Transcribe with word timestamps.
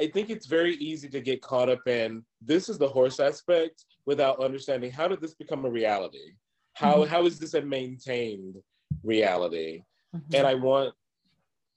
I 0.00 0.08
think 0.08 0.30
it's 0.30 0.46
very 0.46 0.74
easy 0.76 1.08
to 1.08 1.20
get 1.20 1.42
caught 1.42 1.68
up 1.68 1.86
in 1.86 2.24
this 2.42 2.68
is 2.68 2.78
the 2.78 2.88
horse 2.88 3.20
aspect 3.20 3.84
without 4.06 4.42
understanding 4.42 4.90
how 4.90 5.08
did 5.08 5.20
this 5.20 5.34
become 5.34 5.64
a 5.64 5.70
reality? 5.70 6.34
How, 6.74 6.96
mm-hmm. 6.96 7.10
how 7.10 7.26
is 7.26 7.38
this 7.38 7.54
a 7.54 7.62
maintained 7.62 8.56
reality? 9.02 9.84
Mm-hmm. 10.14 10.34
And 10.34 10.46
I 10.46 10.54
want 10.54 10.94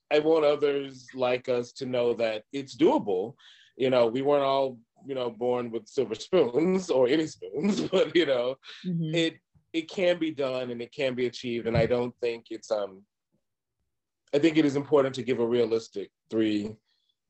I 0.09 0.19
want 0.19 0.45
others 0.45 1.05
like 1.13 1.49
us 1.49 1.73
to 1.73 1.85
know 1.85 2.13
that 2.13 2.43
it's 2.53 2.75
doable. 2.75 3.33
You 3.75 3.89
know, 3.89 4.07
we 4.07 4.21
weren't 4.21 4.43
all, 4.43 4.79
you 5.05 5.15
know, 5.15 5.29
born 5.29 5.69
with 5.69 5.87
silver 5.87 6.15
spoons 6.15 6.89
or 6.89 7.07
any 7.07 7.27
spoons, 7.27 7.81
but 7.91 8.15
you 8.15 8.25
know, 8.25 8.55
mm-hmm. 8.85 9.13
it 9.13 9.35
it 9.73 9.89
can 9.89 10.17
be 10.17 10.31
done 10.31 10.71
and 10.71 10.81
it 10.81 10.91
can 10.91 11.13
be 11.13 11.27
achieved. 11.27 11.67
And 11.67 11.77
I 11.77 11.85
don't 11.85 12.15
think 12.21 12.45
it's 12.49 12.71
um 12.71 13.03
I 14.33 14.39
think 14.39 14.57
it 14.57 14.65
is 14.65 14.75
important 14.75 15.15
to 15.15 15.23
give 15.23 15.39
a 15.39 15.47
realistic 15.47 16.09
three 16.29 16.75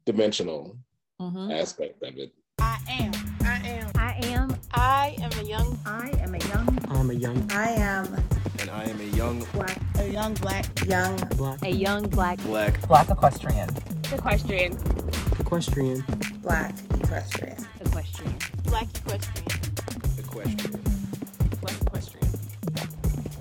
dimensional 0.08 0.78
mm-hmm. 1.22 1.52
aspect 1.52 2.02
of 2.02 2.18
it. 2.18 2.32
I 2.60 2.80
am. 2.90 3.12
I 3.42 3.58
am. 3.68 3.92
I 3.96 4.20
am. 4.24 4.56
I 4.74 5.16
am 5.20 5.32
a 5.38 5.44
young. 5.44 5.78
I 5.86 6.10
am 6.22 6.34
a 6.34 6.40
young. 6.40 6.80
I'm 6.90 7.10
a 7.10 7.14
young. 7.14 7.52
I 7.52 7.72
am. 7.72 8.06
And 8.60 8.70
I 8.70 8.86
am 8.86 9.00
a 9.02 9.16
young 9.18 9.46
black. 9.52 9.78
A 10.00 10.10
young 10.10 10.34
black. 10.36 10.66
Young 10.86 11.18
black. 11.36 11.62
A 11.62 11.70
young 11.70 12.08
black. 12.08 12.40
Black. 12.44 12.88
Black 12.88 13.10
equestrian. 13.10 13.70
Equestrian. 14.14 14.78
Equestrian. 15.42 16.04
Black 16.42 16.74
equestrian. 17.02 17.58
Equestrian. 17.82 18.36
Black 18.64 18.88
equestrian. 19.00 19.46
Equestrian. 20.18 20.82
Black 21.60 21.82
equestrian. 21.82 22.28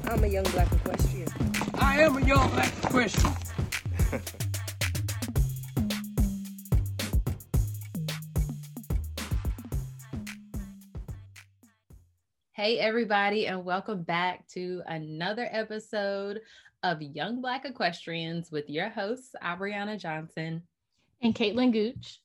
I'm 0.09 0.25
a 0.25 0.27
young 0.27 0.45
black 0.51 0.73
equestrian. 0.73 1.29
I 1.75 2.01
am 2.01 2.17
a 2.17 2.27
young 2.27 2.51
black 2.51 2.73
equestrian. 2.83 3.37
Hey, 12.57 12.79
everybody, 12.79 13.49
and 13.49 13.67
welcome 13.67 14.03
back 14.03 14.49
to 14.55 14.81
another 14.87 15.47
episode 15.53 16.41
of 16.83 17.03
Young 17.03 17.43
Black 17.43 17.67
Equestrians 17.67 18.51
with 18.51 18.71
your 18.71 18.89
hosts, 18.89 19.35
Abriana 19.45 19.99
Johnson 19.99 20.63
and 21.21 21.35
Caitlin 21.35 21.71
Gooch. 21.71 22.23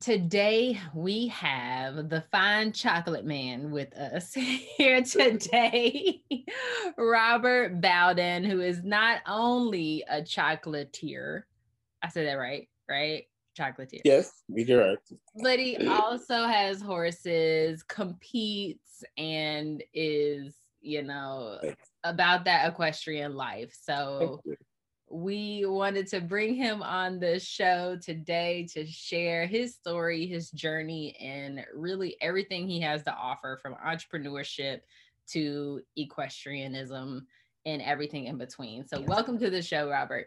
Today, 0.00 0.80
we 0.94 1.26
have 1.28 2.08
the 2.08 2.24
fine 2.32 2.72
chocolate 2.72 3.26
man 3.26 3.70
with 3.72 3.92
us 3.92 4.32
here 4.78 5.02
today, 5.02 6.22
Robert 6.96 7.78
Bowden, 7.82 8.42
who 8.42 8.62
is 8.62 8.82
not 8.82 9.20
only 9.28 10.02
a 10.08 10.22
chocolatier, 10.22 11.42
I 12.02 12.08
said 12.08 12.26
that 12.26 12.38
right, 12.38 12.70
right? 12.88 13.24
Chocolatier. 13.54 14.00
Yes, 14.04 14.42
you're 14.48 14.86
right. 14.86 14.98
But 15.42 15.58
he 15.58 15.76
also 15.88 16.46
has 16.46 16.80
horses, 16.80 17.82
competes, 17.82 19.02
and 19.16 19.82
is, 19.92 20.54
you 20.80 21.02
know, 21.02 21.60
about 22.04 22.44
that 22.44 22.68
equestrian 22.68 23.34
life. 23.34 23.76
So 23.82 24.40
we 25.10 25.64
wanted 25.66 26.06
to 26.08 26.20
bring 26.20 26.54
him 26.54 26.82
on 26.82 27.18
the 27.18 27.38
show 27.38 27.98
today 28.00 28.66
to 28.74 28.86
share 28.86 29.46
his 29.46 29.74
story, 29.74 30.26
his 30.26 30.50
journey, 30.50 31.16
and 31.20 31.64
really 31.74 32.16
everything 32.20 32.68
he 32.68 32.80
has 32.80 33.02
to 33.04 33.14
offer 33.14 33.58
from 33.60 33.74
entrepreneurship 33.84 34.80
to 35.30 35.80
equestrianism 35.96 37.26
and 37.66 37.82
everything 37.82 38.26
in 38.26 38.36
between. 38.36 38.86
So, 38.86 39.00
welcome 39.00 39.38
to 39.38 39.50
the 39.50 39.62
show, 39.62 39.88
Robert. 39.88 40.26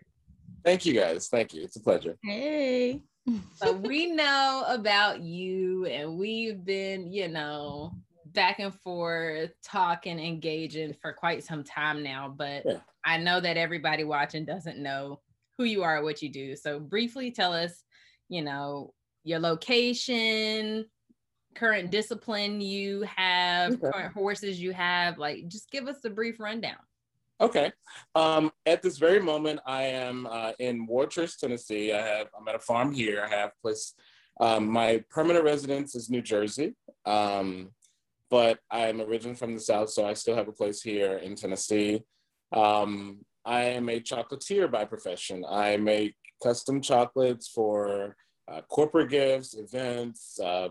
Thank 0.66 0.86
you 0.86 0.94
guys. 0.94 1.28
Thank 1.28 1.54
you. 1.54 1.64
It's 1.64 1.76
a 1.76 1.82
pleasure. 1.82 2.18
Hey 2.24 3.02
so 3.56 3.74
we 3.74 4.08
know 4.08 4.66
about 4.68 5.22
you 5.22 5.86
and 5.86 6.18
we've 6.18 6.64
been, 6.64 7.12
you 7.12 7.28
know, 7.28 7.92
back 8.26 8.60
and 8.60 8.74
forth 8.82 9.52
talking, 9.64 10.20
engaging 10.20 10.94
for 10.94 11.14
quite 11.14 11.44
some 11.44 11.64
time 11.64 12.04
now. 12.04 12.34
But 12.36 12.64
yeah. 12.66 12.80
I 13.04 13.18
know 13.18 13.40
that 13.40 13.58
everybody 13.58 14.04
watching 14.04 14.46
doesn't 14.46 14.78
know 14.78 15.22
who 15.58 15.64
you 15.64 15.84
are, 15.84 16.04
what 16.04 16.22
you 16.22 16.30
do. 16.30 16.56
So 16.56 16.80
briefly 16.80 17.32
tell 17.32 17.54
us, 17.54 17.84
you 18.30 18.42
know, 18.42 18.94
your 19.24 19.40
location, 19.40 20.86
current 21.56 21.90
discipline 21.90 22.62
you 22.62 23.02
have, 23.02 23.74
okay. 23.74 23.92
current 23.92 24.14
horses 24.14 24.62
you 24.62 24.72
have. 24.72 25.18
Like 25.18 25.48
just 25.48 25.72
give 25.72 25.88
us 25.88 26.06
a 26.06 26.10
brief 26.10 26.40
rundown. 26.40 26.78
Okay. 27.40 27.72
Um, 28.16 28.52
at 28.66 28.82
this 28.82 28.98
very 28.98 29.20
moment, 29.20 29.60
I 29.66 29.84
am 29.84 30.28
uh, 30.30 30.54
in 30.60 30.88
Wartrace, 30.88 31.38
Tennessee. 31.38 31.94
I 31.94 32.02
have 32.02 32.28
I'm 32.38 32.48
at 32.48 32.56
a 32.56 32.60
farm 32.60 32.92
here. 32.92 33.24
I 33.24 33.34
have 33.34 33.52
place. 33.62 33.94
Um, 34.40 34.68
my 34.68 35.04
permanent 35.10 35.46
residence 35.46 35.96
is 35.96 36.10
New 36.10 36.22
Jersey, 36.22 36.76
um, 37.06 37.70
but 38.30 38.60
I'm 38.70 39.02
originally 39.02 39.36
from 39.36 39.54
the 39.54 39.60
South, 39.60 39.90
so 39.90 40.06
I 40.06 40.14
still 40.14 40.36
have 40.36 40.48
a 40.48 40.52
place 40.52 40.82
here 40.82 41.18
in 41.18 41.36
Tennessee. 41.36 42.04
Um, 42.52 43.20
I 43.46 43.62
am 43.64 43.90
a 43.90 44.00
chocolatier 44.00 44.70
by 44.70 44.86
profession. 44.86 45.44
I 45.48 45.78
make 45.78 46.16
custom 46.44 46.82
chocolates 46.82 47.48
for 47.48 48.16
uh, 48.52 48.62
corporate 48.70 49.10
gifts, 49.10 49.56
events, 49.56 50.40
uh, 50.40 50.70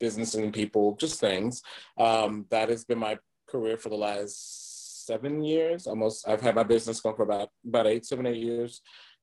business 0.00 0.34
and 0.34 0.52
people, 0.52 0.96
just 0.96 1.20
things. 1.20 1.62
Um, 1.98 2.46
that 2.50 2.68
has 2.68 2.84
been 2.84 2.98
my 2.98 3.18
career 3.48 3.76
for 3.76 3.90
the 3.90 3.96
last 3.96 4.63
seven 5.06 5.42
years, 5.42 5.86
almost. 5.86 6.26
I've 6.28 6.40
had 6.40 6.54
my 6.54 6.62
business 6.62 7.00
going 7.00 7.16
for 7.16 7.22
about 7.22 7.48
about 7.66 7.86
eight, 7.86 8.04
seven, 8.04 8.26
eight 8.26 8.42
years. 8.42 8.80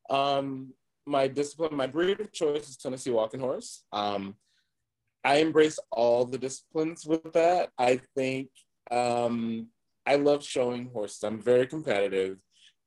Um, 0.09 0.73
my 1.05 1.27
discipline, 1.27 1.75
my 1.75 1.87
breed 1.87 2.19
of 2.19 2.31
choice 2.31 2.69
is 2.69 2.77
Tennessee 2.77 3.11
Walking 3.11 3.39
Horse. 3.39 3.83
Um, 3.91 4.35
I 5.23 5.37
embrace 5.37 5.79
all 5.91 6.25
the 6.25 6.37
disciplines 6.37 7.05
with 7.05 7.33
that. 7.33 7.69
I 7.77 8.01
think 8.15 8.49
um, 8.89 9.67
I 10.05 10.15
love 10.15 10.43
showing 10.43 10.89
horses. 10.91 11.23
I'm 11.23 11.39
very 11.39 11.67
competitive. 11.67 12.37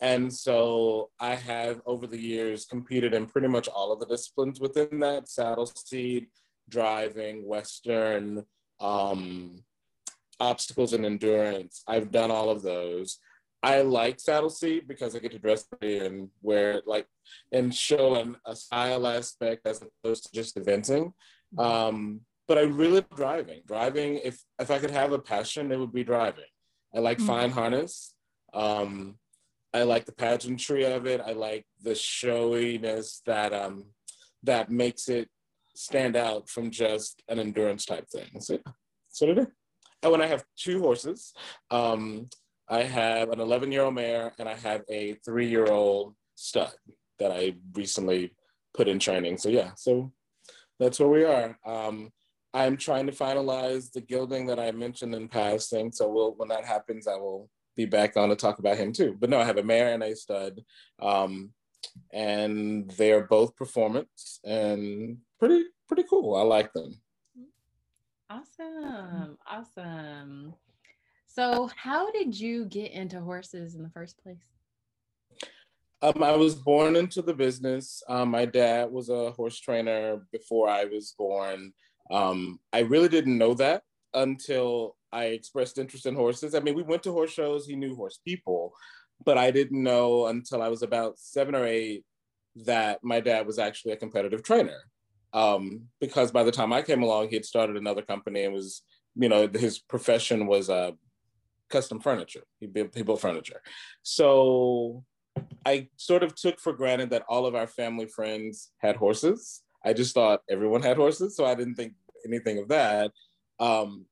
And 0.01 0.33
so 0.33 1.11
I 1.21 1.35
have 1.35 1.81
over 1.87 2.07
the 2.07 2.21
years 2.21 2.65
competed 2.65 3.15
in 3.15 3.27
pretty 3.27 3.49
much 3.49 3.69
all 3.69 3.93
of 3.93 4.01
the 4.01 4.07
disciplines 4.07 4.61
within 4.61 4.99
that 5.01 5.29
saddle 5.29 5.67
seat, 5.67 6.29
driving, 6.69 7.47
Western, 7.47 8.45
um, 8.81 9.63
obstacles 10.45 10.93
and 10.93 11.05
endurance. 11.05 11.83
I've 11.87 12.11
done 12.11 12.31
all 12.31 12.51
of 12.51 12.63
those. 12.63 13.19
I 13.63 13.81
like 13.81 14.21
saddle 14.21 14.51
seat 14.51 14.87
because 14.87 15.17
I 15.17 15.21
get 15.21 15.33
to 15.33 15.39
dress 15.39 15.67
and 15.81 16.29
wear 16.43 16.83
like 16.87 17.07
and 17.51 17.75
show 17.75 18.15
an, 18.17 18.37
a 18.45 18.55
style 18.55 19.07
aspect 19.07 19.67
as 19.67 19.83
opposed 19.83 20.25
to 20.25 20.33
just 20.33 20.57
eventing. 20.57 21.13
Um, 21.57 22.21
but 22.47 22.59
I 22.59 22.63
really 22.63 22.97
love 22.97 23.17
driving. 23.17 23.63
Driving, 23.67 24.21
if 24.23 24.43
if 24.59 24.71
I 24.71 24.79
could 24.79 24.91
have 24.91 25.13
a 25.13 25.19
passion, 25.19 25.73
it 25.73 25.79
would 25.79 25.95
be 25.95 26.05
driving. 26.05 26.53
I 26.95 26.99
like 26.99 27.19
mm-hmm. 27.19 27.27
fine 27.27 27.51
harness. 27.51 28.15
Um, 28.53 29.19
I 29.73 29.83
like 29.83 30.05
the 30.05 30.13
pageantry 30.13 30.85
of 30.85 31.07
it. 31.07 31.21
I 31.21 31.33
like 31.33 31.65
the 31.83 31.95
showiness 31.95 33.23
that 33.25 33.53
um, 33.53 33.87
that 34.43 34.71
makes 34.71 35.09
it 35.09 35.29
stand 35.75 36.17
out 36.17 36.49
from 36.49 36.71
just 36.71 37.23
an 37.29 37.39
endurance 37.39 37.85
type 37.85 38.09
thing. 38.09 38.41
So, 38.41 38.59
so 39.09 39.27
did 39.27 39.39
it. 39.39 39.49
Oh, 40.05 40.15
and 40.15 40.23
I 40.23 40.27
have 40.27 40.45
two 40.57 40.81
horses. 40.81 41.33
Um, 41.71 42.29
I 42.69 42.83
have 42.83 43.31
an 43.31 43.41
11 43.41 43.73
year 43.73 43.83
old 43.83 43.95
mare 43.95 44.33
and 44.39 44.49
I 44.49 44.55
have 44.55 44.83
a 44.89 45.15
three 45.25 45.49
year 45.49 45.67
old 45.67 46.15
stud 46.35 46.73
that 47.19 47.33
I 47.33 47.55
recently 47.75 48.35
put 48.75 48.89
in 48.89 48.99
training. 48.99 49.39
So, 49.39 49.49
yeah, 49.49 49.73
so 49.77 50.13
that's 50.79 51.01
where 51.01 51.09
we 51.09 51.25
are. 51.25 51.59
Um, 51.65 52.11
I'm 52.53 52.77
trying 52.77 53.07
to 53.07 53.13
finalize 53.13 53.91
the 53.91 54.01
gelding 54.01 54.47
that 54.47 54.61
I 54.61 54.71
mentioned 54.73 55.15
in 55.15 55.29
passing. 55.29 55.91
So, 55.91 56.09
we'll, 56.09 56.35
when 56.37 56.49
that 56.49 56.65
happens, 56.65 57.09
I 57.09 57.17
will 57.17 57.49
be 57.77 57.87
back 57.87 58.17
on 58.17 58.29
to 58.29 58.37
talk 58.37 58.59
about 58.59 58.77
him 58.77 58.93
too. 58.93 59.17
But 59.19 59.31
no, 59.31 59.41
I 59.41 59.45
have 59.45 59.59
a 59.59 59.63
mare 59.63 59.93
and 59.93 60.03
a 60.03 60.15
stud. 60.15 60.61
Um, 61.01 61.53
and 62.13 62.91
they 62.93 63.13
are 63.13 63.27
both 63.27 63.57
performance 63.57 64.41
and 64.45 65.19
pretty 65.39 65.65
pretty 65.87 66.05
cool. 66.09 66.35
I 66.35 66.43
like 66.43 66.73
them. 66.73 67.01
Awesome. 68.31 69.39
Awesome. 69.47 70.55
So, 71.27 71.69
how 71.77 72.11
did 72.13 72.39
you 72.39 72.67
get 72.67 72.93
into 72.93 73.21
horses 73.21 73.75
in 73.75 73.83
the 73.83 73.91
first 73.91 74.23
place? 74.23 74.39
Um, 76.03 76.23
I 76.23 76.37
was 76.37 76.55
born 76.55 76.97
into 76.97 77.23
the 77.23 77.35
business. 77.35 78.03
Um, 78.09 78.31
my 78.31 78.45
dad 78.45 78.91
was 78.91 79.09
a 79.09 79.31
horse 79.33 79.59
trainer 79.59 80.21
before 80.33 80.69
I 80.69 80.85
was 80.85 81.15
born. 81.19 81.73
Um, 82.11 82.61
I 82.73 82.81
really 82.81 83.09
didn't 83.09 83.39
know 83.39 83.55
that 83.55 83.83
until 84.13 84.97
I 85.13 85.27
expressed 85.27 85.79
interest 85.79 86.07
in 86.07 86.15
horses. 86.15 86.55
I 86.55 86.61
mean, 86.61 86.75
we 86.75 86.83
went 86.83 87.03
to 87.05 87.13
horse 87.13 87.33
shows, 87.33 87.67
he 87.67 87.77
knew 87.77 87.97
horse 87.97 88.21
people, 88.25 88.75
but 89.25 89.39
I 89.39 89.51
didn't 89.51 89.83
know 89.83 90.27
until 90.27 90.63
I 90.63 90.69
was 90.69 90.83
about 90.83 91.19
seven 91.19 91.55
or 91.55 91.65
eight 91.65 92.05
that 92.65 93.03
my 93.03 93.21
dad 93.21 93.47
was 93.47 93.59
actually 93.59 93.93
a 93.93 93.97
competitive 93.97 94.43
trainer 94.43 94.83
um, 95.35 95.83
because 96.01 96.31
by 96.31 96.45
the 96.45 96.53
time 96.53 96.73
I 96.73 96.81
came 96.81 97.03
along, 97.03 97.29
he 97.29 97.35
had 97.35 97.45
started 97.45 97.77
another 97.77 98.03
company 98.03 98.45
and 98.45 98.55
was, 98.55 98.83
you 99.17 99.29
know, 99.29 99.49
his 99.53 99.81
profession 99.81 100.47
was 100.47 100.71
uh, 100.71 100.93
custom 101.69 102.01
furniture. 102.01 102.45
He 102.61 102.67
built, 102.67 102.95
he 102.95 103.03
built 103.03 103.21
furniture. 103.21 103.61
So 104.03 105.05
I 105.67 105.89
sort 105.97 106.23
of 106.23 106.37
took 106.37 106.61
for 106.61 106.73
granted 106.73 107.11
that 107.11 107.25
all 107.29 107.47
of 107.47 107.57
our 107.57 107.67
family 107.67 108.07
friends 108.07 108.71
had 108.79 108.95
horses. 108.97 109.63
I 109.85 109.93
just 109.93 110.15
thought 110.15 110.43
everyone 110.49 110.83
had 110.83 110.97
horses, 110.97 111.37
so 111.37 111.45
I 111.45 111.57
didn't 111.57 111.75
think 111.75 111.95
anything 112.27 112.59
of 112.59 112.69
that. 112.69 113.11
Um, 113.59 114.07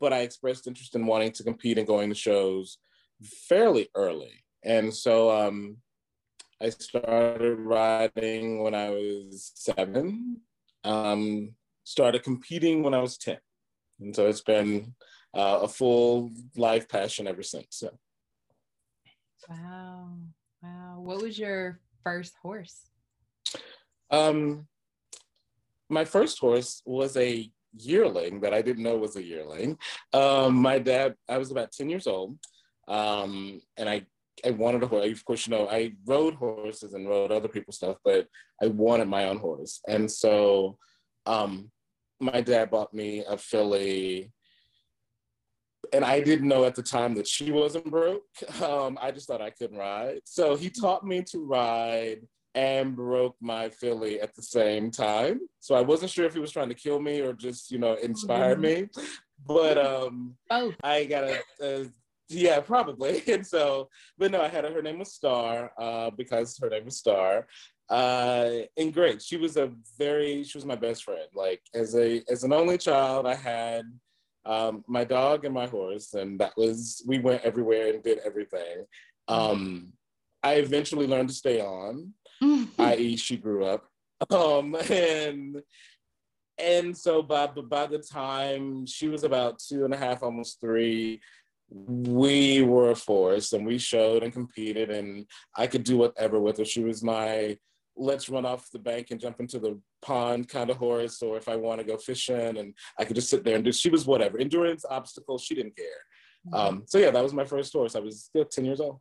but 0.00 0.12
I 0.12 0.20
expressed 0.20 0.66
interest 0.66 0.96
in 0.96 1.06
wanting 1.06 1.32
to 1.32 1.44
compete 1.44 1.78
and 1.78 1.86
going 1.86 2.08
to 2.08 2.14
shows 2.16 2.78
fairly 3.22 3.88
early. 3.94 4.44
And 4.64 4.92
so 4.92 5.30
um, 5.30 5.76
I 6.60 6.70
started 6.70 7.58
riding 7.58 8.62
when 8.62 8.74
I 8.74 8.90
was 8.90 9.52
seven, 9.54 10.40
um, 10.84 11.54
started 11.84 12.22
competing 12.22 12.82
when 12.82 12.94
I 12.94 13.00
was 13.00 13.16
10. 13.18 13.38
And 14.00 14.14
so 14.14 14.26
it's 14.26 14.40
been 14.40 14.94
uh, 15.34 15.60
a 15.62 15.68
full 15.68 16.30
life 16.56 16.88
passion 16.88 17.26
ever 17.26 17.42
since. 17.42 17.66
So. 17.70 17.90
Wow. 19.48 20.18
Wow. 20.62 20.96
What 20.98 21.22
was 21.22 21.38
your 21.38 21.80
first 22.02 22.34
horse? 22.42 22.90
Um, 24.10 24.66
my 25.88 26.04
first 26.04 26.38
horse 26.38 26.82
was 26.86 27.16
a 27.16 27.50
yearling 27.76 28.40
that 28.40 28.54
I 28.54 28.62
didn't 28.62 28.84
know 28.84 28.96
was 28.96 29.16
a 29.16 29.22
yearling. 29.22 29.78
Um, 30.12 30.54
my 30.54 30.78
dad, 30.78 31.14
I 31.28 31.38
was 31.38 31.50
about 31.50 31.72
10 31.72 31.88
years 31.88 32.06
old, 32.06 32.38
um, 32.88 33.60
and 33.76 33.88
I, 33.88 34.06
I 34.44 34.50
wanted 34.50 34.82
a 34.82 34.86
horse. 34.86 35.10
Of 35.10 35.24
course, 35.24 35.46
you 35.46 35.56
know, 35.56 35.68
I 35.68 35.92
rode 36.06 36.34
horses 36.34 36.94
and 36.94 37.08
rode 37.08 37.32
other 37.32 37.48
people's 37.48 37.76
stuff, 37.76 37.96
but 38.04 38.26
I 38.62 38.66
wanted 38.66 39.08
my 39.08 39.26
own 39.26 39.38
horse. 39.38 39.80
And 39.88 40.10
so 40.10 40.78
um, 41.26 41.70
my 42.20 42.40
dad 42.40 42.70
bought 42.70 42.92
me 42.92 43.24
a 43.28 43.36
filly. 43.36 44.32
And 45.92 46.04
I 46.04 46.20
didn't 46.20 46.48
know 46.48 46.64
at 46.64 46.74
the 46.74 46.82
time 46.82 47.14
that 47.14 47.28
she 47.28 47.52
wasn't 47.52 47.90
broke. 47.90 48.22
Um, 48.62 48.98
I 49.00 49.10
just 49.10 49.28
thought 49.28 49.42
I 49.42 49.50
couldn't 49.50 49.78
ride. 49.78 50.20
So 50.24 50.56
he 50.56 50.70
taught 50.70 51.04
me 51.04 51.22
to 51.30 51.44
ride 51.44 52.26
and 52.54 52.94
broke 52.94 53.36
my 53.40 53.68
filly 53.68 54.20
at 54.20 54.34
the 54.34 54.42
same 54.42 54.90
time. 54.90 55.40
So 55.60 55.74
I 55.74 55.80
wasn't 55.80 56.10
sure 56.10 56.24
if 56.24 56.34
he 56.34 56.40
was 56.40 56.52
trying 56.52 56.68
to 56.68 56.74
kill 56.74 57.00
me 57.00 57.20
or 57.20 57.32
just, 57.32 57.70
you 57.70 57.78
know, 57.78 57.94
inspire 57.94 58.56
me. 58.56 58.88
But 59.46 59.76
um 59.76 60.36
Both. 60.48 60.76
I 60.82 61.04
got 61.04 61.24
a, 61.24 61.38
a 61.60 61.86
yeah, 62.28 62.60
probably. 62.60 63.22
And 63.28 63.46
so, 63.46 63.88
but 64.18 64.30
no, 64.30 64.40
I 64.40 64.48
had 64.48 64.64
her, 64.64 64.72
her 64.72 64.82
name 64.82 64.98
was 64.98 65.12
Star, 65.12 65.72
uh, 65.78 66.10
because 66.10 66.58
her 66.58 66.68
name 66.68 66.86
was 66.86 66.98
Star. 66.98 67.46
Uh, 67.88 68.60
and 68.76 68.94
great. 68.94 69.20
She 69.20 69.36
was 69.36 69.56
a 69.56 69.70
very, 69.98 70.42
she 70.44 70.56
was 70.56 70.64
my 70.64 70.76
best 70.76 71.04
friend. 71.04 71.28
Like 71.34 71.60
as 71.74 71.94
a 71.94 72.22
as 72.30 72.44
an 72.44 72.52
only 72.52 72.78
child, 72.78 73.26
I 73.26 73.34
had 73.34 73.84
um, 74.46 74.84
my 74.86 75.04
dog 75.04 75.44
and 75.44 75.54
my 75.54 75.66
horse, 75.66 76.14
and 76.14 76.38
that 76.40 76.52
was 76.56 77.02
we 77.06 77.18
went 77.18 77.42
everywhere 77.42 77.88
and 77.88 78.02
did 78.02 78.18
everything. 78.24 78.86
Um, 79.28 79.92
I 80.42 80.54
eventually 80.54 81.06
learned 81.06 81.28
to 81.28 81.34
stay 81.34 81.60
on, 81.60 82.12
i.e., 82.78 83.16
she 83.16 83.36
grew 83.36 83.64
up, 83.64 83.84
um, 84.30 84.76
and 84.90 85.62
and 86.58 86.96
so 86.96 87.22
by 87.22 87.46
by 87.46 87.86
the 87.86 87.98
time 87.98 88.86
she 88.86 89.08
was 89.08 89.24
about 89.24 89.58
two 89.58 89.84
and 89.84 89.94
a 89.94 89.96
half, 89.96 90.22
almost 90.22 90.60
three, 90.60 91.20
we 91.74 92.62
were 92.62 92.90
a 92.90 92.94
force, 92.96 93.52
and 93.52 93.66
we 93.66 93.78
showed 93.78 94.22
and 94.22 94.32
competed, 94.32 94.90
and 94.90 95.26
I 95.56 95.66
could 95.66 95.82
do 95.84 95.96
whatever 95.96 96.38
with 96.38 96.58
her. 96.58 96.64
She 96.64 96.84
was 96.84 97.02
my 97.02 97.58
let's 97.96 98.28
run 98.28 98.44
off 98.44 98.68
the 98.72 98.78
bank 98.78 99.12
and 99.12 99.20
jump 99.20 99.38
into 99.38 99.58
the 99.60 99.80
pond 100.02 100.48
kind 100.48 100.68
of 100.70 100.76
horse, 100.76 101.22
or 101.22 101.36
if 101.36 101.48
I 101.48 101.56
want 101.56 101.80
to 101.80 101.86
go 101.86 101.96
fishing, 101.96 102.58
and 102.58 102.74
I 102.98 103.04
could 103.04 103.16
just 103.16 103.30
sit 103.30 103.44
there 103.44 103.56
and 103.56 103.64
do. 103.64 103.72
She 103.72 103.90
was 103.90 104.06
whatever 104.06 104.38
endurance, 104.38 104.84
obstacles. 104.88 105.42
She 105.42 105.54
didn't 105.54 105.76
care. 105.76 105.86
Um, 106.52 106.82
so 106.86 106.98
yeah, 106.98 107.10
that 107.10 107.22
was 107.22 107.32
my 107.32 107.44
first 107.44 107.72
horse. 107.72 107.96
I 107.96 108.00
was 108.00 108.24
still 108.24 108.44
ten 108.44 108.64
years 108.64 108.80
old. 108.80 109.00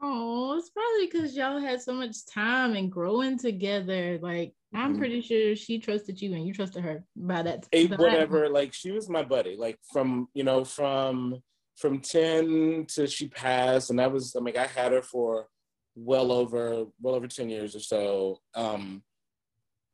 Oh, 0.00 0.56
it's 0.56 0.70
probably 0.70 1.06
because 1.06 1.36
y'all 1.36 1.58
had 1.58 1.82
so 1.82 1.92
much 1.92 2.24
time 2.26 2.76
and 2.76 2.90
growing 2.90 3.36
together. 3.36 4.18
Like, 4.22 4.54
I'm 4.72 4.94
Mhm. 4.94 4.98
pretty 4.98 5.20
sure 5.22 5.56
she 5.56 5.80
trusted 5.80 6.22
you 6.22 6.34
and 6.34 6.46
you 6.46 6.54
trusted 6.54 6.84
her 6.84 7.04
by 7.16 7.42
that. 7.42 7.66
that 7.72 7.98
whatever 7.98 8.48
like 8.48 8.72
she 8.72 8.92
was 8.92 9.08
my 9.08 9.22
buddy 9.24 9.56
like 9.56 9.78
from 9.92 10.28
you 10.34 10.44
know 10.44 10.64
from 10.64 11.42
from 11.78 12.00
10 12.00 12.86
to 12.88 13.06
she 13.06 13.28
passed 13.28 13.90
and 13.90 13.98
that 13.98 14.12
was 14.12 14.34
i 14.36 14.40
mean 14.40 14.56
i 14.56 14.66
had 14.66 14.92
her 14.92 15.02
for 15.02 15.46
well 15.98 16.30
over 16.30 16.86
well 17.00 17.14
over 17.14 17.26
10 17.26 17.50
years 17.50 17.74
or 17.74 17.80
so. 17.80 18.40
Um 18.54 19.02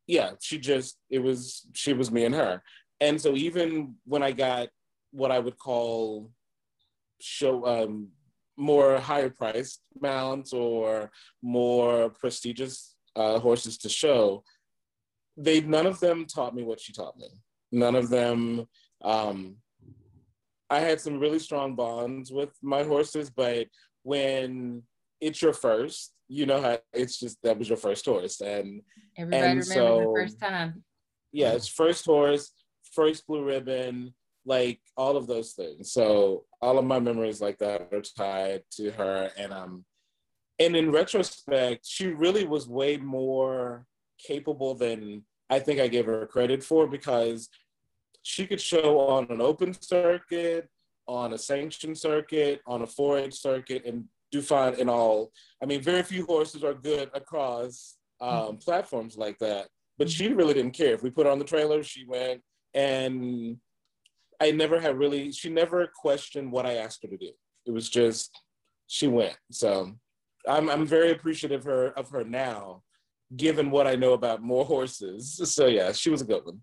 yeah 0.07 0.33
she 0.41 0.59
just 0.59 0.99
it 1.09 1.21
was 1.21 1.67
she 1.73 1.93
was 1.93 2.11
me 2.11 2.25
and 2.25 2.35
her. 2.35 2.63
And 3.01 3.21
so 3.21 3.35
even 3.35 3.95
when 4.05 4.23
i 4.23 4.33
got 4.33 4.69
what 5.11 5.31
i 5.31 5.39
would 5.39 5.59
call 5.59 6.31
show 7.21 7.65
um 7.67 8.09
more 8.57 8.99
higher 8.99 9.31
priced 9.31 9.81
mounts 10.01 10.53
or 10.53 11.11
more 11.43 12.11
prestigious 12.11 12.95
uh, 13.17 13.39
horses 13.39 13.79
to 13.79 13.89
show 13.89 14.45
they 15.37 15.61
none 15.61 15.87
of 15.87 15.99
them 16.01 16.27
taught 16.27 16.55
me 16.55 16.63
what 16.63 16.81
she 16.81 16.93
taught 16.93 17.17
me. 17.17 17.29
None 17.73 17.97
of 17.97 18.09
them 18.11 18.67
um 19.03 19.57
i 20.75 20.81
had 20.89 20.99
some 21.01 21.17
really 21.25 21.39
strong 21.49 21.75
bonds 21.83 22.27
with 22.39 22.53
my 22.75 22.83
horses 22.93 23.27
but 23.43 23.67
when 24.03 24.83
it's 25.21 25.41
your 25.45 25.53
first 25.67 26.13
you 26.29 26.45
know 26.47 26.61
how 26.67 26.75
it's 26.93 27.17
just 27.23 27.37
that 27.45 27.59
was 27.59 27.69
your 27.69 27.77
first 27.87 28.05
horse. 28.07 28.41
And 28.41 28.67
Everybody 29.17 29.43
And 29.51 29.61
remembers 29.61 29.75
so- 29.75 29.99
the 30.01 30.21
first 30.21 30.39
time. 30.41 30.71
yeah 31.41 31.53
it's 31.57 31.69
first 31.69 32.05
horse 32.13 32.45
first 32.99 33.21
blue 33.27 33.45
ribbon 33.53 34.15
like 34.47 34.81
all 34.97 35.17
of 35.17 35.27
those 35.27 35.51
things. 35.61 35.83
So 35.97 36.07
all 36.65 36.77
of 36.79 36.85
my 36.85 37.01
memories 37.09 37.41
like 37.41 37.59
that 37.65 37.79
are 37.95 38.03
tied 38.23 38.63
to 38.77 38.85
her. 38.99 39.31
And 39.41 39.51
um 39.61 39.73
and 40.63 40.73
in 40.81 40.87
retrospect 41.01 41.81
she 41.95 42.07
really 42.25 42.45
was 42.55 42.69
way 42.81 42.93
more 43.21 43.87
capable 44.29 44.73
than 44.85 45.01
i 45.51 45.59
think 45.65 45.77
i 45.81 45.89
gave 45.95 46.07
her 46.07 46.27
credit 46.35 46.61
for 46.63 46.83
because 46.97 47.39
she 48.25 48.47
could 48.47 48.61
show 48.61 48.99
on 48.99 49.27
an 49.31 49.41
open 49.41 49.75
circuit 49.81 50.69
on 51.07 51.35
a 51.35 51.39
sanctioned 51.39 51.97
circuit 51.97 52.63
on 52.67 52.81
a 52.81 52.87
4-H 52.87 53.35
circuit 53.35 53.85
and 53.85 54.05
do 54.33 54.41
fine 54.41 54.75
in 54.75 54.89
all. 54.89 55.31
I 55.63 55.67
mean 55.67 55.83
very 55.83 56.03
few 56.03 56.25
horses 56.25 56.65
are 56.65 56.75
good 56.75 57.11
across 57.15 57.97
um, 58.21 58.57
platforms 58.57 59.17
like 59.17 59.39
that 59.39 59.69
but 59.99 60.11
she 60.11 60.33
really 60.33 60.55
didn't 60.55 60.73
care. 60.73 60.95
If 60.95 61.03
we 61.03 61.11
put 61.11 61.27
her 61.27 61.33
on 61.33 61.39
the 61.39 61.45
trailer 61.45 61.83
she 61.83 62.05
went 62.07 62.41
and 62.73 63.59
i 64.41 64.51
never 64.51 64.81
had 64.81 64.99
really 64.99 65.31
she 65.31 65.49
never 65.49 65.89
questioned 65.95 66.51
what 66.51 66.67
i 66.67 66.75
asked 66.75 67.03
her 67.03 67.09
to 67.09 67.19
do. 67.19 67.31
It 67.67 67.71
was 67.71 67.89
just 67.91 68.31
she 68.87 69.07
went. 69.07 69.37
So 69.53 69.93
i'm, 70.49 70.71
I'm 70.71 70.87
very 70.87 71.13
appreciative 71.13 71.61
of 71.61 71.67
her 71.67 71.87
of 71.99 72.09
her 72.11 72.25
now 72.25 72.83
given 73.37 73.71
what 73.71 73.87
i 73.87 73.95
know 73.95 74.15
about 74.15 74.43
more 74.43 74.65
horses. 74.65 75.39
So 75.57 75.67
yeah 75.67 75.93
she 75.93 76.09
was 76.09 76.23
a 76.23 76.25
good 76.25 76.45
one. 76.47 76.61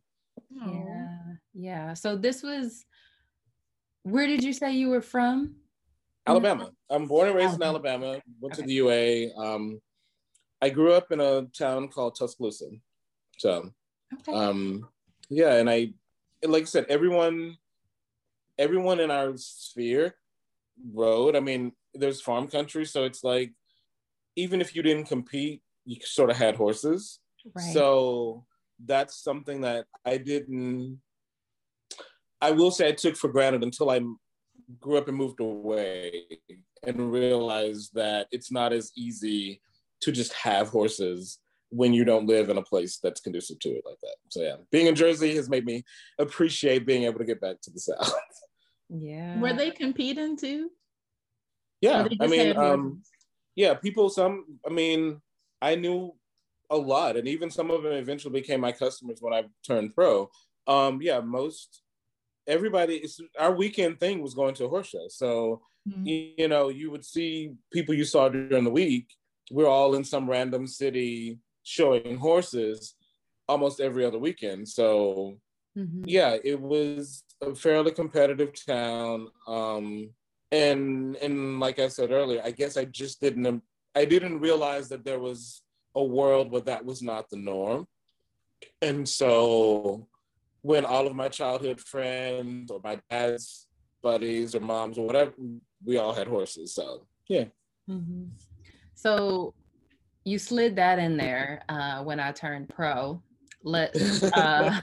Yeah. 0.50 1.11
Yeah. 1.54 1.94
So 1.94 2.16
this 2.16 2.44
was 2.44 2.86
where 4.04 4.28
did 4.28 4.44
you 4.44 4.54
say 4.54 4.74
you 4.74 4.90
were 4.90 5.02
from? 5.02 5.56
alabama 6.28 6.70
i'm 6.92 7.08
born 7.08 7.28
and 7.28 7.36
raised 7.36 7.56
in 7.56 7.64
Alabama. 7.64 8.06
alabama 8.06 8.22
went 8.40 8.54
to 8.54 8.62
the 8.62 8.74
ua 8.74 9.28
um, 9.44 9.82
i 10.62 10.70
grew 10.70 10.94
up 10.94 11.12
in 11.12 11.20
a 11.20 11.44
town 11.58 11.88
called 11.88 12.16
tuscaloosa 12.16 12.68
so 13.38 13.72
Okay. 14.14 14.34
um 14.34 14.88
yeah 15.30 15.54
and 15.56 15.68
i 15.70 15.92
like 16.46 16.64
i 16.64 16.66
said 16.66 16.86
everyone 16.90 17.58
everyone 18.60 19.00
in 19.00 19.10
our 19.10 19.36
sphere 19.36 20.14
rode 20.94 21.36
i 21.36 21.40
mean 21.40 21.72
there's 21.96 22.22
farm 22.22 22.48
country 22.48 22.86
so 22.86 23.04
it's 23.04 23.24
like 23.24 23.52
even 24.36 24.62
if 24.62 24.76
you 24.76 24.84
didn't 24.84 25.06
compete 25.08 25.64
you 25.86 25.98
sort 26.04 26.30
of 26.30 26.38
had 26.38 26.56
horses 26.56 27.20
right. 27.56 27.74
so 27.74 28.46
that's 28.86 29.16
something 29.24 29.62
that 29.62 29.86
i 30.06 30.18
didn't 30.18 31.00
i 32.42 32.52
will 32.52 32.72
say 32.72 32.88
i 32.88 32.92
took 32.92 33.16
for 33.16 33.28
granted 33.30 33.64
until 33.64 33.90
i 33.90 34.02
grew 34.80 34.98
up 34.98 35.08
and 35.08 35.18
moved 35.18 35.40
away 35.40 36.24
and 36.84 37.12
realized 37.12 37.92
that 37.94 38.28
it's 38.32 38.52
not 38.52 38.74
as 38.74 38.92
easy 38.96 39.62
to 40.02 40.12
just 40.12 40.34
have 40.34 40.70
horses 40.70 41.40
when 41.70 41.94
you 41.94 42.04
don't 42.04 42.28
live 42.28 42.50
in 42.50 42.58
a 42.58 42.62
place 42.62 43.00
that's 43.02 43.22
conducive 43.22 43.60
to 43.60 43.70
it 43.70 43.84
like 43.86 44.00
that. 44.02 44.16
So 44.30 44.42
yeah, 44.42 44.56
being 44.72 44.88
in 44.88 44.96
Jersey 44.96 45.36
has 45.36 45.50
made 45.50 45.66
me 45.66 45.84
appreciate 46.20 46.86
being 46.86 47.04
able 47.04 47.20
to 47.20 47.26
get 47.26 47.40
back 47.40 47.62
to 47.62 47.72
the 47.72 47.80
South. 47.80 48.14
yeah. 48.90 49.40
Were 49.40 49.54
they 49.54 49.72
competing 49.72 50.38
too? 50.38 50.70
yeah, 51.82 52.08
I 52.20 52.28
mean, 52.28 52.58
um, 52.58 53.02
yeah, 53.56 53.74
people. 53.74 54.10
Some, 54.10 54.60
I 54.66 54.70
mean, 54.70 55.20
I 55.62 55.76
knew 55.76 56.14
a 56.70 56.78
lot, 56.78 57.18
and 57.18 57.28
even 57.28 57.50
some 57.50 57.72
of 57.72 57.84
them 57.84 57.94
eventually 57.94 58.40
became 58.40 58.60
my 58.60 58.72
customers 58.72 59.18
when 59.20 59.34
I 59.34 59.46
turned 59.66 59.96
pro. 59.96 60.30
Um, 60.68 61.00
yeah, 61.02 61.22
most 61.22 61.82
everybody. 62.48 62.96
It's, 62.98 63.20
our 63.40 63.54
weekend 63.54 64.00
thing 64.00 64.22
was 64.22 64.34
going 64.34 64.56
to 64.56 64.66
a 64.66 64.70
horse 64.70 64.88
show, 64.90 65.08
so 65.10 65.62
Mhm. 65.88 66.06
you, 66.08 66.34
you 66.38 66.48
know, 66.48 66.70
you 66.70 66.92
would 66.92 67.04
see 67.06 67.54
people 67.74 67.96
you 67.96 68.06
saw 68.06 68.30
during 68.30 68.64
the 68.64 68.70
week. 68.72 69.08
We're 69.52 69.68
all 69.68 69.96
in 69.96 70.04
some 70.04 70.30
random 70.30 70.68
city 70.68 71.40
showing 71.64 72.18
horses 72.18 72.96
almost 73.48 73.80
every 73.80 74.06
other 74.06 74.20
weekend. 74.20 74.68
So 74.70 75.40
Mhm. 75.78 76.04
yeah, 76.06 76.38
it 76.44 76.60
was 76.62 77.24
a 77.42 77.56
fairly 77.56 77.92
competitive 77.92 78.54
town. 78.66 79.30
Um, 79.48 80.14
and 80.52 81.16
and 81.18 81.60
like 81.60 81.80
I 81.80 81.88
said 81.88 82.12
earlier, 82.12 82.42
I 82.44 82.52
guess 82.52 82.78
I 82.78 82.86
just 82.86 83.22
didn't 83.22 83.64
I 83.96 84.06
didn't 84.06 84.40
realize 84.40 84.88
that 84.90 85.04
there 85.04 85.20
was 85.20 85.64
a 85.96 86.04
world 86.04 86.52
where 86.52 86.62
that 86.62 86.86
was 86.86 87.02
not 87.02 87.30
the 87.30 87.38
norm. 87.38 87.88
and 88.82 89.10
so 89.10 90.08
when 90.62 90.86
all 90.86 91.08
of 91.08 91.16
my 91.16 91.28
childhood 91.28 91.80
friends 91.80 92.72
or 92.72 92.80
my 92.84 93.00
dad's 93.10 93.68
buddies 94.04 94.56
or 94.56 94.60
moms 94.60 94.98
or 94.98 95.06
whatever, 95.06 95.34
we 95.86 95.98
all 95.98 96.14
had 96.14 96.28
horses. 96.28 96.74
So 96.74 97.08
yeah. 97.28 97.46
Mhm. 97.90 98.30
So 98.94 99.54
you 100.24 100.38
slid 100.38 100.76
that 100.76 101.00
in 101.00 101.18
there 101.18 101.64
uh, 101.70 102.04
when 102.04 102.20
I 102.20 102.32
turned 102.32 102.70
pro. 102.70 103.22
Let 103.64 103.96
uh, 104.34 104.82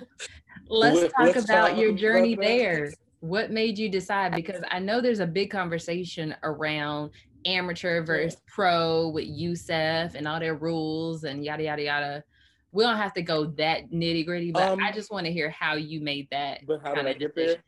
let's 0.69 1.13
talk 1.13 1.35
let's 1.35 1.45
about 1.45 1.79
your 1.79 1.93
journey 1.93 2.35
there. 2.35 2.93
What 3.21 3.51
made 3.51 3.79
you 3.79 3.89
decide? 3.89 4.33
Because 4.35 4.63
I 4.71 4.79
know 4.79 5.01
there's 5.01 5.21
a 5.21 5.27
big 5.27 5.51
conversation 5.51 6.35
around 6.43 7.11
amateur 7.45 8.03
versus 8.03 8.41
pro 8.47 9.09
with 9.09 9.27
USEF 9.27 10.15
and 10.15 10.27
all 10.27 10.41
their 10.41 10.55
rules 10.55 11.25
and 11.25 11.45
yada 11.45 11.65
yada 11.65 11.83
yada. 11.83 12.25
We 12.73 12.85
don't 12.85 12.97
have 12.99 13.15
to 13.15 13.23
go 13.23 13.47
that 13.47 13.91
nitty 13.91 14.27
gritty, 14.27 14.53
but 14.53 14.63
I 14.63 14.89
Um, 14.89 14.95
just 14.95 15.11
want 15.11 15.27
to 15.27 15.33
hear 15.33 15.51
how 15.51 15.75
you 15.75 16.01
made 16.01 16.29
that. 16.31 16.67
But 16.67 16.81
how 16.83 16.95
did 16.95 17.07
I 17.07 17.15
get 17.15 17.35
decision. 17.35 17.63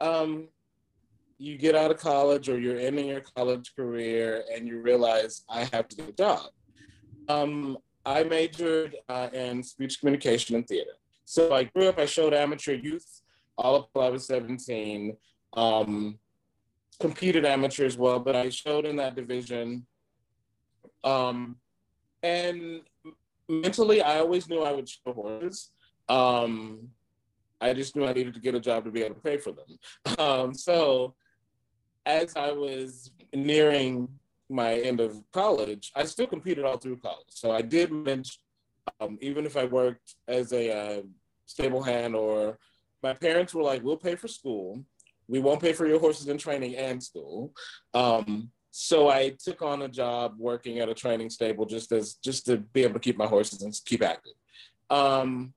there? 0.00 0.08
Um, 0.08 0.48
you 1.38 1.58
get 1.58 1.74
out 1.74 1.90
of 1.90 1.98
college 1.98 2.48
or 2.48 2.58
you're 2.58 2.78
ending 2.78 3.06
your 3.08 3.20
college 3.20 3.74
career 3.74 4.44
and 4.52 4.66
you 4.66 4.80
realize 4.80 5.44
I 5.48 5.64
have 5.72 5.88
to 5.88 5.96
get 5.96 6.08
a 6.08 6.12
job. 6.12 6.46
Um, 7.28 7.78
I 8.04 8.22
majored 8.22 8.96
uh, 9.08 9.28
in 9.32 9.62
speech 9.62 9.98
communication 10.00 10.54
and 10.56 10.66
theater. 10.66 10.92
So 11.24 11.52
I 11.52 11.64
grew 11.64 11.88
up, 11.88 11.98
I 11.98 12.06
showed 12.06 12.32
amateur 12.34 12.72
youth 12.74 13.20
all 13.58 13.74
up 13.76 13.92
till 13.92 14.02
I 14.02 14.10
was 14.10 14.26
17. 14.26 15.16
Um, 15.54 16.18
competed 17.00 17.44
amateur 17.44 17.84
as 17.84 17.96
well, 17.98 18.20
but 18.20 18.36
I 18.36 18.48
showed 18.48 18.86
in 18.86 18.96
that 18.96 19.16
division. 19.16 19.86
Um, 21.02 21.56
and 22.22 22.82
mentally, 23.48 24.02
I 24.02 24.18
always 24.18 24.48
knew 24.48 24.62
I 24.62 24.72
would 24.72 24.88
show 24.88 25.12
horses. 25.12 25.70
Um, 26.08 26.88
I 27.60 27.72
just 27.72 27.96
knew 27.96 28.06
I 28.06 28.12
needed 28.12 28.34
to 28.34 28.40
get 28.40 28.54
a 28.54 28.60
job 28.60 28.84
to 28.84 28.90
be 28.90 29.02
able 29.02 29.14
to 29.16 29.20
pay 29.20 29.38
for 29.38 29.52
them. 29.52 29.66
Um, 30.18 30.54
so 30.54 31.14
as 32.06 32.36
I 32.36 32.52
was 32.52 33.10
nearing 33.34 34.08
my 34.48 34.74
end 34.74 35.00
of 35.00 35.22
college, 35.32 35.92
I 35.94 36.04
still 36.04 36.26
competed 36.26 36.64
all 36.64 36.78
through 36.78 36.98
college. 36.98 37.26
So 37.28 37.50
I 37.50 37.62
did 37.62 37.90
manage, 37.90 38.38
um, 39.00 39.18
even 39.20 39.44
if 39.44 39.56
I 39.56 39.64
worked 39.64 40.14
as 40.28 40.52
a 40.52 40.72
uh, 40.72 41.02
stable 41.46 41.82
hand 41.82 42.14
or 42.14 42.58
my 43.02 43.12
parents 43.12 43.52
were 43.52 43.62
like, 43.62 43.82
we'll 43.82 43.96
pay 43.96 44.14
for 44.14 44.28
school. 44.28 44.84
We 45.28 45.40
won't 45.40 45.60
pay 45.60 45.72
for 45.72 45.86
your 45.86 45.98
horses 45.98 46.28
in 46.28 46.38
training 46.38 46.76
and 46.76 47.02
school. 47.02 47.52
Um, 47.92 48.50
so 48.78 49.08
I 49.08 49.30
took 49.30 49.62
on 49.62 49.80
a 49.80 49.88
job 49.88 50.34
working 50.36 50.80
at 50.80 50.90
a 50.90 50.94
training 50.94 51.30
stable 51.30 51.64
just 51.64 51.92
as 51.92 52.16
just 52.16 52.44
to 52.44 52.58
be 52.58 52.82
able 52.82 52.92
to 52.92 53.00
keep 53.00 53.16
my 53.16 53.26
horses 53.26 53.62
and 53.62 53.74
keep 53.86 54.02
active. 54.02 54.34
Um, 54.90 55.54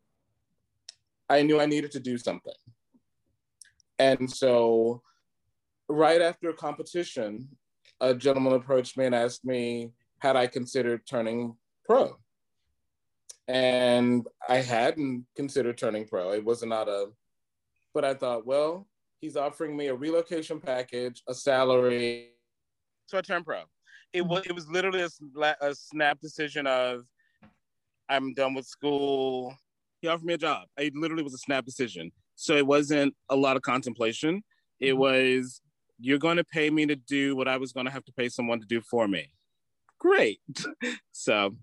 I 1.29 1.41
knew 1.41 1.59
I 1.59 1.65
needed 1.65 1.91
to 1.91 1.99
do 1.99 2.17
something. 2.17 2.53
And 3.99 4.31
so 4.31 5.01
right 5.89 6.21
after 6.21 6.47
a 6.47 6.53
competition, 6.53 7.49
a 7.99 8.15
gentleman 8.15 8.53
approached 8.53 8.97
me 8.97 9.05
and 9.05 9.13
asked 9.13 9.43
me, 9.43 9.91
had 10.19 10.37
I 10.37 10.47
considered 10.47 11.05
turning 11.05 11.57
pro? 11.83 12.15
And 13.49 14.25
I 14.47 14.59
hadn't 14.59 15.25
considered 15.35 15.77
turning 15.77 16.07
pro. 16.07 16.31
It 16.31 16.45
was 16.45 16.63
not 16.63 16.87
a, 16.87 17.07
but 17.93 18.05
I 18.05 18.13
thought, 18.13 18.45
well, 18.45 18.87
he's 19.19 19.35
offering 19.35 19.75
me 19.75 19.87
a 19.87 19.93
relocation 19.93 20.61
package, 20.61 21.21
a 21.27 21.33
salary. 21.33 22.29
So 23.09 23.17
I 23.17 23.21
turned 23.21 23.43
pro. 23.43 23.63
It 24.13 24.21
was 24.21 24.45
it 24.45 24.53
was 24.53 24.69
literally 24.69 25.01
a, 25.01 25.55
a 25.61 25.73
snap 25.73 26.19
decision 26.19 26.67
of, 26.67 27.01
I'm 28.07 28.35
done 28.35 28.53
with 28.53 28.67
school. 28.67 29.55
He 30.01 30.07
offered 30.07 30.25
me 30.25 30.35
a 30.35 30.37
job. 30.37 30.67
It 30.77 30.93
literally 30.95 31.23
was 31.23 31.33
a 31.33 31.39
snap 31.39 31.65
decision. 31.65 32.11
So 32.35 32.55
it 32.55 32.67
wasn't 32.67 33.15
a 33.27 33.35
lot 33.35 33.55
of 33.55 33.63
contemplation. 33.63 34.43
It 34.79 34.93
was, 34.93 35.59
you're 35.99 36.19
going 36.19 36.37
to 36.37 36.43
pay 36.43 36.69
me 36.69 36.85
to 36.85 36.95
do 36.95 37.35
what 37.35 37.47
I 37.47 37.57
was 37.57 37.73
going 37.73 37.87
to 37.87 37.91
have 37.91 38.05
to 38.05 38.13
pay 38.13 38.29
someone 38.29 38.59
to 38.59 38.67
do 38.67 38.79
for 38.79 39.07
me. 39.07 39.31
Great. 39.99 40.39
so 41.11 41.55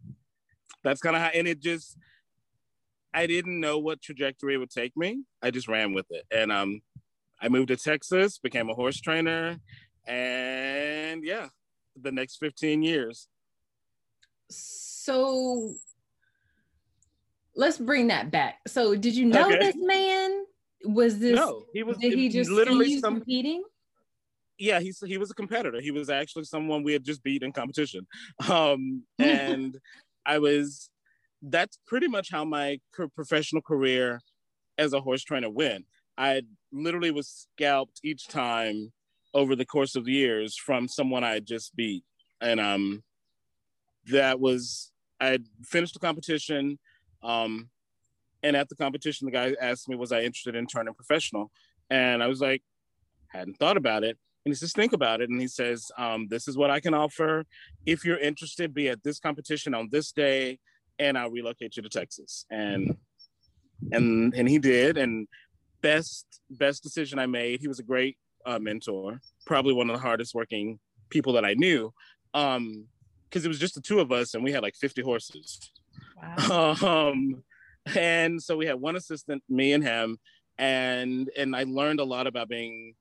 that's 0.83 1.01
kind 1.01 1.15
of 1.15 1.23
how, 1.23 1.29
and 1.29 1.47
it 1.47 1.61
just, 1.61 1.97
I 3.15 3.29
didn't 3.29 3.61
know 3.61 3.79
what 3.79 4.03
trajectory 4.03 4.55
it 4.55 4.59
would 4.59 4.71
take 4.71 4.97
me. 4.97 5.23
I 5.41 5.53
just 5.53 5.69
ran 5.69 5.95
with 5.95 6.07
it. 6.11 6.25
And 6.33 6.51
um, 6.51 6.83
I 7.41 7.49
moved 7.49 7.69
to 7.69 7.77
Texas, 7.77 8.39
became 8.39 8.69
a 8.69 8.75
horse 8.75 9.01
trainer, 9.01 9.59
and 10.07 11.25
yeah, 11.25 11.49
the 12.01 12.13
next 12.13 12.37
15 12.37 12.83
years. 12.83 13.29
So 14.51 15.75
let's 17.55 17.79
bring 17.79 18.09
that 18.09 18.31
back. 18.31 18.61
So 18.67 18.95
did 18.95 19.17
you 19.17 19.25
know 19.25 19.49
Okay. 19.49 19.59
this 19.59 19.77
man? 19.79 20.45
Was 20.85 21.19
this 21.19 21.37
no, 21.37 21.65
he 21.73 21.83
was 21.83 21.99
did 21.99 22.13
he 22.13 22.29
just 22.29 22.51
literally 22.51 23.01
some 23.01 23.17
competing? 23.17 23.65
yeah, 24.59 24.81
he's 24.81 25.01
he 25.05 25.19
was 25.19 25.31
a 25.31 25.35
competitor. 25.35 25.81
He 25.81 25.91
was 25.91 26.09
actually 26.09 26.45
someone 26.45 26.83
we 26.83 26.93
had 26.93 27.05
just 27.05 27.23
beat 27.23 27.43
in 27.43 27.53
competition. 27.53 28.07
Um, 28.49 29.03
and 29.19 29.79
I 30.25 30.39
was 30.39 30.91
that's 31.43 31.79
pretty 31.87 32.09
much 32.09 32.31
how 32.31 32.45
my 32.45 32.79
professional 33.15 33.63
career 33.63 34.21
as 34.79 34.93
a 34.93 35.01
horse 35.01 35.23
trainer 35.23 35.51
went. 35.51 35.87
I 36.19 36.43
literally 36.73 37.11
was 37.11 37.49
scalped 37.55 38.01
each 38.03 38.29
time 38.29 38.93
over 39.35 39.57
the 39.57 39.67
course 39.67 39.97
of 39.97 40.05
the 40.05 40.13
years 40.13 40.57
from 40.57 40.89
someone 40.89 41.25
I 41.25 41.35
had 41.35 41.47
just 41.47 41.75
beat. 41.77 42.05
And 42.41 42.61
um 42.61 43.03
that 44.11 44.41
was 44.41 44.93
I 45.21 45.39
finished 45.65 45.95
the 45.95 46.01
competition. 46.01 46.79
Um 47.23 47.71
and 48.43 48.57
at 48.57 48.69
the 48.69 48.77
competition, 48.77 49.25
the 49.27 49.33
guy 49.33 49.57
asked 49.61 49.89
me, 49.89 49.97
was 49.97 50.13
I 50.13 50.21
interested 50.21 50.55
in 50.55 50.67
turning 50.67 50.95
professional? 50.95 51.51
And 51.91 52.23
I 52.23 52.27
was 52.29 52.41
like, 52.41 52.63
hadn't 53.29 53.59
thought 53.59 53.77
about 53.77 54.05
it. 54.05 54.19
And 54.45 54.53
he 54.53 54.55
says, 54.55 54.73
think 54.73 54.93
about 54.93 55.21
it. 55.21 55.29
And 55.29 55.41
he 55.41 55.49
says, 55.49 55.91
um, 55.99 56.29
this 56.29 56.47
is 56.47 56.57
what 56.57 56.71
I 56.71 56.79
can 56.79 56.95
offer. 56.95 57.45
If 57.85 58.05
you're 58.05 58.19
interested, 58.19 58.73
be 58.73 58.89
at 58.89 59.03
this 59.03 59.19
competition 59.19 59.75
on 59.75 59.89
this 59.91 60.13
day, 60.13 60.61
and 61.01 61.19
I'll 61.19 61.31
relocate 61.31 61.77
you 61.77 61.83
to 61.83 61.89
Texas. 61.89 62.47
And 62.51 62.97
and 63.91 64.33
and 64.35 64.49
he 64.49 64.59
did. 64.59 64.99
And 64.99 65.27
best 65.83 66.41
best 66.51 66.83
decision 66.83 67.19
I 67.19 67.27
made. 67.27 67.61
He 67.61 67.69
was 67.69 67.81
a 67.81 67.83
great 67.83 68.17
uh, 68.47 68.59
mentor, 68.59 69.21
probably 69.45 69.75
one 69.75 69.91
of 69.91 69.97
the 69.97 70.03
hardest 70.03 70.35
working 70.35 70.79
people 71.11 71.33
that 71.35 71.45
I 71.45 71.55
knew. 71.55 71.93
Um, 72.35 72.87
because 73.29 73.45
it 73.45 73.49
was 73.49 73.59
just 73.59 73.75
the 73.75 73.81
two 73.81 74.01
of 74.01 74.13
us, 74.13 74.35
and 74.35 74.45
we 74.45 74.53
had 74.53 74.63
like 74.63 74.77
50 74.77 75.03
horses. 75.03 75.73
Wow. 76.17 76.77
um, 77.13 77.43
and 77.95 78.43
so 78.43 78.57
we 78.57 78.67
had 78.67 78.81
one 78.81 78.97
assistant, 78.97 79.43
me 79.49 79.73
and 79.73 79.85
him, 79.85 80.19
and 80.59 81.31
and 81.37 81.55
I 81.55 81.65
learned 81.65 82.01
a 82.01 82.05
lot 82.05 82.27
about 82.27 82.49
being 82.49 82.95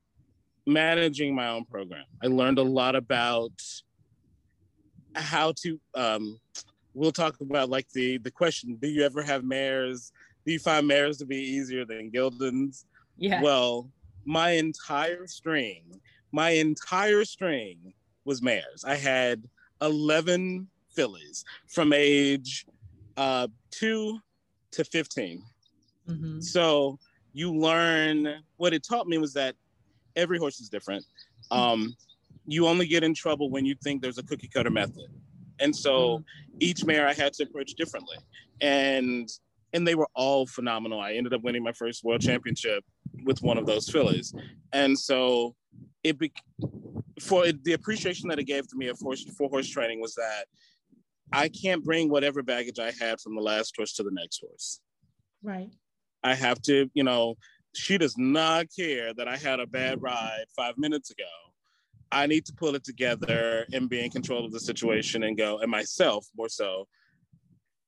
managing 0.66 1.34
my 1.34 1.50
own 1.50 1.66
program. 1.66 2.06
I 2.22 2.28
learned 2.28 2.60
a 2.60 2.64
lot 2.64 2.96
about 2.96 3.54
how 5.16 5.54
to. 5.64 5.80
Um, 5.94 6.40
we'll 6.94 7.12
talk 7.12 7.40
about 7.42 7.70
like 7.70 7.90
the 7.92 8.18
the 8.18 8.32
question: 8.32 8.78
Do 8.82 8.88
you 8.88 9.04
ever 9.04 9.22
have 9.22 9.44
mares? 9.44 10.12
Do 10.46 10.52
you 10.52 10.60
find 10.60 10.88
mares 10.88 11.18
to 11.18 11.26
be 11.26 11.38
easier 11.38 11.86
than 11.86 12.12
geldings? 12.12 12.86
Yeah. 13.18 13.42
Well, 13.42 13.90
my 14.26 14.52
entire 14.52 15.28
string, 15.28 15.84
my 16.32 16.50
entire 16.52 17.24
string 17.24 17.94
was 18.26 18.42
mares. 18.42 18.84
I 18.86 18.96
had 18.96 19.44
11 19.82 20.68
fillies 20.90 21.46
from 21.68 21.94
age 21.94 22.66
uh, 23.18 23.48
two 23.72 24.20
to 24.72 24.84
15. 24.84 25.42
Mhm. 26.10 26.44
So 26.44 27.00
you 27.34 27.54
learn 27.54 28.44
what 28.58 28.74
it 28.74 28.84
taught 28.84 29.08
me 29.08 29.18
was 29.18 29.34
that 29.34 29.56
every 30.16 30.38
horse 30.38 30.60
is 30.60 30.70
different. 30.70 31.06
Um, 31.52 31.96
you 32.48 32.68
only 32.68 32.88
get 32.88 33.04
in 33.04 33.14
trouble 33.14 33.50
when 33.50 33.66
you 33.66 33.76
think 33.84 34.02
there's 34.02 34.18
a 34.18 34.24
cookie 34.24 34.48
cutter 34.48 34.70
method. 34.70 35.08
And 35.60 35.76
so 35.76 36.24
each 36.60 36.84
mare 36.84 37.08
I 37.08 37.14
had 37.14 37.34
to 37.34 37.44
approach 37.44 37.74
differently. 37.76 38.18
And 38.62 39.30
and 39.74 39.86
they 39.86 39.96
were 39.96 40.08
all 40.16 40.46
phenomenal. 40.46 41.02
I 41.02 41.14
ended 41.14 41.34
up 41.34 41.42
winning 41.42 41.64
my 41.64 41.74
first 41.74 42.04
world 42.04 42.22
championship 42.22 42.84
with 43.24 43.42
one 43.42 43.58
of 43.58 43.66
those 43.66 43.90
fillies. 43.90 44.34
And 44.74 44.98
so 44.98 45.56
it 46.04 46.20
be, 46.20 46.32
for 47.20 47.46
it, 47.46 47.64
the 47.64 47.74
appreciation 47.74 48.30
that 48.30 48.40
it 48.40 48.44
gave 48.46 48.68
to 48.68 48.76
me 48.76 48.88
of 48.88 49.00
horse 49.00 49.26
for 49.38 49.50
horse 49.50 49.70
training 49.70 50.02
was 50.02 50.14
that 50.16 50.46
I 51.34 51.50
can't 51.50 51.84
bring 51.84 52.10
whatever 52.10 52.44
baggage 52.44 52.80
I 52.80 52.92
had 53.00 53.20
from 53.20 53.36
the 53.36 53.42
last 53.42 53.74
horse 53.76 53.94
to 53.94 54.04
the 54.04 54.12
next 54.12 54.40
horse. 54.40 54.80
Right. 55.42 55.72
I 56.24 56.36
have 56.36 56.62
to, 56.64 56.90
you 56.94 57.04
know, 57.04 57.36
she 57.74 57.98
does 57.98 58.18
not 58.18 58.68
care 58.76 59.14
that 59.14 59.28
I 59.28 59.38
had 59.38 59.60
a 59.60 59.68
bad 59.68 60.02
ride 60.02 60.46
five 60.56 60.78
minutes 60.78 61.12
ago. 61.12 61.24
I 62.12 62.28
need 62.28 62.46
to 62.46 62.54
pull 62.54 62.76
it 62.76 62.84
together 62.84 63.66
and 63.74 63.90
be 63.90 64.04
in 64.04 64.12
control 64.12 64.46
of 64.46 64.52
the 64.52 64.60
situation 64.60 65.24
and 65.24 65.38
go, 65.38 65.60
and 65.60 65.70
myself 65.70 66.26
more 66.38 66.50
so, 66.50 66.88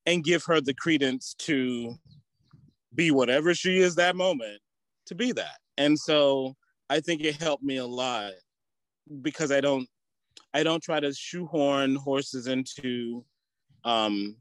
and 0.05 0.23
give 0.23 0.43
her 0.45 0.59
the 0.59 0.73
credence 0.73 1.35
to 1.39 1.95
be 2.93 3.11
whatever 3.11 3.53
she 3.53 3.77
is 3.77 3.95
that 3.95 4.15
moment 4.15 4.59
to 5.07 5.15
be 5.15 5.31
that. 5.33 5.57
And 5.77 5.97
so 5.97 6.55
I 6.89 6.99
think 6.99 7.21
it 7.21 7.35
helped 7.35 7.63
me 7.63 7.77
a 7.77 7.85
lot 7.85 8.31
because 9.21 9.51
I 9.51 9.61
don't 9.61 9.87
I 10.53 10.63
don't 10.63 10.81
try 10.81 10.99
to 10.99 11.13
shoehorn 11.13 11.95
horses 11.95 12.47
into 12.47 13.23
um 13.83 14.35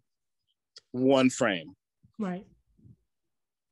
one 0.93 1.31
frame. 1.31 1.75
Right. 2.19 2.47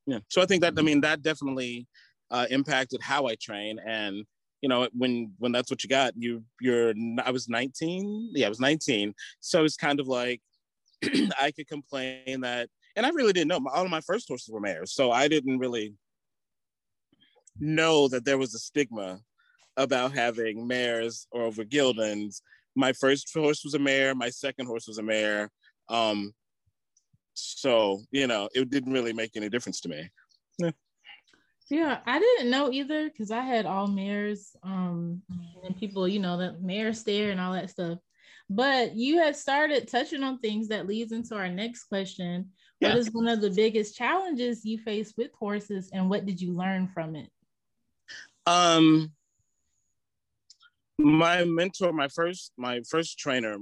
Yeah. 0.07 0.19
So 0.29 0.43
I 0.43 0.47
think 0.47 0.63
that 0.63 0.75
I 0.77 0.83
mean 0.83 1.01
that 1.01 1.23
definitely 1.23 1.87
uh, 2.31 2.47
impacted 2.51 3.01
how 3.03 3.27
I 3.27 3.37
train, 3.37 3.79
and 3.87 4.25
you 4.61 4.69
know 4.69 4.89
when 4.93 5.33
when 5.39 5.53
that's 5.53 5.71
what 5.71 5.83
you 5.83 5.89
got, 5.89 6.15
you 6.17 6.43
you're 6.61 6.93
I 7.25 7.31
was 7.31 7.49
19. 7.49 8.33
Yeah, 8.35 8.47
I 8.47 8.49
was 8.49 8.61
19. 8.61 9.15
So 9.41 9.65
it's 9.65 9.77
kind 9.77 10.01
of 10.01 10.09
like 10.09 10.43
I 11.41 11.53
could 11.55 11.69
complain 11.69 12.41
that, 12.43 12.69
and 12.97 13.07
I 13.07 13.11
really 13.11 13.33
didn't 13.33 13.49
know. 13.49 13.61
All 13.73 13.85
of 13.85 13.91
my 13.91 14.01
first 14.01 14.29
horses 14.29 14.53
were 14.53 14.61
mares, 14.61 14.93
so 14.93 15.11
I 15.11 15.29
didn't 15.29 15.59
really 15.59 15.95
know 17.59 18.09
that 18.09 18.25
there 18.25 18.39
was 18.39 18.55
a 18.55 18.59
stigma 18.59 19.21
about 19.77 20.13
having 20.13 20.67
mares 20.67 21.27
or 21.31 21.43
over 21.43 21.65
geldings. 21.65 22.43
My 22.77 22.93
first 22.93 23.31
horse 23.35 23.63
was 23.65 23.75
a 23.75 23.79
mare. 23.79 24.15
My 24.15 24.31
second 24.31 24.67
horse 24.67 24.87
was 24.87 24.99
a 24.99 25.03
mare. 25.03 25.51
Um, 25.89 26.33
so 27.35 28.01
you 28.11 28.27
know, 28.27 28.49
it 28.55 28.71
didn't 28.71 28.93
really 28.93 29.13
make 29.13 29.37
any 29.37 29.49
difference 29.49 29.81
to 29.83 29.89
me. 29.89 30.11
Yeah. 30.59 30.71
Yeah, 31.71 32.01
I 32.05 32.19
didn't 32.19 32.51
know 32.51 32.71
either 32.71 33.09
because 33.09 33.31
I 33.31 33.41
had 33.41 33.65
all 33.65 33.87
mares. 33.87 34.55
Um, 34.63 35.23
and 35.65 35.77
people, 35.77 36.07
you 36.07 36.21
know, 36.21 36.37
the 36.37 36.57
mare 36.61 36.93
stare 36.93 37.31
and 37.31 37.41
all 37.41 37.55
that 37.55 37.71
stuff. 37.71 37.99
But 38.51 38.95
you 38.95 39.19
had 39.19 39.35
started 39.35 39.89
touching 39.89 40.23
on 40.23 40.39
things 40.39 40.69
that 40.69 40.87
leads 40.87 41.13
into 41.13 41.35
our 41.35 41.49
next 41.49 41.85
question. 41.85 42.51
Yeah. 42.81 42.91
What 42.91 42.99
is 42.99 43.11
one 43.13 43.29
of 43.29 43.41
the 43.41 43.51
biggest 43.51 43.97
challenges 43.97 44.65
you 44.65 44.79
face 44.79 45.15
with 45.17 45.33
horses, 45.33 45.89
and 45.93 46.11
what 46.11 46.27
did 46.27 46.41
you 46.41 46.53
learn 46.53 46.89
from 46.89 47.17
it? 47.17 47.31
Um, 48.47 49.13
my 50.99 51.45
mentor, 51.45 51.93
my 51.93 52.09
first, 52.09 52.53
my 52.57 52.81
first 52.89 53.19
trainer, 53.19 53.57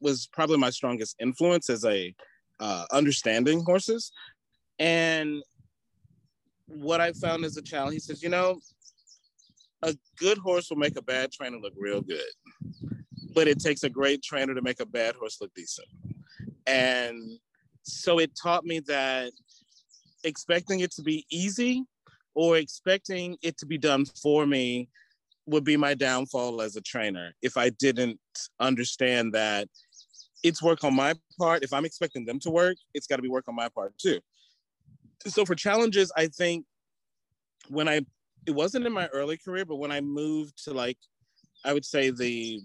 was 0.00 0.28
probably 0.32 0.58
my 0.58 0.70
strongest 0.70 1.16
influence 1.20 1.70
as 1.70 1.84
a 1.84 2.14
uh, 2.60 2.84
understanding 2.92 3.62
horses, 3.64 4.12
and 4.78 5.42
what 6.66 7.00
I 7.00 7.12
found 7.12 7.44
as 7.44 7.56
a 7.56 7.62
challenge, 7.62 7.94
he 7.94 8.00
says, 8.00 8.22
you 8.22 8.28
know, 8.28 8.60
a 9.82 9.96
good 10.18 10.38
horse 10.38 10.68
will 10.68 10.76
make 10.76 10.96
a 10.96 11.02
bad 11.02 11.32
trainer 11.32 11.58
look 11.58 11.72
real 11.76 12.02
good, 12.02 12.20
but 13.34 13.48
it 13.48 13.58
takes 13.58 13.84
a 13.84 13.90
great 13.90 14.22
trainer 14.22 14.54
to 14.54 14.62
make 14.62 14.80
a 14.80 14.86
bad 14.86 15.14
horse 15.14 15.38
look 15.40 15.52
decent, 15.54 15.88
and 16.66 17.38
so 17.82 18.18
it 18.18 18.32
taught 18.40 18.64
me 18.64 18.80
that 18.80 19.32
expecting 20.24 20.80
it 20.80 20.90
to 20.90 21.02
be 21.02 21.24
easy 21.30 21.84
or 22.36 22.58
expecting 22.58 23.38
it 23.42 23.56
to 23.56 23.66
be 23.66 23.78
done 23.78 24.04
for 24.04 24.46
me 24.46 24.88
would 25.46 25.64
be 25.64 25.76
my 25.76 25.94
downfall 25.94 26.60
as 26.60 26.76
a 26.76 26.82
trainer 26.82 27.32
if 27.40 27.56
I 27.56 27.70
didn't 27.70 28.20
understand 28.60 29.32
that 29.32 29.68
it's 30.44 30.62
work 30.62 30.84
on 30.84 30.94
my 30.94 31.14
part. 31.38 31.64
If 31.64 31.72
I'm 31.72 31.86
expecting 31.86 32.26
them 32.26 32.38
to 32.40 32.50
work, 32.50 32.76
it's 32.92 33.06
got 33.06 33.16
to 33.16 33.22
be 33.22 33.28
work 33.28 33.48
on 33.48 33.56
my 33.56 33.68
part 33.70 33.96
too. 33.96 34.20
So 35.26 35.46
for 35.46 35.54
challenges, 35.54 36.12
I 36.14 36.26
think 36.26 36.66
when 37.68 37.88
I, 37.88 38.02
it 38.46 38.54
wasn't 38.54 38.86
in 38.86 38.92
my 38.92 39.06
early 39.08 39.38
career, 39.38 39.64
but 39.64 39.76
when 39.76 39.90
I 39.90 40.02
moved 40.02 40.62
to 40.64 40.74
like, 40.74 40.98
I 41.64 41.72
would 41.72 41.86
say 41.86 42.10
the, 42.10 42.60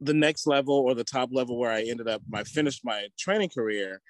the 0.00 0.14
next 0.14 0.48
level 0.48 0.74
or 0.74 0.94
the 0.94 1.04
top 1.04 1.30
level 1.32 1.58
where 1.58 1.70
I 1.70 1.82
ended 1.82 2.08
up, 2.08 2.22
I 2.34 2.42
finished 2.42 2.84
my 2.84 3.06
training 3.16 3.50
career, 3.50 4.00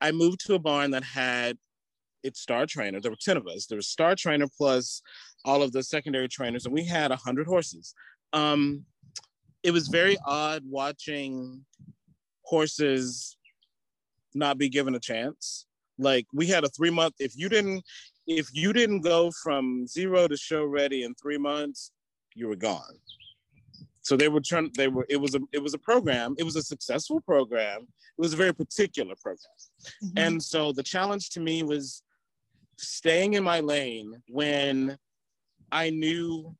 I 0.00 0.10
moved 0.10 0.44
to 0.46 0.54
a 0.54 0.58
barn 0.58 0.90
that 0.90 1.04
had 1.04 1.56
its 2.26 2.40
star 2.40 2.66
trainer. 2.66 3.00
There 3.00 3.10
were 3.10 3.18
10 3.20 3.36
of 3.36 3.46
us. 3.46 3.66
There 3.66 3.76
was 3.76 3.88
star 3.88 4.14
trainer 4.14 4.46
plus 4.56 5.02
all 5.44 5.62
of 5.62 5.72
the 5.72 5.82
secondary 5.82 6.28
trainers, 6.28 6.66
and 6.66 6.74
we 6.74 6.84
had 6.84 7.10
100 7.10 7.46
horses. 7.46 7.94
Um, 8.32 8.84
it 9.62 9.70
was 9.70 9.88
very 9.88 10.16
odd 10.26 10.62
watching 10.68 11.64
horses 12.42 13.36
not 14.34 14.58
be 14.58 14.68
given 14.68 14.94
a 14.94 15.00
chance. 15.00 15.66
Like 15.98 16.26
we 16.32 16.46
had 16.46 16.64
a 16.64 16.68
three 16.68 16.90
month, 16.90 17.14
if 17.18 17.36
you 17.36 17.48
didn't, 17.48 17.82
if 18.26 18.48
you 18.52 18.72
didn't 18.72 19.00
go 19.00 19.30
from 19.42 19.86
zero 19.86 20.28
to 20.28 20.36
show 20.36 20.64
ready 20.64 21.04
in 21.04 21.14
three 21.14 21.38
months, 21.38 21.90
you 22.34 22.48
were 22.48 22.56
gone. 22.56 22.98
So 24.02 24.16
they 24.16 24.28
were 24.28 24.40
trying, 24.40 24.70
they 24.76 24.86
were, 24.86 25.06
it 25.08 25.16
was 25.16 25.34
a, 25.34 25.40
it 25.52 25.60
was 25.60 25.74
a 25.74 25.78
program. 25.78 26.36
It 26.38 26.44
was 26.44 26.54
a 26.54 26.62
successful 26.62 27.20
program. 27.22 27.80
It 27.80 28.20
was 28.20 28.34
a 28.34 28.36
very 28.36 28.54
particular 28.54 29.14
program. 29.20 29.56
Mm-hmm. 30.04 30.18
And 30.18 30.42
so 30.42 30.72
the 30.72 30.82
challenge 30.82 31.30
to 31.30 31.40
me 31.40 31.64
was 31.64 32.02
staying 32.76 33.34
in 33.34 33.44
my 33.44 33.60
lane 33.60 34.22
when 34.28 34.96
I 35.72 35.90
knew 35.90 36.54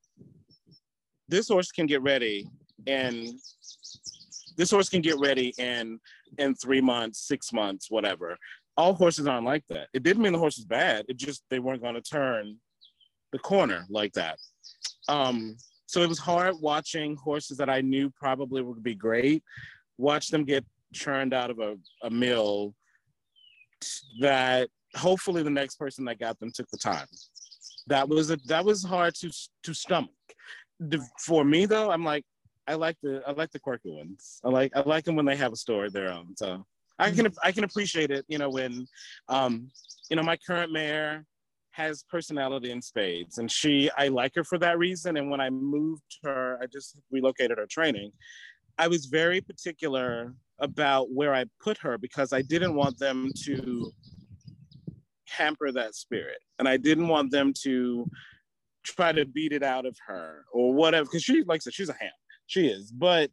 this 1.28 1.48
horse 1.48 1.72
can 1.72 1.86
get 1.86 2.02
ready 2.02 2.46
and 2.86 3.28
this 4.56 4.70
horse 4.70 4.88
can 4.88 5.02
get 5.02 5.18
ready 5.18 5.52
in 5.58 5.98
in 6.38 6.54
three 6.54 6.80
months, 6.80 7.26
six 7.26 7.52
months, 7.52 7.90
whatever. 7.90 8.36
All 8.76 8.94
horses 8.94 9.26
aren't 9.26 9.46
like 9.46 9.64
that. 9.68 9.88
It 9.94 10.02
didn't 10.02 10.22
mean 10.22 10.32
the 10.32 10.38
horse 10.38 10.56
was 10.56 10.66
bad. 10.66 11.06
It 11.08 11.16
just 11.16 11.42
they 11.50 11.58
weren't 11.58 11.82
going 11.82 11.94
to 11.94 12.02
turn 12.02 12.56
the 13.32 13.38
corner 13.38 13.84
like 13.88 14.12
that. 14.14 14.38
Um, 15.08 15.56
so 15.86 16.02
it 16.02 16.08
was 16.08 16.18
hard 16.18 16.56
watching 16.60 17.16
horses 17.16 17.56
that 17.58 17.70
I 17.70 17.80
knew 17.80 18.10
probably 18.10 18.62
would 18.62 18.82
be 18.82 18.94
great, 18.94 19.42
watch 19.98 20.28
them 20.28 20.44
get 20.44 20.64
churned 20.92 21.32
out 21.32 21.50
of 21.50 21.58
a, 21.60 21.76
a 22.02 22.10
mill 22.10 22.74
that 24.20 24.68
hopefully 24.96 25.42
the 25.42 25.50
next 25.50 25.76
person 25.76 26.04
that 26.06 26.18
got 26.18 26.38
them 26.40 26.50
took 26.52 26.68
the 26.70 26.78
time. 26.78 27.06
That 27.86 28.08
was 28.08 28.30
a 28.30 28.36
that 28.46 28.64
was 28.64 28.82
hard 28.82 29.14
to 29.16 29.30
to 29.62 29.74
stomach. 29.74 30.10
For 31.20 31.44
me 31.44 31.66
though, 31.66 31.90
I'm 31.90 32.04
like 32.04 32.24
I 32.66 32.74
like 32.74 32.96
the 33.02 33.22
I 33.26 33.32
like 33.32 33.52
the 33.52 33.60
quirky 33.60 33.90
ones. 33.90 34.40
I 34.44 34.48
like 34.48 34.72
I 34.74 34.80
like 34.80 35.04
them 35.04 35.16
when 35.16 35.26
they 35.26 35.36
have 35.36 35.52
a 35.52 35.56
story 35.56 35.86
of 35.86 35.92
their 35.92 36.12
own. 36.12 36.36
So 36.36 36.64
I 36.98 37.10
can 37.10 37.32
I 37.42 37.52
can 37.52 37.64
appreciate 37.64 38.10
it. 38.10 38.24
You 38.28 38.38
know 38.38 38.50
when, 38.50 38.86
um, 39.28 39.70
you 40.10 40.16
know 40.16 40.22
my 40.22 40.36
current 40.36 40.72
mare 40.72 41.24
has 41.72 42.04
personality 42.10 42.70
in 42.70 42.80
spades, 42.80 43.38
and 43.38 43.50
she 43.50 43.90
I 43.96 44.08
like 44.08 44.32
her 44.34 44.44
for 44.44 44.58
that 44.58 44.78
reason. 44.78 45.16
And 45.16 45.30
when 45.30 45.40
I 45.40 45.50
moved 45.50 46.18
her, 46.24 46.58
I 46.60 46.66
just 46.66 46.96
relocated 47.10 47.58
her 47.58 47.66
training. 47.70 48.12
I 48.78 48.88
was 48.88 49.06
very 49.06 49.40
particular 49.40 50.34
about 50.58 51.10
where 51.10 51.34
I 51.34 51.44
put 51.62 51.78
her 51.78 51.98
because 51.98 52.32
I 52.32 52.42
didn't 52.42 52.74
want 52.74 52.98
them 52.98 53.30
to 53.44 53.92
hamper 55.36 55.72
that 55.72 55.94
spirit. 55.94 56.38
And 56.58 56.68
I 56.68 56.76
didn't 56.76 57.08
want 57.08 57.30
them 57.30 57.52
to 57.62 58.08
try 58.84 59.12
to 59.12 59.24
beat 59.24 59.52
it 59.52 59.62
out 59.62 59.86
of 59.86 59.96
her 60.06 60.44
or 60.52 60.72
whatever. 60.72 61.04
Because 61.04 61.22
she, 61.22 61.42
like 61.42 61.58
I 61.58 61.60
said, 61.60 61.74
she's 61.74 61.88
a 61.88 61.96
ham. 61.98 62.10
She 62.46 62.68
is. 62.68 62.90
But 62.92 63.30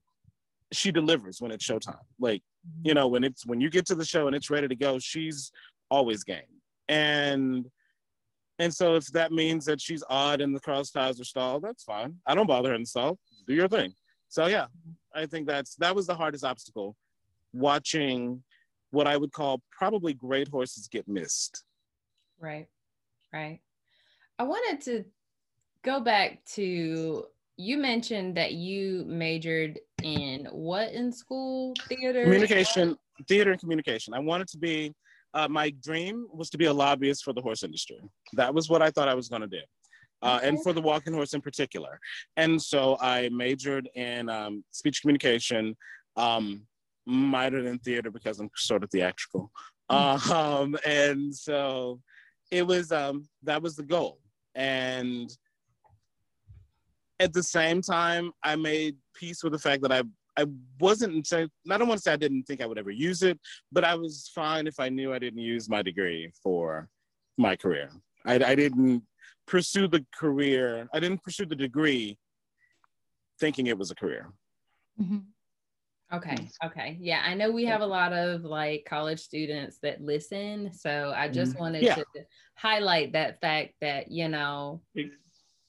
she 0.71 0.91
delivers 0.91 1.39
when 1.39 1.51
it's 1.51 1.65
showtime. 1.65 1.97
Like, 2.19 2.41
you 2.83 2.93
know, 2.93 3.07
when 3.07 3.23
it's 3.23 3.45
when 3.45 3.61
you 3.61 3.69
get 3.69 3.85
to 3.87 3.95
the 3.95 4.05
show 4.05 4.27
and 4.27 4.35
it's 4.35 4.49
ready 4.49 4.67
to 4.67 4.75
go, 4.75 4.99
she's 4.99 5.51
always 5.89 6.23
game. 6.23 6.41
And 6.89 7.65
and 8.59 8.73
so 8.73 8.95
if 8.95 9.07
that 9.07 9.31
means 9.31 9.65
that 9.65 9.81
she's 9.81 10.03
odd 10.09 10.41
and 10.41 10.55
the 10.55 10.59
cross 10.59 10.91
ties 10.91 11.19
are 11.19 11.25
stalled, 11.25 11.63
that's 11.63 11.83
fine. 11.83 12.15
I 12.25 12.35
don't 12.35 12.47
bother 12.47 12.69
her 12.69 12.75
in 12.75 12.85
stall. 12.85 13.17
Do 13.47 13.53
your 13.53 13.67
thing. 13.67 13.93
So 14.29 14.47
yeah, 14.47 14.67
I 15.13 15.25
think 15.25 15.47
that's 15.47 15.75
that 15.75 15.95
was 15.95 16.07
the 16.07 16.15
hardest 16.15 16.43
obstacle, 16.43 16.95
watching 17.53 18.43
what 18.91 19.07
I 19.07 19.17
would 19.17 19.31
call 19.31 19.61
probably 19.71 20.13
great 20.13 20.47
horses 20.47 20.87
get 20.87 21.07
missed. 21.07 21.63
Right. 22.43 22.67
Right. 23.33 23.61
I 24.37 24.43
wanted 24.43 24.81
to 24.81 25.05
go 25.83 26.01
back 26.01 26.43
to 26.55 27.23
you 27.55 27.77
mentioned 27.77 28.35
that 28.35 28.51
you 28.51 29.05
majored 29.07 29.79
in 30.03 30.47
what 30.51 30.91
in 30.91 31.13
school? 31.13 31.73
Theater? 31.87 32.23
Communication, 32.23 32.97
theater 33.29 33.51
and 33.51 33.59
communication. 33.59 34.13
I 34.13 34.19
wanted 34.19 34.49
to 34.49 34.57
be 34.57 34.93
uh, 35.33 35.47
my 35.47 35.69
dream 35.81 36.27
was 36.33 36.49
to 36.49 36.57
be 36.57 36.65
a 36.65 36.73
lobbyist 36.73 37.23
for 37.23 37.31
the 37.31 37.41
horse 37.41 37.63
industry. 37.63 38.01
That 38.33 38.53
was 38.53 38.69
what 38.69 38.81
I 38.81 38.91
thought 38.91 39.07
I 39.07 39.15
was 39.15 39.29
going 39.29 39.41
to 39.41 39.47
do. 39.47 39.61
Uh, 40.21 40.39
and 40.43 40.61
for 40.63 40.73
the 40.73 40.81
walking 40.81 41.13
horse 41.13 41.33
in 41.33 41.41
particular. 41.41 41.99
And 42.37 42.61
so 42.61 42.97
I 43.01 43.29
majored 43.29 43.89
in 43.95 44.29
um, 44.29 44.63
speech 44.71 45.01
communication, 45.01 45.75
um, 46.17 46.61
minored 47.07 47.67
in 47.67 47.79
theater 47.79 48.11
because 48.11 48.39
I'm 48.39 48.49
sort 48.55 48.83
of 48.83 48.91
theatrical. 48.91 49.51
Um, 49.89 50.77
and 50.85 51.35
so 51.35 51.99
it 52.53 52.65
was 52.67 52.91
um, 52.91 53.25
that 53.41 53.61
was 53.61 53.75
the 53.75 53.83
goal. 53.83 54.19
And 54.53 55.35
at 57.19 57.33
the 57.33 57.41
same 57.41 57.81
time, 57.81 58.31
I 58.43 58.55
made 58.55 58.95
peace 59.15 59.43
with 59.43 59.53
the 59.53 59.59
fact 59.59 59.81
that 59.81 59.91
I 59.91 60.03
I 60.37 60.45
wasn't 60.79 61.31
I 61.33 61.47
don't 61.65 61.87
want 61.87 61.97
to 61.99 62.03
say 62.03 62.13
I 62.13 62.17
didn't 62.17 62.43
think 62.43 62.61
I 62.61 62.67
would 62.67 62.77
ever 62.77 62.91
use 62.91 63.23
it, 63.23 63.39
but 63.71 63.83
I 63.83 63.95
was 63.95 64.31
fine 64.33 64.67
if 64.67 64.79
I 64.79 64.89
knew 64.89 65.13
I 65.13 65.19
didn't 65.19 65.39
use 65.39 65.67
my 65.67 65.81
degree 65.81 66.31
for 66.41 66.89
my 67.37 67.55
career. 67.55 67.89
I, 68.25 68.35
I 68.35 68.55
didn't 68.55 69.03
pursue 69.47 69.87
the 69.87 70.05
career. 70.15 70.87
I 70.93 70.99
didn't 70.99 71.23
pursue 71.23 71.45
the 71.45 71.55
degree 71.55 72.17
thinking 73.39 73.67
it 73.67 73.77
was 73.77 73.91
a 73.91 73.95
career. 73.95 74.31
Mm-hmm. 75.01 75.17
Okay. 76.13 76.47
Okay. 76.63 76.97
Yeah. 77.01 77.23
I 77.25 77.33
know 77.33 77.51
we 77.51 77.65
have 77.65 77.81
a 77.81 77.85
lot 77.85 78.13
of 78.13 78.43
like 78.43 78.85
college 78.87 79.19
students 79.19 79.79
that 79.81 79.99
listen. 80.01 80.71
So 80.71 81.11
I 81.15 81.27
just 81.27 81.57
wanted 81.59 81.83
Yeah. 81.83 81.95
to 81.95 82.05
highlight 82.55 83.13
that 83.13 83.41
fact 83.41 83.73
that, 83.81 84.11
you 84.11 84.29
know, 84.29 84.81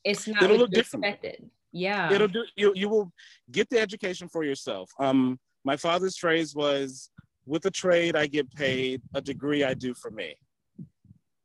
it's 0.05 0.29
not 0.29 0.43
It'll 0.43 0.59
look 0.59 0.77
expected. 0.77 1.49
Yeah. 1.73 2.13
It'll 2.13 2.29
do 2.29 2.45
you 2.57 2.73
you 2.75 2.89
will 2.91 3.11
get 3.51 3.71
the 3.71 3.81
education 3.81 4.29
for 4.29 4.45
yourself. 4.45 4.91
Um 4.99 5.41
my 5.65 5.77
father's 5.79 6.19
phrase 6.19 6.55
was 6.55 7.11
with 7.47 7.65
a 7.65 7.71
trade, 7.71 8.15
I 8.15 8.27
get 8.27 8.51
paid. 8.55 9.01
A 9.15 9.23
degree, 9.23 9.65
I 9.65 9.73
do 9.73 9.95
for 9.95 10.11
me. 10.11 10.37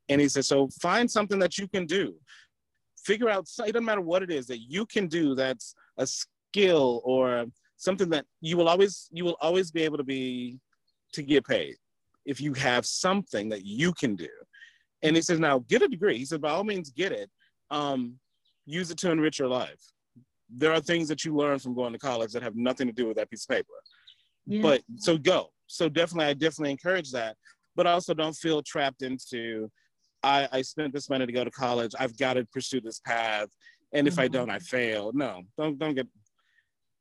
And 0.10 0.20
he 0.20 0.28
said, 0.28 0.44
so 0.46 0.68
find 0.82 1.10
something 1.10 1.40
that 1.40 1.58
you 1.58 1.68
can 1.68 1.86
do. 1.86 2.16
Figure 2.98 3.30
out, 3.30 3.48
it 3.60 3.72
doesn't 3.72 3.86
matter 3.86 4.02
what 4.02 4.24
it 4.24 4.32
is 4.32 4.48
that 4.48 4.60
you 4.60 4.86
can 4.86 5.08
do 5.08 5.36
that's 5.36 5.74
a 5.98 6.06
skill 6.06 7.02
or 7.06 7.46
something 7.80 8.10
that 8.10 8.26
you 8.42 8.56
will 8.58 8.70
always, 8.70 9.10
you 9.12 9.26
will 9.26 9.38
always 9.42 9.72
be 9.72 9.84
able 9.84 9.98
to 9.98 10.04
be, 10.04 10.60
to 11.14 11.24
get 11.24 11.44
paid 11.46 11.76
if 12.26 12.40
you 12.40 12.54
have 12.54 12.86
something 12.86 13.50
that 13.50 13.66
you 13.66 13.92
can 13.94 14.16
do. 14.16 14.30
And 15.02 15.16
he 15.16 15.22
says, 15.24 15.40
now 15.40 15.60
get 15.68 15.82
a 15.82 15.88
degree. 15.88 16.18
He 16.18 16.26
said, 16.26 16.42
by 16.42 16.52
all 16.52 16.64
means, 16.64 16.92
get 16.92 17.12
it. 17.12 17.32
Um, 17.72 18.20
use 18.66 18.92
it 18.92 18.98
to 19.00 19.12
enrich 19.12 19.40
your 19.40 19.48
life. 19.48 19.82
There 20.50 20.74
are 20.74 20.82
things 20.82 21.08
that 21.08 21.24
you 21.24 21.36
learn 21.36 21.58
from 21.58 21.74
going 21.74 21.94
to 21.94 22.00
college 22.00 22.34
that 22.34 22.44
have 22.44 22.56
nothing 22.56 22.88
to 22.88 22.94
do 22.94 23.08
with 23.08 23.18
that 23.18 23.30
piece 23.30 23.46
of 23.46 23.56
paper. 23.56 23.74
Yeah. 24.46 24.62
But 24.62 24.82
so 24.98 25.18
go. 25.18 25.50
So 25.68 25.88
definitely, 25.90 26.26
I 26.26 26.34
definitely 26.34 26.72
encourage 26.72 27.12
that. 27.12 27.38
But 27.76 27.88
also 27.88 28.14
don't 28.14 28.36
feel 28.36 28.62
trapped 28.62 29.04
into, 29.04 29.70
I, 30.22 30.50
I 30.52 30.62
spent 30.64 30.92
this 30.94 31.10
money 31.10 31.26
to 31.26 31.32
go 31.32 31.44
to 31.46 31.52
college. 31.52 31.94
I've 31.98 32.18
got 32.18 32.34
to 32.34 32.46
pursue 32.46 32.82
this 32.82 33.00
path. 33.00 33.48
And 33.94 34.08
if 34.08 34.20
I 34.20 34.28
Mhm. 34.28 34.32
don't, 34.34 34.50
I 34.50 34.60
fail. 34.60 35.12
No, 35.14 35.44
don't 35.58 35.80
don't 35.80 35.96
get. 35.96 36.08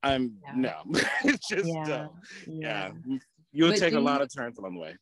I'm 0.03 0.39
Yeah. 0.45 0.53
no. 0.55 0.75
it's 1.25 1.49
just 1.49 1.67
Yeah. 1.69 1.85
don't. 1.85 2.13
Yeah. 2.47 2.93
yeah. 3.07 3.19
You'll 3.53 3.71
But 3.71 3.79
take 3.79 3.95
a 3.95 4.01
lot 4.01 4.19
you- 4.21 4.25
of 4.25 4.35
turns 4.35 4.59
along 4.59 4.75
the 4.75 4.81
way. 4.81 4.97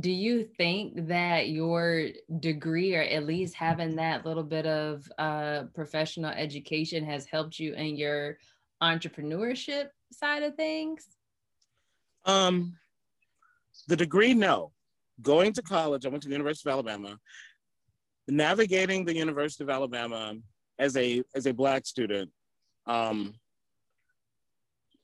Do 0.00 0.10
you 0.10 0.44
think 0.44 1.06
that 1.08 1.48
your 1.48 2.08
degree, 2.40 2.94
or 2.94 3.00
at 3.00 3.24
least 3.24 3.54
having 3.54 3.96
that 3.96 4.26
little 4.26 4.42
bit 4.42 4.66
of 4.66 5.10
uh, 5.16 5.62
professional 5.74 6.30
education, 6.30 7.06
has 7.06 7.24
helped 7.24 7.58
you 7.58 7.72
in 7.72 7.96
your 7.96 8.36
entrepreneurship 8.82 9.88
side 10.12 10.42
of 10.42 10.56
things? 10.56 11.06
Um, 12.26 12.76
the 13.86 13.96
degree, 13.96 14.34
no. 14.34 14.72
Going 15.22 15.54
to 15.54 15.62
college, 15.62 16.04
I 16.04 16.10
went 16.10 16.22
to 16.24 16.28
the 16.28 16.34
University 16.34 16.68
of 16.68 16.74
Alabama. 16.74 17.18
Navigating 18.28 19.06
the 19.06 19.14
University 19.16 19.64
of 19.64 19.70
Alabama 19.70 20.36
as 20.78 20.98
a 20.98 21.22
as 21.34 21.46
a 21.46 21.52
black 21.52 21.86
student 21.86 22.30
um, 22.86 23.32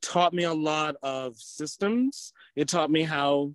taught 0.04 0.34
me 0.34 0.44
a 0.44 0.52
lot 0.52 0.96
of 1.02 1.36
systems. 1.36 2.32
It 2.54 2.68
taught 2.68 2.90
me 2.90 3.02
how 3.02 3.54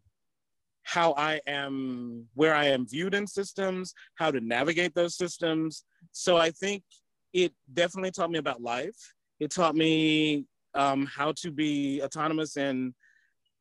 how 0.83 1.13
I 1.13 1.39
am 1.45 2.25
where 2.33 2.55
I 2.55 2.65
am 2.65 2.87
viewed 2.87 3.13
in 3.13 3.27
systems, 3.27 3.93
how 4.15 4.31
to 4.31 4.41
navigate 4.41 4.95
those 4.95 5.15
systems. 5.15 5.83
So 6.11 6.37
I 6.37 6.49
think 6.49 6.83
it 7.31 7.53
definitely 7.71 8.11
taught 8.11 8.31
me 8.31 8.39
about 8.39 8.61
life. 8.61 8.97
It 9.39 9.51
taught 9.51 9.75
me 9.75 10.45
um, 10.73 11.05
how 11.05 11.33
to 11.33 11.51
be 11.51 12.01
autonomous 12.01 12.57
in 12.57 12.93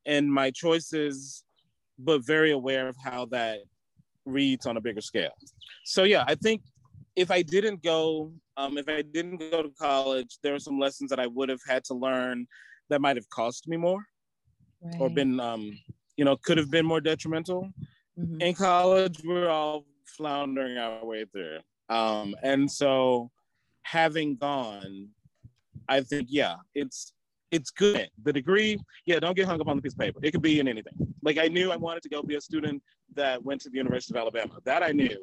in 0.05 0.29
my 0.29 0.49
choices, 0.49 1.43
but 1.99 2.25
very 2.25 2.51
aware 2.51 2.87
of 2.87 2.95
how 3.03 3.25
that 3.27 3.59
reads 4.25 4.65
on 4.65 4.77
a 4.77 4.81
bigger 4.81 5.01
scale. 5.01 5.35
So 5.85 6.03
yeah, 6.03 6.23
I 6.27 6.33
think 6.35 6.63
if 7.15 7.29
I 7.29 7.43
didn't 7.43 7.83
go, 7.83 8.31
um, 8.57 8.77
if 8.77 8.89
I 8.89 9.03
didn't 9.03 9.37
go 9.37 9.61
to 9.61 9.69
college, 9.79 10.39
there 10.41 10.53
were 10.53 10.59
some 10.59 10.79
lessons 10.79 11.09
that 11.11 11.19
I 11.19 11.27
would 11.27 11.49
have 11.49 11.61
had 11.67 11.83
to 11.85 11.93
learn 11.93 12.47
that 12.89 13.01
might 13.01 13.15
have 13.15 13.29
cost 13.29 13.67
me 13.67 13.77
more 13.77 14.03
or 14.99 15.09
been, 15.09 15.39
um, 15.39 15.77
you 16.17 16.25
know, 16.25 16.35
could 16.37 16.57
have 16.57 16.71
been 16.71 16.85
more 16.85 17.01
detrimental. 17.01 17.71
Mhm. 18.17 18.41
In 18.41 18.53
college, 18.53 19.21
we're 19.23 19.49
all 19.49 19.85
floundering 20.05 20.77
our 20.77 21.05
way 21.05 21.25
through. 21.25 21.59
Um, 21.89 22.35
and 22.43 22.71
so 22.71 23.31
having 23.83 24.35
gone, 24.35 25.09
I 25.87 26.01
think, 26.01 26.27
yeah, 26.29 26.57
it's 26.75 27.13
it's 27.51 27.71
good. 27.71 28.07
The 28.21 28.31
degree, 28.31 28.77
yeah, 29.07 29.19
don't 29.19 29.35
get 29.35 29.47
hung 29.47 29.59
up 29.59 29.67
on 29.67 29.75
the 29.75 29.81
piece 29.81 29.93
of 29.93 29.97
paper. 29.97 30.19
It 30.21 30.31
could 30.31 30.43
be 30.43 30.59
in 30.59 30.67
anything. 30.67 30.93
Like 31.23 31.39
I 31.39 31.47
knew 31.47 31.71
I 31.71 31.77
wanted 31.77 32.03
to 32.03 32.09
go 32.09 32.21
be 32.21 32.35
a 32.35 32.41
student 32.41 32.83
that 33.15 33.43
went 33.43 33.61
to 33.61 33.69
the 33.71 33.77
University 33.77 34.13
of 34.13 34.21
Alabama. 34.21 34.59
That 34.65 34.83
I 34.83 34.91
knew 34.91 35.17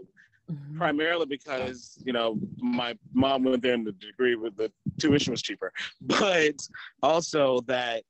Mhm. 0.50 0.76
primarily 0.76 1.26
because 1.26 2.00
you 2.04 2.12
know 2.12 2.38
my 2.58 2.96
mom 3.12 3.42
went 3.44 3.62
there 3.62 3.74
and 3.74 3.86
the 3.86 3.92
degree 3.92 4.36
with 4.36 4.56
the 4.56 4.70
tuition 4.98 5.32
was 5.32 5.42
cheaper, 5.42 5.72
but 6.00 6.54
also 7.02 7.60
that 7.62 8.04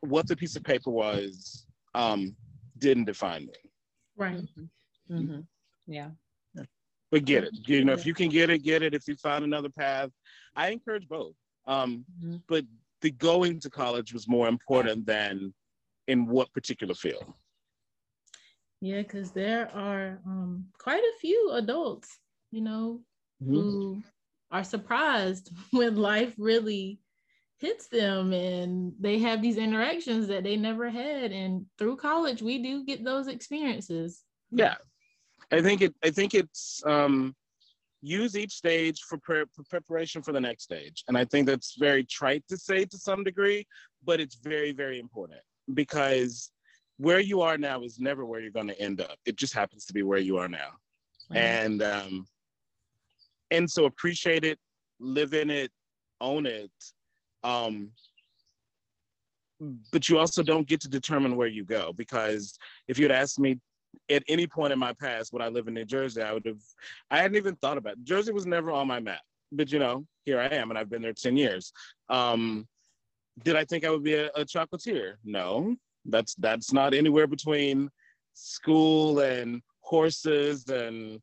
what 0.00 0.28
the 0.28 0.36
piece 0.36 0.54
of 0.54 0.62
paper 0.62 0.90
was 0.90 1.66
um, 1.94 2.36
didn't 2.78 3.04
define 3.06 3.46
me. 3.46 3.54
Right. 4.16 4.42
mm-hmm. 5.10 5.40
Yeah. 5.86 6.10
But 7.10 7.24
get 7.26 7.44
it, 7.44 7.54
you 7.68 7.84
know, 7.84 7.92
if 7.92 8.06
you 8.06 8.14
can 8.14 8.28
get 8.28 8.50
it, 8.50 8.62
get 8.64 8.82
it. 8.82 8.92
If 8.92 9.06
you 9.06 9.14
find 9.16 9.44
another 9.44 9.68
path, 9.68 10.10
I 10.56 10.70
encourage 10.70 11.08
both. 11.08 11.34
Um, 11.66 12.04
Mhm. 12.20 12.42
but 12.48 12.64
the 13.02 13.10
going 13.12 13.60
to 13.60 13.70
college 13.70 14.12
was 14.12 14.26
more 14.28 14.48
important 14.48 15.06
than 15.06 15.54
in 16.08 16.26
what 16.26 16.52
particular 16.52 16.94
field. 16.94 17.32
Yeah, 18.84 19.00
because 19.00 19.30
there 19.30 19.74
are 19.74 20.20
um, 20.26 20.66
quite 20.76 21.02
a 21.02 21.18
few 21.18 21.52
adults, 21.54 22.18
you 22.50 22.60
know, 22.60 23.00
who 23.40 24.02
are 24.50 24.62
surprised 24.62 25.50
when 25.70 25.96
life 25.96 26.34
really 26.36 27.00
hits 27.56 27.88
them 27.88 28.34
and 28.34 28.92
they 29.00 29.20
have 29.20 29.40
these 29.40 29.56
interactions 29.56 30.28
that 30.28 30.44
they 30.44 30.56
never 30.56 30.90
had. 30.90 31.32
And 31.32 31.64
through 31.78 31.96
college, 31.96 32.42
we 32.42 32.62
do 32.62 32.84
get 32.84 33.02
those 33.02 33.26
experiences. 33.26 34.22
Yeah, 34.50 34.74
I 35.50 35.62
think 35.62 35.80
it. 35.80 35.94
I 36.04 36.10
think 36.10 36.34
it's 36.34 36.82
um, 36.84 37.34
use 38.02 38.36
each 38.36 38.52
stage 38.52 39.00
for, 39.08 39.16
pre- 39.16 39.46
for 39.54 39.64
preparation 39.70 40.20
for 40.20 40.32
the 40.32 40.42
next 40.42 40.64
stage, 40.64 41.04
and 41.08 41.16
I 41.16 41.24
think 41.24 41.46
that's 41.46 41.76
very 41.78 42.04
trite 42.04 42.44
to 42.50 42.58
say 42.58 42.84
to 42.84 42.98
some 42.98 43.24
degree, 43.24 43.66
but 44.04 44.20
it's 44.20 44.34
very 44.34 44.72
very 44.72 44.98
important 44.98 45.40
because 45.72 46.50
where 46.98 47.20
you 47.20 47.40
are 47.42 47.58
now 47.58 47.82
is 47.82 47.98
never 47.98 48.24
where 48.24 48.40
you're 48.40 48.50
going 48.50 48.68
to 48.68 48.80
end 48.80 49.00
up. 49.00 49.18
It 49.26 49.36
just 49.36 49.54
happens 49.54 49.84
to 49.86 49.92
be 49.92 50.02
where 50.02 50.18
you 50.18 50.38
are 50.38 50.48
now, 50.48 50.70
and 51.32 51.82
um, 51.82 52.26
and 53.50 53.70
so 53.70 53.84
appreciate 53.86 54.44
it, 54.44 54.58
live 55.00 55.34
in 55.34 55.50
it, 55.50 55.70
own 56.20 56.46
it. 56.46 56.70
Um, 57.42 57.90
but 59.92 60.08
you 60.08 60.18
also 60.18 60.42
don't 60.42 60.66
get 60.66 60.80
to 60.80 60.88
determine 60.88 61.36
where 61.36 61.48
you 61.48 61.64
go 61.64 61.92
because 61.92 62.58
if 62.88 62.98
you'd 62.98 63.10
asked 63.10 63.38
me 63.38 63.58
at 64.10 64.22
any 64.28 64.46
point 64.46 64.72
in 64.72 64.78
my 64.78 64.92
past 64.92 65.32
would 65.32 65.42
I 65.42 65.48
live 65.48 65.68
in 65.68 65.74
New 65.74 65.84
Jersey, 65.84 66.22
I 66.22 66.32
would 66.32 66.46
have 66.46 66.60
I 67.10 67.18
hadn't 67.18 67.36
even 67.36 67.56
thought 67.56 67.78
about 67.78 67.94
it. 67.94 68.04
Jersey 68.04 68.32
was 68.32 68.46
never 68.46 68.70
on 68.70 68.86
my 68.86 69.00
map. 69.00 69.20
But 69.52 69.70
you 69.70 69.78
know, 69.78 70.04
here 70.24 70.40
I 70.40 70.46
am 70.46 70.70
and 70.70 70.78
I've 70.78 70.90
been 70.90 71.02
there 71.02 71.12
10 71.12 71.36
years. 71.36 71.72
Um, 72.08 72.66
did 73.42 73.56
I 73.56 73.64
think 73.64 73.84
I 73.84 73.90
would 73.90 74.02
be 74.02 74.14
a, 74.14 74.28
a 74.28 74.44
chocolatier? 74.44 75.14
No. 75.24 75.76
That's 76.06 76.34
that's 76.36 76.72
not 76.72 76.94
anywhere 76.94 77.26
between 77.26 77.90
school 78.34 79.20
and 79.20 79.62
horses 79.80 80.68
and 80.68 81.20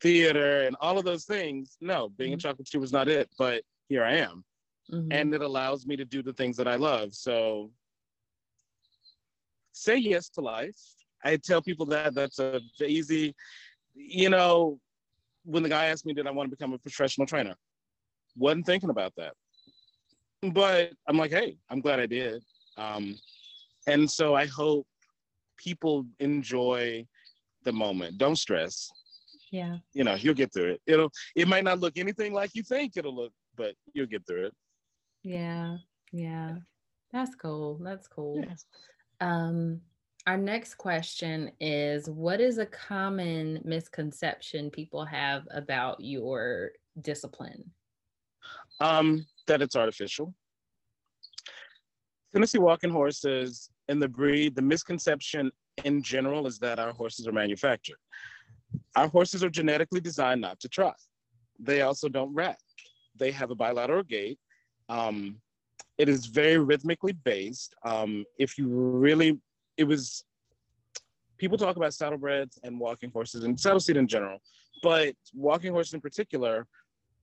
theater 0.00 0.62
and 0.62 0.76
all 0.80 0.98
of 0.98 1.04
those 1.04 1.24
things. 1.24 1.76
No, 1.80 2.08
being 2.08 2.34
a 2.34 2.36
chocolatier 2.36 2.80
was 2.80 2.92
not 2.92 3.08
it, 3.08 3.28
but 3.38 3.62
here 3.88 4.04
I 4.04 4.14
am. 4.16 4.44
Mhm. 4.90 5.08
And 5.12 5.34
it 5.34 5.42
allows 5.42 5.86
me 5.86 5.96
to 5.96 6.04
do 6.04 6.22
the 6.22 6.32
things 6.32 6.56
that 6.56 6.68
I 6.68 6.76
love. 6.76 7.14
So 7.14 7.72
say 9.72 9.96
yes 9.96 10.28
to 10.30 10.40
life. 10.40 10.78
I 11.24 11.36
tell 11.36 11.62
people 11.62 11.86
that 11.86 12.14
that's 12.14 12.38
a 12.38 12.60
easy, 12.84 13.34
you 13.94 14.30
know, 14.30 14.80
when 15.44 15.62
the 15.62 15.68
guy 15.68 15.86
asked 15.86 16.06
me, 16.06 16.14
did 16.14 16.26
I 16.26 16.30
want 16.30 16.50
to 16.50 16.56
become 16.56 16.72
a 16.72 16.78
professional 16.78 17.26
trainer? 17.26 17.56
Wasn't 18.36 18.66
thinking 18.66 18.90
about 18.90 19.14
that. 19.16 19.34
But 20.52 20.92
I'm 21.06 21.18
like, 21.18 21.30
hey, 21.30 21.56
I'm 21.68 21.80
glad 21.80 22.00
I 22.00 22.06
did. 22.06 22.42
Um, 22.76 23.16
and 23.86 24.10
so 24.10 24.34
I 24.34 24.46
hope 24.46 24.86
people 25.56 26.06
enjoy 26.18 27.06
the 27.64 27.72
moment. 27.72 28.18
Don't 28.18 28.36
stress. 28.36 28.90
yeah. 29.50 29.76
You 29.92 30.04
know, 30.04 30.14
you'll 30.14 30.34
get 30.34 30.52
through 30.52 30.72
it. 30.72 30.82
It'll 30.86 31.10
it 31.36 31.48
might 31.48 31.64
not 31.64 31.80
look 31.80 31.98
anything 31.98 32.32
like 32.32 32.50
you 32.54 32.62
think 32.62 32.96
it'll 32.96 33.14
look, 33.14 33.32
but 33.56 33.74
you'll 33.92 34.06
get 34.06 34.26
through 34.26 34.46
it. 34.46 34.54
Yeah. 35.22 35.76
Yeah. 36.12 36.56
That's 37.12 37.34
cool. 37.34 37.78
That's 37.82 38.08
cool. 38.08 38.44
Yeah. 38.46 38.54
Um, 39.20 39.80
our 40.26 40.36
next 40.36 40.74
question 40.74 41.50
is 41.60 42.08
what 42.08 42.40
is 42.40 42.58
a 42.58 42.66
common 42.66 43.60
misconception 43.64 44.70
people 44.70 45.04
have 45.04 45.42
about 45.50 46.00
your 46.00 46.70
discipline? 47.00 47.70
Um, 48.80 49.26
that 49.46 49.60
it's 49.62 49.76
artificial. 49.76 50.34
Tennessee 52.32 52.58
walking 52.58 52.90
horses 52.90 53.70
and 53.88 54.00
the 54.00 54.08
breed, 54.08 54.54
the 54.54 54.62
misconception 54.62 55.50
in 55.84 56.02
general 56.02 56.46
is 56.46 56.58
that 56.58 56.78
our 56.78 56.92
horses 56.92 57.26
are 57.26 57.32
manufactured. 57.32 57.96
Our 58.94 59.08
horses 59.08 59.42
are 59.42 59.50
genetically 59.50 60.00
designed 60.00 60.40
not 60.40 60.60
to 60.60 60.68
trot. 60.68 60.96
They 61.58 61.82
also 61.82 62.08
don't 62.08 62.32
rack. 62.32 62.58
They 63.16 63.32
have 63.32 63.50
a 63.50 63.54
bilateral 63.54 64.04
gait. 64.04 64.38
Um, 64.88 65.40
it 65.98 66.08
is 66.08 66.26
very 66.26 66.56
rhythmically 66.56 67.12
based. 67.12 67.74
Um, 67.84 68.24
if 68.38 68.56
you 68.56 68.68
really, 68.68 69.38
it 69.76 69.84
was, 69.84 70.24
people 71.36 71.58
talk 71.58 71.76
about 71.76 71.90
saddlebreds 71.90 72.58
and 72.62 72.78
walking 72.78 73.10
horses 73.10 73.44
and 73.44 73.58
saddle 73.58 73.80
seat 73.80 73.96
in 73.96 74.06
general, 74.06 74.38
but 74.82 75.14
walking 75.34 75.72
horses 75.72 75.94
in 75.94 76.00
particular 76.00 76.66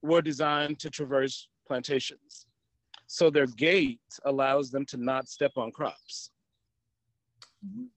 were 0.02 0.22
designed 0.22 0.78
to 0.80 0.90
traverse 0.90 1.48
plantations. 1.66 2.46
So 3.08 3.30
their 3.30 3.46
gait 3.46 4.00
allows 4.26 4.70
them 4.70 4.84
to 4.86 4.98
not 4.98 5.28
step 5.28 5.52
on 5.56 5.72
crops. 5.72 6.30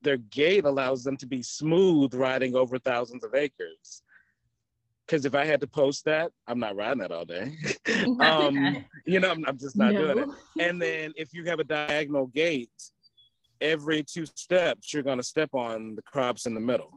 their 0.01 0.17
gait 0.17 0.65
allows 0.65 1.03
them 1.03 1.15
to 1.17 1.27
be 1.27 1.43
smooth 1.43 2.15
riding 2.15 2.55
over 2.55 2.79
thousands 2.79 3.23
of 3.23 3.35
acres. 3.35 4.01
Because 5.05 5.25
if 5.25 5.35
I 5.35 5.45
had 5.45 5.59
to 5.61 5.67
post 5.67 6.05
that, 6.05 6.31
I'm 6.47 6.59
not 6.59 6.75
riding 6.75 6.99
that 6.99 7.11
all 7.11 7.25
day. 7.25 7.55
um, 8.21 8.83
you 9.05 9.19
know, 9.19 9.31
I'm, 9.31 9.45
I'm 9.45 9.57
just 9.59 9.75
not 9.75 9.91
doing 9.91 10.17
it. 10.17 10.29
And 10.59 10.81
then 10.81 11.11
if 11.17 11.33
you 11.33 11.43
have 11.45 11.59
a 11.59 11.65
diagonal 11.65 12.27
gait, 12.27 12.71
every 13.59 14.03
two 14.03 14.25
steps, 14.25 14.93
you're 14.93 15.03
going 15.03 15.17
to 15.17 15.23
step 15.23 15.49
on 15.53 15.95
the 15.95 16.01
crops 16.01 16.45
in 16.45 16.53
the 16.53 16.61
middle. 16.61 16.93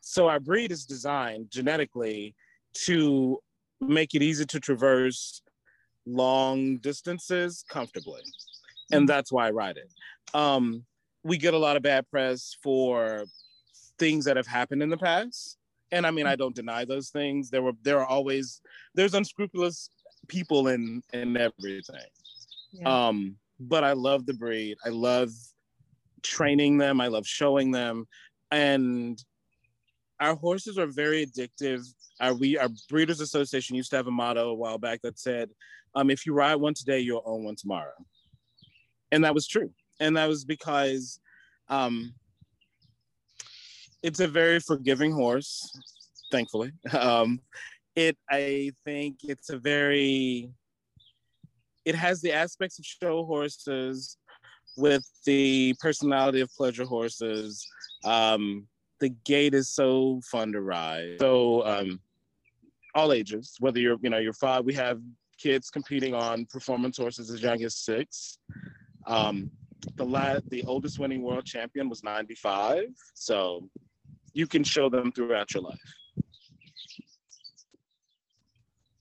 So 0.00 0.28
our 0.28 0.40
breed 0.40 0.70
is 0.70 0.86
designed 0.86 1.50
genetically 1.50 2.36
to 2.84 3.40
make 3.80 4.14
it 4.14 4.22
easy 4.22 4.46
to 4.46 4.60
traverse 4.60 5.42
long 6.06 6.78
distances 6.78 7.64
comfortably. 7.68 8.22
And 8.90 9.08
that's 9.08 9.32
why 9.32 9.48
I 9.48 9.50
ride 9.50 9.78
it. 9.78 9.90
Um, 10.34 10.84
we 11.24 11.38
get 11.38 11.54
a 11.54 11.58
lot 11.58 11.76
of 11.76 11.82
bad 11.82 12.08
press 12.10 12.56
for 12.62 13.24
things 13.98 14.24
that 14.24 14.36
have 14.36 14.46
happened 14.46 14.82
in 14.82 14.90
the 14.90 14.98
past. 14.98 15.56
And 15.92 16.06
I 16.06 16.10
mean, 16.10 16.26
I 16.26 16.36
don't 16.36 16.54
deny 16.54 16.84
those 16.84 17.10
things. 17.10 17.50
There 17.50 17.62
were 17.62 17.72
there 17.82 18.00
are 18.00 18.06
always 18.06 18.60
there's 18.94 19.14
unscrupulous 19.14 19.90
people 20.28 20.68
in 20.68 21.02
in 21.12 21.36
everything. 21.36 22.08
Yeah. 22.72 23.08
Um, 23.08 23.36
but 23.60 23.84
I 23.84 23.92
love 23.92 24.26
the 24.26 24.34
breed. 24.34 24.78
I 24.84 24.88
love 24.88 25.30
training 26.22 26.78
them. 26.78 27.00
I 27.00 27.08
love 27.08 27.26
showing 27.26 27.70
them. 27.70 28.06
And 28.50 29.22
our 30.18 30.34
horses 30.34 30.78
are 30.78 30.86
very 30.86 31.26
addictive. 31.26 31.86
Our 32.20 32.34
we 32.34 32.56
our 32.58 32.68
Breeders 32.88 33.20
Association 33.20 33.76
used 33.76 33.90
to 33.90 33.96
have 33.96 34.06
a 34.06 34.10
motto 34.10 34.50
a 34.50 34.54
while 34.54 34.78
back 34.78 35.02
that 35.02 35.18
said, 35.18 35.50
um, 35.94 36.10
if 36.10 36.26
you 36.26 36.32
ride 36.32 36.56
one 36.56 36.74
today, 36.74 37.00
you'll 37.00 37.22
own 37.24 37.44
one 37.44 37.56
tomorrow. 37.56 37.92
And 39.10 39.24
that 39.24 39.34
was 39.34 39.46
true. 39.46 39.70
And 40.00 40.16
that 40.16 40.28
was 40.28 40.44
because 40.44 41.20
um 41.68 42.14
it's 44.02 44.20
a 44.20 44.26
very 44.26 44.58
forgiving 44.58 45.12
horse, 45.12 45.70
thankfully. 46.30 46.72
Um, 46.92 47.40
it 47.94 48.16
I 48.30 48.72
think 48.84 49.18
it's 49.22 49.50
a 49.50 49.58
very 49.58 50.50
it 51.84 51.94
has 51.94 52.20
the 52.20 52.32
aspects 52.32 52.78
of 52.78 52.84
show 52.84 53.24
horses 53.24 54.16
with 54.76 55.04
the 55.26 55.74
personality 55.80 56.40
of 56.40 56.48
pleasure 56.56 56.84
horses. 56.84 57.66
Um, 58.04 58.66
the 59.00 59.10
gait 59.24 59.52
is 59.52 59.68
so 59.68 60.20
fun 60.30 60.52
to 60.52 60.60
ride. 60.60 61.16
So 61.20 61.66
um, 61.66 62.00
all 62.94 63.12
ages, 63.12 63.56
whether 63.58 63.80
you're 63.80 63.98
you 64.00 64.10
know 64.10 64.18
you're 64.18 64.32
five, 64.32 64.64
we 64.64 64.74
have 64.74 65.00
kids 65.42 65.70
competing 65.70 66.14
on 66.14 66.46
performance 66.46 66.98
horses 66.98 67.30
as 67.30 67.42
young 67.42 67.62
as 67.62 67.76
six. 67.76 68.38
Um, 69.06 69.50
the 69.96 70.04
la- 70.04 70.40
the 70.48 70.62
oldest 70.64 70.98
winning 70.98 71.22
world 71.22 71.44
champion 71.44 71.88
was 71.88 72.04
95. 72.04 72.84
So 73.14 73.68
you 74.32 74.46
can 74.46 74.62
show 74.62 74.88
them 74.88 75.10
throughout 75.10 75.52
your 75.54 75.64
life. 75.64 75.78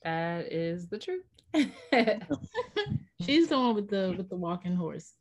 That 0.04 0.51
is 0.51 0.88
the 0.88 0.97
truth. 0.97 1.25
She's 3.25 3.47
the 3.47 3.57
one 3.57 3.75
with 3.75 3.89
the 3.89 4.13
with 4.17 4.29
the 4.29 4.36
walking 4.36 4.75
horse. 4.75 5.13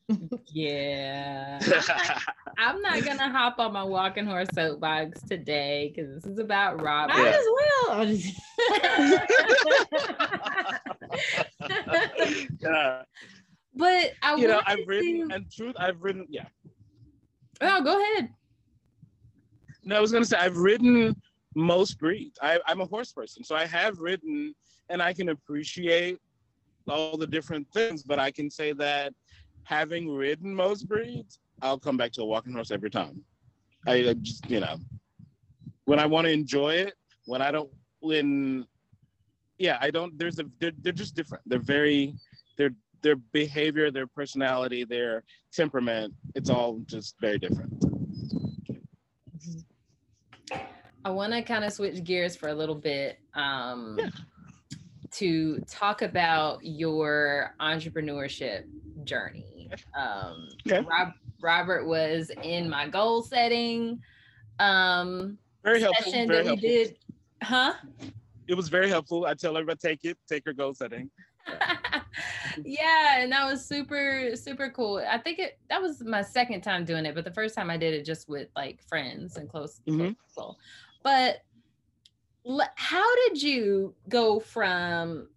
yeah. 0.52 1.58
I'm 2.58 2.80
not 2.82 3.04
gonna 3.04 3.30
hop 3.30 3.58
on 3.58 3.72
my 3.72 3.82
walking 3.84 4.26
horse 4.26 4.48
soapbox 4.54 5.20
today 5.22 5.92
because 5.94 6.14
this 6.14 6.24
is 6.32 6.38
about 6.38 6.80
Robert. 6.82 7.14
Might 7.14 7.28
as 7.28 7.46
well. 7.56 8.00
I'm 8.00 8.16
just- 8.16 8.40
yeah. 12.60 13.02
But 13.72 14.12
I 14.20 14.34
you 14.34 14.48
know 14.48 14.60
I've 14.66 14.80
ridden 14.86 15.28
to- 15.28 15.34
and 15.36 15.50
truth, 15.50 15.76
I've 15.78 16.02
ridden, 16.02 16.26
yeah. 16.28 16.46
Oh, 17.60 17.80
go 17.84 18.02
ahead. 18.02 18.30
No, 19.84 19.96
I 19.96 20.00
was 20.00 20.10
gonna 20.10 20.24
say 20.24 20.36
I've 20.38 20.56
ridden 20.56 21.14
most 21.54 21.96
breeds. 22.00 22.36
I, 22.42 22.58
I'm 22.66 22.80
a 22.80 22.84
horse 22.86 23.12
person, 23.12 23.44
so 23.44 23.54
I 23.54 23.66
have 23.66 23.98
ridden 23.98 24.54
and 24.88 25.00
I 25.00 25.12
can 25.12 25.28
appreciate 25.28 26.18
all 26.88 27.16
the 27.16 27.26
different 27.26 27.66
things, 27.72 28.02
but 28.02 28.18
I 28.18 28.30
can 28.30 28.50
say 28.50 28.72
that 28.72 29.12
having 29.64 30.10
ridden 30.10 30.54
most 30.54 30.88
breeds, 30.88 31.38
I'll 31.62 31.78
come 31.78 31.96
back 31.96 32.12
to 32.12 32.22
a 32.22 32.24
walking 32.24 32.52
horse 32.52 32.70
every 32.70 32.90
time. 32.90 33.22
I, 33.86 34.10
I 34.10 34.14
just, 34.14 34.48
you 34.50 34.60
know, 34.60 34.76
when 35.84 35.98
I 35.98 36.06
want 36.06 36.26
to 36.26 36.32
enjoy 36.32 36.74
it, 36.74 36.94
when 37.26 37.42
I 37.42 37.50
don't, 37.50 37.70
when, 38.00 38.66
yeah, 39.58 39.78
I 39.80 39.90
don't. 39.90 40.18
There's 40.18 40.38
a, 40.38 40.44
they're, 40.58 40.72
they're 40.82 40.92
just 40.92 41.14
different. 41.14 41.44
They're 41.46 41.58
very, 41.58 42.14
their 42.56 42.70
their 43.02 43.16
behavior, 43.16 43.90
their 43.90 44.06
personality, 44.06 44.84
their 44.84 45.24
temperament. 45.52 46.14
It's 46.34 46.50
all 46.50 46.80
just 46.86 47.16
very 47.20 47.38
different. 47.38 47.72
I 51.04 51.10
want 51.10 51.32
to 51.32 51.42
kind 51.42 51.64
of 51.64 51.72
switch 51.72 52.04
gears 52.04 52.36
for 52.36 52.48
a 52.50 52.54
little 52.54 52.74
bit 52.74 53.18
um, 53.34 53.98
to 55.12 55.60
talk 55.68 56.02
about 56.02 56.64
your 56.64 57.54
entrepreneurship 57.60 58.64
journey. 59.04 59.70
Um, 59.96 60.48
Okay. 60.66 60.84
Rob, 60.86 61.12
Robert 61.40 61.86
was 61.86 62.30
in 62.42 62.68
my 62.68 62.88
goal 62.88 63.22
setting 63.22 64.00
um, 64.58 65.38
Very 65.64 65.80
helpful. 65.80 66.12
session 66.12 66.28
Very 66.28 66.44
that 66.44 66.44
we 66.44 66.48
helpful. 66.50 66.68
did. 66.68 66.96
Huh? 67.42 67.72
It 68.46 68.54
was 68.54 68.68
very 68.68 68.88
helpful. 68.88 69.24
I 69.26 69.34
tell 69.34 69.56
everybody 69.56 69.78
take 69.78 70.04
it, 70.04 70.18
take 70.28 70.44
your 70.44 70.54
goal 70.54 70.74
setting. 70.74 71.10
yeah, 72.64 73.20
and 73.20 73.32
that 73.32 73.50
was 73.50 73.66
super 73.66 74.32
super 74.34 74.70
cool. 74.70 75.02
I 75.08 75.18
think 75.18 75.38
it 75.38 75.58
that 75.70 75.80
was 75.80 76.02
my 76.02 76.22
second 76.22 76.60
time 76.60 76.84
doing 76.84 77.06
it, 77.06 77.14
but 77.14 77.24
the 77.24 77.32
first 77.32 77.54
time 77.54 77.70
I 77.70 77.76
did 77.76 77.94
it 77.94 78.04
just 78.04 78.28
with 78.28 78.48
like 78.54 78.82
friends 78.88 79.36
and 79.36 79.48
close, 79.48 79.80
close 79.86 79.96
Mhm. 79.98 80.16
people. 80.28 80.58
But 81.02 81.38
how 82.76 83.28
did 83.28 83.42
you 83.42 83.94
go 84.08 84.40
from 84.40 85.28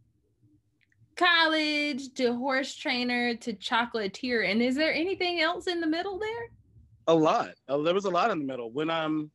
college 1.15 2.13
to 2.15 2.33
horse 2.33 2.75
trainer 2.75 3.35
to 3.35 3.53
chocolatier? 3.53 4.49
And 4.49 4.61
is 4.61 4.75
there 4.75 4.93
anything 4.93 5.39
else 5.41 5.67
in 5.67 5.79
the 5.81 5.87
middle 5.87 6.19
there? 6.19 6.49
A 7.07 7.13
lot. 7.13 7.49
Uh, 7.67 7.79
there 7.79 7.93
was 7.93 8.05
a 8.05 8.09
lot 8.09 8.31
in 8.31 8.39
the 8.39 8.45
middle. 8.45 8.71
When 8.71 8.89
I'm 8.89 9.29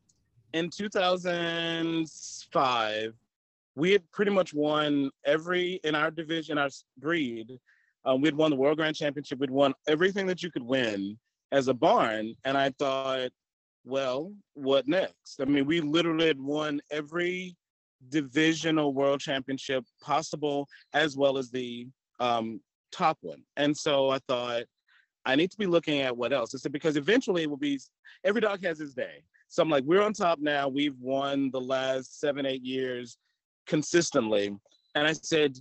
in 0.54 0.70
2005, 0.70 3.12
we 3.74 3.92
had 3.92 4.10
pretty 4.10 4.32
much 4.32 4.54
won 4.54 5.10
every 5.24 5.78
in 5.84 5.94
our 5.94 6.10
division, 6.10 6.56
our 6.58 6.70
breed. 6.96 7.60
Um, 8.04 8.20
we'd 8.22 8.34
won 8.34 8.50
the 8.50 8.56
World 8.56 8.78
Grand 8.78 8.96
Championship. 8.96 9.38
We'd 9.38 9.50
won 9.50 9.74
everything 9.86 10.26
that 10.26 10.42
you 10.42 10.50
could 10.50 10.62
win 10.62 11.16
as 11.52 11.68
a 11.68 11.74
barn. 11.74 12.34
And 12.44 12.56
I 12.56 12.70
thought, 12.78 13.30
well, 13.84 14.32
what 14.54 14.88
next? 14.88 15.40
I 15.40 15.44
mean, 15.44 15.66
we 15.66 15.80
literally 15.80 16.26
had 16.26 16.40
won 16.40 16.80
every 16.90 17.54
divisional 18.08 18.94
world 18.94 19.20
championship 19.20 19.84
possible, 20.00 20.68
as 20.94 21.16
well 21.16 21.38
as 21.38 21.50
the 21.50 21.86
um, 22.20 22.60
top 22.92 23.18
one. 23.20 23.42
And 23.56 23.76
so 23.76 24.10
I 24.10 24.18
thought, 24.28 24.64
I 25.24 25.36
need 25.36 25.50
to 25.50 25.58
be 25.58 25.66
looking 25.66 26.00
at 26.00 26.16
what 26.16 26.32
else. 26.32 26.54
I 26.54 26.58
said, 26.58 26.72
because 26.72 26.96
eventually 26.96 27.42
it 27.42 27.50
will 27.50 27.56
be, 27.56 27.78
every 28.24 28.40
dog 28.40 28.64
has 28.64 28.78
his 28.78 28.94
day. 28.94 29.22
So 29.48 29.62
I'm 29.62 29.70
like, 29.70 29.84
we're 29.84 30.02
on 30.02 30.12
top 30.12 30.38
now. 30.40 30.68
We've 30.68 30.98
won 31.00 31.50
the 31.50 31.60
last 31.60 32.20
seven, 32.20 32.46
eight 32.46 32.62
years 32.62 33.18
consistently. 33.66 34.56
And 34.94 35.06
I 35.06 35.12
said, 35.12 35.58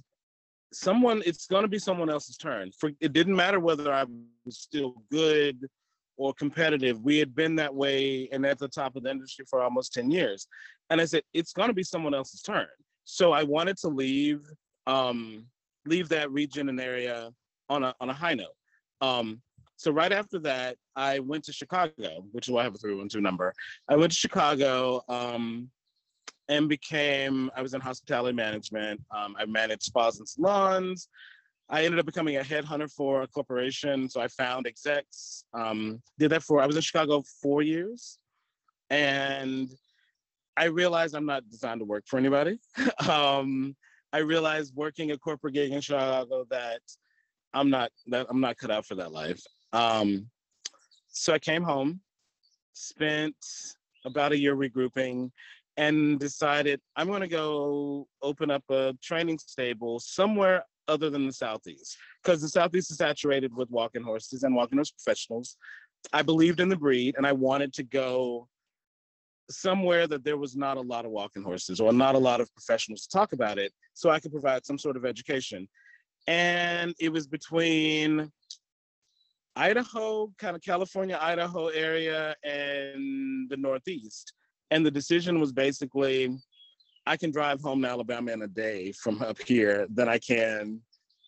someone, 0.73 1.21
it's 1.25 1.47
going 1.47 1.63
to 1.63 1.69
be 1.69 1.79
someone 1.79 2.09
else's 2.09 2.37
turn. 2.37 2.71
For, 2.77 2.91
it 2.99 3.13
didn't 3.13 3.35
matter 3.35 3.59
whether 3.59 3.91
I 3.93 4.05
was 4.45 4.57
still 4.57 5.01
good 5.11 5.67
or 6.17 6.33
competitive. 6.33 7.01
We 7.01 7.17
had 7.19 7.35
been 7.35 7.55
that 7.55 7.73
way 7.73 8.27
and 8.31 8.45
at 8.45 8.57
the 8.57 8.67
top 8.67 8.95
of 8.95 9.03
the 9.03 9.11
industry 9.11 9.45
for 9.49 9.61
almost 9.61 9.93
10 9.93 10.11
years. 10.11 10.47
And 10.89 10.99
I 10.99 11.05
said, 11.05 11.23
it's 11.33 11.53
going 11.53 11.69
to 11.69 11.73
be 11.73 11.83
someone 11.83 12.13
else's 12.13 12.41
turn. 12.41 12.67
So 13.05 13.31
I 13.31 13.43
wanted 13.43 13.77
to 13.77 13.87
leave, 13.87 14.41
um, 14.87 15.45
leave 15.85 16.09
that 16.09 16.31
region 16.31 16.69
and 16.69 16.79
area 16.79 17.31
on 17.69 17.83
a, 17.83 17.95
on 18.01 18.09
a 18.09 18.13
high 18.13 18.33
note. 18.33 18.47
Um, 19.01 19.41
so 19.77 19.91
right 19.91 20.11
after 20.11 20.39
that, 20.39 20.75
I 20.95 21.19
went 21.19 21.43
to 21.45 21.53
Chicago, 21.53 22.25
which 22.31 22.47
is 22.47 22.51
why 22.51 22.61
I 22.61 22.63
have 22.63 22.73
a 22.73 22.79
312 22.79 23.21
number. 23.21 23.53
I 23.87 23.95
went 23.95 24.11
to 24.11 24.17
Chicago 24.17 25.03
um, 25.07 25.69
and 26.49 26.67
became, 26.67 27.51
I 27.55 27.61
was 27.61 27.75
in 27.75 27.81
hospitality 27.81 28.35
management. 28.35 29.01
Um, 29.15 29.35
I 29.37 29.45
managed 29.45 29.83
spas 29.83 30.17
and 30.17 30.27
salons. 30.27 31.09
I 31.69 31.83
ended 31.83 31.99
up 31.99 32.05
becoming 32.05 32.37
a 32.37 32.41
headhunter 32.41 32.89
for 32.91 33.23
a 33.23 33.27
corporation. 33.27 34.09
So 34.09 34.21
I 34.21 34.27
found 34.29 34.67
execs, 34.67 35.43
um, 35.53 36.01
did 36.17 36.31
that 36.31 36.43
for, 36.43 36.61
I 36.61 36.65
was 36.65 36.75
in 36.75 36.81
Chicago 36.81 37.23
four 37.41 37.61
years. 37.61 38.19
And 38.89 39.69
I 40.55 40.65
realized 40.65 41.13
I'm 41.13 41.25
not 41.25 41.49
designed 41.49 41.81
to 41.81 41.85
work 41.85 42.05
for 42.07 42.17
anybody. 42.17 42.59
um, 43.09 43.75
I 44.13 44.19
realized 44.19 44.73
working 44.75 45.11
a 45.11 45.17
corporate 45.17 45.53
gig 45.53 45.71
in 45.71 45.81
Chicago 45.81 46.45
that 46.49 46.81
I'm 47.53 47.69
not 47.69 47.91
that 48.07 48.27
I'm 48.29 48.39
not 48.39 48.57
cut 48.57 48.71
out 48.71 48.85
for 48.85 48.95
that 48.95 49.11
life. 49.11 49.41
Um, 49.73 50.29
so 51.09 51.33
I 51.33 51.39
came 51.39 51.63
home, 51.63 51.99
spent 52.73 53.35
about 54.05 54.31
a 54.31 54.37
year 54.37 54.55
regrouping, 54.55 55.31
and 55.75 56.19
decided 56.19 56.79
I'm 56.95 57.07
going 57.07 57.21
to 57.21 57.27
go 57.27 58.07
open 58.21 58.49
up 58.49 58.63
a 58.69 58.93
training 59.01 59.39
stable 59.39 59.99
somewhere 59.99 60.63
other 60.87 61.09
than 61.09 61.25
the 61.25 61.33
southeast 61.33 61.97
because 62.23 62.41
the 62.41 62.49
southeast 62.49 62.91
is 62.91 62.97
saturated 62.97 63.53
with 63.55 63.69
walking 63.69 64.03
horses 64.03 64.43
and 64.43 64.55
walking 64.55 64.77
horse 64.77 64.91
professionals. 64.91 65.57
I 66.13 66.21
believed 66.21 66.59
in 66.59 66.69
the 66.69 66.75
breed 66.75 67.15
and 67.17 67.25
I 67.25 67.31
wanted 67.31 67.73
to 67.73 67.83
go 67.83 68.47
somewhere 69.49 70.07
that 70.07 70.23
there 70.23 70.37
was 70.37 70.55
not 70.55 70.77
a 70.77 70.81
lot 70.81 71.05
of 71.05 71.11
walking 71.11 71.43
horses 71.43 71.79
or 71.79 71.93
not 71.93 72.15
a 72.15 72.19
lot 72.19 72.41
of 72.41 72.53
professionals 72.53 73.07
to 73.07 73.17
talk 73.17 73.33
about 73.33 73.57
it 73.57 73.71
so 73.93 74.09
I 74.09 74.19
could 74.19 74.31
provide 74.31 74.65
some 74.65 74.77
sort 74.77 74.97
of 74.97 75.05
education. 75.05 75.67
And 76.27 76.93
it 76.99 77.09
was 77.09 77.27
between 77.27 78.31
Idaho, 79.55 80.31
kind 80.37 80.55
of 80.55 80.61
California, 80.61 81.17
Idaho 81.19 81.67
area, 81.67 82.35
and 82.43 83.49
the 83.49 83.57
Northeast. 83.57 84.33
And 84.69 84.85
the 84.85 84.91
decision 84.91 85.39
was 85.39 85.51
basically 85.51 86.37
I 87.07 87.15
can 87.15 87.31
drive 87.31 87.61
home 87.61 87.81
to 87.81 87.87
Alabama 87.87 88.33
in 88.33 88.41
a 88.41 88.47
day 88.47 88.91
from 88.91 89.21
up 89.21 89.41
here 89.41 89.87
than 89.93 90.09
I 90.09 90.17
can 90.17 90.81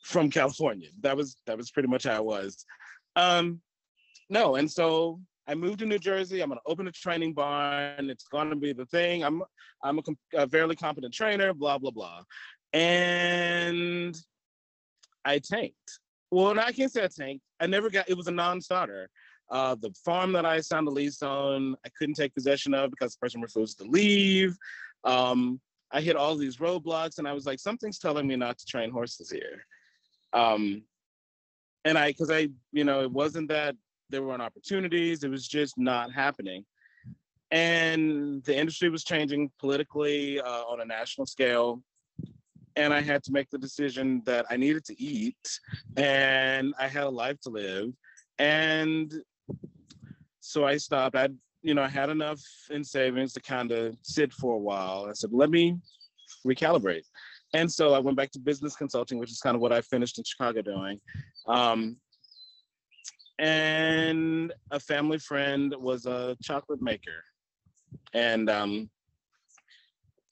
from 0.03 0.29
California. 0.29 0.89
That 1.01 1.15
was 1.15 1.37
that 1.47 1.57
was 1.57 1.71
pretty 1.71 1.87
much 1.87 2.03
how 2.03 2.17
it 2.17 2.25
was. 2.25 2.65
Um, 3.15 3.61
no, 4.29 4.55
and 4.55 4.69
so 4.69 5.21
I 5.47 5.55
moved 5.55 5.79
to 5.79 5.85
New 5.85 5.99
Jersey. 5.99 6.41
I'm 6.41 6.49
gonna 6.49 6.61
open 6.65 6.87
a 6.87 6.91
training 6.91 7.33
barn. 7.33 8.09
It's 8.09 8.25
gonna 8.25 8.57
be 8.57 8.73
the 8.73 8.85
thing. 8.87 9.23
I'm 9.23 9.41
I'm 9.81 9.99
a, 9.99 10.03
a 10.35 10.49
fairly 10.49 10.75
competent 10.75 11.13
trainer. 11.13 11.53
Blah 11.53 11.77
blah 11.77 11.91
blah, 11.91 12.23
and 12.73 14.15
I 15.23 15.39
tanked. 15.39 15.99
Well, 16.29 16.59
I 16.59 16.71
can't 16.73 16.91
say 16.91 17.05
I 17.05 17.07
tanked. 17.07 17.43
I 17.59 17.67
never 17.67 17.89
got. 17.89 18.09
It 18.09 18.17
was 18.17 18.27
a 18.27 18.31
non-starter. 18.31 19.09
Uh, 19.49 19.75
the 19.75 19.91
farm 20.05 20.33
that 20.33 20.45
I 20.45 20.59
signed 20.59 20.85
the 20.85 20.91
lease 20.91 21.23
on, 21.23 21.75
I 21.83 21.89
couldn't 21.97 22.13
take 22.15 22.35
possession 22.35 22.75
of 22.75 22.91
because 22.91 23.13
the 23.13 23.19
person 23.19 23.41
refused 23.41 23.79
to 23.79 23.85
leave. 23.85 24.55
Um, 25.03 25.59
I 25.91 26.01
hit 26.01 26.15
all 26.15 26.35
these 26.35 26.57
roadblocks, 26.57 27.17
and 27.17 27.27
I 27.27 27.33
was 27.33 27.45
like, 27.45 27.59
something's 27.59 27.99
telling 27.99 28.27
me 28.27 28.35
not 28.35 28.57
to 28.59 28.65
train 28.65 28.91
horses 28.91 29.29
here. 29.31 29.65
Um, 30.33 30.83
and 31.85 31.97
I, 31.97 32.09
because 32.09 32.29
I, 32.29 32.49
you 32.71 32.83
know, 32.83 33.01
it 33.01 33.11
wasn't 33.11 33.49
that 33.49 33.75
there 34.09 34.23
weren't 34.23 34.41
opportunities; 34.41 35.23
it 35.23 35.29
was 35.29 35.47
just 35.47 35.77
not 35.77 36.11
happening. 36.11 36.65
And 37.51 38.43
the 38.43 38.55
industry 38.55 38.89
was 38.89 39.03
changing 39.03 39.51
politically 39.59 40.39
uh, 40.39 40.63
on 40.65 40.81
a 40.81 40.85
national 40.85 41.25
scale, 41.25 41.81
and 42.75 42.93
I 42.93 43.01
had 43.01 43.23
to 43.23 43.31
make 43.31 43.49
the 43.49 43.57
decision 43.57 44.21
that 44.25 44.45
I 44.49 44.57
needed 44.57 44.85
to 44.85 45.01
eat, 45.01 45.59
and 45.97 46.73
I 46.79 46.87
had 46.87 47.05
a 47.05 47.09
life 47.09 47.39
to 47.41 47.49
live, 47.49 47.91
and 48.37 49.11
so 50.39 50.65
I 50.65 50.77
stopped. 50.77 51.15
I, 51.15 51.29
you 51.61 51.73
know, 51.73 51.83
I 51.83 51.89
had 51.89 52.09
enough 52.09 52.41
in 52.69 52.83
savings 52.83 53.33
to 53.33 53.41
kind 53.41 53.71
of 53.71 53.95
sit 54.01 54.33
for 54.33 54.53
a 54.55 54.59
while. 54.59 55.07
I 55.09 55.13
said, 55.13 55.31
let 55.33 55.49
me 55.49 55.77
recalibrate. 56.45 57.03
And 57.53 57.71
so 57.71 57.93
I 57.93 57.99
went 57.99 58.17
back 58.17 58.31
to 58.31 58.39
business 58.39 58.75
consulting, 58.75 59.17
which 59.17 59.31
is 59.31 59.39
kind 59.39 59.55
of 59.55 59.61
what 59.61 59.73
I 59.73 59.81
finished 59.81 60.17
in 60.17 60.23
Chicago 60.23 60.61
doing. 60.61 60.99
Um, 61.47 61.97
and 63.39 64.53
a 64.71 64.79
family 64.79 65.17
friend 65.17 65.73
was 65.79 66.05
a 66.05 66.37
chocolate 66.43 66.81
maker. 66.81 67.23
And 68.13 68.49
um, 68.49 68.89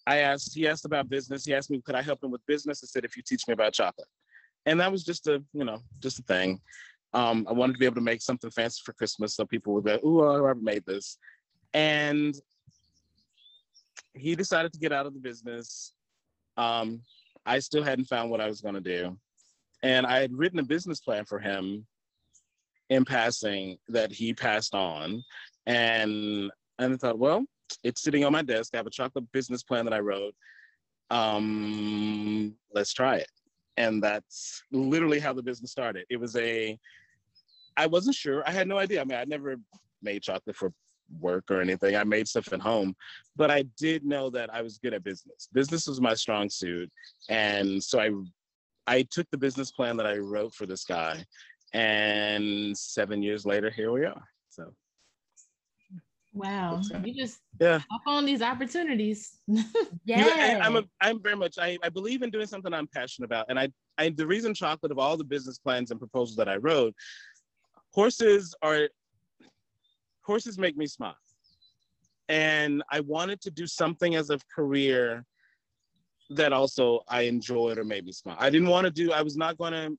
I 0.05 0.17
asked, 0.17 0.53
he 0.53 0.67
asked 0.67 0.85
about 0.85 1.09
business. 1.09 1.45
He 1.45 1.53
asked 1.53 1.71
me, 1.71 1.81
could 1.81 1.95
I 1.95 2.01
help 2.01 2.23
him 2.23 2.31
with 2.31 2.45
business? 2.45 2.81
I 2.83 2.87
said, 2.87 3.05
if 3.05 3.17
you 3.17 3.23
teach 3.25 3.47
me 3.47 3.53
about 3.53 3.73
chocolate. 3.73 4.07
And 4.65 4.79
that 4.81 4.91
was 4.91 5.03
just 5.03 5.27
a, 5.27 5.41
you 5.53 5.63
know, 5.63 5.79
just 5.99 6.19
a 6.19 6.23
thing. 6.23 6.59
Um, 7.13 7.47
I 7.49 7.53
wanted 7.53 7.73
to 7.73 7.79
be 7.79 7.85
able 7.85 7.95
to 7.95 8.01
make 8.01 8.21
something 8.21 8.51
fancy 8.51 8.81
for 8.83 8.93
Christmas 8.93 9.35
so 9.35 9.45
people 9.45 9.73
would 9.73 9.85
go, 9.85 9.97
ooh, 10.05 10.45
I 10.45 10.53
made 10.53 10.85
this. 10.85 11.17
And 11.73 12.35
he 14.13 14.35
decided 14.35 14.73
to 14.73 14.79
get 14.79 14.91
out 14.91 15.05
of 15.05 15.13
the 15.13 15.19
business. 15.19 15.93
Um, 16.57 17.01
I 17.45 17.59
still 17.59 17.83
hadn't 17.83 18.05
found 18.05 18.29
what 18.29 18.41
I 18.41 18.47
was 18.47 18.61
going 18.61 18.75
to 18.75 18.81
do. 18.81 19.17
And 19.83 20.05
I 20.05 20.19
had 20.19 20.33
written 20.33 20.59
a 20.59 20.63
business 20.63 20.99
plan 20.99 21.25
for 21.25 21.39
him 21.39 21.85
in 22.89 23.05
passing 23.05 23.77
that 23.89 24.11
he 24.11 24.33
passed 24.33 24.73
on. 24.73 25.23
And, 25.65 26.51
and 26.79 26.93
I 26.93 26.97
thought, 26.97 27.19
well, 27.19 27.45
it's 27.83 28.01
sitting 28.01 28.25
on 28.25 28.31
my 28.31 28.41
desk. 28.41 28.73
I 28.73 28.77
have 28.77 28.87
a 28.87 28.91
chocolate 28.91 29.31
business 29.31 29.63
plan 29.63 29.85
that 29.85 29.93
I 29.93 29.99
wrote. 29.99 30.35
Um, 31.09 32.55
let's 32.73 32.93
try 32.93 33.17
it. 33.17 33.29
And 33.77 34.01
that's 34.01 34.63
literally 34.71 35.19
how 35.19 35.33
the 35.33 35.43
business 35.43 35.71
started. 35.71 36.05
It 36.09 36.19
was 36.19 36.35
a, 36.35 36.77
I 37.75 37.85
wasn't 37.85 38.15
sure. 38.15 38.43
I 38.47 38.51
had 38.51 38.67
no 38.67 38.77
idea. 38.77 39.01
I 39.01 39.03
mean, 39.03 39.17
I 39.17 39.25
never 39.25 39.57
made 40.01 40.23
chocolate 40.23 40.55
for 40.55 40.73
work 41.19 41.45
or 41.49 41.61
anything. 41.61 41.95
I 41.95 42.03
made 42.03 42.27
stuff 42.27 42.51
at 42.51 42.59
home, 42.59 42.95
but 43.35 43.51
I 43.51 43.63
did 43.77 44.03
know 44.03 44.29
that 44.31 44.53
I 44.53 44.61
was 44.61 44.77
good 44.77 44.93
at 44.93 45.03
business. 45.03 45.47
Business 45.53 45.87
was 45.87 46.01
my 46.01 46.13
strong 46.13 46.49
suit, 46.49 46.91
and 47.29 47.81
so 47.81 47.99
I 47.99 48.11
I 48.87 49.03
took 49.03 49.29
the 49.29 49.37
business 49.37 49.71
plan 49.71 49.97
that 49.97 50.07
I 50.07 50.17
wrote 50.17 50.53
for 50.53 50.65
this 50.65 50.83
guy, 50.83 51.23
and 51.73 52.77
seven 52.77 53.21
years 53.23 53.45
later, 53.45 53.69
here 53.69 53.91
we 53.91 54.05
are. 54.05 54.23
So. 54.49 54.73
Wow, 56.37 56.81
uh, 56.93 56.99
you 57.03 57.13
just 57.15 57.39
yeah 57.59 57.79
hop 57.89 58.01
on 58.05 58.25
these 58.25 58.41
opportunities. 58.41 59.37
Yeah. 60.05 60.59
I, 60.61 60.65
I'm 60.65 60.75
a, 60.77 60.83
I'm 61.01 61.21
very 61.21 61.35
much 61.35 61.57
I, 61.59 61.77
I 61.83 61.89
believe 61.89 62.21
in 62.21 62.29
doing 62.29 62.47
something 62.47 62.73
I'm 62.73 62.87
passionate 62.87 63.25
about, 63.25 63.47
and 63.49 63.59
I 63.59 63.69
I 63.97 64.09
the 64.09 64.27
reason 64.27 64.53
chocolate 64.53 64.91
of 64.91 64.99
all 64.99 65.17
the 65.17 65.23
business 65.23 65.57
plans 65.57 65.91
and 65.91 65.99
proposals 65.99 66.37
that 66.37 66.47
I 66.47 66.57
wrote, 66.57 66.93
horses 67.91 68.55
are 68.61 68.89
horses 70.21 70.57
make 70.57 70.77
me 70.77 70.87
smile, 70.87 71.17
and 72.29 72.83
I 72.91 72.99
wanted 73.01 73.41
to 73.41 73.51
do 73.51 73.65
something 73.67 74.15
as 74.15 74.29
a 74.29 74.39
career 74.55 75.25
that 76.29 76.53
also 76.53 77.01
I 77.07 77.21
enjoyed 77.21 77.77
or 77.77 77.83
made 77.83 78.05
me 78.05 78.11
smile. 78.11 78.37
I 78.39 78.49
didn't 78.49 78.69
want 78.69 78.85
to 78.85 78.91
do. 78.91 79.11
I 79.11 79.21
was 79.21 79.35
not 79.35 79.57
going 79.57 79.73
to 79.73 79.97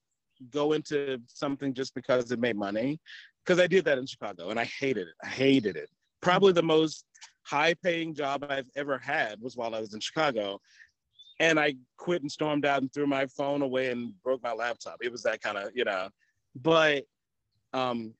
go 0.50 0.72
into 0.72 1.20
something 1.26 1.74
just 1.74 1.94
because 1.94 2.30
it 2.30 2.38
made 2.38 2.56
money, 2.56 3.00
because 3.44 3.60
I 3.60 3.66
did 3.66 3.84
that 3.86 3.98
in 3.98 4.06
Chicago 4.06 4.50
and 4.50 4.60
I 4.60 4.64
hated 4.64 5.08
it. 5.08 5.14
I 5.22 5.28
hated 5.28 5.76
it. 5.76 5.90
Probably 6.20 6.52
the 6.52 6.62
most 6.62 7.04
high 7.44 7.74
paying 7.74 8.14
job 8.14 8.44
I've 8.48 8.68
ever 8.76 8.98
had 8.98 9.40
was 9.40 9.56
while 9.56 9.74
I 9.74 9.80
was 9.80 9.94
in 9.94 10.00
Chicago. 10.00 10.60
And 11.40 11.58
I 11.58 11.74
quit 11.96 12.22
and 12.22 12.30
stormed 12.30 12.66
out 12.66 12.82
and 12.82 12.92
threw 12.92 13.06
my 13.06 13.26
phone 13.26 13.62
away 13.62 13.90
and 13.90 14.12
broke 14.22 14.42
my 14.42 14.52
laptop. 14.52 14.96
It 15.00 15.12
was 15.12 15.22
that 15.22 15.40
kind 15.40 15.56
of, 15.56 15.70
you 15.74 15.84
know, 15.84 16.08
but 16.56 17.04
um, 17.72 18.12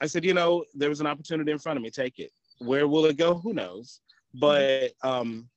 I 0.00 0.06
said, 0.06 0.24
you 0.24 0.34
know, 0.34 0.64
there 0.74 0.88
was 0.88 1.00
an 1.00 1.06
opportunity 1.06 1.50
in 1.50 1.58
front 1.58 1.76
of 1.76 1.82
me, 1.82 1.90
take 1.90 2.18
it. 2.18 2.30
Where 2.58 2.86
will 2.86 3.06
it 3.06 3.16
go? 3.16 3.34
Who 3.34 3.52
knows? 3.52 4.00
But 4.34 4.92
um, 5.02 5.48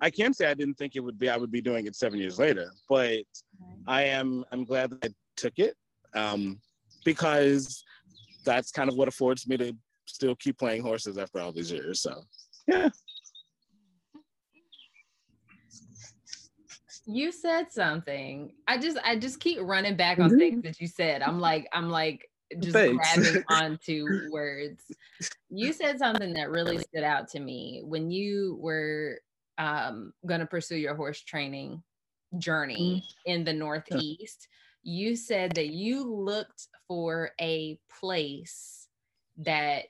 I 0.00 0.10
can 0.10 0.34
say 0.34 0.50
I 0.50 0.54
didn't 0.54 0.74
think 0.74 0.96
it 0.96 1.00
would 1.00 1.18
be, 1.18 1.28
I 1.30 1.36
would 1.36 1.50
be 1.50 1.60
doing 1.60 1.86
it 1.86 1.94
seven 1.94 2.18
years 2.18 2.38
later, 2.38 2.72
but 2.88 3.22
I 3.86 4.02
am, 4.02 4.44
I'm 4.50 4.64
glad 4.64 4.90
that 4.90 5.04
I 5.04 5.08
took 5.36 5.58
it 5.58 5.74
um, 6.14 6.60
because 7.04 7.84
that's 8.44 8.70
kind 8.70 8.88
of 8.88 8.96
what 8.96 9.08
affords 9.08 9.46
me 9.46 9.56
to 9.58 9.76
still 10.08 10.34
keep 10.36 10.58
playing 10.58 10.82
horses 10.82 11.18
after 11.18 11.40
all 11.40 11.52
these 11.52 11.70
years. 11.70 12.00
So, 12.00 12.22
yeah. 12.66 12.88
you 17.06 17.32
said 17.32 17.72
something. 17.72 18.52
I 18.66 18.78
just 18.78 18.98
I 19.04 19.16
just 19.16 19.40
keep 19.40 19.58
running 19.60 19.96
back 19.96 20.18
on 20.18 20.38
things 20.38 20.62
that 20.62 20.80
you 20.80 20.86
said. 20.86 21.22
I'm 21.22 21.40
like 21.40 21.68
I'm 21.72 21.88
like 21.88 22.28
just 22.58 22.72
Thanks. 22.72 23.14
grabbing 23.14 23.44
onto 23.50 24.30
words. 24.30 24.84
You 25.48 25.72
said 25.72 25.98
something 25.98 26.34
that 26.34 26.50
really 26.50 26.78
stood 26.78 27.04
out 27.04 27.28
to 27.30 27.40
me 27.40 27.82
when 27.84 28.10
you 28.10 28.58
were 28.60 29.20
um, 29.56 30.12
going 30.26 30.40
to 30.40 30.46
pursue 30.46 30.76
your 30.76 30.94
horse 30.94 31.20
training 31.20 31.82
journey 32.36 33.04
in 33.26 33.44
the 33.44 33.52
Northeast. 33.52 34.48
You 34.82 35.16
said 35.16 35.52
that 35.54 35.68
you 35.68 36.04
looked 36.04 36.68
for 36.86 37.30
a 37.40 37.78
place 38.00 38.88
that 39.38 39.84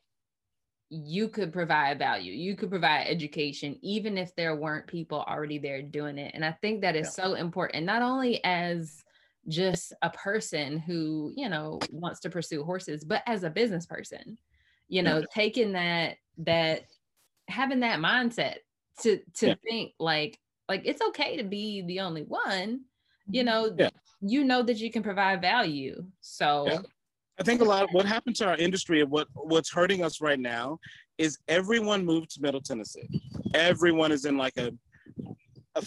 you 0.91 1.29
could 1.29 1.53
provide 1.53 1.99
value 1.99 2.33
you 2.33 2.57
could 2.57 2.71
provide 2.71 3.07
education 3.07 3.79
even 3.83 4.17
if 4.17 4.35
there 4.37 4.57
weren't 4.57 4.87
people 4.87 5.23
already 5.29 5.59
there 5.59 5.83
doing 5.83 6.17
it 6.17 6.33
and 6.35 6.45
i 6.45 6.53
think 6.63 6.81
that 6.81 6.97
is 6.97 7.13
so 7.13 7.35
important 7.35 7.85
not 7.85 8.01
only 8.01 8.43
as 8.43 9.05
just 9.49 9.93
a 10.03 10.11
person 10.11 10.79
who 10.79 11.33
you 11.37 11.49
know 11.49 11.79
wants 11.91 12.21
to 12.21 12.31
pursue 12.31 12.65
horses 12.65 13.05
but 13.05 13.23
as 13.27 13.45
a 13.45 13.51
business 13.51 13.87
person 13.87 14.39
you 14.89 15.03
know 15.03 15.23
taking 15.35 15.73
that 15.73 16.17
that 16.39 16.83
having 17.49 17.81
that 17.81 18.01
mindset 18.01 18.57
to 19.01 19.21
to 19.35 19.49
Yeah. 19.49 19.55
think 19.63 19.93
like 19.99 20.39
like 20.69 20.83
it's 20.85 21.03
okay 21.09 21.37
to 21.37 21.45
be 21.45 21.83
the 21.83 22.01
only 22.01 22.23
one 22.23 22.81
you 23.31 23.43
mm-hmm. 23.43 23.47
know 23.47 23.75
Yeah. 23.77 23.91
you 24.21 24.45
know 24.45 24.63
that 24.63 24.79
you 24.79 24.91
can 24.91 25.03
provide 25.03 25.41
value 25.43 26.05
so 26.21 26.67
Yeah. 26.67 26.81
I 27.39 27.45
think 27.45 27.61
a 27.61 27.65
lot 27.65 27.85
of 27.85 27.91
what 27.93 28.05
happened 28.05 28.37
to 28.37 28.47
our 28.47 28.57
industry 28.57 29.01
and 29.01 29.11
what 29.11 29.29
what's 29.35 29.71
hurting 29.71 30.03
us 30.03 30.21
right 30.21 30.41
now 30.41 30.79
is 31.19 31.39
everyone 31.47 32.05
moved 32.05 32.31
to 32.33 32.43
Middle 32.43 32.61
Tennessee. 32.61 33.09
Everyone 33.55 34.11
is 34.11 34.25
in 34.25 34.37
like 34.37 34.57
a, 34.57 34.73
a 35.77 35.85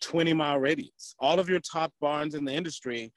20 0.00 0.32
mile 0.32 0.58
radius. 0.58 1.14
All 1.18 1.38
of 1.38 1.48
your 1.48 1.60
top 1.60 1.92
barns 2.00 2.34
in 2.34 2.44
the 2.44 2.52
industry, 2.52 3.12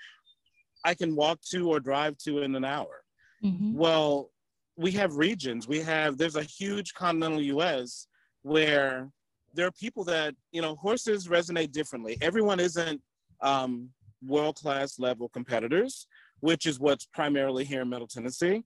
I 0.83 0.93
can 0.93 1.15
walk 1.15 1.39
to 1.51 1.69
or 1.69 1.79
drive 1.79 2.17
to 2.19 2.39
in 2.39 2.55
an 2.55 2.65
hour. 2.65 3.03
Mhm. 3.43 3.73
Well, 3.73 4.31
we 4.75 4.91
have 4.91 5.15
regions. 5.15 5.67
We 5.67 5.79
have 5.79 6.17
there's 6.17 6.35
a 6.35 6.43
huge 6.43 6.93
continental 6.93 7.41
U.S. 7.41 8.07
where 8.41 9.09
there 9.53 9.67
are 9.67 9.71
people 9.71 10.03
that 10.05 10.35
you 10.51 10.61
know 10.61 10.75
horses 10.75 11.27
resonate 11.29 11.71
differently. 11.71 12.17
Everyone 12.21 12.59
isn't 12.59 13.01
um, 13.41 13.89
world 14.25 14.55
class 14.57 14.99
level 14.99 15.29
competitors, 15.29 16.07
which 16.41 16.65
is 16.65 16.79
what's 16.79 17.05
primarily 17.05 17.63
here 17.63 17.81
in 17.81 17.89
Middle 17.89 18.07
Tennessee. 18.07 18.63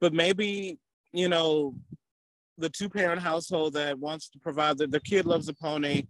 but 0.00 0.12
maybe 0.12 0.78
you 1.12 1.28
know 1.28 1.74
the 2.58 2.68
two 2.70 2.88
parent 2.88 3.20
household 3.20 3.74
that 3.74 3.98
wants 3.98 4.28
to 4.30 4.38
provide 4.38 4.78
that 4.78 4.90
their 4.90 5.00
kid 5.00 5.26
loves 5.26 5.48
a 5.48 5.54
pony 5.54 6.06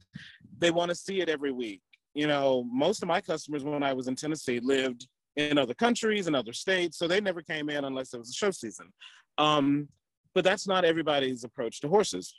they 0.59 0.71
want 0.71 0.89
to 0.89 0.95
see 0.95 1.21
it 1.21 1.29
every 1.29 1.53
week. 1.53 1.83
You 2.15 2.27
know 2.27 2.65
most 2.71 3.03
of 3.03 3.09
my 3.09 3.21
customers 3.21 3.63
when 3.65 3.83
i 3.83 3.93
was 3.93 4.09
in 4.09 4.17
tennessee 4.17 4.61
lived 4.61 5.07
in 5.37 5.59
other 5.59 5.75
countries 5.75 6.27
and 6.27 6.35
other 6.35 6.53
states 6.53 6.99
so 6.99 7.07
they 7.07 7.21
never 7.21 7.43
came 7.43 7.69
in 7.69 7.85
unless 7.85 8.15
it 8.15 8.19
was 8.19 8.31
a 8.31 8.33
show 8.33 8.51
season. 8.51 8.93
Um, 9.39 9.89
but 10.35 10.45
that's 10.45 10.67
not 10.67 10.85
everybody's 10.85 11.45
approach 11.45 11.81
to 11.81 11.89
horses. 11.89 12.35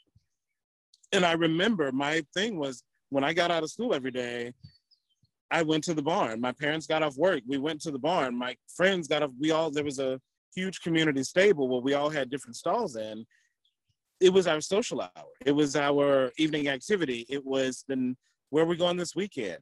And 1.12 1.24
i 1.24 1.34
remember 1.34 1.92
my 1.92 2.24
thing 2.34 2.58
was 2.58 2.84
when 3.10 3.24
i 3.24 3.34
got 3.34 3.52
out 3.52 3.64
of 3.64 3.70
school 3.70 3.94
every 3.94 4.12
day 4.12 4.54
i 5.52 5.62
went 5.62 5.84
to 5.84 5.94
the 5.94 6.02
barn 6.02 6.40
my 6.40 6.52
parents 6.52 6.88
got 6.88 7.04
off 7.04 7.18
work 7.18 7.42
we 7.48 7.58
went 7.58 7.82
to 7.82 7.92
the 7.92 8.00
barn 8.00 8.36
my 8.36 8.56
friends 8.76 9.08
got 9.08 9.24
off 9.24 9.32
we 9.40 9.52
all 9.52 9.72
there 9.72 9.84
was 9.84 10.00
a 10.00 10.20
huge 10.56 10.82
community 10.82 11.24
stable 11.24 11.68
where 11.68 11.82
we 11.82 11.94
all 11.94 12.10
had 12.10 12.30
different 12.30 12.56
stalls 12.56 12.96
in 12.96 13.26
it 14.20 14.34
was 14.34 14.48
our 14.48 14.62
social 14.62 15.02
hour. 15.02 15.32
It 15.46 15.52
was 15.52 15.76
our 15.76 16.32
evening 16.38 16.68
activity. 16.68 17.26
It 17.30 17.46
was 17.46 17.84
then 17.88 18.16
where 18.50 18.64
are 18.64 18.68
we 18.68 18.78
going 18.78 18.98
this 18.98 19.16
weekend? 19.16 19.60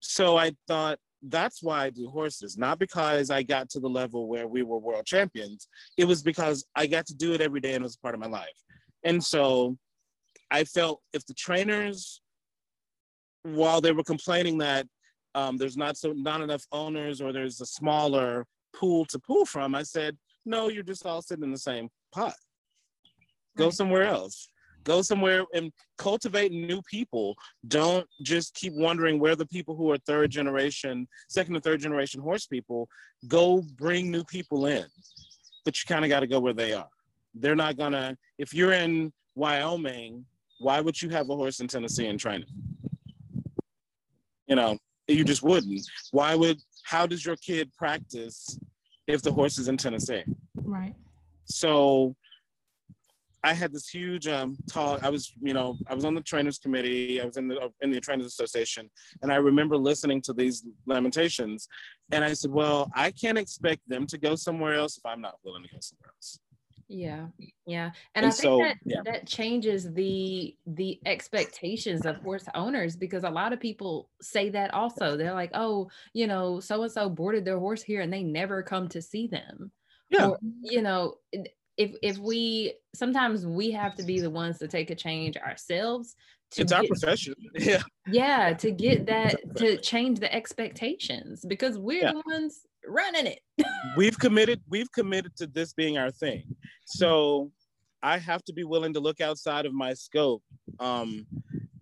So 0.00 0.36
I 0.36 0.52
thought 0.68 0.98
that's 1.22 1.62
why 1.62 1.84
I 1.84 1.90
do 1.90 2.08
horses, 2.08 2.58
not 2.58 2.78
because 2.78 3.30
I 3.30 3.42
got 3.42 3.70
to 3.70 3.80
the 3.80 3.88
level 3.88 4.28
where 4.28 4.46
we 4.46 4.62
were 4.62 4.78
world 4.78 5.06
champions. 5.06 5.68
It 5.96 6.04
was 6.04 6.22
because 6.22 6.66
I 6.76 6.86
got 6.86 7.06
to 7.06 7.14
do 7.14 7.32
it 7.32 7.40
every 7.40 7.60
day 7.60 7.74
and 7.74 7.82
it 7.82 7.84
was 7.84 7.96
part 7.96 8.14
of 8.14 8.20
my 8.20 8.26
life. 8.26 8.48
And 9.04 9.22
so 9.22 9.78
I 10.50 10.64
felt 10.64 11.00
if 11.12 11.24
the 11.26 11.34
trainers, 11.34 12.20
while 13.42 13.80
they 13.80 13.92
were 13.92 14.04
complaining 14.04 14.58
that 14.58 14.86
um, 15.34 15.56
there's 15.56 15.76
not 15.76 15.96
so 15.96 16.12
not 16.12 16.40
enough 16.40 16.64
owners 16.72 17.20
or 17.20 17.32
there's 17.32 17.60
a 17.60 17.66
smaller 17.66 18.46
pool 18.74 19.04
to 19.06 19.18
pull 19.18 19.44
from, 19.44 19.74
I 19.74 19.82
said, 19.82 20.16
no, 20.44 20.68
you're 20.68 20.82
just 20.82 21.06
all 21.06 21.22
sitting 21.22 21.44
in 21.44 21.52
the 21.52 21.58
same 21.58 21.88
pot. 22.12 22.34
Go 23.56 23.64
Right. 23.66 23.74
somewhere 23.74 24.02
else. 24.04 24.48
Go 24.84 25.00
somewhere 25.00 25.46
and 25.54 25.72
cultivate 25.96 26.52
new 26.52 26.82
people. 26.82 27.34
Don't 27.68 28.06
just 28.22 28.52
keep 28.54 28.74
wondering 28.74 29.18
where 29.18 29.34
the 29.34 29.46
people 29.46 29.74
who 29.74 29.90
are 29.90 29.98
third 29.98 30.30
generation, 30.30 31.08
second 31.28 31.54
and 31.54 31.64
third 31.64 31.80
generation 31.80 32.20
horse 32.20 32.46
people. 32.46 32.88
Go 33.26 33.62
bring 33.76 34.10
new 34.10 34.24
people 34.24 34.66
in, 34.66 34.84
but 35.64 35.74
you 35.78 35.86
kind 35.88 36.04
of 36.04 36.10
got 36.10 36.20
to 36.20 36.26
go 36.26 36.38
where 36.38 36.52
they 36.52 36.74
are. 36.74 36.88
They're 37.34 37.56
not 37.56 37.78
gonna. 37.78 38.16
If 38.38 38.52
you're 38.52 38.72
in 38.72 39.10
Wyoming, 39.34 40.26
why 40.58 40.80
would 40.80 41.00
you 41.00 41.08
have 41.10 41.30
a 41.30 41.34
horse 41.34 41.60
in 41.60 41.66
Tennessee 41.68 42.06
and 42.06 42.20
train 42.20 42.42
it? 42.42 42.48
You 44.46 44.56
know, 44.56 44.76
you 45.08 45.24
just 45.24 45.42
wouldn't. 45.42 45.82
Why 46.12 46.34
would? 46.34 46.58
How 46.84 47.06
does 47.06 47.24
your 47.24 47.36
kid 47.36 47.70
practice 47.76 48.58
if 49.06 49.22
the 49.22 49.32
horse 49.32 49.58
is 49.58 49.68
in 49.68 49.76
Tennessee? 49.76 50.24
Right. 50.56 50.94
so 51.44 52.16
I 53.44 53.52
had 53.52 53.74
this 53.74 53.88
huge 53.88 54.26
um, 54.26 54.56
talk. 54.70 55.04
I 55.04 55.10
was, 55.10 55.34
you 55.42 55.52
know, 55.52 55.76
I 55.86 55.94
was 55.94 56.06
on 56.06 56.14
the 56.14 56.22
trainers 56.22 56.58
committee. 56.58 57.20
I 57.20 57.26
was 57.26 57.36
in 57.36 57.46
the 57.46 57.70
in 57.82 57.90
the 57.90 58.00
trainers 58.00 58.26
association, 58.26 58.90
and 59.20 59.30
I 59.30 59.36
remember 59.36 59.76
listening 59.76 60.22
to 60.22 60.32
these 60.32 60.64
lamentations. 60.86 61.68
And 62.10 62.24
I 62.24 62.32
said, 62.32 62.50
"Well, 62.50 62.90
I 62.94 63.10
can't 63.10 63.36
expect 63.36 63.86
them 63.86 64.06
to 64.06 64.16
go 64.16 64.34
somewhere 64.34 64.74
else 64.74 64.96
if 64.96 65.04
I'm 65.04 65.20
not 65.20 65.36
willing 65.44 65.62
to 65.62 65.68
go 65.68 65.78
somewhere 65.80 66.12
else." 66.16 66.40
Yeah, 66.94 67.16
mm-hmm. 67.18 67.44
yeah, 67.66 67.90
and, 68.14 68.24
And 68.24 68.26
I 68.26 68.30
think 68.30 68.42
so, 68.42 68.58
that 68.58 68.76
yeah. 68.84 69.02
that 69.04 69.26
changes 69.26 69.92
the 69.92 70.56
the 70.66 71.00
expectations 71.06 72.06
of 72.06 72.16
horse 72.18 72.46
owners 72.54 72.94
because 72.96 73.24
a 73.24 73.30
lot 73.30 73.52
of 73.52 73.58
people 73.60 74.08
say 74.22 74.48
that 74.50 74.72
also. 74.72 75.16
They're 75.16 75.34
like, 75.34 75.50
"Oh, 75.54 75.90
you 76.12 76.26
know, 76.26 76.60
so 76.60 76.82
and 76.84 76.92
so 76.92 77.08
boarded 77.10 77.44
their 77.44 77.58
horse 77.58 77.82
here, 77.82 78.00
and 78.00 78.12
they 78.12 78.22
never 78.22 78.62
come 78.62 78.88
to 78.90 79.02
see 79.02 79.26
them." 79.26 79.72
Yeah. 80.10 80.28
Or, 80.28 80.38
you 80.62 80.82
know, 80.82 81.16
if 81.76 81.96
if 82.02 82.18
we 82.18 82.74
sometimes 82.94 83.44
we 83.46 83.72
have 83.72 83.96
to 83.96 84.04
be 84.04 84.20
the 84.20 84.30
ones 84.30 84.58
to 84.58 84.68
take 84.68 84.90
a 84.90 84.94
change 84.94 85.36
ourselves. 85.36 86.14
To 86.52 86.62
It's 86.62 86.70
our 86.72 86.82
get- 86.82 86.90
profession. 86.90 87.34
Yeah, 87.58 87.82
yeah, 88.06 88.52
to 88.54 88.70
get 88.70 89.06
that 89.06 89.56
to 89.56 89.76
change 89.78 90.20
the 90.20 90.32
expectations 90.32 91.44
because 91.44 91.76
we're 91.78 92.02
Yeah. 92.02 92.12
the 92.12 92.22
ones 92.26 92.64
running 92.86 93.26
it. 93.26 93.40
we've 93.96 94.18
committed. 94.18 94.60
We've 94.68 94.90
committed 94.92 95.36
to 95.36 95.46
this 95.46 95.72
being 95.72 95.98
our 95.98 96.10
thing. 96.10 96.44
So 96.86 97.50
I 98.02 98.18
have 98.18 98.44
to 98.44 98.52
be 98.52 98.64
willing 98.64 98.94
to 98.94 99.00
look 99.00 99.20
outside 99.20 99.66
of 99.66 99.72
my 99.72 99.94
scope. 99.94 100.42
Um, 100.80 101.26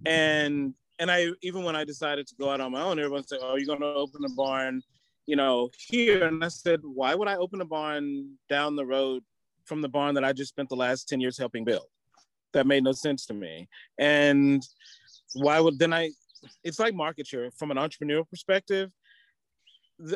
and 0.06 0.74
and 0.98 1.10
I 1.10 1.28
even 1.42 1.64
when 1.64 1.76
I 1.76 1.84
decided 1.84 2.26
to 2.28 2.34
go 2.38 2.50
out 2.50 2.60
on 2.60 2.72
my 2.72 2.82
own, 2.82 2.98
everyone 2.98 3.26
said, 3.26 3.38
"Oh, 3.42 3.56
you're 3.56 3.66
going 3.66 3.80
to 3.80 3.86
open 3.86 4.24
a 4.24 4.34
barn." 4.34 4.82
you 5.26 5.36
know, 5.36 5.70
here. 5.76 6.26
And 6.26 6.44
I 6.44 6.48
said, 6.48 6.80
why 6.82 7.14
would 7.14 7.28
I 7.28 7.36
open 7.36 7.60
a 7.60 7.64
barn 7.64 8.36
down 8.48 8.76
the 8.76 8.86
road 8.86 9.22
from 9.64 9.80
the 9.80 9.88
barn 9.88 10.14
that 10.14 10.24
I 10.24 10.32
just 10.32 10.50
spent 10.50 10.68
the 10.68 10.76
last 10.76 11.08
10 11.08 11.20
years 11.20 11.38
helping 11.38 11.64
build? 11.64 11.86
That 12.52 12.66
made 12.66 12.84
no 12.84 12.92
sense 12.92 13.26
to 13.26 13.34
me. 13.34 13.68
And 13.98 14.62
why 15.34 15.60
would 15.60 15.78
then 15.78 15.92
I, 15.92 16.10
it's 16.64 16.78
like 16.78 16.94
market 16.94 17.26
share 17.26 17.50
from 17.52 17.70
an 17.70 17.76
entrepreneurial 17.76 18.28
perspective. 18.28 18.90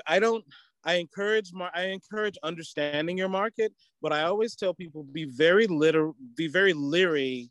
I 0.07 0.18
don't, 0.18 0.45
I 0.87 0.95
encourage 0.95 1.53
my, 1.53 1.68
I 1.74 1.87
encourage 1.87 2.39
understanding 2.45 3.18
your 3.18 3.28
market, 3.28 3.72
but 4.01 4.12
I 4.12 4.22
always 4.22 4.55
tell 4.55 4.72
people 4.72 5.03
be 5.03 5.24
very 5.24 5.66
liter, 5.66 6.12
be 6.37 6.47
very 6.47 6.72
leery 6.72 7.51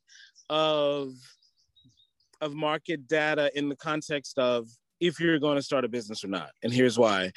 of, 0.50 1.12
of 2.40 2.56
market 2.56 3.08
data 3.08 3.52
in 3.54 3.68
the 3.68 3.76
context 3.76 4.40
of 4.40 4.68
if 5.02 5.20
you're 5.20 5.40
going 5.40 5.58
to 5.58 5.62
start 5.62 5.84
a 5.84 5.90
business 5.90 6.24
or 6.24 6.30
not. 6.30 6.52
And 6.64 6.72
here's 6.72 6.98
why. 6.98 7.32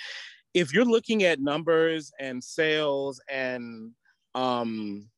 If 0.54 0.72
you're 0.72 0.84
looking 0.84 1.24
at 1.24 1.40
numbers 1.40 2.12
and 2.20 2.42
sales 2.42 3.20
and 3.28 3.90
um, 4.36 5.08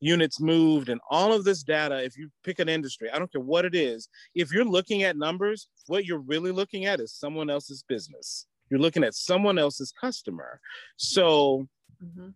units 0.00 0.40
moved 0.40 0.88
and 0.88 1.00
all 1.10 1.34
of 1.34 1.44
this 1.44 1.62
data, 1.62 2.02
if 2.02 2.16
you 2.16 2.30
pick 2.44 2.58
an 2.58 2.68
industry, 2.68 3.10
I 3.10 3.18
don't 3.18 3.30
care 3.30 3.42
what 3.42 3.66
it 3.66 3.74
is, 3.74 4.08
if 4.34 4.52
you're 4.52 4.64
looking 4.64 5.02
at 5.02 5.16
numbers, 5.16 5.68
what 5.86 6.06
you're 6.06 6.18
really 6.20 6.50
looking 6.50 6.86
at 6.86 6.98
is 6.98 7.12
someone 7.12 7.50
else's 7.50 7.84
business. 7.86 8.46
You're 8.70 8.80
looking 8.80 9.04
at 9.04 9.14
someone 9.14 9.58
else's 9.58 9.92
customer. 9.92 10.60
So 10.96 11.68
Mhm. 12.02 12.34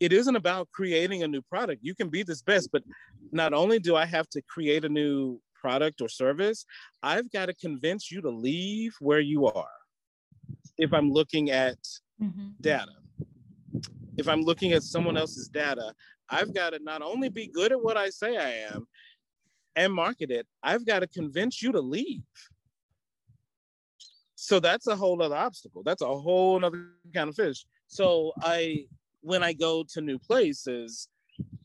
it 0.00 0.12
isn't 0.12 0.36
about 0.36 0.68
creating 0.72 1.22
a 1.22 1.28
new 1.28 1.42
product. 1.42 1.82
You 1.84 1.94
can 1.94 2.08
be 2.08 2.24
this 2.24 2.42
best, 2.42 2.70
but 2.72 2.82
not 3.30 3.52
only 3.54 3.78
do 3.78 3.94
I 3.94 4.04
have 4.04 4.28
to 4.30 4.42
create 4.42 4.84
a 4.84 4.88
new 4.88 5.40
product 5.54 6.00
or 6.00 6.08
service, 6.08 6.66
I've 7.04 7.30
got 7.30 7.46
to 7.46 7.54
convince 7.54 8.10
you 8.10 8.20
to 8.22 8.30
leave 8.30 8.94
where 8.98 9.20
you 9.20 9.46
are. 9.46 9.70
If 10.76 10.92
I'm 10.92 11.10
looking 11.10 11.50
at 11.50 11.78
Mhm. 12.20 12.60
data, 12.60 12.96
if 14.18 14.28
I'm 14.28 14.42
looking 14.42 14.72
at 14.72 14.82
someone 14.82 15.16
else's 15.16 15.48
data, 15.48 15.94
I've 16.28 16.52
got 16.52 16.70
to 16.70 16.80
not 16.80 17.00
only 17.00 17.28
be 17.28 17.46
good 17.46 17.70
at 17.70 17.80
what 17.80 17.96
I 17.96 18.10
say 18.10 18.36
I 18.36 18.74
am 18.74 18.88
and 19.76 19.92
market 19.92 20.32
it, 20.32 20.48
I've 20.62 20.84
got 20.84 21.00
to 21.00 21.06
convince 21.06 21.62
you 21.62 21.70
to 21.72 21.80
leave. 21.80 22.24
So 24.42 24.58
that's 24.58 24.88
a 24.88 24.96
whole 24.96 25.22
other 25.22 25.36
obstacle. 25.36 25.84
That's 25.84 26.02
a 26.02 26.06
whole 26.06 26.64
other 26.64 26.88
kind 27.14 27.28
of 27.28 27.36
fish. 27.36 27.64
So 27.86 28.32
I, 28.42 28.86
when 29.20 29.40
I 29.44 29.52
go 29.52 29.84
to 29.92 30.00
new 30.00 30.18
places, 30.18 31.06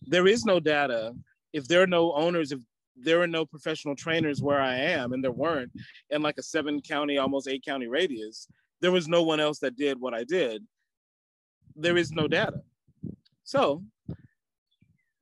there 0.05 0.27
is 0.27 0.45
no 0.45 0.59
data. 0.59 1.15
If 1.53 1.67
there 1.67 1.81
are 1.81 1.87
no 1.87 2.13
owners, 2.13 2.51
if 2.51 2.59
there 2.95 3.19
are 3.19 3.27
no 3.27 3.47
professional 3.47 3.95
trainers 3.95 4.43
where 4.43 4.61
I 4.61 4.75
am, 4.75 5.13
and 5.13 5.23
there 5.23 5.31
weren't, 5.31 5.71
in 6.11 6.21
like 6.21 6.37
a 6.37 6.43
seven 6.43 6.79
county, 6.79 7.17
almost 7.17 7.47
eight 7.47 7.65
county 7.65 7.87
radius, 7.87 8.47
there 8.79 8.91
was 8.91 9.07
no 9.07 9.23
one 9.23 9.39
else 9.39 9.57
that 9.61 9.75
did 9.75 9.99
what 9.99 10.13
I 10.13 10.23
did. 10.23 10.63
There 11.75 11.97
is 11.97 12.11
no 12.11 12.27
data. 12.27 12.61
So 13.43 13.83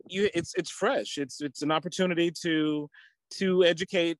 you 0.09 0.29
it's 0.33 0.53
it's 0.57 0.71
fresh. 0.71 1.17
It's 1.17 1.39
it's 1.39 1.61
an 1.61 1.71
opportunity 1.71 2.31
to 2.43 2.89
to 3.35 3.63
educate 3.63 4.17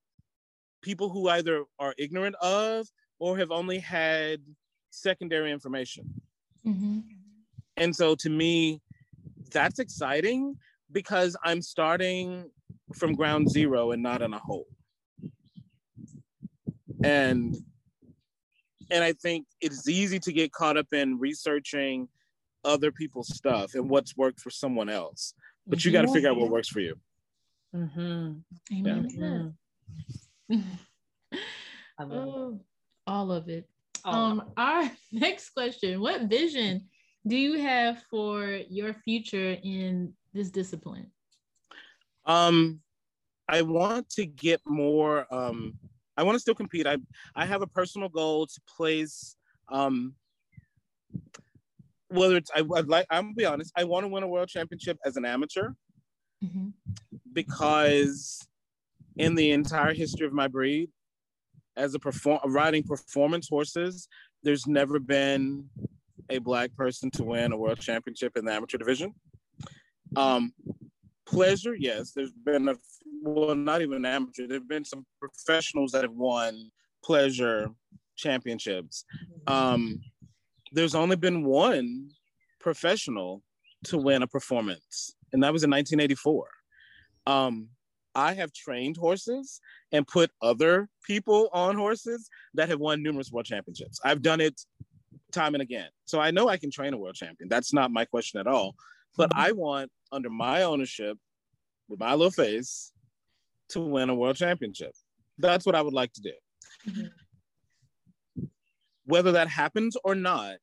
people 0.82 1.10
who 1.10 1.28
either 1.28 1.66
are 1.80 1.94
ignorant 1.98 2.36
of 2.42 2.88
or 3.20 3.38
have 3.38 3.52
only 3.52 3.80
had 3.80 4.42
secondary 4.90 5.52
information. 5.52 6.22
Mhm. 6.66 7.04
And 7.78 7.96
so 7.96 8.16
to 8.16 8.30
me, 8.30 8.82
that's 9.52 9.80
exciting 9.80 10.58
because 10.92 11.36
I'm 11.44 11.62
starting 11.62 12.52
from 12.94 13.14
ground 13.14 13.50
zero 13.50 13.92
and 13.92 14.02
not 14.02 14.22
in 14.22 14.34
a 14.34 14.40
hole. 14.40 14.68
And 17.04 17.56
and 18.92 19.04
I 19.04 19.14
think 19.14 19.48
it's 19.62 19.88
easy 19.90 20.20
to 20.20 20.32
get 20.32 20.52
caught 20.52 20.78
up 20.78 20.94
in 20.94 21.18
researching 21.18 22.08
other 22.64 22.92
people's 22.92 23.36
stuff 23.36 23.74
and 23.74 23.90
what's 23.90 24.16
worked 24.16 24.40
for 24.40 24.52
someone 24.52 24.90
else. 24.90 25.34
But 25.68 25.84
you 25.84 25.92
got 25.92 26.04
to 26.04 26.08
figure 26.12 26.30
out 26.30 26.38
what 26.38 26.50
works 26.50 26.68
for 26.68 26.80
you. 26.82 26.96
Mhm. 27.74 28.44
Amen. 28.72 29.08
to 29.10 29.56
Mhm. 30.52 30.80
I 31.98 32.04
love 32.04 32.28
it. 32.28 32.34
Oh, 32.36 32.60
all 33.08 33.32
of 33.32 33.50
it. 33.50 33.68
Oh, 34.04 34.12
Um, 34.12 34.54
our 34.58 34.90
next 35.12 35.50
question: 35.52 36.02
What 36.02 36.24
vision 36.24 36.88
do 37.28 37.36
you 37.36 37.60
have 37.60 38.04
for 38.10 38.46
your 38.70 38.94
future 38.94 39.58
in 39.64 40.14
this 40.34 40.50
discipline? 40.52 41.12
Um, 42.26 42.82
I 43.48 43.62
want 43.62 44.10
to 44.12 44.26
get 44.26 44.62
more. 44.66 45.26
Um, 45.34 45.78
I 46.18 46.24
want 46.24 46.36
to 46.36 46.40
still 46.40 46.56
compete. 46.56 46.88
I 46.88 46.98
I 47.36 47.46
have 47.46 47.62
a 47.62 47.68
personal 47.68 48.10
goal 48.10 48.48
to 48.48 48.62
place. 48.78 49.36
Um, 49.70 50.16
whether 52.10 52.38
it's 52.38 52.52
I, 52.56 52.62
would 52.62 52.88
like 52.88 53.08
I'm 53.10 53.24
gonna 53.24 53.34
be 53.34 53.46
honest, 53.46 53.72
I 53.76 53.84
want 53.84 54.04
to 54.04 54.08
win 54.08 54.24
a 54.24 54.28
world 54.28 54.48
championship 54.48 54.98
as 55.06 55.18
an 55.18 55.26
amateur 55.26 55.72
Mhm. 56.44 56.74
because 57.34 58.48
in 59.18 59.34
the 59.36 59.52
entire 59.52 59.94
history 59.94 60.28
of 60.28 60.34
my 60.34 60.48
breed, 60.48 60.92
as 61.78 61.94
a 61.94 62.00
perform 62.00 62.40
riding 62.46 62.84
performance 62.84 63.48
horses, 63.50 64.08
there's 64.44 64.68
never 64.68 65.00
been 65.00 65.66
a 66.30 66.40
black 66.40 66.76
person 66.76 67.12
to 67.12 67.24
win 67.24 67.52
a 67.52 67.58
world 67.58 67.80
championship 67.80 68.38
in 68.38 68.46
the 68.46 68.52
amateur 68.52 68.78
division. 68.78 69.14
Um, 70.16 70.54
pleasure, 71.26 71.76
yes. 71.76 72.12
There's 72.12 72.32
been 72.32 72.70
a 72.70 72.76
well, 73.22 73.56
not 73.56 73.82
even 73.82 74.06
amateur. 74.06 74.48
There've 74.48 74.68
been 74.68 74.86
some 74.86 75.06
professionals 75.20 75.92
that 75.92 76.04
have 76.04 76.14
won 76.14 76.70
pleasure 77.04 77.72
championships. 78.16 79.06
Um, 79.48 80.00
there's 80.72 80.96
only 80.96 81.16
been 81.16 81.44
one 81.44 82.10
professional 82.60 83.42
to 83.86 83.98
win 83.98 84.22
a 84.22 84.28
performance, 84.28 85.16
and 85.34 85.44
that 85.44 85.54
was 85.54 85.64
in 85.64 85.72
1984. 85.72 86.48
Um, 87.28 87.70
I 88.16 88.34
have 88.34 88.54
trained 88.54 88.98
horses 88.98 89.60
and 89.92 90.08
put 90.08 90.32
other 90.42 90.90
people 91.04 91.50
on 91.52 91.76
horses 91.76 92.30
that 92.54 92.70
have 92.70 92.80
won 92.80 93.04
numerous 93.04 93.32
world 93.32 93.46
championships. 93.46 94.00
I've 94.04 94.22
done 94.22 94.40
it 94.40 94.60
time 95.32 95.54
and 95.54 95.62
again. 95.62 95.90
So 96.06 96.20
I 96.20 96.32
know 96.32 96.48
I 96.48 96.58
can 96.58 96.72
train 96.72 96.94
a 96.94 96.98
world 96.98 97.16
champion. 97.16 97.50
That's 97.50 97.74
not 97.74 97.92
my 97.92 98.06
question 98.06 98.40
at 98.40 98.48
all. 98.48 98.76
But 99.18 99.32
I 99.36 99.52
want, 99.52 99.92
under 100.12 100.30
my 100.30 100.64
ownership, 100.64 101.18
with 101.88 102.00
my 102.00 102.14
little 102.14 102.32
face, 102.32 102.94
to 103.70 103.80
win 103.82 104.10
a 104.10 104.16
world 104.16 104.38
championship. 104.38 104.94
That's 105.38 105.66
what 105.66 105.76
I 105.76 105.82
would 105.82 105.94
like 105.94 106.14
to 106.14 106.22
do. 106.22 106.34
Mhm. 106.86 107.12
Whether 109.06 109.34
that 109.34 109.48
happens 109.50 109.98
or 110.04 110.16
not, 110.16 110.58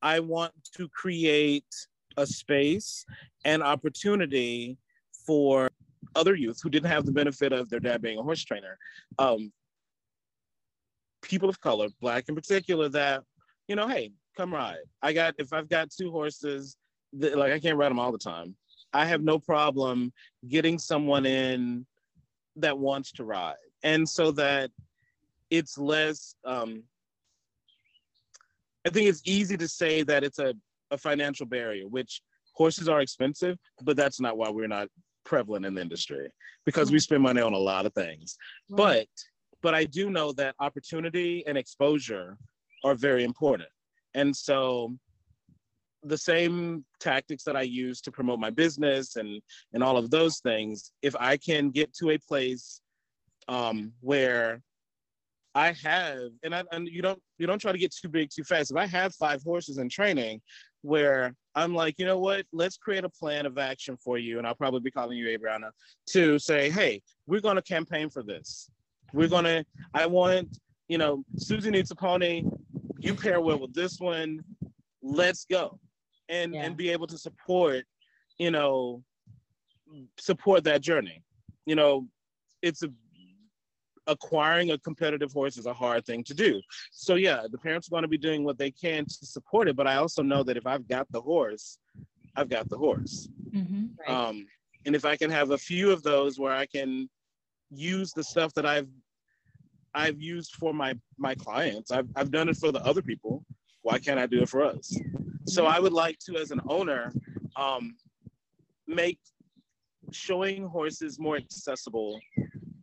I 0.00 0.20
want 0.20 0.52
to 0.76 0.88
create 0.88 1.74
a 2.16 2.26
space 2.26 3.04
and 3.44 3.62
opportunity 3.62 4.78
for 5.26 5.70
other 6.14 6.34
youth 6.34 6.60
who 6.62 6.70
didn't 6.70 6.90
have 6.90 7.06
the 7.06 7.12
benefit 7.12 7.52
of 7.52 7.68
their 7.68 7.80
dad 7.80 8.02
being 8.02 8.18
a 8.18 8.22
horse 8.22 8.44
trainer, 8.44 8.78
um, 9.18 9.52
people 11.22 11.48
of 11.48 11.60
color, 11.60 11.88
black 12.00 12.28
in 12.28 12.34
particular, 12.34 12.88
that 12.88 13.22
you 13.68 13.76
know, 13.76 13.88
hey, 13.88 14.12
come 14.36 14.52
ride. 14.52 14.78
I 15.02 15.12
got 15.12 15.34
if 15.38 15.52
I've 15.52 15.68
got 15.68 15.90
two 15.90 16.10
horses, 16.10 16.76
like 17.12 17.52
I 17.52 17.58
can't 17.58 17.76
ride 17.76 17.90
them 17.90 17.98
all 17.98 18.12
the 18.12 18.18
time. 18.18 18.56
I 18.92 19.06
have 19.06 19.22
no 19.22 19.38
problem 19.38 20.12
getting 20.48 20.78
someone 20.78 21.24
in 21.24 21.86
that 22.56 22.78
wants 22.78 23.12
to 23.12 23.24
ride, 23.24 23.54
and 23.82 24.08
so 24.08 24.30
that 24.32 24.70
it's 25.50 25.78
less. 25.78 26.34
Um, 26.44 26.82
I 28.84 28.90
think 28.90 29.08
it's 29.08 29.22
easy 29.24 29.56
to 29.56 29.68
say 29.68 30.02
that 30.02 30.24
it's 30.24 30.40
a, 30.40 30.54
a 30.90 30.98
financial 30.98 31.46
barrier, 31.46 31.86
which 31.86 32.20
horses 32.52 32.88
are 32.88 33.00
expensive, 33.00 33.56
but 33.82 33.96
that's 33.96 34.20
not 34.20 34.36
why 34.36 34.50
we're 34.50 34.66
not 34.66 34.88
prevalent 35.24 35.66
in 35.66 35.74
the 35.74 35.80
industry 35.80 36.28
because 36.64 36.90
we 36.90 36.98
spend 36.98 37.22
money 37.22 37.40
on 37.40 37.52
a 37.52 37.58
lot 37.58 37.86
of 37.86 37.92
things. 37.94 38.36
But 38.68 39.06
but 39.62 39.74
I 39.74 39.84
do 39.84 40.10
know 40.10 40.32
that 40.32 40.56
opportunity 40.58 41.44
and 41.46 41.56
exposure 41.56 42.36
are 42.84 42.94
very 42.94 43.24
important. 43.24 43.68
And 44.14 44.34
so 44.34 44.96
the 46.02 46.18
same 46.18 46.84
tactics 46.98 47.44
that 47.44 47.56
I 47.56 47.62
use 47.62 48.00
to 48.02 48.10
promote 48.10 48.40
my 48.40 48.50
business 48.50 49.16
and 49.16 49.40
and 49.72 49.82
all 49.82 49.96
of 49.96 50.10
those 50.10 50.40
things, 50.40 50.92
if 51.02 51.14
I 51.18 51.36
can 51.36 51.70
get 51.70 51.94
to 51.94 52.10
a 52.10 52.18
place 52.18 52.80
um, 53.48 53.92
where 54.00 54.62
I 55.54 55.72
have, 55.84 56.30
and 56.42 56.54
I, 56.54 56.64
and 56.72 56.88
you 56.88 57.02
don't 57.02 57.20
you 57.38 57.46
don't 57.46 57.60
try 57.60 57.72
to 57.72 57.78
get 57.78 57.94
too 57.94 58.08
big 58.08 58.30
too 58.34 58.44
fast. 58.44 58.70
If 58.70 58.76
I 58.76 58.86
have 58.86 59.14
five 59.14 59.42
horses 59.42 59.78
in 59.78 59.88
training, 59.88 60.40
where 60.82 61.34
I'm 61.54 61.74
like, 61.74 61.96
you 61.98 62.06
know 62.06 62.18
what, 62.18 62.46
let's 62.52 62.76
create 62.76 63.04
a 63.04 63.08
plan 63.08 63.46
of 63.46 63.58
action 63.58 63.96
for 63.96 64.18
you, 64.18 64.38
and 64.38 64.46
I'll 64.46 64.54
probably 64.54 64.80
be 64.80 64.90
calling 64.90 65.16
you 65.18 65.26
Abriana 65.26 65.70
to 66.10 66.38
say, 66.38 66.70
hey, 66.70 67.02
we're 67.26 67.40
going 67.40 67.56
to 67.56 67.62
campaign 67.62 68.10
for 68.10 68.22
this. 68.22 68.70
We're 69.12 69.28
going 69.28 69.44
to. 69.44 69.64
I 69.94 70.06
want, 70.06 70.58
you 70.88 70.98
know, 70.98 71.24
Susie 71.36 71.70
needs 71.70 71.90
a 71.90 71.94
pony. 71.94 72.44
You 72.98 73.14
pair 73.14 73.40
well 73.40 73.58
with 73.58 73.74
this 73.74 74.00
one. 74.00 74.40
Let's 75.02 75.44
go, 75.44 75.78
and 76.28 76.54
Yeah. 76.54 76.64
and 76.64 76.76
be 76.76 76.90
able 76.90 77.06
to 77.08 77.18
support, 77.18 77.84
you 78.38 78.50
know, 78.50 79.02
support 80.18 80.64
that 80.64 80.80
journey. 80.80 81.22
You 81.66 81.74
know, 81.74 82.08
it's 82.62 82.82
a 82.82 82.90
acquiring 84.06 84.72
a 84.72 84.78
competitive 84.78 85.32
horse 85.32 85.56
is 85.56 85.66
a 85.66 85.72
hard 85.74 86.04
thing 86.04 86.24
to 86.24 86.34
do. 86.34 86.60
So 86.90 87.14
yeah, 87.14 87.46
the 87.50 87.58
parents 87.58 87.88
are 87.88 87.90
going 87.90 88.02
to 88.02 88.08
be 88.08 88.18
doing 88.18 88.44
what 88.44 88.58
they 88.58 88.70
can 88.70 89.06
to 89.06 89.26
support 89.26 89.68
it, 89.68 89.76
but 89.76 89.86
I 89.86 89.96
also 89.96 90.22
know 90.22 90.42
that 90.42 90.56
if 90.56 90.66
I've 90.66 90.88
got 90.88 91.10
the 91.12 91.20
horse, 91.20 91.78
I've 92.36 92.48
got 92.48 92.68
the 92.68 92.78
horse. 92.78 93.28
Mhm. 93.52 93.90
Right. 93.98 94.08
Um, 94.08 94.46
and 94.84 94.96
if 94.96 95.04
I 95.04 95.16
can 95.16 95.30
have 95.30 95.50
a 95.50 95.58
few 95.58 95.90
of 95.90 96.02
those 96.02 96.38
where 96.38 96.52
I 96.52 96.66
can 96.66 97.08
use 97.70 98.12
the 98.12 98.24
stuff 98.24 98.52
that 98.54 98.66
I've 98.66 98.88
I've 99.94 100.20
used 100.20 100.54
for 100.56 100.72
my 100.72 100.94
my 101.18 101.34
clients, 101.34 101.90
I've 101.90 102.08
I've 102.16 102.30
done 102.30 102.48
it 102.48 102.56
for 102.56 102.72
the 102.72 102.82
other 102.84 103.02
people. 103.02 103.44
Why 103.82 103.98
can't 103.98 104.18
I 104.18 104.26
do 104.26 104.42
it 104.42 104.48
for 104.48 104.62
us? 104.62 104.96
So 105.46 105.66
I 105.66 105.80
would 105.80 105.92
like 105.92 106.18
to, 106.20 106.36
as 106.36 106.50
an 106.52 106.60
owner, 106.68 107.12
um, 107.56 107.96
make 108.86 109.18
showing 110.12 110.66
horses 110.66 111.18
more 111.18 111.36
accessible 111.36 112.20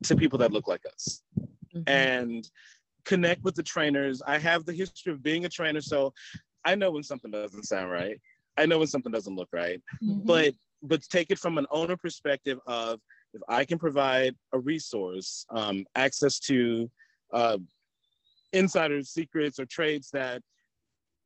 to 0.04 0.16
people 0.16 0.40
that 0.40 0.52
look 0.52 0.68
like 0.68 0.86
us 0.86 1.24
Mhm. 1.76 1.84
and 1.88 2.52
connect 3.06 3.44
with 3.44 3.56
the 3.56 3.64
trainers. 3.64 4.22
I 4.22 4.38
have 4.38 4.66
the 4.66 4.74
history 4.74 5.12
of 5.12 5.22
being 5.24 5.46
a 5.46 5.50
trainer, 5.50 5.82
so 5.82 6.14
I 6.66 6.76
know 6.76 6.92
when 6.92 7.04
something 7.04 7.32
doesn't 7.32 7.64
sound 7.64 7.92
right. 7.92 8.20
I 8.58 8.66
know 8.66 8.80
when 8.80 8.88
something 8.88 9.12
doesn't 9.12 9.36
look 9.36 9.50
right. 9.52 9.82
Mhm. 10.02 10.26
But 10.26 10.56
but 10.82 11.02
take 11.04 11.30
it 11.30 11.40
from 11.40 11.58
an 11.58 11.68
owner 11.72 11.98
perspective 11.98 12.60
of 12.66 13.02
if 13.34 13.42
I 13.50 13.66
can 13.66 13.78
provide 13.78 14.36
a 14.54 14.60
resource, 14.60 15.46
um, 15.50 15.86
access 15.96 16.40
to 16.42 16.90
uh, 17.34 17.58
insider 18.54 19.04
secrets 19.04 19.60
or 19.60 19.66
trades 19.66 20.10
that 20.12 20.42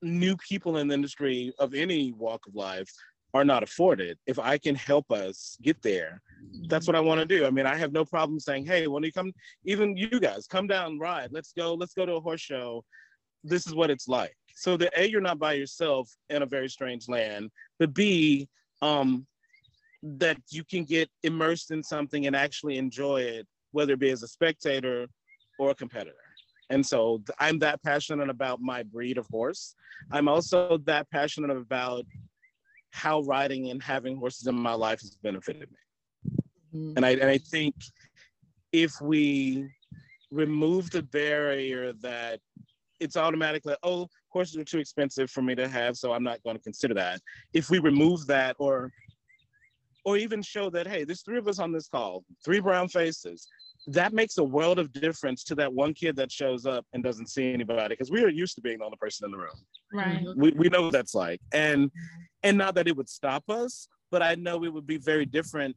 new 0.02 0.36
people 0.38 0.78
in 0.78 0.88
the 0.88 0.94
industry 0.94 1.54
of 1.60 1.74
any 1.74 2.12
walk 2.12 2.46
of 2.48 2.56
life 2.56 2.90
are 3.34 3.44
not 3.44 3.64
afforded. 3.64 4.18
If 4.28 4.38
I 4.40 4.58
can 4.58 4.76
help 4.76 5.12
us 5.12 5.58
get 5.62 5.82
there, 5.82 6.22
that's 6.68 6.86
what 6.86 6.96
I 6.96 7.00
want 7.00 7.20
to 7.20 7.26
do. 7.26 7.46
I 7.46 7.50
mean, 7.50 7.66
I 7.66 7.76
have 7.76 7.92
no 7.92 8.06
problem 8.06 8.40
saying, 8.40 8.66
hey, 8.66 8.88
when 8.88 9.04
you 9.04 9.12
come, 9.12 9.34
even 9.66 9.98
you 9.98 10.20
guys, 10.20 10.46
come 10.48 10.68
down, 10.68 11.00
ride. 11.00 11.30
Let's 11.32 11.52
go, 11.54 11.74
let's 11.74 11.94
go 11.94 12.06
to 12.06 12.14
a 12.14 12.22
horse 12.22 12.42
show. 12.42 12.84
This 13.44 13.66
is 13.66 13.74
what 13.74 13.90
it's 13.90 14.08
like. 14.08 14.36
So 14.56 14.78
that 14.78 14.94
A, 14.96 15.10
you're 15.10 15.22
not 15.22 15.40
by 15.40 15.54
yourself 15.54 16.10
in 16.30 16.44
a 16.44 16.46
very 16.46 16.70
strange 16.70 17.10
land, 17.10 17.50
but 17.80 17.94
B, 17.94 18.48
um, 18.82 19.26
that 20.04 20.38
you 20.50 20.64
can 20.64 20.84
get 20.84 21.10
immersed 21.24 21.72
in 21.72 21.82
something 21.82 22.28
and 22.28 22.36
actually 22.36 22.78
enjoy 22.78 23.22
it, 23.22 23.48
whether 23.72 23.94
it 23.94 24.00
be 24.00 24.12
as 24.12 24.22
a 24.22 24.28
spectator 24.28 25.08
or 25.58 25.72
a 25.72 25.76
competitor. 25.76 26.16
And 26.70 26.86
so 26.86 27.22
I'm 27.40 27.60
that 27.60 27.82
passionate 27.84 28.30
about 28.30 28.62
my 28.62 28.84
breed 28.84 29.18
of 29.18 29.28
horse. 29.28 29.76
I'm 30.12 30.28
also 30.28 30.78
that 30.86 31.10
passionate 31.10 31.56
about 31.56 32.06
how 32.94 33.22
riding 33.22 33.72
and 33.72 33.82
having 33.82 34.16
horses 34.16 34.48
in 34.48 34.56
my 34.56 34.74
life 34.74 35.02
has 35.02 35.18
benefited 35.18 35.68
me. 35.70 35.78
Mhm. 36.76 36.94
And 36.96 37.06
I 37.06 37.10
and 37.12 37.30
I 37.30 37.40
think 37.40 37.76
if 38.72 38.94
we 39.02 39.68
remove 40.32 40.90
the 40.92 41.04
barrier 41.04 41.94
that 41.94 42.40
it's 43.00 43.18
automatically 43.18 43.76
oh 43.84 44.08
horses 44.30 44.58
are 44.58 44.64
too 44.64 44.80
expensive 44.80 45.30
for 45.30 45.42
me 45.42 45.56
to 45.56 45.68
have, 45.68 45.98
so 45.98 46.14
I'm 46.14 46.24
not 46.24 46.42
going 46.44 46.56
to 46.56 46.62
consider 46.62 46.94
that. 46.94 47.20
If 47.54 47.70
we 47.70 47.80
remove 47.80 48.26
that 48.28 48.56
or 48.60 48.92
or 50.06 50.16
even 50.18 50.42
show 50.44 50.70
that 50.70 50.88
hey, 50.88 51.04
there's 51.04 51.24
three 51.24 51.40
of 51.40 51.48
us 51.48 51.60
on 51.60 51.72
this 51.72 51.88
call, 51.88 52.24
three 52.46 52.60
brown 52.60 52.88
faces. 52.90 53.48
That 53.88 54.14
makes 54.14 54.38
a 54.38 54.44
world 54.44 54.80
of 54.80 54.94
difference 54.94 55.44
to 55.46 55.56
that 55.56 55.74
one 55.74 55.94
kid 55.94 56.16
that 56.16 56.32
shows 56.32 56.66
up 56.66 56.86
and 56.94 57.04
doesn't 57.04 57.28
see 57.28 57.52
anybody 57.54 57.90
because 57.90 58.12
we 58.12 58.24
are 58.24 58.30
used 58.30 58.56
to 58.56 58.62
being 58.62 58.80
the 58.80 58.86
only 58.86 58.98
person 58.98 59.26
in 59.26 59.32
the 59.32 59.38
room. 59.38 59.66
Right. 59.94 60.26
we, 60.36 60.52
we 60.52 60.70
know 60.70 60.84
what 60.84 60.94
that's 60.94 61.14
like. 61.14 61.42
And 61.52 61.92
and 62.44 62.58
not 62.58 62.76
that 62.76 62.88
it 62.88 62.96
would 62.96 63.10
stop 63.10 63.50
us 63.50 63.88
but 64.14 64.22
i 64.22 64.36
know 64.36 64.64
it 64.64 64.72
would 64.72 64.86
be 64.86 64.98
very 64.98 65.26
different. 65.26 65.76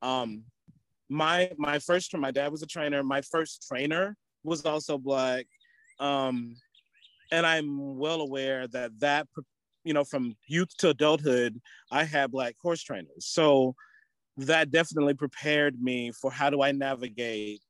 Um 0.00 0.44
my 1.10 1.52
my 1.58 1.78
first 1.78 2.16
my 2.16 2.30
dad 2.30 2.50
was 2.50 2.62
a 2.62 2.66
trainer. 2.66 3.02
My 3.04 3.20
first 3.20 3.66
trainer 3.68 4.16
was 4.42 4.64
also 4.64 4.96
black. 4.96 5.44
Um 6.00 6.56
and 7.30 7.46
i'm 7.46 7.98
well 7.98 8.22
aware 8.22 8.66
that 8.68 8.90
that 8.98 9.26
you 9.84 9.92
know 9.92 10.04
from 10.04 10.34
youth 10.48 10.72
to 10.78 10.88
adulthood 10.88 11.60
i 11.92 12.02
had 12.02 12.32
black 12.32 12.54
horse 12.64 12.82
trainers. 12.82 13.26
So 13.38 13.74
that 14.36 14.70
definitely 14.70 15.14
prepared 15.14 15.80
me 15.80 16.12
for 16.12 16.30
how 16.30 16.50
do 16.50 16.62
i 16.62 16.72
navigate 16.72 17.60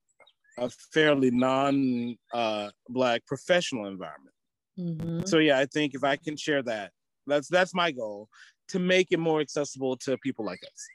a 0.58 0.68
fairly 0.92 1.30
non 1.30 2.16
uh, 2.32 2.70
black 2.88 3.24
professional 3.26 3.86
environment 3.86 4.34
Mhm. 4.78 5.28
so 5.28 5.38
yeah, 5.38 5.58
I 5.58 5.66
think 5.66 5.94
if 5.94 6.04
I 6.04 6.16
can 6.16 6.36
share 6.36 6.62
that, 6.62 6.92
that's 7.26 7.48
that's 7.48 7.74
my 7.74 7.90
goal 7.90 8.28
to 8.68 8.78
make 8.78 9.08
it 9.10 9.18
more 9.18 9.40
accessible 9.40 9.96
to 9.98 10.16
people 10.18 10.44
like 10.44 10.60
us. 10.62 10.88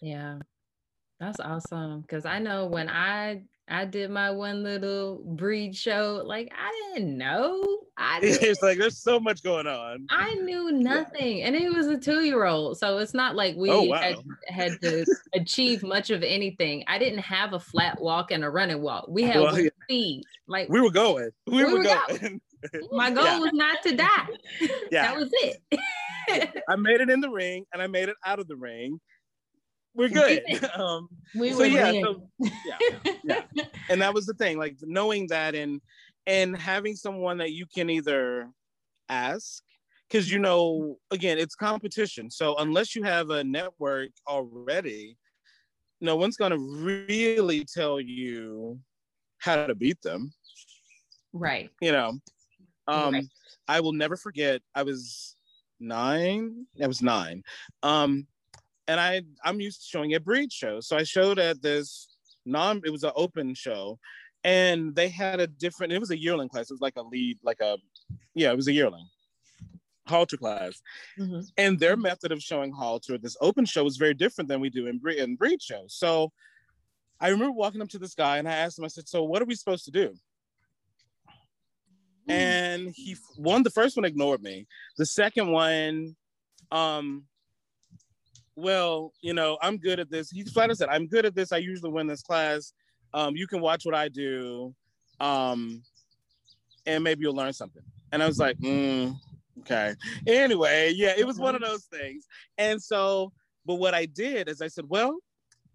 Yeah. 0.00 0.38
That's 1.22 1.38
awesome. 1.38 2.00
Because 2.00 2.26
I 2.26 2.40
know 2.40 2.66
when 2.66 2.88
I 2.88 3.42
I 3.68 3.84
did 3.84 4.10
my 4.10 4.32
one 4.32 4.64
little 4.64 5.22
breed 5.24 5.76
show, 5.76 6.20
like 6.26 6.52
I 6.52 6.94
didn't 6.94 7.16
know. 7.16 7.62
I 7.96 8.18
didn't, 8.18 8.42
It's 8.48 8.60
like 8.60 8.76
there's 8.76 8.98
so 8.98 9.20
much 9.20 9.44
going 9.44 9.68
on. 9.68 10.06
I 10.10 10.34
knew 10.34 10.72
nothing, 10.72 11.42
and 11.42 11.54
it 11.54 11.72
was 11.72 11.86
a 11.86 11.96
two 11.96 12.22
year 12.22 12.44
old, 12.44 12.76
so 12.76 12.98
it's 12.98 13.14
not 13.14 13.36
like 13.36 13.54
oh, 13.56 13.60
we 13.60 13.70
Oh, 13.70 13.82
wow. 13.84 13.98
had, 14.00 14.16
had 14.48 14.80
to 14.80 15.06
achieve 15.32 15.84
much 15.84 16.10
of 16.10 16.24
anything. 16.24 16.82
I 16.88 16.98
didn't 16.98 17.20
have 17.20 17.52
a 17.52 17.60
flat 17.60 18.00
walk 18.00 18.32
and 18.32 18.42
a 18.42 18.50
running 18.50 18.82
walk. 18.82 19.06
We 19.08 19.22
had 19.22 19.40
Well, 19.40 19.60
yeah. 19.60 19.70
speed. 19.84 20.24
Like 20.48 20.68
We 20.70 20.80
were 20.80 20.90
going. 20.90 21.30
We, 21.46 21.58
We 21.58 21.72
were, 21.72 21.78
were 21.78 21.84
going. 21.84 22.40
my 22.90 23.12
goal 23.12 23.24
yeah. 23.24 23.38
was 23.38 23.52
not 23.52 23.80
to 23.84 23.94
die. 23.94 24.26
Yeah. 24.90 25.02
That 25.12 25.16
was 25.16 25.30
it. 25.34 26.62
I 26.68 26.74
made 26.74 27.00
it 27.00 27.10
in 27.10 27.20
the 27.20 27.30
ring 27.30 27.64
and 27.72 27.80
I 27.80 27.86
made 27.86 28.08
it 28.08 28.16
out 28.26 28.40
of 28.40 28.48
the 28.48 28.56
ring. 28.56 28.98
We're 29.94 30.08
good. 30.08 30.42
um, 30.74 31.08
We 31.34 31.52
so 31.52 31.58
were 31.58 31.66
yeah, 31.66 31.92
so, 32.02 32.28
yeah, 32.38 33.12
yeah. 33.24 33.64
And 33.88 34.00
that 34.00 34.14
was 34.14 34.26
the 34.26 34.34
thing, 34.34 34.58
like 34.58 34.76
knowing 34.82 35.26
that 35.28 35.54
and 35.54 35.80
and 36.26 36.56
having 36.56 36.94
someone 36.94 37.38
that 37.38 37.52
you 37.52 37.66
can 37.66 37.90
either 37.90 38.48
ask, 39.08 39.62
because 40.08 40.30
you 40.30 40.38
know, 40.38 40.96
again, 41.10 41.38
it's 41.38 41.54
competition. 41.54 42.30
So 42.30 42.56
unless 42.56 42.94
you 42.94 43.02
have 43.02 43.30
a 43.30 43.44
network 43.44 44.10
already, 44.26 45.16
no 46.00 46.16
one's 46.16 46.36
gonna 46.36 46.58
really 46.58 47.64
tell 47.64 48.00
you 48.00 48.78
how 49.38 49.66
to 49.66 49.74
beat 49.74 50.00
them. 50.02 50.32
right. 51.32 51.70
You 51.80 51.92
know. 51.92 52.18
Um 52.88 53.14
Right. 53.14 53.24
I 53.68 53.80
will 53.80 53.92
never 53.92 54.16
forget. 54.16 54.60
I 54.74 54.82
was 54.82 55.36
nine. 55.78 56.66
I 56.82 56.86
was 56.86 57.02
nine. 57.02 57.42
Um, 57.82 58.26
and 58.88 59.00
I 59.00 59.22
I'm 59.44 59.60
used 59.60 59.80
to 59.82 59.86
showing 59.86 60.12
at 60.14 60.24
breed 60.24 60.52
shows. 60.52 60.88
So 60.88 60.96
I 60.96 61.02
showed 61.04 61.38
at 61.38 61.62
this 61.62 62.08
non. 62.44 62.80
It 62.84 62.90
was 62.90 63.04
an 63.04 63.12
open 63.14 63.54
show, 63.54 63.98
and 64.44 64.94
they 64.94 65.08
had 65.08 65.40
a 65.40 65.46
different. 65.46 65.92
It 65.92 65.98
was 65.98 66.10
a 66.10 66.18
yearling 66.18 66.48
class. 66.48 66.70
It 66.70 66.74
was 66.74 66.80
like 66.80 66.96
a 66.96 67.02
lead, 67.02 67.38
like 67.42 67.60
a 67.60 67.78
yeah. 68.34 68.50
It 68.52 68.56
was 68.56 68.68
a 68.68 68.72
yearling 68.72 69.06
halter 70.08 70.36
class, 70.36 70.82
Mhm. 71.16 71.48
and 71.56 71.78
their 71.78 71.96
method 71.96 72.32
of 72.32 72.42
showing 72.42 72.72
halter 72.72 73.14
at 73.14 73.22
this 73.22 73.36
open 73.40 73.64
show 73.64 73.84
was 73.84 73.96
very 73.96 74.14
different 74.14 74.48
than 74.48 74.60
we 74.60 74.68
do 74.68 74.86
in 74.88 74.98
breed 74.98 75.18
in 75.18 75.36
breed 75.36 75.62
shows. 75.62 75.94
So 75.94 76.32
I 77.20 77.28
remember 77.28 77.52
walking 77.52 77.80
up 77.80 77.88
to 77.90 78.00
this 78.00 78.14
guy 78.14 78.38
and 78.38 78.48
I 78.48 78.52
asked 78.52 78.78
him. 78.78 78.84
I 78.84 78.88
said, 78.88 79.08
"So 79.08 79.22
what 79.22 79.40
are 79.40 79.44
we 79.44 79.54
supposed 79.54 79.84
to 79.84 79.92
do?" 79.92 80.14
and 82.28 82.90
he 82.94 83.16
one 83.36 83.62
the 83.64 83.70
first 83.70 83.96
one 83.96 84.04
ignored 84.04 84.40
me 84.42 84.66
the 84.96 85.04
second 85.04 85.50
one 85.50 86.14
um 86.70 87.24
well 88.56 89.12
you 89.22 89.32
know 89.34 89.58
i'm 89.62 89.76
good 89.76 89.98
at 90.00 90.10
this. 90.10 90.30
He 90.30 90.44
flat 90.44 90.70
out 90.70 90.78
said 90.78 90.88
i'm 90.88 91.06
good 91.06 91.24
at 91.24 91.34
this. 91.34 91.52
I 91.52 91.58
usually 91.58 91.90
win 91.90 92.06
this 92.06 92.22
class. 92.22 92.72
Um 93.14 93.36
you 93.36 93.46
can 93.46 93.60
watch 93.60 93.84
what 93.84 93.94
i 93.94 94.08
do 94.08 94.74
um 95.20 95.82
and 96.86 97.04
maybe 97.04 97.22
you'll 97.22 97.34
learn 97.34 97.52
something. 97.52 97.82
And 98.12 98.22
i 98.22 98.26
was 98.26 98.38
like 98.38 98.58
mm, 98.58 99.14
okay. 99.60 99.94
Anyway 100.26 100.92
yeah 100.94 101.14
it 101.16 101.26
was 101.26 101.38
one 101.38 101.54
of 101.54 101.62
those 101.62 101.84
things. 101.84 102.26
And 102.58 102.82
so 102.82 103.32
but 103.64 103.76
what 103.76 103.94
i 103.94 104.06
did 104.06 104.48
is 104.48 104.60
i 104.60 104.68
said 104.68 104.84
well 104.88 105.16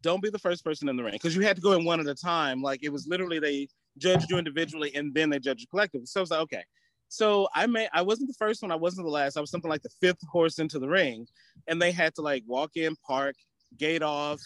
don't 0.01 0.21
be 0.21 0.29
the 0.29 0.39
first 0.39 0.63
person 0.63 0.89
in 0.89 0.95
the 0.95 1.03
ring 1.03 1.13
because 1.13 1.35
you 1.35 1.41
had 1.41 1.55
to 1.55 1.61
go 1.61 1.73
in 1.73 1.83
one 1.83 1.99
at 1.99 2.07
a 2.07 2.15
time. 2.15 2.61
Like 2.61 2.83
it 2.83 2.89
was 2.89 3.07
literally 3.07 3.39
they 3.39 3.67
judged 3.97 4.29
you 4.29 4.37
individually 4.37 4.95
and 4.95 5.13
then 5.13 5.29
they 5.29 5.39
judged 5.39 5.61
you 5.61 5.67
collectively. 5.67 6.05
So 6.05 6.19
I 6.19 6.21
was 6.21 6.31
like, 6.31 6.41
okay. 6.41 6.63
So 7.09 7.47
I 7.53 7.67
may 7.67 7.87
I 7.93 8.01
wasn't 8.01 8.27
the 8.27 8.35
first 8.37 8.61
one, 8.61 8.71
I 8.71 8.75
wasn't 8.75 9.05
the 9.05 9.11
last. 9.11 9.37
I 9.37 9.41
was 9.41 9.51
something 9.51 9.69
like 9.69 9.81
the 9.81 9.89
fifth 10.01 10.25
horse 10.29 10.59
into 10.59 10.79
the 10.79 10.87
ring. 10.89 11.27
And 11.67 11.81
they 11.81 11.91
had 11.91 12.15
to 12.15 12.21
like 12.21 12.43
walk 12.45 12.71
in, 12.75 12.95
park, 13.07 13.35
gait 13.77 14.01
off, 14.01 14.41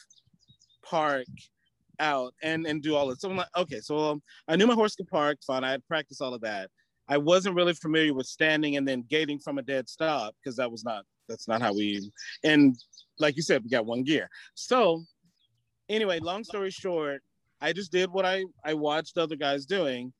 park, 0.83 1.25
out, 1.99 2.33
and 2.43 2.65
and 2.65 2.81
do 2.81 2.95
all 2.95 3.07
this. 3.07 3.21
So 3.21 3.29
I'm 3.29 3.37
like, 3.37 3.47
okay, 3.57 3.79
so 3.79 3.97
um, 3.97 4.23
I 4.47 4.55
knew 4.55 4.67
my 4.67 4.73
horse 4.73 4.95
could 4.95 5.07
park, 5.07 5.39
fine. 5.45 5.63
I 5.63 5.71
had 5.71 5.85
practiced 5.87 6.21
all 6.21 6.33
of 6.33 6.41
that. 6.41 6.69
I 7.07 7.17
wasn't 7.17 7.55
really 7.55 7.73
familiar 7.73 8.13
with 8.13 8.25
standing 8.25 8.77
and 8.77 8.87
then 8.87 9.03
gaiting 9.09 9.39
from 9.39 9.57
a 9.57 9.61
dead 9.61 9.89
stop 9.89 10.33
because 10.41 10.55
that 10.57 10.71
was 10.71 10.83
not 10.83 11.03
that's 11.27 11.47
not 11.47 11.61
how 11.61 11.73
we 11.73 12.11
and 12.43 12.75
like 13.19 13.35
you 13.35 13.41
said, 13.41 13.63
we 13.63 13.69
got 13.69 13.85
one 13.85 14.03
gear. 14.03 14.29
So 14.55 15.03
anyway, 15.89 16.19
long 16.19 16.43
story 16.43 16.71
short, 16.71 17.21
I 17.61 17.73
just 17.73 17.91
did 17.91 18.11
what 18.11 18.25
I 18.25 18.43
I 18.65 18.73
watched 18.73 19.17
other 19.17 19.35
guys 19.35 19.65
doing, 19.65 20.13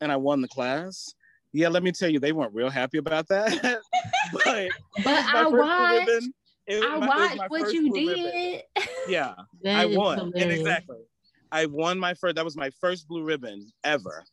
and 0.00 0.10
I 0.10 0.16
won 0.16 0.40
the 0.40 0.48
class. 0.48 1.14
Yeah, 1.56 1.68
let 1.68 1.82
me 1.82 1.90
tell 1.92 2.10
you, 2.10 2.20
they 2.20 2.32
weren't 2.32 2.52
real 2.54 2.68
happy 2.68 2.98
about 2.98 3.26
that. 3.28 3.50
but 4.32 4.42
But 4.44 4.66
it 4.66 4.72
was 5.04 5.04
my 5.04 5.32
I 5.34 5.46
watched. 5.46 6.08
ribbon. 6.08 6.34
It 6.66 6.84
I 6.84 6.98
my- 6.98 7.06
watched 7.06 7.50
what 7.50 7.72
you 7.72 7.90
blue 7.90 8.08
ribbon. 8.08 8.24
did. 8.32 8.62
Yeah, 9.08 9.34
I 9.64 9.86
won. 9.86 10.32
And 10.36 10.50
exactly. 10.50 10.98
I 11.52 11.66
won 11.66 11.98
my 11.98 12.12
first. 12.14 12.34
That 12.36 12.44
was 12.44 12.56
my 12.56 12.70
first 12.80 13.06
blue 13.08 13.22
ribbon 13.22 13.66
ever, 13.84 14.24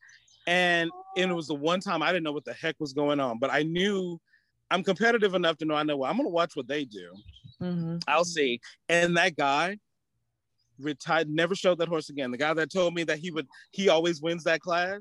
and 0.47 0.89
and 1.15 1.31
it 1.31 1.33
was 1.33 1.47
the 1.47 1.53
one 1.53 1.79
time 1.79 2.01
I 2.01 2.07
didn't 2.11 2.23
know 2.23 2.31
what 2.31 2.43
the 2.43 2.53
heck 2.53 2.75
was 2.79 2.91
going 2.91 3.19
on, 3.19 3.37
but 3.39 3.51
I 3.53 3.61
knew 3.63 4.19
I'm 4.71 4.83
competitive 4.83 5.35
enough 5.35 5.57
to 5.59 5.65
know 5.65 5.75
I 5.75 5.83
know 5.83 5.95
well, 5.97 6.09
I'm 6.09 6.17
gonna 6.17 6.29
watch 6.29 6.55
what 6.55 6.67
they 6.67 6.85
do. 6.85 7.13
Mhm. 7.61 8.03
I'll 8.07 8.25
see. 8.25 8.59
And 8.89 9.15
that 9.15 9.35
guy 9.37 9.77
retired, 10.79 11.29
never 11.29 11.53
showed 11.53 11.77
that 11.77 11.87
horse 11.87 12.09
again. 12.09 12.31
The 12.31 12.37
guy 12.37 12.53
that 12.55 12.71
told 12.71 12.95
me 12.95 13.03
that 13.03 13.19
he 13.19 13.29
would, 13.29 13.47
he 13.69 13.89
always 13.89 14.19
wins 14.21 14.43
that 14.45 14.59
class. 14.59 14.99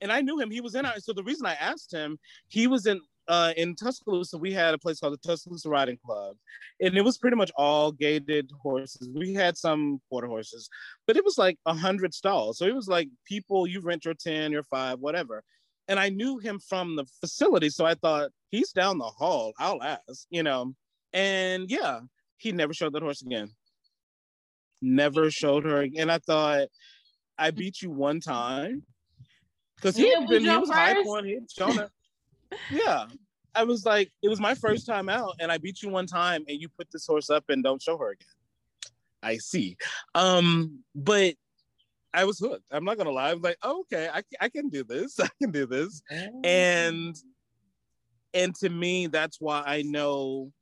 And 0.00 0.12
I 0.12 0.20
knew 0.20 0.38
him. 0.38 0.50
He 0.50 0.60
was 0.60 0.74
in 0.74 0.86
our. 0.86 0.98
So 0.98 1.12
the 1.12 1.24
reason 1.24 1.46
I 1.46 1.54
asked 1.54 1.92
him, 1.92 2.18
he 2.48 2.66
was 2.66 2.86
in 2.86 3.00
uh, 3.28 3.52
in 3.56 3.74
Tuscaloosa. 3.74 4.38
We 4.38 4.52
had 4.52 4.74
a 4.74 4.78
place 4.78 5.00
called 5.00 5.12
the 5.12 5.28
Tuscaloosa 5.28 5.68
Riding 5.68 5.98
Club, 6.04 6.36
and 6.80 6.96
it 6.96 7.04
was 7.04 7.18
pretty 7.18 7.36
much 7.36 7.52
all 7.56 7.92
gaited 7.92 8.50
horses. 8.60 9.08
We 9.14 9.34
had 9.34 9.56
some 9.56 10.00
quarter 10.08 10.26
horses, 10.26 10.68
but 11.06 11.16
it 11.16 11.24
was 11.24 11.38
like 11.38 11.58
a 11.66 11.74
hundred 11.74 12.14
stalls. 12.14 12.58
So 12.58 12.66
it 12.66 12.74
was 12.74 12.88
like 12.88 13.08
people 13.24 13.66
you 13.66 13.80
rent 13.80 14.04
your 14.04 14.14
ten, 14.14 14.52
your 14.52 14.64
five, 14.64 14.98
whatever. 14.98 15.42
And 15.88 15.98
I 15.98 16.10
knew 16.10 16.38
him 16.38 16.58
from 16.58 16.96
the 16.96 17.06
facility, 17.20 17.70
so 17.70 17.86
I 17.86 17.94
thought 17.94 18.30
he's 18.50 18.72
down 18.72 18.98
the 18.98 19.04
hall. 19.04 19.52
I'll 19.58 19.82
ask, 19.82 20.26
you 20.30 20.42
know. 20.42 20.74
And 21.12 21.70
yeah, 21.70 22.00
he 22.36 22.52
never 22.52 22.74
showed 22.74 22.92
that 22.92 23.02
horse 23.02 23.22
again. 23.22 23.50
Never 24.82 25.30
showed 25.30 25.64
her 25.64 25.80
again. 25.80 26.10
I 26.10 26.18
thought 26.18 26.68
I 27.38 27.50
beat 27.50 27.82
you 27.82 27.90
one 27.90 28.20
time 28.20 28.82
because 29.80 29.96
he 29.96 30.06
Yeah, 30.08 30.26
been 30.26 30.42
he 30.42 30.56
was 30.56 30.70
point. 31.04 31.26
He 31.26 31.38
shown 31.48 31.76
her. 31.78 31.90
yeah, 32.70 33.06
I 33.54 33.64
was 33.64 33.84
like, 33.84 34.10
it 34.22 34.28
was 34.28 34.40
my 34.40 34.54
first 34.54 34.86
time 34.86 35.08
out, 35.08 35.34
and 35.40 35.50
I 35.50 35.58
beat 35.58 35.82
you 35.82 35.90
one 35.90 36.06
time, 36.06 36.44
and 36.48 36.60
you 36.60 36.68
put 36.68 36.88
this 36.92 37.06
horse 37.06 37.30
up 37.30 37.44
and 37.48 37.62
don't 37.62 37.82
show 37.82 37.96
her 37.98 38.10
again. 38.10 38.26
I 39.22 39.38
see, 39.38 39.76
um, 40.14 40.80
but 40.94 41.34
I 42.14 42.24
was 42.24 42.38
hooked. 42.38 42.64
I'm 42.70 42.84
not 42.84 42.98
gonna 42.98 43.10
lie. 43.10 43.30
I 43.30 43.34
was 43.34 43.42
like, 43.42 43.58
oh, 43.62 43.80
okay, 43.80 44.08
I, 44.12 44.22
I 44.40 44.48
can 44.48 44.68
do 44.68 44.84
this. 44.84 45.18
I 45.20 45.28
can 45.40 45.50
do 45.50 45.66
this 45.66 46.02
and 46.44 47.16
and 48.34 48.54
to 48.54 48.68
me 48.68 49.06
that's 49.06 49.40
why 49.40 49.62
i 49.66 49.82
know 49.82 50.52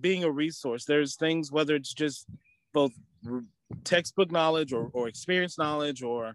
being 0.00 0.24
a 0.24 0.30
resource 0.30 0.84
there's 0.84 1.16
things 1.16 1.50
whether 1.50 1.74
it's 1.74 1.92
just 1.92 2.26
both 2.72 2.92
textbook 3.84 4.30
knowledge 4.30 4.72
or, 4.72 4.90
or 4.92 5.08
experience 5.08 5.58
knowledge 5.58 6.02
or 6.02 6.34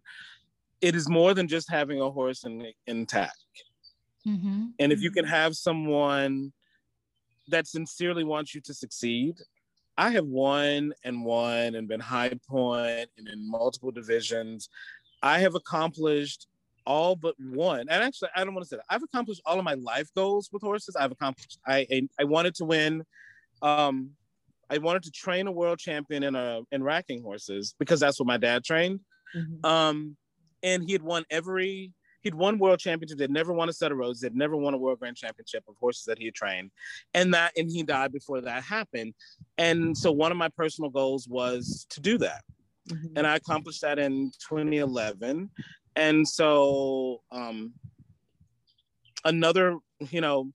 it 0.83 0.93
is 0.95 1.07
more 1.09 1.33
than 1.33 1.47
just 1.47 1.69
having 1.69 1.99
a 2.01 2.09
horse 2.11 2.43
in, 2.43 2.53
intact. 2.87 3.37
Mhm. 4.27 4.73
and 4.79 4.91
if 4.95 5.01
you 5.01 5.11
can 5.11 5.25
have 5.25 5.55
someone 5.55 6.53
that 7.49 7.67
sincerely 7.67 8.23
wants 8.23 8.49
you 8.55 8.61
to 8.61 8.73
succeed 8.73 9.33
i 9.97 10.09
have 10.17 10.25
won 10.25 10.93
and 11.03 11.15
won 11.25 11.75
and 11.75 11.87
been 11.87 11.99
high 11.99 12.33
point 12.55 13.07
and 13.17 13.27
in 13.33 13.39
multiple 13.57 13.91
divisions. 13.91 14.69
I 15.21 15.39
have 15.45 15.55
accomplished 15.55 16.47
all 16.85 17.15
but 17.25 17.35
one. 17.39 17.85
And 17.91 17.99
actually 18.03 18.29
i 18.35 18.43
don't 18.43 18.53
want 18.55 18.63
to 18.65 18.69
say 18.69 18.77
that. 18.77 18.85
I've 18.93 19.03
accomplished 19.09 19.41
all 19.45 19.57
of 19.59 19.65
my 19.71 19.77
life 19.91 20.09
goals 20.15 20.49
with 20.51 20.61
horses. 20.69 20.95
I've 21.01 21.11
accomplished 21.17 21.59
i 21.75 21.77
i, 21.95 21.97
I 22.21 22.23
wanted 22.35 22.53
to 22.59 22.65
win 22.73 22.93
um 23.71 23.95
i 24.69 24.77
wanted 24.87 25.03
to 25.07 25.11
train 25.11 25.45
a 25.47 25.51
world 25.59 25.79
champion 25.87 26.21
in 26.23 26.33
a 26.35 26.49
in 26.73 26.79
racking 26.83 27.21
horses 27.29 27.65
because 27.81 27.99
that's 28.03 28.17
what 28.19 28.27
my 28.33 28.37
dad 28.47 28.59
trained. 28.71 28.99
Mhm. 29.35 29.65
um, 29.75 29.97
and 30.63 30.83
he 30.83 30.93
had 30.93 31.03
won 31.03 31.23
every 31.29 31.91
he'd 32.21 32.33
won 32.33 32.57
world 32.57 32.79
championships. 32.79 33.19
They'd 33.19 33.29
never 33.29 33.51
won 33.51 33.67
a 33.67 33.73
set 33.73 33.91
of 33.91 33.97
roads. 33.97 34.21
They'd 34.21 34.35
never 34.35 34.55
won 34.55 34.73
a 34.73 34.77
world 34.77 34.99
grand 34.99 35.17
championship 35.17 35.65
of 35.67 35.75
horses 35.77 36.05
that 36.05 36.17
he 36.17 36.25
had 36.25 36.33
trained, 36.33 36.71
and 37.13 37.33
that 37.33 37.51
and 37.57 37.69
he 37.69 37.83
died 37.83 38.11
before 38.13 38.41
that 38.41 38.63
happened. 38.63 39.13
And 39.57 39.97
so 39.97 40.11
one 40.11 40.31
of 40.31 40.37
my 40.37 40.49
personal 40.49 40.89
goals 40.89 41.27
was 41.27 41.85
to 41.89 41.99
do 42.01 42.17
that, 42.19 42.43
Mhm. 42.89 43.11
and 43.17 43.27
I 43.27 43.35
accomplished 43.35 43.81
that 43.81 43.99
in 43.99 44.31
2011. 44.39 45.51
And 45.95 46.27
so 46.27 47.21
um, 47.31 47.73
another, 49.25 49.77
you 50.09 50.21
know, 50.21 50.51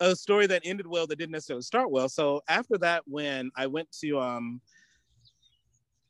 a 0.00 0.16
story 0.16 0.46
that 0.48 0.62
ended 0.64 0.86
well 0.86 1.06
that 1.06 1.16
didn't 1.16 1.32
necessarily 1.32 1.62
start 1.62 1.90
well. 1.90 2.08
So 2.08 2.42
after 2.48 2.76
that, 2.78 3.02
when 3.06 3.50
I 3.56 3.66
went 3.66 3.90
to 4.00 4.18
um, 4.18 4.60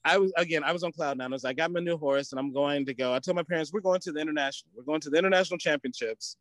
I 0.04 0.18
was 0.18 0.32
again, 0.36 0.62
I 0.64 0.72
was 0.72 0.82
on 0.82 0.92
cloud 0.92 1.16
nine. 1.18 1.32
I 1.32 1.34
was 1.34 1.44
like, 1.44 1.52
I 1.52 1.62
got 1.62 1.72
my 1.72 1.80
new 1.80 1.96
horse 1.96 2.32
and 2.32 2.38
I'm 2.38 2.52
going 2.52 2.84
to 2.86 2.94
go. 2.94 3.14
I 3.14 3.18
told 3.18 3.36
my 3.36 3.42
parents, 3.42 3.72
we're 3.72 3.80
going 3.80 4.00
to 4.00 4.12
the 4.12 4.20
international. 4.20 4.70
We're 4.76 4.84
going 4.84 5.00
to 5.00 5.10
the 5.10 5.18
international 5.18 5.58
championships. 5.58 6.36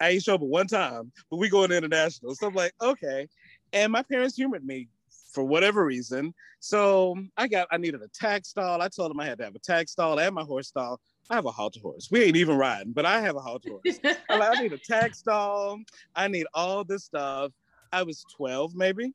I 0.00 0.10
ain't 0.10 0.22
show 0.22 0.38
but 0.38 0.48
one 0.48 0.66
time, 0.66 1.12
but 1.30 1.36
we 1.36 1.48
going 1.48 1.70
to 1.70 1.76
international. 1.76 2.34
So 2.34 2.48
I'm 2.48 2.54
like, 2.54 2.72
okay. 2.80 3.28
And 3.72 3.92
my 3.92 4.02
parents 4.02 4.36
humored 4.36 4.64
me 4.64 4.88
for 5.32 5.44
whatever 5.44 5.84
reason. 5.84 6.34
So 6.60 7.16
I 7.36 7.48
got 7.48 7.68
I 7.70 7.76
needed 7.76 8.02
a 8.02 8.08
tag 8.08 8.46
stall. 8.46 8.80
I 8.80 8.88
told 8.88 9.10
them 9.10 9.20
I 9.20 9.26
had 9.26 9.38
to 9.38 9.44
have 9.44 9.54
a 9.54 9.60
tag 9.60 9.88
stall 9.88 10.18
and 10.18 10.34
my 10.34 10.42
horse 10.42 10.68
stall. 10.68 11.00
I 11.30 11.34
have 11.34 11.46
a 11.46 11.50
halter 11.50 11.80
horse. 11.80 12.08
We 12.10 12.24
ain't 12.24 12.36
even 12.36 12.56
riding, 12.56 12.92
but 12.92 13.06
I 13.06 13.20
have 13.20 13.36
a 13.36 13.40
halter 13.40 13.70
horse. 13.70 13.98
I'm 14.28 14.38
like, 14.38 14.58
I 14.58 14.62
need 14.62 14.72
a 14.72 14.78
tag 14.78 15.14
stall. 15.14 15.78
I 16.14 16.28
need 16.28 16.46
all 16.52 16.84
this 16.84 17.04
stuff. 17.04 17.52
I 17.92 18.02
was 18.02 18.24
12 18.36 18.74
maybe, 18.74 19.12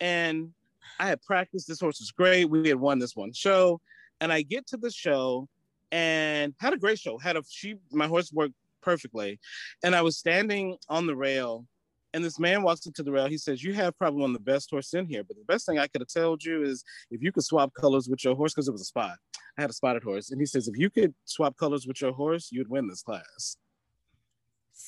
and 0.00 0.50
I 0.98 1.06
had 1.08 1.22
practiced. 1.22 1.68
This 1.68 1.80
horse 1.80 2.00
was 2.00 2.10
great. 2.10 2.46
We 2.46 2.68
had 2.68 2.78
won 2.78 2.98
this 2.98 3.16
one 3.16 3.32
show, 3.32 3.80
and 4.20 4.32
I 4.32 4.42
get 4.42 4.66
to 4.68 4.76
the 4.76 4.90
show 4.90 5.48
and 5.90 6.54
had 6.60 6.72
a 6.72 6.78
great 6.78 6.98
show. 6.98 7.18
Had 7.18 7.36
a 7.36 7.42
she 7.48 7.76
my 7.90 8.06
horse 8.06 8.32
worked 8.32 8.54
perfectly, 8.82 9.38
and 9.84 9.94
I 9.94 10.02
was 10.02 10.16
standing 10.16 10.76
on 10.88 11.06
the 11.06 11.16
rail, 11.16 11.66
and 12.14 12.24
this 12.24 12.38
man 12.38 12.62
walks 12.62 12.86
up 12.86 12.94
to 12.94 13.02
the 13.02 13.12
rail. 13.12 13.26
He 13.26 13.38
says, 13.38 13.62
"You 13.62 13.74
have 13.74 13.96
probably 13.98 14.20
one 14.20 14.30
of 14.30 14.34
the 14.34 14.50
best 14.52 14.70
horses 14.70 14.94
in 14.94 15.06
here, 15.06 15.24
but 15.24 15.36
the 15.36 15.44
best 15.44 15.66
thing 15.66 15.78
I 15.78 15.86
could 15.86 16.00
have 16.00 16.08
told 16.08 16.44
you 16.44 16.62
is 16.62 16.84
if 17.10 17.22
you 17.22 17.32
could 17.32 17.44
swap 17.44 17.72
colors 17.74 18.08
with 18.08 18.24
your 18.24 18.34
horse 18.34 18.54
because 18.54 18.68
it 18.68 18.72
was 18.72 18.82
a 18.82 18.86
spot. 18.86 19.18
I 19.58 19.62
had 19.62 19.70
a 19.70 19.74
spotted 19.74 20.02
horse, 20.02 20.30
and 20.30 20.40
he 20.40 20.46
says 20.46 20.68
if 20.68 20.78
you 20.78 20.90
could 20.90 21.14
swap 21.24 21.56
colors 21.56 21.86
with 21.86 22.00
your 22.00 22.12
horse, 22.12 22.50
you'd 22.50 22.68
win 22.68 22.88
this 22.88 23.02
class." 23.02 23.56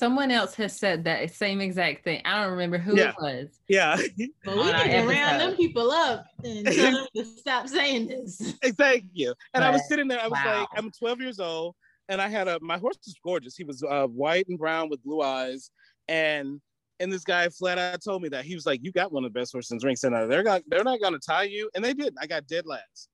Someone 0.04 0.30
else 0.30 0.54
has 0.56 0.76
said 0.78 1.04
that 1.04 1.34
same 1.34 1.62
exact 1.62 2.04
thing. 2.04 2.20
I 2.26 2.42
don't 2.42 2.52
remember 2.52 2.76
who 2.76 2.94
Yeah. 2.94 3.10
it 3.10 3.14
was. 3.18 3.60
Yeah, 3.68 3.96
But 4.44 4.54
we 4.54 4.60
On 4.60 4.74
our 4.74 4.82
can 4.84 5.08
round 5.08 5.40
them 5.40 5.56
people 5.56 5.90
up 5.90 6.26
and 6.44 6.66
tell 6.66 6.92
them 6.92 7.06
to 7.16 7.24
stop 7.38 7.68
saying 7.68 8.08
this. 8.08 8.54
thank 8.76 9.06
you. 9.14 9.32
And 9.54 9.64
I 9.64 9.70
was 9.70 9.88
sitting 9.88 10.06
there. 10.06 10.20
I 10.20 10.28
was 10.28 10.38
wow. 10.44 10.60
like, 10.60 10.68
I'm 10.76 10.90
12 10.90 11.22
years 11.22 11.40
old, 11.40 11.74
and 12.10 12.20
I 12.20 12.28
had 12.28 12.48
a 12.48 12.58
my 12.60 12.76
horse 12.76 12.98
was 13.06 13.14
gorgeous. 13.24 13.56
He 13.56 13.64
was 13.64 13.82
uh, 13.82 14.06
white 14.08 14.46
and 14.46 14.58
brown 14.58 14.90
with 14.90 15.02
blue 15.02 15.22
eyes, 15.22 15.70
and 16.06 16.60
and 17.00 17.10
this 17.10 17.24
guy 17.24 17.48
flat 17.48 17.78
out 17.78 18.02
told 18.04 18.20
me 18.20 18.28
that 18.28 18.44
he 18.44 18.54
was 18.54 18.66
like, 18.66 18.80
"You 18.84 18.92
got 18.92 19.10
one 19.10 19.24
of 19.24 19.32
the 19.32 19.40
best 19.40 19.52
horses 19.52 19.70
in 19.70 19.78
the 19.78 19.86
ring." 19.86 19.96
So 19.96 20.10
now 20.10 20.26
they're 20.26 20.42
not 20.42 20.60
they're 20.68 20.84
not 20.84 21.00
gonna 21.00 21.18
tie 21.18 21.44
you, 21.44 21.70
and 21.74 21.82
they 21.82 21.94
didn't. 21.94 22.18
I 22.20 22.26
got 22.26 22.46
dead 22.46 22.66
last. 22.66 23.08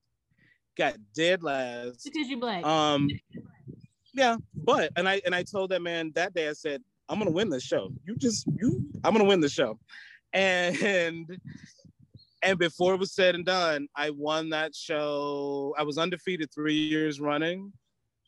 Got 0.76 0.96
dead 1.14 1.44
last. 1.44 2.02
Because 2.04 2.28
you 2.28 2.40
black. 2.40 2.64
Um, 2.66 3.08
yeah, 4.14 4.36
but 4.54 4.90
and 4.96 5.08
I 5.08 5.20
and 5.24 5.34
I 5.34 5.42
told 5.42 5.70
that 5.70 5.82
man 5.82 6.12
that 6.14 6.34
day. 6.34 6.48
I 6.48 6.52
said, 6.52 6.82
"I'm 7.08 7.18
gonna 7.18 7.30
win 7.30 7.50
this 7.50 7.62
show. 7.62 7.92
You 8.04 8.16
just 8.16 8.46
you. 8.46 8.84
I'm 9.04 9.12
gonna 9.12 9.24
win 9.24 9.40
the 9.40 9.48
show," 9.48 9.78
and 10.32 11.38
and 12.42 12.58
before 12.58 12.94
it 12.94 13.00
was 13.00 13.12
said 13.12 13.34
and 13.34 13.44
done, 13.44 13.88
I 13.94 14.10
won 14.10 14.50
that 14.50 14.74
show. 14.74 15.74
I 15.78 15.82
was 15.82 15.98
undefeated 15.98 16.50
three 16.52 16.74
years 16.74 17.20
running 17.20 17.72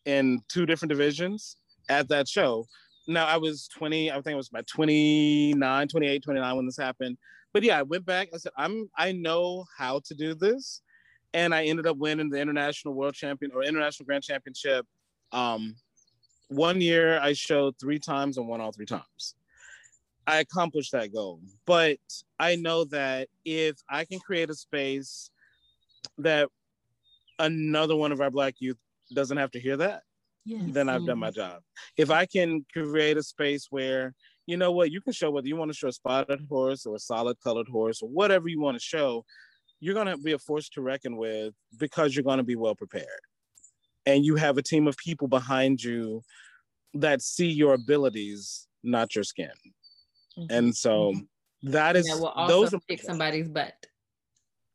in 0.04 0.40
two 0.48 0.66
different 0.66 0.90
divisions 0.90 1.56
at 1.88 2.08
that 2.08 2.28
show. 2.28 2.66
Now 3.08 3.26
I 3.26 3.36
was 3.36 3.68
20, 3.68 4.10
I 4.10 4.14
think 4.14 4.28
it 4.28 4.36
was 4.36 4.48
about 4.48 4.66
29, 4.66 5.88
28, 5.88 6.22
29 6.22 6.56
when 6.56 6.66
this 6.66 6.76
happened. 6.76 7.16
But 7.52 7.62
yeah, 7.62 7.78
I 7.78 7.82
went 7.82 8.06
back. 8.06 8.28
I 8.32 8.38
said, 8.38 8.52
I'm 8.56 8.88
I 8.96 9.12
know 9.12 9.64
how 9.76 10.00
to 10.04 10.14
do 10.14 10.34
this. 10.34 10.82
And 11.34 11.54
I 11.54 11.64
ended 11.64 11.86
up 11.86 11.96
winning 11.96 12.28
the 12.28 12.40
international 12.40 12.94
world 12.94 13.14
champion 13.14 13.52
or 13.54 13.62
international 13.62 14.06
grand 14.06 14.24
championship. 14.24 14.86
Um, 15.32 15.76
one 16.48 16.80
year 16.80 17.18
I 17.20 17.32
showed 17.32 17.78
three 17.78 17.98
times 17.98 18.36
and 18.36 18.46
won 18.46 18.60
all 18.60 18.72
three 18.72 18.86
times. 18.86 19.34
I 20.26 20.38
accomplished 20.38 20.92
that 20.92 21.12
goal. 21.12 21.40
But 21.66 21.98
I 22.38 22.56
know 22.56 22.84
that 22.84 23.28
if 23.44 23.76
I 23.88 24.04
can 24.04 24.20
create 24.20 24.50
a 24.50 24.54
space 24.54 25.30
that 26.18 26.48
another 27.38 27.96
one 27.96 28.12
of 28.12 28.20
our 28.20 28.30
black 28.30 28.54
youth 28.58 28.76
doesn't 29.14 29.36
have 29.36 29.50
to 29.52 29.60
hear 29.60 29.76
that, 29.78 30.02
yes. 30.44 30.62
then 30.68 30.88
I've 30.88 31.06
done 31.06 31.18
my 31.18 31.30
job. 31.30 31.62
If 31.96 32.10
I 32.10 32.26
can 32.26 32.64
create 32.72 33.16
a 33.16 33.22
space 33.22 33.66
where, 33.70 34.14
you 34.46 34.56
know 34.56 34.72
what, 34.72 34.90
you 34.90 35.00
can 35.00 35.12
show 35.12 35.30
whether 35.30 35.48
you 35.48 35.56
want 35.56 35.70
to 35.70 35.76
show 35.76 35.88
a 35.88 35.92
spotted 35.92 36.46
horse 36.48 36.86
or 36.86 36.96
a 36.96 37.00
solid 37.00 37.36
colored 37.42 37.68
horse 37.68 38.02
or 38.02 38.08
whatever 38.08 38.48
you 38.48 38.60
want 38.60 38.76
to 38.76 38.82
show, 38.82 39.24
you're 39.80 39.94
going 39.94 40.06
to 40.06 40.16
be 40.16 40.32
a 40.32 40.38
force 40.38 40.68
to 40.70 40.82
reckon 40.82 41.16
with 41.16 41.54
because 41.78 42.14
you're 42.14 42.22
going 42.22 42.38
to 42.38 42.44
be 42.44 42.56
well 42.56 42.74
prepared. 42.74 43.06
And 44.06 44.24
you 44.24 44.36
have 44.36 44.58
a 44.58 44.62
team 44.62 44.86
of 44.88 44.96
people 44.96 45.28
behind 45.28 45.82
you 45.82 46.22
that 46.94 47.22
see 47.22 47.48
your 47.48 47.74
abilities, 47.74 48.66
not 48.82 49.14
your 49.14 49.24
skin. 49.24 49.50
And 50.50 50.74
so 50.74 51.14
that 51.62 51.96
is 51.96 52.06
that 52.06 52.18
will 52.18 52.28
also 52.28 52.52
those 52.52 52.74
are 52.74 52.80
kick 52.88 53.02
somebody's 53.02 53.48
butt. 53.48 53.74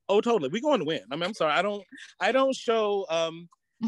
Oh, 0.09 0.21
totally. 0.21 0.49
We 0.49 0.61
going 0.61 0.80
to 0.80 0.86
win. 0.86 1.01
I 1.11 1.15
mean, 1.15 1.23
I'm 1.23 1.34
sorry. 1.34 1.53
I 1.53 1.61
don't. 1.61 1.84
I 2.19 2.32
don't 2.32 2.55
show. 2.55 3.05
Um, 3.09 3.49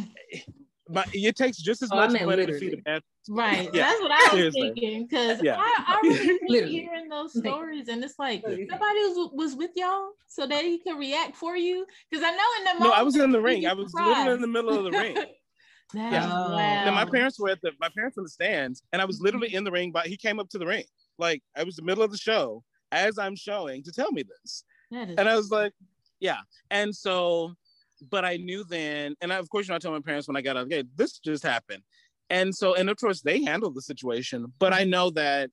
my 0.90 1.06
it 1.14 1.36
takes 1.36 1.58
just 1.58 1.82
as 1.82 1.90
Oh, 1.92 1.96
much 1.96 2.12
meant 2.12 2.26
money 2.26 2.46
to 2.46 2.52
literally. 2.54 2.76
feed 2.76 2.80
a 2.80 2.82
bad. 2.82 3.02
Right. 3.30 3.70
Yeah, 3.74 3.84
That's 3.84 4.02
what 4.02 4.12
I 4.12 4.18
was 4.18 4.32
seriously. 4.32 4.62
thinking. 4.76 5.08
Because 5.08 5.42
Yeah. 5.44 5.58
I, 5.60 5.84
I 5.88 6.02
remember 6.08 6.68
hearing 6.68 7.10
those 7.10 7.38
stories. 7.38 7.88
And 7.88 8.04
it's 8.04 8.18
like 8.18 8.42
somebody 8.42 9.00
was, 9.00 9.30
was 9.34 9.56
with 9.56 9.72
y'all 9.76 10.12
so 10.28 10.48
that 10.48 10.64
he 10.64 10.80
could 10.80 10.98
react 10.98 11.36
for 11.36 11.56
you. 11.56 11.86
Because 12.10 12.24
I 12.24 12.32
know 12.32 12.44
in 12.58 12.64
the 12.64 12.74
No, 12.74 12.80
moment 12.80 13.00
I 13.00 13.04
was 13.04 13.16
in 13.18 13.32
the 13.32 13.42
ring. 13.42 13.66
I 13.68 13.74
was 13.74 13.94
literally 13.94 14.34
in 14.34 14.42
the 14.42 14.48
middle 14.48 14.78
of 14.78 14.84
the 14.92 14.98
ring. 14.98 15.16
That's 15.94 16.14
Yeah. 16.14 16.28
Wow. 16.28 16.84
And 16.86 16.96
my 16.96 17.06
parents 17.06 17.40
were 17.40 17.50
at 17.50 17.62
the. 17.62 17.72
My 17.80 17.90
parents 17.90 18.16
were 18.18 18.22
in 18.22 18.26
the 18.26 18.30
stands, 18.30 18.84
and 18.94 19.02
I 19.02 19.06
was 19.06 19.22
literally 19.22 19.54
in 19.54 19.64
the 19.64 19.72
ring. 19.72 19.92
But 19.92 20.06
he 20.08 20.18
came 20.18 20.40
up 20.40 20.50
to 20.50 20.58
the 20.60 20.66
ring, 20.68 20.86
like 21.18 21.42
I 21.56 21.64
was 21.64 21.76
the 21.76 21.82
middle 21.82 22.04
of 22.04 22.12
the 22.12 22.18
show 22.18 22.64
as 22.92 23.18
I'm 23.18 23.36
showing 23.36 23.84
to 23.84 23.92
tell 23.92 24.12
me 24.12 24.24
this, 24.24 24.64
and 24.92 25.28
I 25.28 25.36
was 25.36 25.50
like, 25.52 25.74
yeah. 26.20 26.40
And 26.70 26.96
so, 26.96 27.56
but 28.02 28.26
I 28.26 28.38
knew 28.38 28.64
then, 28.64 29.16
and 29.22 29.32
I, 29.34 29.38
of 29.38 29.50
course, 29.50 29.68
you 29.68 29.72
know, 29.72 29.76
I 29.76 29.80
told 29.80 29.96
my 29.96 30.02
parents 30.02 30.28
when 30.28 30.38
I 30.38 30.42
got 30.42 30.58
out, 30.58 30.66
okay, 30.66 30.84
this 30.96 31.20
just 31.20 31.44
happened, 31.44 31.84
and 32.30 32.54
so, 32.54 32.76
and 32.76 32.90
of 32.90 32.98
course, 32.98 33.22
they 33.22 33.44
handled 33.44 33.76
the 33.76 33.82
situation. 33.82 34.54
But 34.60 34.74
I 34.74 34.84
know 34.84 35.10
that 35.12 35.50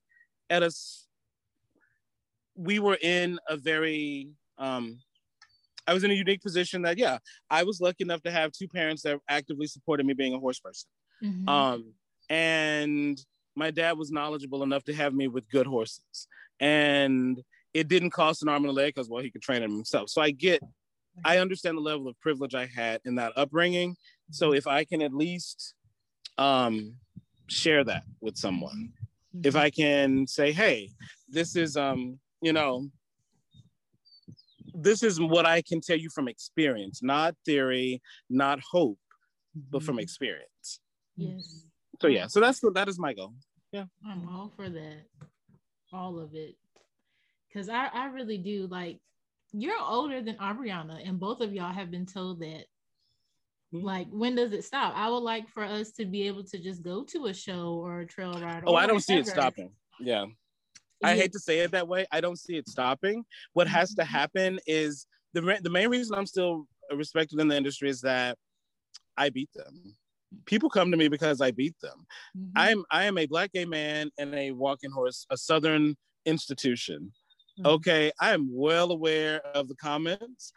at 0.51 0.63
us, 0.63 1.07
we 2.55 2.79
were 2.79 2.99
in 3.01 3.39
a 3.49 3.57
very, 3.57 4.29
um, 4.59 4.99
I 5.87 5.95
was 5.95 6.05
in 6.05 6.11
a 6.11 6.15
unique 6.15 6.43
position 6.43 6.83
that, 6.83 6.99
yeah, 6.99 7.19
I 7.51 7.63
was 7.63 7.81
lucky 7.81 8.05
enough 8.05 8.23
to 8.23 8.31
have 8.31 8.53
two 8.53 8.69
parents 8.69 9.03
that 9.03 9.19
actively 9.29 9.67
supported 9.67 10.07
me 10.07 10.15
being 10.15 10.35
a 10.35 10.39
horse 10.39 10.59
person. 10.59 10.89
Mhm. 11.23 11.49
Um, 11.49 11.95
and 12.29 13.19
my 13.55 13.71
dad 13.71 13.97
was 13.97 14.11
knowledgeable 14.11 14.63
enough 14.63 14.85
to 14.85 14.95
have 14.95 15.15
me 15.15 15.29
with 15.29 15.49
good 15.49 15.67
horses. 15.67 16.29
And 16.61 17.43
it 17.73 17.89
didn't 17.89 18.11
cost 18.11 18.43
an 18.43 18.49
arm 18.49 18.65
and 18.65 18.71
a 18.71 18.73
leg 18.73 18.95
because, 18.95 19.09
well, 19.09 19.23
he 19.23 19.31
could 19.31 19.43
train 19.43 19.61
them 19.63 19.73
himself. 19.73 20.11
So 20.11 20.21
I 20.21 20.31
get, 20.31 20.63
I 21.25 21.39
understand 21.39 21.77
the 21.77 21.83
level 21.83 22.09
of 22.09 22.19
privilege 22.21 22.55
I 22.55 22.67
had 22.67 23.01
in 23.05 23.15
that 23.17 23.33
upbringing. 23.37 23.97
So 24.31 24.53
if 24.53 24.67
I 24.67 24.85
can 24.85 25.03
at 25.03 25.13
least 25.13 25.75
um, 26.39 26.95
share 27.49 27.85
that 27.85 28.05
with 28.21 28.37
someone, 28.37 28.93
if 29.43 29.57
I 29.57 29.71
can 29.71 30.27
say, 30.27 30.53
hey, 30.53 30.91
this 31.29 31.57
is, 31.57 31.77
um, 31.77 32.19
you 32.41 32.53
know, 32.53 32.89
this 34.75 35.03
is 35.03 35.21
what 35.21 35.47
I 35.47 35.63
can 35.63 35.81
tell 35.81 35.97
you 35.97 36.11
from 36.11 36.29
experience, 36.29 37.03
not 37.03 37.35
theory, 37.45 38.03
not 38.29 38.61
hope, 38.61 38.99
but 39.71 39.83
from 39.83 39.99
experience. 39.99 40.81
yes. 41.17 41.65
So 42.01 42.09
yeah, 42.09 42.27
so 42.27 42.41
that's 42.41 42.61
that 42.75 42.89
is 42.89 42.99
my 42.99 43.15
goal. 43.15 43.33
Yeah. 43.73 43.85
I'm 44.07 44.29
all 44.29 44.53
for 44.55 44.69
that. 44.69 45.07
All 45.93 46.19
of 46.19 46.35
it. 46.35 46.57
Cause 47.55 47.71
I, 47.71 47.87
I 47.87 48.07
really 48.07 48.37
do 48.37 48.67
like 48.67 48.99
you're 49.53 49.81
older 49.81 50.23
than 50.23 50.37
Ariana, 50.37 51.07
and 51.09 51.19
both 51.19 51.41
of 51.41 51.53
y'all 51.53 51.73
have 51.73 51.91
been 51.91 52.07
told 52.07 52.41
that. 52.41 52.67
Mhm. 53.73 53.83
Like, 53.83 54.09
when 54.11 54.35
does 54.37 54.53
it 54.53 54.65
stop? 54.65 54.95
I 54.97 55.09
would 55.11 55.19
like 55.19 55.49
for 55.49 55.65
us 55.65 55.91
to 55.93 56.05
be 56.05 56.27
able 56.27 56.45
to 56.45 56.59
just 56.59 56.83
go 56.83 57.05
to 57.05 57.27
a 57.27 57.35
show 57.35 57.75
or 57.75 58.01
a 58.01 58.07
trail 58.07 58.33
ride. 58.41 58.65
Oh, 58.67 58.75
I 58.75 58.87
don't 58.87 59.01
see 59.01 59.17
it 59.17 59.27
stopping. 59.27 59.75
Yeah. 60.01 60.27
I 61.03 61.15
Yeah. 61.15 61.23
hate 61.23 61.33
to 61.33 61.39
say 61.41 61.61
it 61.61 61.73
that 61.73 61.89
way. 61.89 62.07
I 62.11 62.21
don't 62.21 62.39
see 62.39 62.57
it 62.57 62.69
stopping. 62.69 63.25
What 63.53 63.69
has 63.69 63.95
to 63.97 64.05
happen 64.05 64.59
is 64.67 65.07
the 65.33 65.59
the 65.63 65.71
main 65.71 65.89
reason 65.89 66.17
I'm 66.17 66.27
still 66.27 66.67
respected 66.91 67.41
in 67.41 67.49
the 67.49 67.57
industry 67.57 67.91
is 67.91 68.01
that 68.03 68.39
I 69.17 69.31
beat 69.31 69.53
them. 69.55 69.97
People 70.45 70.71
come 70.71 70.91
to 70.91 70.97
me 70.97 71.09
because 71.09 71.41
I 71.41 71.51
beat 71.51 71.79
them. 71.81 72.07
Mhm. 72.37 72.53
I'm 72.57 72.85
I 72.91 73.05
am 73.05 73.19
a 73.19 73.27
black 73.27 73.53
gay 73.53 73.65
man 73.65 74.11
and 74.17 74.35
a 74.35 74.53
walking 74.53 74.91
horse, 74.91 75.27
a 75.31 75.37
southern 75.37 75.97
institution. 76.25 77.13
Mhm. 77.59 77.67
Okay, 77.67 78.13
I 78.21 78.33
am 78.35 78.49
well 78.53 78.91
aware 78.93 79.41
of 79.55 79.69
the 79.69 79.75
comments 79.77 80.53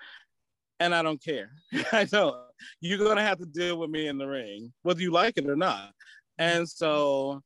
and 0.80 0.94
I 0.96 1.02
don't 1.02 1.22
care. 1.24 1.52
I 1.92 2.06
don't. 2.06 2.36
You're 2.82 2.98
gonna 2.98 3.22
have 3.24 3.40
to 3.40 3.46
deal 3.46 3.78
with 3.80 3.90
me 3.90 4.08
in 4.08 4.18
the 4.18 4.28
ring, 4.28 4.74
whether 4.84 5.02
you 5.02 5.12
like 5.12 5.38
it 5.38 5.48
or 5.50 5.56
not. 5.56 5.94
And 6.38 6.68
so 6.68 7.42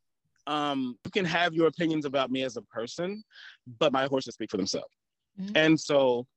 um 0.45 0.97
you 1.05 1.11
can 1.11 1.25
have 1.25 1.53
your 1.53 1.67
opinions 1.67 2.05
about 2.05 2.29
me 2.29 2.43
as 2.43 2.57
a 2.57 2.61
person, 2.63 3.23
but 3.79 3.93
my 3.93 4.05
horses 4.07 4.33
speak 4.33 4.51
for 4.51 4.57
themselves. 4.57 4.93
Mhm. 5.39 5.51
And 5.55 5.79
so 5.79 6.27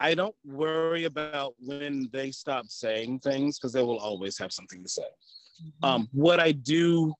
I 0.00 0.14
don't 0.14 0.34
worry 0.44 1.04
about 1.04 1.54
when 1.60 2.08
they 2.12 2.30
stop 2.32 2.66
saying 2.66 3.20
things 3.20 3.58
because 3.58 3.72
they 3.72 3.82
will 3.82 3.98
always 3.98 4.36
have 4.38 4.52
something 4.52 4.82
to 4.82 4.88
say. 4.88 5.06
Um, 5.82 6.08
what 6.12 6.40
I 6.40 6.50
do 6.52 7.14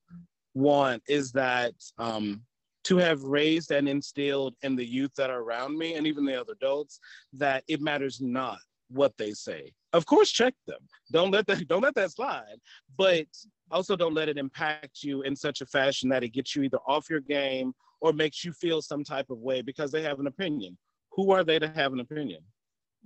want 0.55 1.03
is 1.09 1.31
that 1.33 1.75
um, 1.99 2.45
to 2.85 2.97
have 2.99 3.23
raised 3.23 3.71
and 3.71 3.89
instilled 3.89 4.55
in 4.63 4.77
the 4.77 4.85
youth 4.85 5.13
that 5.17 5.31
are 5.31 5.41
around 5.41 5.77
me 5.77 5.95
and 5.95 6.07
even 6.07 6.25
the 6.25 6.39
other 6.39 6.53
adults 6.53 7.01
that 7.33 7.65
it 7.69 7.81
matters 7.81 8.21
not 8.21 8.59
what 8.89 9.17
they 9.17 9.33
say. 9.33 9.73
Of 9.93 10.07
course, 10.07 10.31
check 10.31 10.55
them. 10.67 10.81
Don't 11.13 11.31
let 11.31 11.47
that 11.47 11.67
don't 11.69 11.83
let 11.83 11.95
that 11.95 12.13
slide, 12.13 12.59
but 12.97 13.27
also 13.71 13.97
don't 13.97 14.15
let 14.15 14.29
it 14.29 14.39
impact 14.39 15.03
you 15.03 15.23
in 15.23 15.35
such 15.35 15.61
a 15.61 15.67
fashion 15.67 16.09
that 16.11 16.23
it 16.23 16.31
gets 16.31 16.55
you 16.55 16.63
either 16.63 16.79
off 16.87 17.09
your 17.09 17.21
game 17.21 17.73
or 18.01 18.13
makes 18.13 18.45
you 18.45 18.53
feel 18.53 18.83
some 18.83 19.03
type 19.03 19.31
of 19.31 19.39
way 19.39 19.63
because 19.63 19.91
they 19.91 20.03
have 20.03 20.21
an 20.21 20.27
opinion. 20.27 20.77
Who 21.13 21.31
are 21.31 21.45
they 21.45 21.59
to 21.59 21.69
have 21.69 21.93
an 21.93 22.01
opinion? 22.01 22.43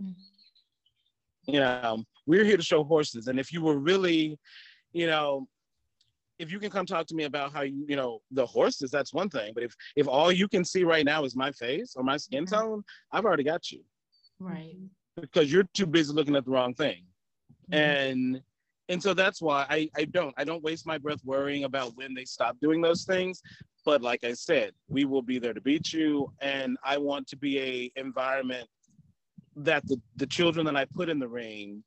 Mhm. 0.03 0.15
You 1.47 1.61
know, 1.61 2.05
we're 2.27 2.45
here 2.45 2.57
to 2.57 2.63
show 2.63 2.85
horses. 2.85 3.29
And 3.29 3.39
if 3.39 3.53
you 3.53 3.63
were 3.63 3.79
really, 3.79 4.39
you 4.93 5.07
know, 5.07 5.49
if 6.39 6.53
you 6.53 6.59
can 6.59 6.71
come 6.71 6.87
talk 6.87 7.07
to 7.07 7.15
me 7.15 7.25
about 7.25 7.53
how 7.53 7.63
you, 7.63 7.85
you 7.89 7.97
know, 7.97 8.21
the 8.31 8.47
horses, 8.47 8.91
that's 8.91 9.13
one 9.13 9.29
thing. 9.29 9.53
But 9.55 9.65
if 9.65 9.75
if 9.97 10.07
all 10.09 10.31
you 10.31 10.49
can 10.49 10.65
see 10.65 10.85
right 10.85 11.05
now 11.05 11.25
is 11.25 11.35
my 11.37 11.51
face 11.53 11.95
or 11.97 12.03
my 12.05 12.17
skin 12.17 12.47
tone, 12.47 12.83
I've 13.13 13.25
already 13.25 13.45
got 13.45 13.71
you 13.71 13.83
Right. 14.39 14.77
because 15.21 15.53
you're 15.53 15.69
too 15.75 15.87
busy 15.87 16.13
looking 16.13 16.37
at 16.37 16.45
the 16.45 16.51
wrong 16.51 16.75
thing. 16.75 17.05
Mhm. 17.71 17.77
and 17.77 18.43
and 18.91 19.03
so 19.03 19.13
that's 19.13 19.43
why 19.43 19.67
I, 19.69 19.91
I 19.97 20.05
don't 20.07 20.33
i 20.39 20.45
don't 20.45 20.63
waste 20.63 20.87
my 20.87 20.97
breath 20.97 21.21
worrying 21.25 21.65
about 21.65 21.95
when 21.97 22.15
they 22.15 22.25
stop 22.25 22.57
doing 22.61 22.81
those 22.81 23.05
things 23.05 23.43
but 23.85 24.01
like 24.01 24.25
i 24.25 24.33
said 24.33 24.73
we 24.89 25.05
will 25.05 25.21
be 25.21 25.39
there 25.39 25.53
to 25.53 25.61
beat 25.61 25.93
you 25.93 26.33
and 26.41 26.79
i 26.83 26.97
want 26.97 27.27
to 27.29 27.37
be 27.37 27.59
a 27.61 27.93
environment 28.01 28.67
that 29.57 29.87
the, 29.89 30.01
the 30.17 30.27
children 30.27 30.65
that 30.65 30.77
i 30.77 30.85
put 30.87 31.09
in 31.11 31.19
the 31.19 31.29
ring 31.29 31.83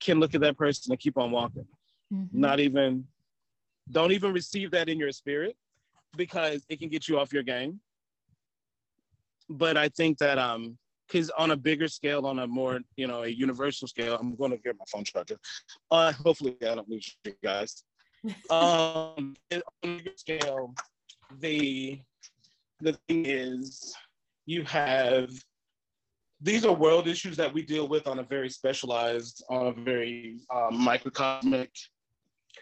can 0.00 0.18
look 0.18 0.34
at 0.34 0.40
that 0.40 0.56
person 0.56 0.90
and 0.92 0.98
keep 1.00 1.18
on 1.18 1.30
walking 1.30 1.66
Mhm. 2.12 2.28
not 2.32 2.60
even 2.60 3.06
don't 3.90 4.12
even 4.12 4.32
receive 4.32 4.70
that 4.70 4.88
in 4.88 4.98
your 4.98 5.12
spirit 5.12 5.56
because 6.16 6.64
it 6.68 6.78
can 6.78 6.88
get 6.88 7.08
you 7.08 7.18
off 7.18 7.32
your 7.32 7.42
game. 7.42 7.80
But 9.48 9.76
i 9.76 9.88
think 9.88 10.18
that 10.18 10.38
um 10.38 10.78
because 11.06 11.30
on 11.30 11.50
a 11.50 11.56
bigger 11.56 11.88
scale 11.88 12.26
on 12.26 12.38
a 12.38 12.46
more 12.46 12.80
you 12.96 13.06
know 13.06 13.22
a 13.22 13.28
universal 13.28 13.86
scale 13.88 14.16
i'm 14.20 14.34
going 14.36 14.50
to 14.50 14.56
get 14.58 14.76
my 14.78 14.84
phone 14.90 15.04
charger. 15.04 15.36
Uh 15.90 16.12
hopefully 16.12 16.56
i 16.62 16.74
don't 16.74 16.88
lose 16.88 17.16
you 17.24 17.34
guys. 17.42 17.84
Um 18.50 19.34
on 19.52 19.62
a 19.82 19.86
bigger 19.86 20.12
scale 20.16 20.74
the 21.40 22.00
the 22.80 22.92
thing 23.08 23.26
is 23.26 23.94
you 24.46 24.62
have 24.64 25.30
these 26.40 26.64
are 26.64 26.72
world 26.74 27.06
issues 27.06 27.36
that 27.36 27.52
we 27.52 27.62
deal 27.62 27.86
with 27.88 28.06
on 28.06 28.18
a 28.18 28.22
very 28.22 28.50
specialized 28.50 29.44
on 29.48 29.68
a 29.68 29.72
very 29.72 30.38
um, 30.54 30.76
microcosmic 30.76 31.70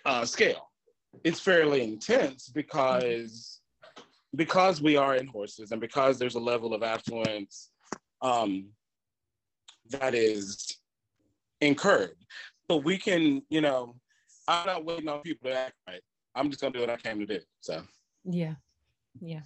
uh, 0.05 0.24
scale 0.24 0.70
it's 1.24 1.41
fairly 1.41 1.82
intense 1.82 2.49
because 2.49 3.61
because 4.36 4.80
we 4.80 4.97
are 4.97 5.16
in 5.16 5.26
horses 5.26 5.72
and 5.72 5.80
because 5.80 6.18
there's 6.18 6.36
a 6.36 6.41
level 6.41 6.72
of 6.72 6.82
affluence 6.82 7.70
um, 8.22 8.66
that 9.91 10.14
is 10.14 10.78
incurred. 11.61 12.16
But 12.68 12.84
we 12.84 12.97
can, 12.97 13.43
you 13.51 13.61
know, 13.61 13.97
I'm 14.47 14.66
not 14.66 14.84
waiting 14.84 15.09
on 15.09 15.20
people 15.22 15.51
to 15.51 15.57
act 15.57 15.74
right. 15.88 16.01
I'm 16.36 16.49
just 16.49 16.61
gonna 16.61 16.72
do 16.72 16.80
what 16.80 16.91
I 16.91 16.97
came 16.97 17.18
to 17.18 17.26
do. 17.26 17.41
So 17.61 17.82
Yeah. 18.24 18.55
Yeah. 19.20 19.41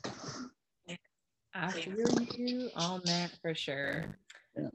I 1.57 1.70
feel 1.70 2.05
you 2.36 2.68
on 2.74 3.01
that 3.05 3.30
for 3.40 3.55
sure. 3.55 4.18
Yeah. 4.57 4.68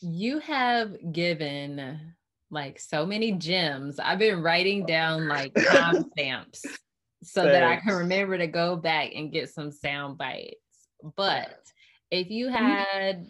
You 0.00 0.38
have 0.38 1.12
given 1.12 2.14
like 2.52 2.78
so 2.78 3.04
many 3.04 3.32
gems. 3.32 3.98
I've 3.98 4.20
been 4.20 4.42
writing 4.42 4.86
down 4.86 5.26
like 5.26 5.52
timestamps 5.54 6.64
so 7.24 7.44
that 7.44 7.64
I 7.64 7.76
can 7.76 7.94
remember 7.94 8.38
to 8.38 8.46
go 8.46 8.76
back 8.76 9.10
and 9.14 9.32
get 9.32 9.50
some 9.50 9.72
sound 9.72 10.18
bites. 10.18 10.56
But 11.16 11.58
if 12.12 12.30
you 12.30 12.48
had, 12.48 13.26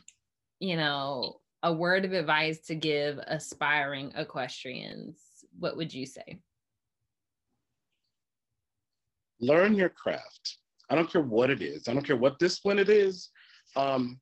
you 0.61 0.77
know, 0.77 1.41
a 1.63 1.73
word 1.73 2.05
of 2.05 2.13
advice 2.13 2.61
to 2.67 2.75
give 2.75 3.19
aspiring 3.19 4.13
equestrians, 4.17 5.19
what 5.59 5.77
would 5.79 5.95
you 5.95 6.05
say? 6.05 6.41
learn 9.43 9.75
your 9.75 9.91
craft. 9.91 10.59
I 10.89 10.95
don't 10.95 11.11
care 11.11 11.21
what 11.21 11.51
it 11.51 11.61
is. 11.61 11.89
I 11.89 11.93
don't 11.93 12.07
care 12.07 12.17
what 12.17 12.39
discipline 12.39 12.79
it 12.79 12.89
is. 12.89 13.31
Um, 13.77 14.21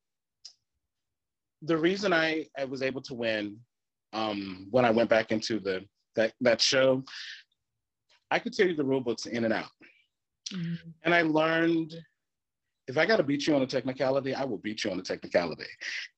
the 1.63 1.77
reason 1.77 2.13
I, 2.13 2.47
I 2.59 2.65
was 2.65 2.83
able 2.83 3.03
to 3.03 3.15
win 3.15 3.59
um, 4.13 4.67
when 4.71 4.85
I 4.85 4.91
went 4.91 5.11
back 5.11 5.33
into 5.33 5.61
the 5.61 5.85
that 6.17 6.33
that 6.41 6.61
show, 6.61 7.05
I 8.31 8.39
could 8.39 8.53
tell 8.53 8.67
you 8.67 8.75
the 8.75 8.85
rule 8.85 9.01
books 9.01 9.27
in 9.27 9.45
and 9.45 9.55
out. 9.55 9.71
And 11.05 11.15
I 11.15 11.23
learned 11.23 11.95
if 12.89 12.99
I 12.99 13.07
got 13.07 13.19
to 13.19 13.23
beat 13.23 13.47
you 13.47 13.55
on 13.55 13.63
a 13.63 13.67
technicality, 13.67 14.35
I 14.35 14.45
will 14.45 14.59
beat 14.59 14.83
you 14.83 14.91
on 14.91 14.99
a 14.99 15.03
technicality. 15.03 15.67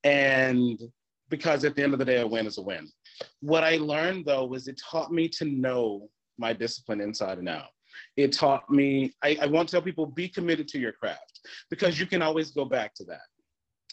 And 0.05 0.81
because 1.29 1.65
at 1.65 1.77
the 1.77 1.83
end 1.83 1.93
of 1.93 1.99
the 1.99 2.05
day, 2.05 2.21
a 2.21 2.27
win 2.27 2.47
is 2.47 2.59
a 2.59 2.63
win. 2.63 2.89
What 3.41 3.63
I 3.63 3.77
learned 3.77 4.25
though 4.25 4.47
was 4.47 4.69
it 4.69 4.81
taught 4.91 5.13
me 5.13 5.29
to 5.29 5.45
know 5.45 6.09
my 6.39 6.53
discipline 6.53 7.01
inside 7.01 7.39
and 7.39 7.49
out. 7.49 7.69
It 8.17 8.33
taught 8.33 8.69
me, 8.71 9.13
I, 9.23 9.37
I 9.43 9.47
want 9.47 9.69
to 9.69 9.73
tell 9.73 9.83
people 9.83 10.07
be 10.07 10.29
committed 10.29 10.67
to 10.69 10.79
your 10.79 10.93
craft 10.93 11.41
because 11.69 12.01
you 12.01 12.07
can 12.07 12.23
always 12.23 12.51
go 12.51 12.65
back 12.65 12.95
to 12.95 13.05
that. 13.05 13.21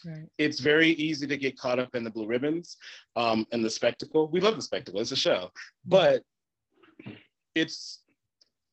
Right. 0.04 0.28
It's 0.38 0.60
very 0.60 0.90
easy 0.90 1.26
to 1.26 1.36
get 1.36 1.58
caught 1.58 1.78
up 1.78 1.94
in 1.94 2.04
the 2.04 2.10
blue 2.10 2.26
ribbons 2.26 2.76
um, 3.16 3.46
and 3.52 3.64
the 3.64 3.70
spectacle. 3.70 4.28
We 4.28 4.40
love 4.40 4.56
the 4.56 4.62
spectacle, 4.62 5.00
it's 5.00 5.12
a 5.12 5.16
show, 5.16 5.50
but 5.84 6.22
it's 7.54 8.02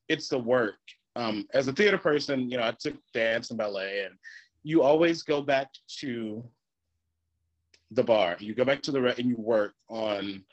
it's 0.07 0.30
the 0.30 0.39
work. 0.39 0.80
Um, 1.15 1.45
as 1.53 1.67
a 1.67 1.73
theater 1.73 1.97
person, 1.97 2.49
you 2.49 2.57
know, 2.57 2.63
I 2.63 2.71
took 2.71 2.95
dance 3.13 3.49
and 3.49 3.57
ballet, 3.57 4.05
and 4.05 4.15
you 4.63 4.84
always 4.84 5.23
go 5.23 5.41
back 5.41 5.67
to 5.99 6.43
the 7.91 8.03
bar. 8.03 8.38
You 8.39 8.53
go 8.53 8.65
back 8.65 8.82
to 8.84 8.91
the 8.91 9.01
re- 9.01 9.15
and 9.17 9.28
you 9.28 9.36
work 9.38 9.73
on 9.89 10.43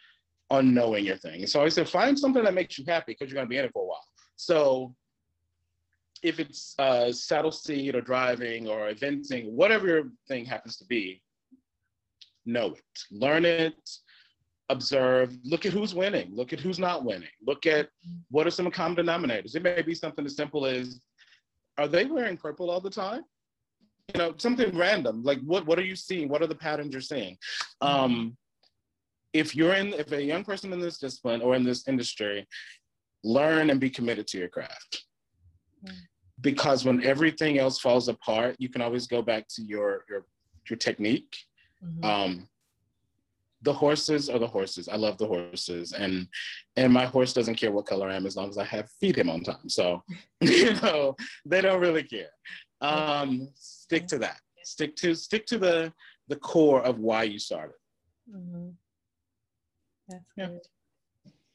on 0.50 0.74
knowing 0.74 1.04
your 1.04 1.16
thing. 1.16 1.46
So 1.46 1.62
I 1.62 1.68
said, 1.68 1.88
find 1.88 2.18
something 2.18 2.44
that 2.44 2.54
makes 2.54 2.78
you 2.78 2.84
happy 2.86 3.12
because 3.12 3.30
you're 3.30 3.36
going 3.36 3.46
to 3.46 3.50
be 3.50 3.58
in 3.58 3.64
it 3.64 3.72
for 3.72 3.82
a 3.82 3.86
while. 3.86 4.06
So 4.36 4.94
if 6.24 6.40
it's 6.40 6.74
uh, 6.78 7.12
saddle 7.12 7.52
seat 7.52 7.94
or 7.94 8.00
driving 8.00 8.66
or 8.66 8.90
eventing, 8.90 9.50
whatever 9.50 9.86
your 9.86 10.04
thing 10.26 10.46
happens 10.46 10.78
to 10.78 10.86
be, 10.86 11.20
know 12.46 12.68
it, 12.72 12.98
learn 13.10 13.44
it, 13.44 13.74
observe, 14.70 15.36
look 15.44 15.66
at 15.66 15.72
who's 15.72 15.94
winning, 15.94 16.34
look 16.34 16.54
at 16.54 16.60
who's 16.60 16.78
not 16.78 17.04
winning, 17.04 17.28
look 17.46 17.66
at 17.66 17.90
what 18.30 18.46
are 18.46 18.50
some 18.50 18.70
common 18.70 19.04
denominators. 19.04 19.54
It 19.54 19.62
may 19.62 19.82
be 19.82 19.94
something 19.94 20.24
as 20.24 20.34
simple 20.34 20.64
as, 20.64 20.98
are 21.76 21.88
they 21.88 22.06
wearing 22.06 22.38
purple 22.38 22.70
all 22.70 22.80
the 22.80 22.88
time? 22.88 23.22
You 24.14 24.18
know, 24.18 24.34
something 24.38 24.76
random. 24.76 25.22
Like 25.22 25.40
what 25.40 25.66
what 25.66 25.78
are 25.78 25.84
you 25.84 25.96
seeing? 25.96 26.28
What 26.28 26.42
are 26.42 26.46
the 26.46 26.54
patterns 26.54 26.92
you're 26.92 27.00
seeing? 27.00 27.36
Um, 27.80 28.36
if 29.32 29.56
you're 29.56 29.74
in, 29.74 29.92
if 29.94 30.12
a 30.12 30.22
young 30.22 30.44
person 30.44 30.72
in 30.72 30.80
this 30.80 30.98
discipline 30.98 31.42
or 31.42 31.54
in 31.54 31.64
this 31.64 31.88
industry, 31.88 32.46
learn 33.24 33.70
and 33.70 33.80
be 33.80 33.90
committed 33.90 34.26
to 34.28 34.38
your 34.38 34.48
craft. 34.48 35.04
Because 36.40 36.84
when 36.84 37.04
everything 37.04 37.58
else 37.58 37.78
falls 37.78 38.08
apart, 38.08 38.56
you 38.58 38.68
can 38.68 38.82
always 38.82 39.06
go 39.06 39.22
back 39.22 39.46
to 39.50 39.62
your 39.62 40.04
your 40.08 40.26
your 40.68 40.76
technique. 40.78 41.36
Mhm. 41.82 42.04
Um, 42.04 42.48
the 43.62 43.72
horses 43.72 44.28
are 44.28 44.38
the 44.38 44.46
horses. 44.46 44.88
I 44.88 44.96
love 44.96 45.16
the 45.16 45.26
horses, 45.26 45.92
and 45.92 46.28
and 46.76 46.92
my 46.92 47.06
horse 47.06 47.32
doesn't 47.32 47.54
care 47.54 47.70
what 47.72 47.86
color 47.86 48.08
I 48.08 48.14
am 48.16 48.26
as 48.26 48.36
long 48.36 48.48
as 48.48 48.58
I 48.58 48.64
have 48.64 48.90
feed 49.00 49.16
him 49.16 49.30
on 49.30 49.42
time. 49.42 49.68
So, 49.68 50.02
you 50.40 50.74
know, 50.82 51.16
they 51.46 51.60
don't 51.60 51.80
really 51.80 52.02
care. 52.02 52.30
Um, 52.80 53.48
stick 53.54 54.06
to 54.08 54.18
that. 54.18 54.40
Stick 54.64 54.96
to 54.96 55.14
stick 55.14 55.46
to 55.46 55.58
the 55.58 55.92
the 56.28 56.36
core 56.36 56.82
of 56.82 56.98
why 56.98 57.22
you 57.22 57.38
started. 57.38 57.76
Mhm. 58.28 58.74
That's 60.08 60.24
Yeah. 60.36 60.46
good. 60.48 60.68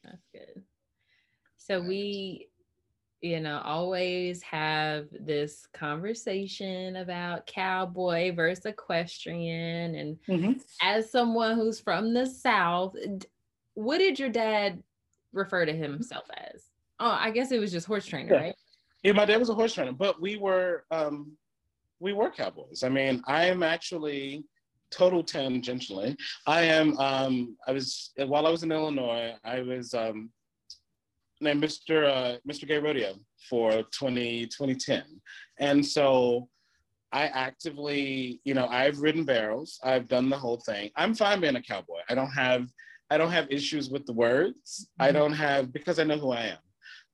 That's 0.02 0.26
good. 0.32 0.64
So 1.58 1.80
we, 1.80 2.49
you 3.20 3.40
know, 3.40 3.60
always 3.64 4.42
have 4.42 5.06
this 5.12 5.66
conversation 5.74 6.96
about 6.96 7.46
cowboy 7.46 8.34
versus 8.34 8.64
equestrian. 8.64 9.94
And 9.94 10.62
as 10.82 11.10
someone 11.10 11.56
who's 11.56 11.80
from 11.80 12.14
the 12.14 12.26
South, 12.26 12.96
what 13.74 13.98
did 13.98 14.18
your 14.18 14.30
dad 14.30 14.82
refer 15.32 15.66
to 15.66 15.72
himself 15.72 16.24
as? 16.34 16.64
Oh, 16.98 17.16
I 17.18 17.30
guess 17.30 17.52
it 17.52 17.58
was 17.58 17.72
just 17.72 17.86
horse 17.86 18.06
trainer, 18.06 18.32
Yeah. 18.34 18.40
right? 18.40 18.54
Yeah, 19.02 19.12
my 19.12 19.24
dad 19.24 19.38
was 19.38 19.48
a 19.48 19.54
horse 19.54 19.74
trainer, 19.74 19.92
but 19.92 20.20
we 20.20 20.36
were 20.36 20.84
um, 20.90 21.32
we 22.00 22.12
were 22.12 22.30
cowboys. 22.30 22.82
I 22.82 22.88
mean, 22.90 23.22
I 23.26 23.46
am 23.46 23.62
actually 23.62 24.44
total 24.90 25.24
tangentially. 25.24 26.16
I 26.46 26.62
am. 26.62 26.98
Um, 26.98 27.56
I 27.66 27.72
was 27.72 28.12
while 28.16 28.46
I 28.46 28.50
was 28.50 28.62
in 28.62 28.72
Illinois. 28.72 29.34
I 29.42 29.60
was 29.60 29.94
um, 29.94 30.30
named 31.40 31.62
Mr. 31.62 32.06
Uh, 32.06 32.38
Mr. 32.48 32.66
Gay 32.66 32.78
Rodeo 32.78 33.14
for 33.48 33.82
20, 33.98 34.46
2010, 34.46 35.02
and 35.58 35.84
so 35.84 36.48
I 37.12 37.24
actively, 37.26 38.40
you 38.44 38.54
know, 38.54 38.66
I've 38.68 39.00
ridden 39.00 39.24
barrels. 39.24 39.80
I've 39.82 40.06
done 40.06 40.30
the 40.30 40.38
whole 40.38 40.58
thing. 40.64 40.90
I'm 40.96 41.14
fine 41.14 41.40
being 41.40 41.56
a 41.56 41.62
cowboy. 41.62 42.00
I 42.08 42.14
don't 42.14 42.30
have. 42.30 42.68
I 43.12 43.18
don't 43.18 43.32
have 43.32 43.50
issues 43.50 43.90
with 43.90 44.06
the 44.06 44.12
words. 44.12 44.88
I 45.00 45.08
Mhm. 45.10 45.14
don't 45.14 45.32
have 45.32 45.72
because 45.72 45.98
I 45.98 46.04
know 46.04 46.18
who 46.18 46.30
I 46.30 46.42
am. 46.42 46.58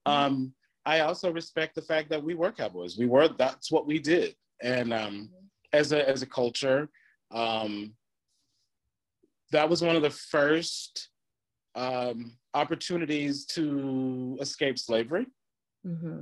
Um, 0.04 0.54
I 0.84 1.00
also 1.00 1.32
respect 1.32 1.74
the 1.74 1.80
fact 1.82 2.10
that 2.10 2.22
we 2.22 2.34
were 2.34 2.52
cowboys. 2.52 2.98
We 2.98 3.06
were 3.06 3.28
that's 3.28 3.70
what 3.72 3.86
we 3.86 3.98
did, 3.98 4.36
and 4.62 4.92
um, 4.92 5.30
as 5.72 5.92
a 5.92 6.06
as 6.08 6.20
a 6.22 6.26
culture, 6.26 6.90
um, 7.30 7.96
that 9.52 9.68
was 9.68 9.80
one 9.82 9.96
of 9.96 10.02
the 10.02 10.10
first 10.10 11.08
um, 11.74 12.36
opportunities 12.56 13.44
to 13.46 14.36
escape 14.40 14.78
slavery. 14.78 15.26
Mm-hmm. 15.86 16.20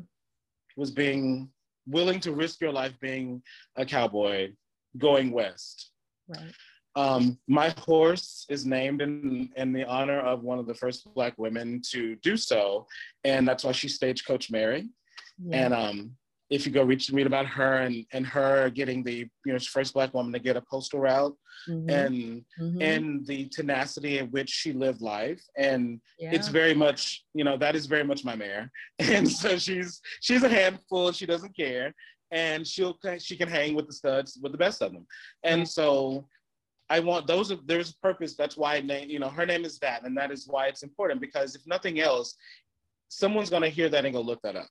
Was 0.76 0.90
being 0.90 1.48
willing 1.86 2.20
to 2.20 2.32
risk 2.32 2.60
your 2.60 2.72
life 2.72 2.94
being 3.00 3.42
a 3.76 3.84
cowboy 3.86 4.52
going 4.98 5.30
west. 5.30 5.92
Right. 6.28 6.52
Um, 6.96 7.38
my 7.48 7.74
horse 7.78 8.46
is 8.48 8.64
named 8.64 9.02
in, 9.02 9.50
in 9.56 9.72
the 9.72 9.84
honor 9.84 10.20
of 10.20 10.42
one 10.42 10.58
of 10.58 10.66
the 10.66 10.74
first 10.74 11.12
Black 11.14 11.34
women 11.38 11.82
to 11.90 12.16
do 12.16 12.36
so, 12.36 12.86
and 13.24 13.46
that's 13.48 13.64
why 13.64 13.72
she's 13.72 13.94
Stagecoach 13.94 14.50
Mary. 14.50 14.88
Yeah. 15.44 15.64
And 15.64 15.74
um, 15.74 16.16
if 16.50 16.66
you 16.66 16.72
go 16.72 16.82
reach 16.82 17.08
read 17.10 17.26
about 17.26 17.46
her 17.46 17.78
and 17.78 18.04
and 18.12 18.26
her 18.26 18.70
getting 18.70 19.02
the 19.02 19.28
you 19.44 19.52
know 19.52 19.58
first 19.58 19.94
Black 19.94 20.12
woman 20.14 20.32
to 20.32 20.38
get 20.38 20.56
a 20.56 20.60
postal 20.62 21.00
route, 21.00 21.36
Mhm. 21.68 21.90
and 21.90 22.44
Mhm. 22.60 22.82
and 22.82 23.26
the 23.26 23.48
tenacity 23.48 24.18
in 24.18 24.30
which 24.30 24.50
she 24.50 24.72
lived 24.72 25.00
life, 25.00 25.42
and 25.56 26.00
it's 26.34 26.48
very 26.48 26.74
much 26.74 27.24
you 27.34 27.44
know 27.44 27.56
that 27.56 27.74
is 27.74 27.86
very 27.86 28.04
much 28.04 28.24
my 28.24 28.36
mare 28.36 28.70
and 28.98 29.28
so 29.28 29.56
she's 29.56 30.00
she's 30.20 30.42
a 30.42 30.48
handful. 30.48 31.12
She 31.12 31.26
doesn't 31.26 31.56
care, 31.56 31.94
and 32.30 32.66
she'll 32.66 32.98
she 33.18 33.36
can 33.36 33.48
hang 33.48 33.74
with 33.74 33.86
the 33.86 33.92
studs 33.94 34.38
with 34.42 34.52
the 34.52 34.58
best 34.58 34.82
of 34.82 34.92
them, 34.92 35.06
and 35.42 35.68
so. 35.68 36.28
I 36.90 37.00
want 37.00 37.26
those. 37.26 37.50
Are, 37.50 37.56
there's 37.64 37.92
a 37.92 37.98
purpose. 38.02 38.36
That's 38.36 38.58
why 38.58 38.78
name. 38.82 39.08
You 39.08 39.18
know, 39.18 39.30
her 39.30 39.46
name 39.46 39.64
is 39.64 39.78
that, 39.78 40.04
and 40.04 40.14
that 40.18 40.30
is 40.30 40.46
why 40.46 40.66
it's 40.66 40.82
important. 40.82 41.18
Because 41.18 41.54
if 41.54 41.66
nothing 41.66 41.98
else, 41.98 42.36
someone's 43.08 43.48
gonna 43.48 43.70
hear 43.70 43.88
that 43.88 44.04
and 44.04 44.12
go 44.12 44.20
look 44.20 44.42
that 44.42 44.54
up 44.54 44.68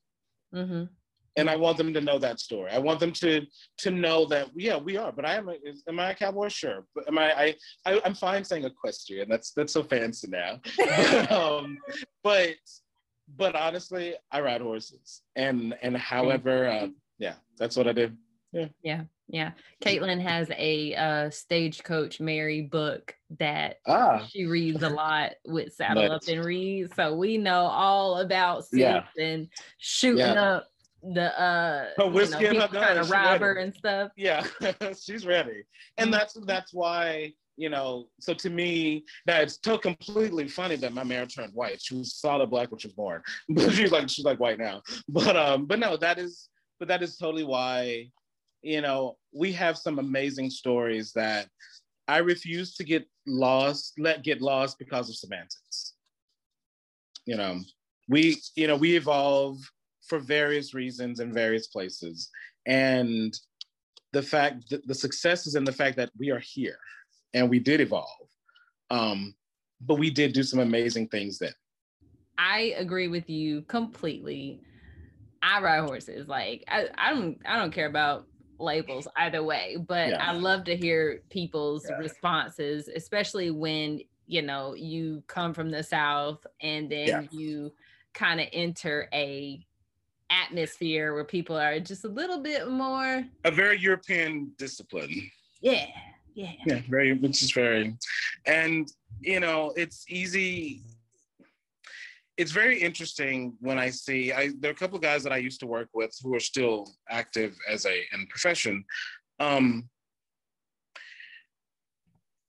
Mhm. 0.54 0.90
And 1.36 1.50
I 1.50 1.56
want 1.56 1.78
them 1.78 1.94
to 1.94 2.02
know 2.02 2.20
that 2.20 2.40
story. 2.40 2.72
I 2.72 2.80
want 2.80 3.00
them 3.00 3.12
to 3.14 3.42
to 3.80 3.92
know 3.92 4.26
that 4.26 4.50
yeah, 4.56 4.78
we 4.78 4.98
are. 4.98 5.12
But 5.12 5.26
I 5.26 5.36
am. 5.36 5.50
A, 5.50 5.56
am 5.88 6.00
I 6.00 6.12
a 6.12 6.16
cowboy? 6.16 6.50
Sure. 6.50 6.86
But 6.96 7.08
am 7.08 7.18
I? 7.18 7.34
I, 7.34 7.56
I 7.86 8.02
I'm 8.06 8.14
fine 8.14 8.44
saying 8.44 8.66
equestrian. 8.66 9.30
That's 9.30 9.52
that's 9.52 9.74
so 9.74 9.84
fancy 9.84 10.28
now. 10.30 10.60
um, 11.30 11.78
but 12.24 12.56
but 13.38 13.56
honestly, 13.56 14.16
I 14.32 14.42
ride 14.42 14.62
horses, 14.62 15.22
and 15.36 15.76
and 15.82 15.98
however, 15.98 16.68
uh, 16.68 16.88
yeah, 17.18 17.36
that's 17.58 17.76
what 17.76 17.88
I 17.88 17.94
do. 17.94 18.12
Yeah, 18.52 18.68
yeah. 18.84 19.02
Yeah. 19.30 19.52
Caitlin 19.84 20.22
has 20.22 20.50
a 20.52 20.94
uh, 20.96 21.30
stagecoach 21.30 22.20
Mary 22.20 22.62
book 22.62 23.16
that 23.40 23.78
Ah, 23.88 24.28
she 24.30 24.46
reads 24.46 24.84
a 24.84 24.90
lot 24.90 25.32
with 25.46 25.74
Saddle 25.74 26.12
Up 26.12 26.22
and 26.28 26.44
Read. 26.44 26.94
So 26.94 27.16
we 27.16 27.38
know 27.38 27.62
all 27.62 28.18
about 28.18 28.66
Yeah. 28.72 29.06
And 29.18 29.48
shooting 29.78 30.20
Yeah. 30.20 30.56
up 30.56 30.68
the 31.14 31.40
uh 31.40 31.86
Her 31.98 32.04
you 32.06 32.06
know, 32.06 32.12
whiskey 32.12 32.46
and 32.46 32.58
her 32.58 32.68
people 32.68 32.82
trying 32.82 33.04
to 33.04 33.12
rob 33.12 33.42
her 33.42 33.56
ready. 33.56 33.62
and 33.66 33.76
stuff. 33.76 34.12
yeah, 34.18 34.46
she's 35.02 35.26
ready, 35.26 35.64
and 35.98 36.14
that's 36.14 36.34
that's 36.46 36.74
why. 36.74 37.34
You 37.56 37.70
know, 37.70 38.08
so 38.20 38.34
to 38.34 38.50
me, 38.50 39.06
now 39.28 39.40
it's 39.40 39.60
so 39.64 39.78
completely 39.78 40.48
funny 40.48 40.76
that 40.78 40.92
my 40.92 41.04
mare 41.04 41.28
turned 41.28 41.54
white. 41.54 41.80
She 41.80 41.94
was 41.94 42.16
solid 42.16 42.50
black 42.50 42.72
when 42.72 42.80
she 42.80 42.88
was 42.88 42.96
born, 42.96 43.22
but 43.50 43.72
she's 43.72 43.92
like 43.92 44.10
she's 44.10 44.26
like 44.26 44.40
white 44.40 44.58
now. 44.58 44.82
But 45.08 45.38
um, 45.38 45.68
but 45.68 45.78
no, 45.78 45.96
that 45.98 46.18
is 46.18 46.50
but 46.80 46.88
that 46.88 47.04
is 47.04 47.16
totally 47.16 47.44
why, 47.44 48.10
you 48.62 48.82
know, 48.82 49.18
we 49.34 49.52
have 49.54 49.78
some 49.78 50.00
amazing 50.00 50.50
stories 50.50 51.14
that 51.14 51.48
I 52.08 52.18
refuse 52.18 52.76
to 52.76 52.84
get 52.84 53.08
lost, 53.26 53.94
let 53.98 54.24
get 54.24 54.42
lost 54.42 54.80
because 54.80 55.10
of 55.10 55.16
semantics. 55.16 55.94
You 57.26 57.38
know, 57.38 57.62
we, 58.10 58.38
you 58.56 58.68
know, 58.68 58.76
we 58.76 58.98
evolve 58.98 59.60
for 60.06 60.20
various 60.20 60.74
reasons 60.74 61.20
in 61.20 61.34
various 61.34 61.68
places. 61.68 62.30
And 62.66 63.38
the 64.12 64.22
fact 64.22 64.70
that 64.70 64.88
the 64.88 64.96
success 64.96 65.48
is 65.48 65.56
in 65.56 65.64
the 65.64 65.72
fact 65.72 65.98
that 65.98 66.12
we 66.18 66.30
are 66.32 66.40
here 66.40 66.78
and 67.34 67.50
we 67.50 67.60
did 67.60 67.82
evolve. 67.82 68.30
Um, 68.90 69.34
but 69.82 69.96
we 69.96 70.10
did 70.10 70.34
do 70.34 70.44
some 70.44 70.60
amazing 70.60 71.08
things 71.08 71.40
then. 71.40 71.54
I 72.38 72.74
agree 72.78 73.08
with 73.08 73.30
you 73.30 73.64
completely. 73.64 74.62
I 75.42 75.62
ride 75.62 75.82
horses. 75.82 76.28
Like 76.28 76.64
I, 76.68 76.88
I 76.98 77.14
don't 77.14 77.38
I 77.46 77.58
don't 77.58 77.72
care 77.74 77.88
about 77.88 78.28
labels 78.60 79.08
either 79.18 79.44
way, 79.44 79.78
but 79.88 80.12
Yeah. 80.12 80.26
I 80.26 80.34
love 80.34 80.64
to 80.66 80.76
hear 80.76 81.22
people's 81.30 81.86
Yeah. 81.90 81.98
responses, 81.98 82.88
especially 82.88 83.52
when 83.52 84.02
you 84.26 84.42
know 84.42 84.74
you 84.74 85.24
come 85.28 85.54
from 85.54 85.70
the 85.70 85.84
south 85.84 86.46
and 86.62 86.90
then 86.90 87.08
Yeah. 87.08 87.22
you 87.32 87.74
kind 88.14 88.40
of 88.40 88.48
enter 88.54 89.10
a 89.14 89.66
atmosphere 90.42 91.14
where 91.14 91.24
people 91.24 91.58
are 91.58 91.80
just 91.80 92.06
a 92.06 92.08
little 92.08 92.42
bit 92.42 92.70
more 92.70 93.24
A 93.46 93.52
very 93.52 93.78
European 93.80 94.52
discipline. 94.58 95.30
yeah 95.62 95.86
yeah 96.36 96.52
Yeah, 96.66 96.82
very, 96.90 97.14
which 97.14 97.42
is 97.44 97.52
very, 97.52 97.96
and 98.46 98.88
you 99.22 99.40
know, 99.40 99.72
it's 99.76 100.04
easy. 100.10 100.82
It's 102.38 102.52
very 102.52 102.78
interesting 102.82 103.54
when 103.60 103.78
I 103.78 103.90
see. 103.92 104.32
I 104.34 104.50
there 104.60 104.72
are 104.72 104.74
a 104.74 104.82
couple 104.84 104.96
of 104.98 105.04
guys 105.04 105.22
that 105.24 105.32
I 105.32 105.38
used 105.38 105.60
to 105.60 105.68
work 105.68 105.90
with 105.94 106.12
who 106.24 106.34
are 106.34 106.40
still 106.54 106.90
active 107.10 107.52
as 107.70 107.86
a 107.86 107.96
in 108.14 108.26
profession. 108.28 108.84
Um, 109.40 109.88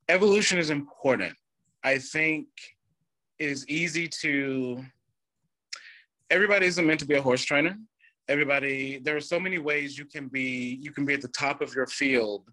evolution 0.09 0.59
is 0.59 0.71
important. 0.71 1.35
I 1.85 1.99
think 1.99 2.47
it 3.39 3.49
is 3.55 3.69
easy 3.69 4.09
to. 4.23 4.83
Everybody 6.31 6.67
isn't 6.67 6.87
meant 6.87 7.01
to 7.01 7.07
be 7.07 7.15
a 7.15 7.23
horse 7.23 7.45
trainer. 7.45 7.77
Everybody, 8.29 8.99
there 8.99 9.17
are 9.17 9.21
so 9.21 9.39
many 9.39 9.59
ways 9.59 9.99
you 9.99 10.07
can 10.07 10.29
be. 10.29 10.79
You 10.81 10.91
can 10.91 11.05
be 11.05 11.15
at 11.15 11.21
the 11.21 11.29
top 11.29 11.61
of 11.61 11.75
your 11.75 11.87
field 11.87 12.49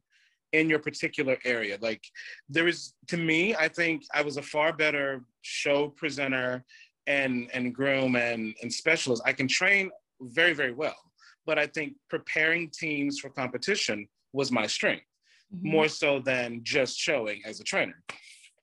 in 0.53 0.69
your 0.69 0.79
particular 0.79 1.37
area. 1.45 1.77
Like 1.81 2.03
there 2.49 2.67
is 2.67 2.93
to 3.07 3.17
me, 3.17 3.55
I 3.55 3.67
think 3.67 4.03
I 4.13 4.21
was 4.21 4.37
a 4.37 4.41
far 4.41 4.73
better 4.73 5.23
show 5.41 5.89
presenter 5.89 6.63
and 7.07 7.49
and 7.53 7.73
groom 7.73 8.15
and 8.15 8.55
and 8.61 8.71
specialist. 8.71 9.23
I 9.25 9.33
can 9.33 9.47
train 9.47 9.89
very 10.21 10.53
very 10.53 10.73
well, 10.73 11.01
but 11.45 11.57
I 11.57 11.67
think 11.67 11.93
preparing 12.09 12.69
teams 12.69 13.19
for 13.19 13.29
competition 13.29 14.07
was 14.33 14.51
my 14.51 14.67
strength 14.67 15.05
mm-hmm. 15.53 15.71
more 15.71 15.87
so 15.87 16.19
than 16.19 16.61
just 16.63 16.97
showing 16.97 17.41
as 17.45 17.59
a 17.59 17.63
trainer. 17.63 18.03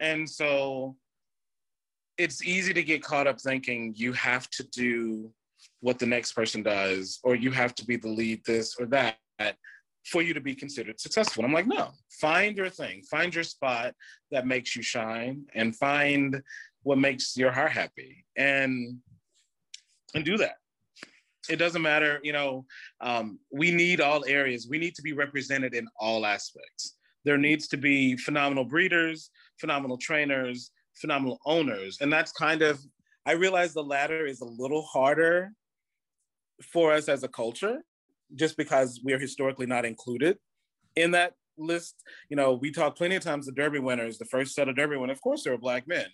And 0.00 0.28
so 0.28 0.96
it's 2.18 2.44
easy 2.44 2.74
to 2.74 2.82
get 2.82 3.02
caught 3.02 3.26
up 3.26 3.40
thinking 3.40 3.94
you 3.96 4.12
have 4.12 4.50
to 4.50 4.64
do 4.64 5.32
what 5.80 5.98
the 5.98 6.06
next 6.06 6.32
person 6.32 6.62
does 6.62 7.20
or 7.22 7.36
you 7.36 7.50
have 7.52 7.74
to 7.76 7.86
be 7.86 7.96
the 7.96 8.08
lead 8.08 8.44
this 8.44 8.76
or 8.78 8.86
that 8.86 9.16
for 10.04 10.22
you 10.22 10.34
to 10.34 10.40
be 10.40 10.54
considered 10.54 10.98
successful. 10.98 11.44
I'm 11.44 11.52
like, 11.52 11.66
no, 11.66 11.90
find 12.20 12.56
your 12.56 12.70
thing, 12.70 13.02
find 13.02 13.34
your 13.34 13.44
spot 13.44 13.94
that 14.30 14.46
makes 14.46 14.74
you 14.74 14.82
shine 14.82 15.44
and 15.54 15.76
find 15.76 16.42
what 16.82 16.98
makes 16.98 17.36
your 17.36 17.52
heart 17.52 17.72
happy 17.72 18.24
and 18.36 18.98
and 20.14 20.24
do 20.24 20.36
that. 20.38 20.56
It 21.50 21.56
doesn't 21.56 21.82
matter, 21.82 22.20
you 22.22 22.32
know, 22.32 22.64
um, 23.00 23.38
we 23.52 23.70
need 23.70 24.00
all 24.00 24.24
areas. 24.26 24.66
We 24.68 24.78
need 24.78 24.94
to 24.96 25.02
be 25.02 25.12
represented 25.12 25.74
in 25.74 25.86
all 25.98 26.26
aspects. 26.26 26.96
There 27.24 27.38
needs 27.38 27.68
to 27.68 27.76
be 27.76 28.16
phenomenal 28.16 28.64
breeders, 28.64 29.30
phenomenal 29.58 29.98
trainers, 29.98 30.70
phenomenal 31.00 31.38
owners. 31.46 31.98
And 32.00 32.12
that's 32.12 32.32
kind 32.32 32.62
of, 32.62 32.80
I 33.26 33.32
realize 33.32 33.74
the 33.74 33.82
latter 33.82 34.26
is 34.26 34.40
a 34.40 34.46
little 34.46 34.82
harder 34.82 35.52
for 36.72 36.92
us 36.92 37.08
as 37.08 37.22
a 37.22 37.28
culture 37.28 37.78
just 38.34 38.56
because 38.56 39.00
we're 39.04 39.18
historically 39.18 39.66
not 39.66 39.84
included 39.84 40.38
in 40.96 41.12
that 41.12 41.34
list. 41.56 41.96
You 42.28 42.36
know, 42.36 42.54
we 42.54 42.70
talk 42.70 42.96
plenty 42.96 43.16
of 43.16 43.22
times 43.22 43.46
the 43.46 43.52
Derby 43.52 43.78
winners, 43.78 44.18
the 44.18 44.24
first 44.24 44.54
set 44.54 44.68
of 44.68 44.76
Derby 44.76 44.96
winners, 44.96 45.16
of 45.16 45.22
course, 45.22 45.44
they 45.44 45.50
were 45.50 45.58
Black 45.58 45.86
men. 45.86 46.06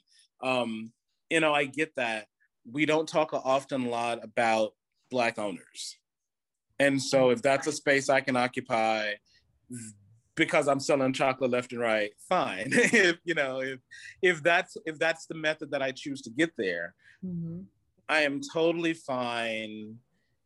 Um, 0.42 0.92
you 1.30 1.40
know, 1.40 1.52
I 1.54 1.64
get 1.64 1.92
that. 1.96 2.26
We 2.70 2.86
don't 2.86 3.08
talk 3.08 3.32
often 3.32 3.86
a 3.86 3.88
lot 3.88 4.24
about 4.24 4.72
Black 5.10 5.38
owners. 5.38 5.96
And 6.78 7.00
so 7.00 7.30
if 7.30 7.42
that's 7.42 7.66
a 7.66 7.72
space 7.72 8.08
I 8.08 8.20
can 8.20 8.36
occupy 8.36 9.14
because 10.36 10.68
I'm 10.68 10.80
selling 10.80 11.12
chocolate 11.12 11.50
left 11.50 11.72
and 11.72 11.80
right, 11.80 12.10
fine. 12.28 12.66
if 12.70 13.18
you 13.24 13.34
know, 13.34 13.60
if 13.60 13.80
if 14.22 14.42
that's 14.42 14.76
if 14.84 14.98
that's 14.98 15.26
the 15.26 15.34
method 15.34 15.70
that 15.70 15.82
I 15.82 15.92
choose 15.92 16.22
to 16.22 16.30
get 16.30 16.52
there, 16.56 16.94
Mhm. 17.24 17.64
I 18.08 18.20
am 18.22 18.40
totally 18.52 18.94
fine. 18.94 19.96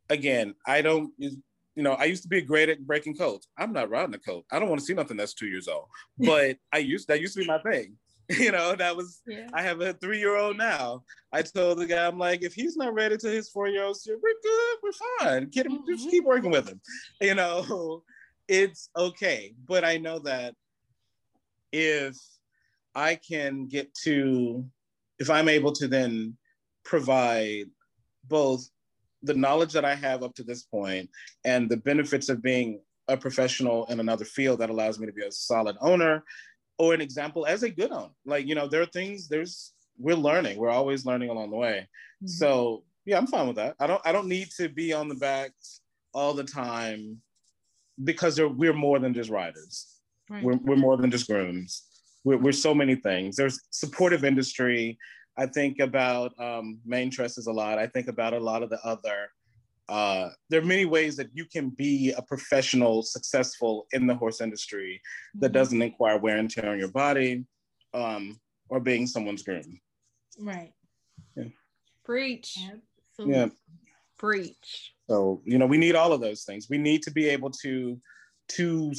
Again, 0.09 0.55
I 0.65 0.81
don't, 0.81 1.11
you 1.17 1.31
know, 1.75 1.91
I 1.93 2.05
used 2.05 2.23
to 2.23 2.29
be 2.29 2.41
great 2.41 2.69
at 2.69 2.85
breaking 2.87 3.15
colts. 3.15 3.47
I'm 3.57 3.73
not 3.73 3.89
riding 3.89 4.15
a 4.15 4.19
colt. 4.19 4.45
I 4.51 4.59
don't 4.59 4.69
want 4.69 4.79
to 4.79 4.85
see 4.85 4.93
nothing 4.93 5.17
that's 5.17 5.33
two 5.33 5.47
years 5.47 5.67
old. 5.67 5.87
But 6.17 6.57
I 6.73 6.77
used 6.79 7.07
that 7.09 7.21
used 7.21 7.35
to 7.35 7.41
be 7.41 7.47
my 7.47 7.59
thing. 7.59 7.95
You 8.29 8.51
know, 8.51 8.75
that 8.75 8.95
was 8.95 9.21
yeah 9.25 9.47
I 9.53 9.63
have 9.63 9.81
a 9.81 9.93
three-year-old 9.93 10.55
now. 10.55 11.03
I 11.33 11.41
told 11.41 11.79
the 11.79 11.87
guy, 11.87 12.05
I'm 12.05 12.19
like, 12.19 12.43
if 12.43 12.53
he's 12.53 12.77
not 12.77 12.93
ready 12.93 13.17
to 13.17 13.27
his 13.27 13.49
four-year-old, 13.49 13.97
we're 14.07 14.19
good, 14.43 14.77
we're 14.83 14.91
fine. 15.19 15.49
Kid 15.49 15.65
him, 15.65 15.79
just 15.87 16.09
keep 16.11 16.25
working 16.25 16.51
with 16.51 16.69
him. 16.69 16.79
You 17.21 17.33
know, 17.33 18.03
it's 18.49 18.89
okay. 18.97 19.53
But 19.65 19.85
I 19.85 19.97
know 19.97 20.19
that 20.19 20.55
if 21.71 22.17
I 22.95 23.15
can 23.15 23.67
get 23.67 23.93
to, 24.03 24.65
if 25.19 25.29
I'm 25.29 25.47
able 25.47 25.71
to 25.73 25.87
then 25.87 26.35
provide 26.83 27.67
both 28.25 28.67
the 29.21 29.35
knowledge 29.35 29.73
that 29.73 29.85
I 29.85 29.95
have 29.95 30.23
up 30.23 30.33
to 30.35 30.43
this 30.43 30.63
point 30.63 31.09
and 31.45 31.69
the 31.69 31.77
benefits 31.77 32.29
of 32.29 32.41
being 32.41 32.81
a 33.07 33.15
professional 33.15 33.85
in 33.85 33.99
another 33.99 34.25
field 34.25 34.59
that 34.59 34.69
allows 34.69 34.99
me 34.99 35.05
to 35.05 35.13
be 35.13 35.25
a 35.25 35.31
solid 35.31 35.75
owner 35.81 36.23
or 36.77 36.93
an 36.93 37.01
example 37.01 37.45
as 37.45 37.63
a 37.63 37.69
good 37.69 37.91
owner. 37.91 38.09
Like, 38.25 38.47
you 38.47 38.55
know, 38.55 38.67
there 38.67 38.81
are 38.81 38.87
things, 38.87 39.27
there's, 39.27 39.73
we're 39.97 40.15
learning, 40.15 40.57
we're 40.57 40.69
always 40.69 41.05
learning 41.05 41.29
along 41.29 41.51
the 41.51 41.57
way. 41.57 41.87
Mhm. 42.23 42.29
So 42.29 42.83
yeah, 43.05 43.17
I'm 43.17 43.27
fine 43.27 43.47
with 43.47 43.57
that. 43.57 43.75
I 43.79 43.87
don't, 43.87 44.01
I 44.05 44.11
don't 44.11 44.27
need 44.27 44.49
to 44.57 44.69
be 44.69 44.93
on 44.93 45.07
the 45.07 45.15
back 45.15 45.51
all 46.13 46.33
the 46.33 46.43
time 46.43 47.21
because 48.03 48.39
we're 48.39 48.73
more 48.73 48.99
than 48.99 49.13
just 49.13 49.29
riders. 49.29 49.95
Right. 50.29 50.43
We're, 50.43 50.57
we're 50.57 50.75
more 50.75 50.97
than 50.97 51.11
just 51.11 51.27
grooms. 51.27 51.83
we're, 52.23 52.37
we're 52.37 52.51
so 52.51 52.73
many 52.73 52.95
things. 52.95 53.35
There's 53.35 53.59
supportive 53.71 54.23
industry. 54.23 54.97
I 55.37 55.45
think 55.47 55.79
about 55.79 56.33
um, 56.39 56.79
main 56.85 57.09
trusses 57.09 57.47
a 57.47 57.51
lot. 57.51 57.79
I 57.79 57.87
think 57.87 58.07
about 58.07 58.33
a 58.33 58.39
lot 58.39 58.61
of 58.63 58.69
the 58.69 58.79
other. 58.85 59.29
Uh, 59.87 60.29
there 60.49 60.61
are 60.61 60.65
many 60.65 60.85
ways 60.85 61.15
that 61.15 61.29
you 61.33 61.45
can 61.45 61.69
be 61.69 62.11
a 62.11 62.21
professional, 62.21 63.01
successful 63.01 63.87
in 63.91 64.05
the 64.05 64.13
horse 64.13 64.39
industry 64.39 65.01
that 65.35 65.49
Mhm. 65.51 65.53
doesn't 65.53 65.79
require 65.79 66.17
wear 66.19 66.37
and 66.37 66.49
tear 66.51 66.69
on 66.69 66.77
your 66.77 66.91
body 66.91 67.45
um, 67.93 68.39
or 68.69 68.79
being 68.79 69.07
someone's 69.07 69.41
groom. 69.41 69.79
Right. 70.37 70.73
Yeah. 71.35 71.45
Preach. 72.05 72.57
Absolutely. 72.61 73.35
Yeah. 73.35 73.47
Preach. 74.19 74.93
So 75.09 75.41
you 75.45 75.57
know, 75.57 75.65
we 75.65 75.77
need 75.77 75.95
all 75.95 76.13
of 76.13 76.21
those 76.21 76.43
things. 76.43 76.67
We 76.69 76.77
need 76.77 77.01
to 77.03 77.11
be 77.11 77.27
able 77.29 77.49
to 77.63 77.99
to 78.49 78.93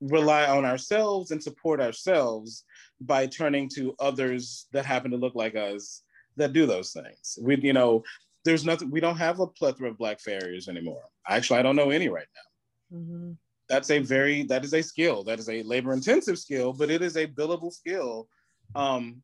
rely 0.00 0.46
on 0.46 0.64
ourselves 0.64 1.30
and 1.30 1.42
support 1.42 1.80
ourselves 1.80 2.64
by 3.00 3.26
turning 3.26 3.68
to 3.68 3.94
others 3.98 4.66
that 4.72 4.84
happen 4.84 5.10
to 5.10 5.16
look 5.16 5.34
like 5.34 5.54
us 5.54 6.02
that 6.36 6.52
do 6.52 6.66
those 6.66 6.92
things. 6.92 7.38
We, 7.40 7.56
you 7.60 7.72
know, 7.72 8.04
there's 8.44 8.64
nothing. 8.64 8.90
We 8.90 9.00
don't 9.00 9.16
have 9.16 9.40
a 9.40 9.46
plethora 9.46 9.90
of 9.90 9.98
black 9.98 10.20
farriers 10.20 10.68
anymore. 10.68 11.02
Actually, 11.26 11.60
I 11.60 11.62
don't 11.62 11.76
know 11.76 11.90
any 11.90 12.08
right 12.08 12.28
now. 12.34 12.98
Mhm. 12.98 13.36
That's 13.68 13.90
a 13.90 13.98
very 13.98 14.44
that 14.44 14.64
is 14.64 14.74
a 14.74 14.82
skill. 14.82 15.24
That 15.24 15.38
is 15.38 15.48
a 15.48 15.62
labor 15.62 15.92
intensive 15.92 16.38
skill, 16.38 16.72
but 16.72 16.90
it 16.90 17.02
is 17.02 17.16
a 17.16 17.26
billable 17.26 17.72
skill. 17.72 18.28
Um, 18.74 19.22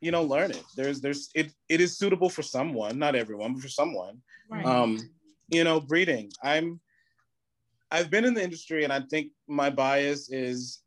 you 0.00 0.10
know, 0.10 0.22
learn 0.22 0.50
it. 0.50 0.64
There's 0.76 1.00
there's 1.00 1.30
it 1.34 1.52
it 1.68 1.80
is 1.80 1.98
suitable 1.98 2.28
for 2.30 2.42
someone, 2.42 2.98
not 2.98 3.14
everyone, 3.14 3.54
but 3.54 3.62
for 3.62 3.68
someone 3.68 4.22
Right. 4.50 4.64
um 4.64 5.10
you 5.50 5.62
know 5.62 5.78
breeding 5.78 6.30
i'm 6.42 6.80
i've 7.90 8.10
been 8.10 8.24
in 8.24 8.32
the 8.34 8.42
industry 8.42 8.84
and 8.84 8.92
i 8.92 9.00
think 9.00 9.30
my 9.46 9.68
bias 9.70 10.30
is 10.32 10.82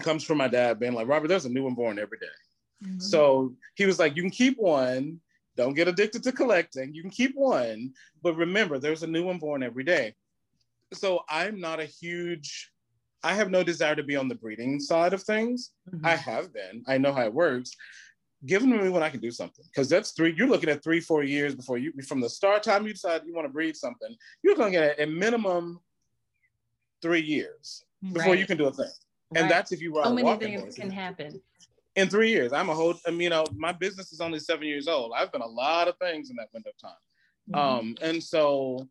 comes 0.00 0.22
from 0.24 0.38
my 0.38 0.48
dad 0.48 0.78
being 0.78 0.92
like 0.92 1.08
robert 1.08 1.28
there's 1.28 1.46
a 1.46 1.50
new 1.50 1.64
one 1.64 1.74
born 1.74 1.98
every 1.98 2.18
day 2.18 2.36
Mhm. 2.84 3.02
so 3.02 3.54
he 3.74 3.86
was 3.86 3.98
like 3.98 4.14
you 4.16 4.22
can 4.22 4.30
keep 4.30 4.56
one 4.58 5.20
don't 5.56 5.74
get 5.74 5.88
addicted 5.88 6.22
to 6.22 6.32
collecting 6.32 6.94
you 6.94 7.02
can 7.02 7.10
keep 7.10 7.34
one 7.34 7.92
but 8.22 8.34
remember 8.36 8.78
there's 8.78 9.02
a 9.02 9.06
new 9.14 9.24
one 9.24 9.38
born 9.38 9.62
every 9.62 9.84
day 9.84 10.14
so 10.92 11.20
i'm 11.28 11.60
not 11.60 11.80
a 11.80 11.84
huge 11.86 12.72
i 13.22 13.34
have 13.34 13.50
no 13.50 13.62
desire 13.62 13.94
to 13.96 14.02
be 14.02 14.16
on 14.16 14.28
the 14.28 14.34
breeding 14.34 14.80
side 14.80 15.12
of 15.12 15.22
things 15.22 15.72
Mhm. 15.92 16.06
I 16.06 16.16
have 16.16 16.52
been. 16.52 16.84
I 16.86 16.98
know 16.98 17.12
how 17.12 17.24
it 17.24 17.34
works. 17.34 17.72
Give 18.46 18.62
them 18.62 18.70
to 18.72 18.78
me 18.82 18.88
when 18.88 19.02
I 19.02 19.10
can 19.10 19.20
do 19.20 19.30
something, 19.32 19.64
because 19.66 19.88
that's 19.88 20.12
three. 20.12 20.32
You're 20.36 20.46
looking 20.48 20.70
at 20.70 20.82
three, 20.84 21.00
four 21.00 21.22
years 21.24 21.54
before 21.54 21.78
you, 21.78 21.92
from 22.08 22.20
the 22.20 22.28
start 22.30 22.62
time 22.62 22.86
you 22.86 22.92
decide 22.92 23.22
you 23.26 23.34
want 23.34 23.46
to 23.46 23.52
breed 23.52 23.76
something. 23.76 24.14
You're 24.42 24.54
going 24.54 24.72
to 24.72 24.78
get 24.78 25.00
a 25.00 25.06
minimum 25.06 25.80
three 27.02 27.20
years 27.20 27.84
before 28.12 28.34
you 28.36 28.46
can 28.46 28.56
do 28.56 28.66
a 28.66 28.72
thing, 28.72 28.86
and 29.34 29.42
Right. 29.42 29.48
that's 29.48 29.72
if 29.72 29.80
you 29.82 29.94
ride 29.94 30.04
so 30.04 30.14
many 30.14 30.36
things 30.38 30.60
horse. 30.62 30.74
can 30.76 30.90
happen. 30.90 31.42
In 31.96 32.08
three 32.08 32.30
years, 32.30 32.52
I'm 32.52 32.68
a 32.70 32.74
whole. 32.74 32.94
I 33.06 33.10
mean, 33.10 33.20
you 33.22 33.30
know, 33.30 33.44
my 33.54 33.72
business 33.72 34.12
is 34.12 34.20
only 34.20 34.38
seven 34.38 34.66
years 34.66 34.86
old. 34.88 35.12
I've 35.14 35.32
done 35.32 35.42
a 35.42 35.46
lot 35.64 35.88
of 35.88 35.96
things 35.98 36.30
in 36.30 36.36
that 36.36 36.48
window 36.54 36.70
of 36.70 36.78
time. 36.78 37.02
Mhm. 37.50 37.56
Um, 37.58 37.96
and 38.00 38.22
so 38.22 38.88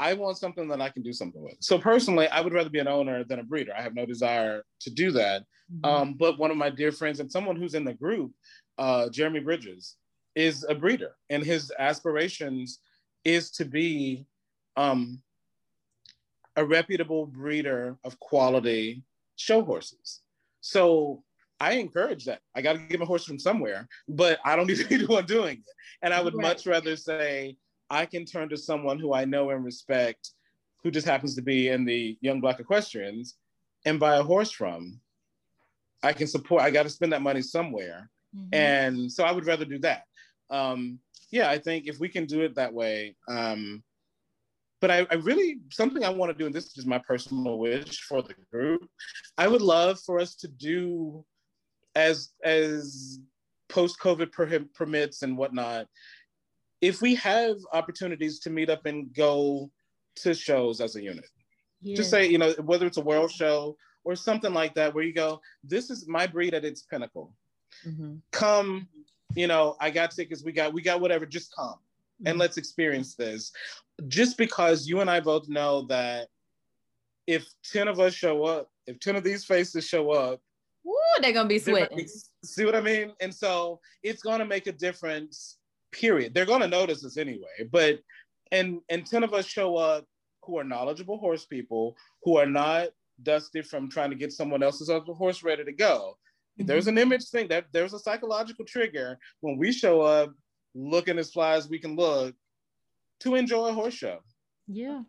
I 0.00 0.14
want 0.14 0.38
something 0.38 0.66
that 0.68 0.80
I 0.80 0.88
can 0.88 1.02
do 1.02 1.12
something 1.12 1.42
with. 1.42 1.58
So 1.60 1.78
personally, 1.78 2.26
I 2.28 2.40
would 2.40 2.54
rather 2.54 2.70
be 2.70 2.78
an 2.78 2.88
owner 2.88 3.22
than 3.22 3.38
a 3.38 3.42
breeder. 3.42 3.74
I 3.76 3.82
have 3.82 3.94
no 3.94 4.06
desire 4.06 4.64
to 4.80 4.90
do 4.90 5.12
that. 5.12 5.44
Mhm. 5.70 5.86
Um, 5.86 6.14
but 6.14 6.38
one 6.38 6.50
of 6.50 6.56
my 6.56 6.70
dear 6.70 6.90
friends 6.90 7.20
and 7.20 7.30
someone 7.30 7.56
who's 7.56 7.74
in 7.74 7.84
the 7.84 7.92
group, 7.92 8.32
uh, 8.78 9.10
Jeremy 9.10 9.40
Bridges, 9.40 9.96
is 10.34 10.64
a 10.64 10.74
breeder, 10.74 11.12
and 11.28 11.44
his 11.44 11.70
aspirations 11.78 12.80
is 13.24 13.50
to 13.50 13.64
be 13.66 14.26
um, 14.76 15.22
a 16.56 16.64
reputable 16.64 17.26
breeder 17.26 17.98
of 18.02 18.18
quality 18.20 19.02
show 19.36 19.62
horses. 19.62 20.22
So 20.62 21.24
I 21.58 21.72
encourage 21.74 22.24
that. 22.24 22.40
I 22.54 22.62
got 22.62 22.72
to 22.74 22.78
get 22.78 23.00
my 23.00 23.04
horse 23.04 23.26
from 23.26 23.38
somewhere, 23.38 23.86
but 24.08 24.38
I 24.46 24.56
don't 24.56 24.66
need 24.66 24.78
to 24.78 24.88
be 24.88 24.96
the 24.96 25.06
one 25.06 25.26
doing 25.26 25.58
it. 25.58 25.74
And 26.00 26.14
I 26.14 26.22
would 26.22 26.34
Right. 26.34 26.42
much 26.48 26.66
rather 26.66 26.96
say 26.96 27.58
I 27.90 28.06
can 28.06 28.24
turn 28.24 28.48
to 28.50 28.56
someone 28.56 28.98
who 28.98 29.12
I 29.12 29.24
know 29.24 29.50
and 29.50 29.64
respect, 29.64 30.30
who 30.82 30.90
just 30.90 31.06
happens 31.06 31.34
to 31.34 31.42
be 31.42 31.68
in 31.68 31.84
the 31.84 32.16
Young 32.20 32.40
Black 32.40 32.60
Equestrians, 32.60 33.36
and 33.84 33.98
buy 33.98 34.16
a 34.16 34.22
horse 34.22 34.50
from. 34.52 35.00
I 36.02 36.12
can 36.12 36.26
support. 36.28 36.62
I 36.62 36.70
got 36.70 36.84
to 36.84 36.90
spend 36.90 37.12
that 37.12 37.22
money 37.22 37.42
somewhere, 37.42 38.10
Mhm. 38.34 38.48
and 38.54 39.12
so 39.12 39.24
I 39.24 39.32
would 39.32 39.46
rather 39.46 39.64
do 39.64 39.78
that. 39.80 40.04
Um, 40.48 41.00
yeah, 41.30 41.50
I 41.50 41.58
think 41.58 41.86
if 41.86 41.98
we 41.98 42.08
can 42.08 42.26
do 42.26 42.40
it 42.42 42.54
that 42.54 42.72
way. 42.72 43.16
Um, 43.28 43.82
but 44.80 44.90
I, 44.90 45.06
I 45.10 45.14
really 45.16 45.60
something 45.70 46.04
I 46.04 46.08
want 46.08 46.32
to 46.32 46.38
do, 46.38 46.46
and 46.46 46.54
this 46.54 46.76
is 46.78 46.86
my 46.86 46.98
personal 46.98 47.58
wish 47.58 48.00
for 48.02 48.22
the 48.22 48.34
group. 48.50 48.88
I 49.36 49.46
would 49.46 49.60
love 49.60 50.00
for 50.00 50.18
us 50.18 50.34
to 50.36 50.48
do 50.48 51.24
as 51.94 52.30
as 52.42 53.18
post 53.68 53.98
COVID 54.00 54.32
per- 54.32 54.64
permits 54.74 55.22
and 55.22 55.36
whatnot. 55.36 55.86
If 56.80 57.02
we 57.02 57.14
have 57.16 57.56
opportunities 57.72 58.38
to 58.40 58.50
meet 58.50 58.70
up 58.70 58.86
and 58.86 59.12
go 59.14 59.70
to 60.16 60.34
shows 60.34 60.80
as 60.80 60.96
a 60.96 61.02
unit, 61.02 61.28
Yeah. 61.82 61.96
just 61.96 62.10
say 62.10 62.26
you 62.26 62.38
know 62.38 62.52
whether 62.64 62.86
it's 62.86 62.96
a 62.96 63.02
world 63.02 63.30
show 63.30 63.76
or 64.04 64.16
something 64.16 64.52
like 64.54 64.74
that, 64.74 64.94
where 64.94 65.04
you 65.04 65.12
go, 65.12 65.40
this 65.62 65.90
is 65.90 66.08
my 66.08 66.26
breed 66.26 66.54
at 66.54 66.64
its 66.64 66.82
pinnacle. 66.82 67.34
Mhm. 67.84 68.20
Come, 68.32 68.88
you 69.34 69.46
know, 69.46 69.76
I 69.80 69.90
got 69.90 70.10
tickets. 70.10 70.42
We 70.42 70.52
got 70.52 70.72
we 70.72 70.82
got 70.82 71.00
whatever. 71.00 71.26
Just 71.26 71.54
come 71.54 71.78
and 72.26 72.38
let's 72.38 72.56
experience 72.56 73.14
this. 73.14 73.52
Just 74.08 74.36
because 74.38 74.86
you 74.86 75.00
and 75.00 75.10
I 75.10 75.20
both 75.20 75.48
know 75.48 75.82
that 75.86 76.28
if 77.26 77.46
10 77.64 77.88
of 77.88 78.00
us 78.00 78.14
show 78.14 78.44
up, 78.44 78.70
if 78.86 78.98
10 78.98 79.16
of 79.16 79.22
these 79.24 79.44
faces 79.44 79.86
show 79.86 80.10
up, 80.10 80.42
Woo, 80.82 80.94
they're 81.20 81.32
gonna 81.32 81.48
be 81.48 81.58
sweating. 81.58 82.08
see 82.42 82.64
what 82.64 82.74
I 82.74 82.80
mean? 82.80 83.14
And 83.20 83.34
so 83.34 83.80
it's 84.02 84.22
gonna 84.22 84.46
make 84.46 84.66
a 84.66 84.72
difference, 84.72 85.58
period. 85.92 86.34
They're 86.34 86.46
gonna 86.46 86.68
notice 86.68 87.04
us 87.04 87.16
anyway. 87.16 87.68
But 87.70 88.00
and 88.52 88.80
and 88.88 89.06
10 89.06 89.22
of 89.22 89.34
us 89.34 89.46
show 89.46 89.76
up 89.76 90.04
who 90.42 90.58
are 90.58 90.64
knowledgeable 90.64 91.18
horse 91.18 91.44
people, 91.44 91.96
who 92.24 92.36
are 92.36 92.46
not 92.46 92.88
dusted 93.22 93.66
from 93.66 93.90
trying 93.90 94.10
to 94.10 94.16
get 94.16 94.32
someone 94.32 94.62
else's 94.62 94.90
other 94.90 95.12
horse 95.12 95.42
ready 95.42 95.64
to 95.64 95.72
go. 95.72 96.16
Mm-hmm. 96.58 96.66
There's 96.66 96.86
an 96.86 96.98
image 96.98 97.28
thing 97.28 97.48
that 97.48 97.66
there's 97.72 97.94
a 97.94 97.98
psychological 97.98 98.64
trigger 98.64 99.18
when 99.40 99.56
we 99.56 99.72
show 99.72 100.00
up 100.00 100.32
looking 100.74 101.18
as 101.18 101.32
fly 101.32 101.54
as 101.54 101.68
we 101.68 101.78
can 101.78 101.96
look 101.96 102.34
to 103.20 103.34
enjoy 103.34 103.68
a 103.68 103.72
horse 103.72 103.94
show. 103.94 104.18
Yeah. 104.66 105.02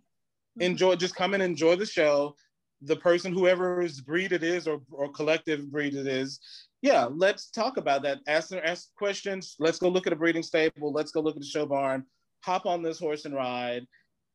Enjoy, 0.60 0.96
just 0.96 1.16
come 1.16 1.34
and 1.34 1.42
enjoy 1.42 1.76
the 1.76 1.86
show. 1.86 2.36
The 2.82 2.96
person, 2.96 3.32
whoever's 3.32 4.02
breed 4.02 4.32
it 4.32 4.44
is 4.44 4.68
or, 4.68 4.82
or 4.92 5.12
collective 5.12 5.72
breed 5.72 5.94
it 5.94 6.08
is, 6.08 6.40
yeah, 6.82 7.08
let's 7.10 7.50
talk 7.50 7.78
about 7.78 8.04
that. 8.04 8.20
Ask 8.28 8.52
ask 8.54 8.94
questions. 8.96 9.56
Let's 9.60 9.80
go 9.80 9.90
look 9.90 10.08
at 10.08 10.14
a 10.14 10.16
breeding 10.16 10.44
stable. 10.44 10.92
Let's 10.92 11.12
go 11.12 11.22
look 11.22 11.36
at 11.36 11.42
the 11.42 11.48
show 11.48 11.66
barn. 11.66 12.06
Hop 12.44 12.66
on 12.66 12.82
this 12.82 13.00
horse 13.00 13.26
and 13.26 13.36
ride. 13.36 13.86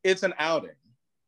It's 0.05 0.23
an 0.23 0.35
outing. 0.39 0.77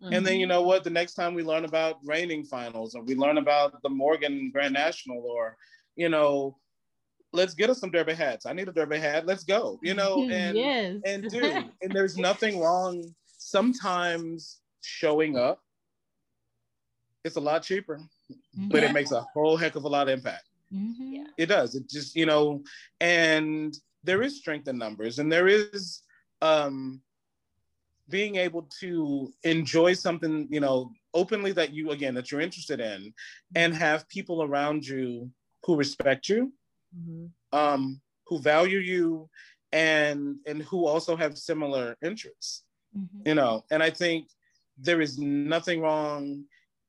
And 0.01 0.25
then 0.25 0.39
you 0.39 0.47
know 0.47 0.61
mm-hmm. 0.61 0.69
what? 0.69 0.85
The 0.85 0.91
next 0.91 1.15
time 1.15 1.35
we 1.35 1.43
learn 1.43 1.65
about 1.65 1.97
reining 2.05 2.45
finals, 2.45 2.95
or 2.95 3.03
we 3.03 3.17
learn 3.17 3.39
about 3.39 3.83
the 3.83 3.89
Morgan 3.89 4.51
Grand 4.53 4.75
National, 4.75 5.21
or 5.21 5.57
you 5.97 6.09
know, 6.09 6.57
let's 7.33 7.55
get 7.55 7.69
us 7.69 7.81
some 7.81 7.91
derby 7.91 8.15
hats. 8.15 8.47
I 8.47 8.53
need 8.53 8.69
a 8.69 8.73
derby 8.73 8.99
hat. 8.99 9.27
Let's 9.27 9.43
go. 9.43 9.79
You 9.83 9.95
know, 9.95 10.23
and 10.31 10.57
yes. 10.57 10.97
and 11.05 11.29
dude, 11.29 11.43
and 11.83 11.93
there's 11.93 12.17
nothing 12.17 12.61
wrong. 12.61 13.05
Sometimes 13.39 14.61
showing 14.83 15.37
up, 15.37 15.61
it's 17.25 17.37
a 17.37 17.41
lot 17.41 17.65
cheaper, 17.65 18.01
but 18.55 18.83
Yeah. 18.83 18.91
it 18.91 18.93
makes 18.93 19.11
a 19.11 19.23
whole 19.35 19.57
heck 19.57 19.75
of 19.75 19.85
a 19.85 19.89
lot 19.89 20.09
of 20.09 20.15
impact. 20.15 20.48
Yeah. 20.71 21.27
It 21.37 21.47
does. 21.47 21.75
It 21.75 21.89
just, 21.89 22.17
you 22.17 22.27
know, 22.27 22.63
and 23.01 23.75
there 24.05 24.23
is 24.23 24.37
strength 24.39 24.69
in 24.69 24.79
numbers 24.79 25.19
and 25.19 25.31
there 25.31 25.49
is 25.49 26.03
um 26.43 27.03
being 28.09 28.37
able 28.37 28.63
to 28.81 29.31
enjoy 29.45 29.93
something, 29.93 30.49
you 30.51 30.61
know, 30.61 30.91
openly 31.15 31.53
that 31.53 31.73
you 31.75 31.91
again 31.91 32.15
that 32.15 32.31
you're 32.31 32.41
interested 32.41 32.81
in 32.81 33.13
and 33.55 33.75
have 33.75 34.09
people 34.09 34.43
around 34.43 34.87
you 34.87 35.31
who 35.65 35.77
respect 35.77 36.29
you, 36.29 36.53
Mhm. 36.97 37.31
um, 37.53 38.01
who 38.27 38.39
value 38.41 38.79
you 38.79 39.29
and 39.73 40.37
and 40.47 40.63
who 40.63 40.87
also 40.87 41.15
have 41.17 41.37
similar 41.37 41.95
interests 42.03 42.65
Mhm. 42.97 43.27
you 43.27 43.35
know 43.35 43.63
and 43.71 43.83
i 43.83 43.91
think 43.91 44.31
there 44.79 45.03
is 45.03 45.19
nothing 45.19 45.83
wrong 45.83 46.43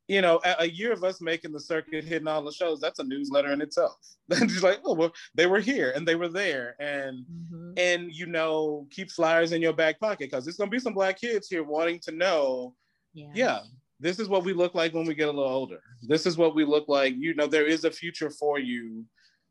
you 0.09 0.21
know 0.21 0.41
a, 0.59 0.67
year 0.67 0.91
of 0.91 1.03
us 1.03 1.21
making 1.21 1.51
the 1.51 1.59
circuit 1.59 2.03
hitting 2.03 2.27
all 2.27 2.43
the 2.43 2.51
shows 2.51 2.81
that's 2.81 2.99
a 2.99 3.03
newsletter 3.03 3.51
in 3.53 3.61
itself 3.61 3.95
That's 4.27 4.51
just 4.51 4.63
like 4.63 4.79
oh 4.83 4.93
well 4.95 5.13
they 5.35 5.45
were 5.45 5.59
here 5.59 5.91
and 5.95 6.05
they 6.07 6.15
were 6.15 6.27
there 6.29 6.75
and 6.79 7.25
Mhm. 7.25 7.73
and 7.77 8.11
you 8.11 8.25
know 8.25 8.87
keep 8.89 9.11
flyers 9.11 9.51
in 9.51 9.61
your 9.61 9.73
back 9.73 9.99
pocket 9.99 10.29
because 10.31 10.43
there's 10.43 10.57
going 10.57 10.69
to 10.69 10.75
be 10.75 10.79
some 10.79 10.93
black 10.95 11.19
kids 11.21 11.47
here 11.47 11.63
wanting 11.63 11.99
to 12.01 12.11
know 12.11 12.75
Yeah. 13.13 13.31
yeah 13.35 13.59
this 13.99 14.19
is 14.19 14.27
what 14.29 14.43
we 14.43 14.53
look 14.53 14.73
like 14.75 14.93
when 14.93 15.05
we 15.05 15.13
get 15.13 15.29
a 15.29 15.31
little 15.31 15.51
older 15.61 15.81
this 16.01 16.25
is 16.25 16.37
what 16.37 16.55
we 16.55 16.65
look 16.65 16.87
like 16.89 17.13
you 17.17 17.35
know 17.35 17.47
there 17.47 17.67
is 17.67 17.85
a 17.85 17.91
future 17.91 18.29
for 18.31 18.59
you 18.59 19.05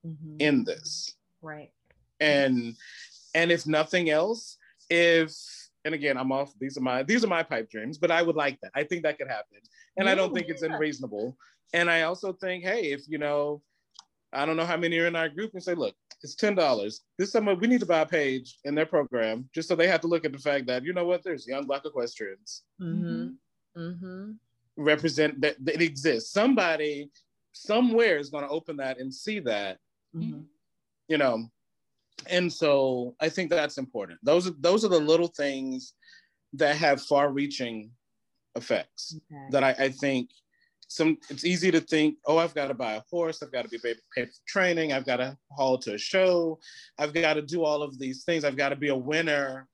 Mhm. 0.04 0.36
in 0.40 0.64
this 0.64 1.14
Right. 1.40 1.70
and 2.20 2.74
and 3.34 3.52
if 3.52 3.66
nothing 3.66 4.10
else 4.10 4.56
if 4.90 5.30
and 5.88 5.94
again 5.94 6.16
i'm 6.18 6.30
off 6.38 6.50
these 6.60 6.76
are 6.78 6.82
my 6.90 7.02
these 7.02 7.24
are 7.24 7.28
my 7.38 7.42
pipe 7.42 7.68
dreams 7.74 7.96
but 8.02 8.10
i 8.10 8.20
would 8.26 8.36
like 8.36 8.56
that 8.60 8.70
i 8.80 8.82
think 8.84 9.02
that 9.02 9.16
could 9.18 9.26
happen 9.38 9.58
and 9.96 10.06
i 10.08 10.14
don't 10.14 10.32
think 10.34 10.46
it's 10.52 10.62
unreasonable 10.70 11.26
and 11.72 11.86
i 11.90 12.02
also 12.02 12.28
think 12.44 12.62
hey 12.62 12.82
if 12.96 13.02
you 13.08 13.18
know 13.18 13.42
I 14.30 14.44
don't 14.44 14.58
know 14.58 14.66
how 14.66 14.76
many 14.76 14.98
are 14.98 15.06
in 15.06 15.16
our 15.16 15.30
group 15.30 15.52
and 15.54 15.62
say, 15.62 15.74
look, 15.74 15.94
it's 16.22 16.34
ten 16.34 16.54
dollars. 16.54 17.00
This 17.18 17.32
summer 17.32 17.54
we 17.54 17.66
need 17.66 17.80
to 17.80 17.86
buy 17.86 18.00
a 18.02 18.06
page 18.20 18.58
in 18.68 18.74
their 18.74 18.84
program 18.84 19.48
just 19.54 19.68
so 19.68 19.74
they 19.74 19.88
have 19.88 20.02
to 20.02 20.06
look 20.12 20.26
at 20.26 20.32
the 20.32 20.38
fact 20.48 20.66
that 20.66 20.84
you 20.84 20.92
know 20.92 21.06
what, 21.06 21.24
there's 21.24 21.46
young 21.46 21.64
black 21.66 21.86
equestrians 21.86 22.50
Mm-hmm. 22.78 23.28
Mm-hmm. 23.82 24.32
represent 24.76 25.40
that, 25.40 25.56
that 25.64 25.76
it 25.76 25.80
exists. 25.82 26.30
Somebody 26.30 27.10
somewhere 27.52 28.18
is 28.18 28.28
going 28.28 28.44
to 28.44 28.50
open 28.58 28.76
that 28.76 28.98
and 29.00 29.08
see 29.24 29.38
that, 29.52 29.78
Mm-hmm. 30.14 30.40
you 31.12 31.16
know. 31.22 31.48
And 32.26 32.52
so 32.52 33.14
I 33.20 33.28
think 33.28 33.50
that's 33.50 33.78
important. 33.78 34.18
Those 34.22 34.48
are 34.48 34.54
those 34.58 34.84
are 34.84 34.88
the 34.88 34.98
little 34.98 35.28
things 35.28 35.94
that 36.54 36.76
have 36.76 37.02
far-reaching 37.02 37.90
effects 38.56 39.14
Okay. 39.30 39.46
that 39.50 39.62
I, 39.62 39.70
I 39.84 39.88
think 39.90 40.30
some 40.88 41.18
it's 41.28 41.44
easy 41.44 41.70
to 41.70 41.80
think, 41.80 42.16
oh, 42.26 42.38
I've 42.38 42.54
got 42.54 42.68
to 42.68 42.74
buy 42.74 42.94
a 42.94 43.02
horse, 43.10 43.42
I've 43.42 43.52
got 43.52 43.62
to 43.62 43.68
be 43.68 43.78
paid 43.78 43.98
paid 44.14 44.28
for 44.28 44.40
training, 44.46 44.92
I've 44.92 45.06
got 45.06 45.18
to 45.18 45.36
haul 45.52 45.78
to 45.78 45.94
a 45.94 45.98
show, 45.98 46.58
I've 46.98 47.12
got 47.12 47.34
to 47.34 47.42
do 47.42 47.62
all 47.62 47.82
of 47.82 47.98
these 47.98 48.24
things, 48.24 48.44
I've 48.44 48.56
got 48.56 48.70
to 48.70 48.76
be 48.76 48.88
a 48.88 48.96
winner 48.96 49.68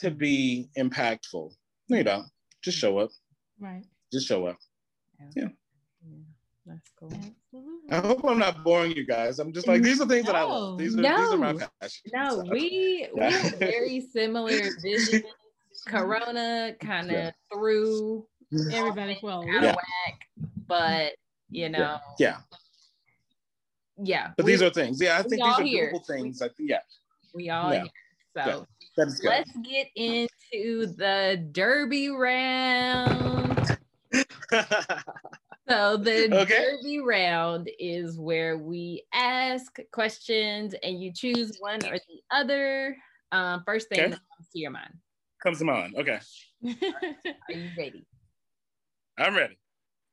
to 0.00 0.10
mm-hmm. 0.10 0.18
be 0.18 0.68
impactful. 0.78 1.54
No, 1.88 1.96
you 1.96 2.04
don't. 2.04 2.26
Just 2.62 2.78
show 2.78 2.98
up. 2.98 3.10
Right. 3.58 3.84
Just 4.12 4.28
show 4.28 4.46
up. 4.46 4.58
Yeah, 5.34 5.48
that's 6.66 6.90
cool. 6.98 7.08
Absolutely. 7.08 7.34
I 7.90 7.98
hope 7.98 8.22
I'm 8.24 8.38
not 8.38 8.62
boring 8.62 8.92
you 8.92 9.06
guys. 9.06 9.38
I'm 9.38 9.52
just 9.52 9.66
like 9.66 9.82
these 9.82 10.00
are 10.00 10.06
things 10.06 10.26
that 10.26 10.36
I 10.36 10.42
love. 10.42 10.78
These 10.78 10.94
are 10.98 11.02
these 11.02 11.32
are 11.32 11.38
my 11.38 11.52
No. 11.52 11.66
passion. 11.80 12.02
No, 12.12 12.30
So, 12.30 12.42
we 12.50 13.08
we 13.14 13.20
Yeah. 13.20 13.30
have 13.30 13.52
very 13.58 14.00
similar 14.00 14.60
visions. 14.82 15.22
Corona 15.86 16.74
kind 16.80 17.06
of 17.06 17.12
Yeah. 17.12 17.30
threw 17.52 18.26
Everybody 18.72 19.18
well. 19.22 19.42
out 19.42 19.62
Yeah. 19.62 19.70
of 19.70 19.76
whack, 19.76 20.28
but 20.66 21.14
you 21.50 21.68
know, 21.70 21.98
yeah, 22.18 22.40
yeah. 23.96 24.32
but 24.36 24.44
we, 24.44 24.52
these 24.52 24.62
are 24.62 24.70
things. 24.70 25.00
Yeah, 25.00 25.16
I 25.18 25.22
think 25.22 25.42
these 25.42 25.58
are 25.58 25.62
here. 25.62 25.90
doable 25.92 26.06
things. 26.06 26.42
I 26.42 26.48
think 26.48 26.68
yeah, 26.70 26.80
we 27.32 27.48
all 27.48 27.72
yeah. 27.72 27.82
here. 27.82 27.90
So 28.44 28.66
that 28.98 29.08
is 29.08 29.18
good. 29.20 29.28
let's 29.30 29.50
get 29.62 29.88
into 29.94 30.86
the 30.94 31.42
Derby 31.52 32.10
round. 32.10 33.78
So 35.68 35.96
the 35.96 36.28
Okay. 36.32 36.58
Derby 36.82 37.00
round 37.00 37.70
is 37.78 38.18
where 38.18 38.56
we 38.56 39.04
ask 39.12 39.78
questions 39.92 40.74
and 40.82 41.02
you 41.02 41.12
choose 41.12 41.56
one 41.60 41.84
or 41.84 41.92
the 41.98 42.20
other. 42.30 42.96
Um, 43.32 43.62
first 43.66 43.88
thing 43.88 44.00
Okay. 44.00 44.10
that 44.10 44.20
comes 44.36 44.48
to 44.52 44.58
your 44.58 44.70
mind. 44.70 44.94
Comes 45.42 45.58
to 45.58 45.64
mind. 45.64 45.94
Okay, 45.96 46.18
Are 46.66 47.54
you 47.54 47.70
ready? 47.78 48.06
I'm 49.18 49.36
ready. 49.36 49.58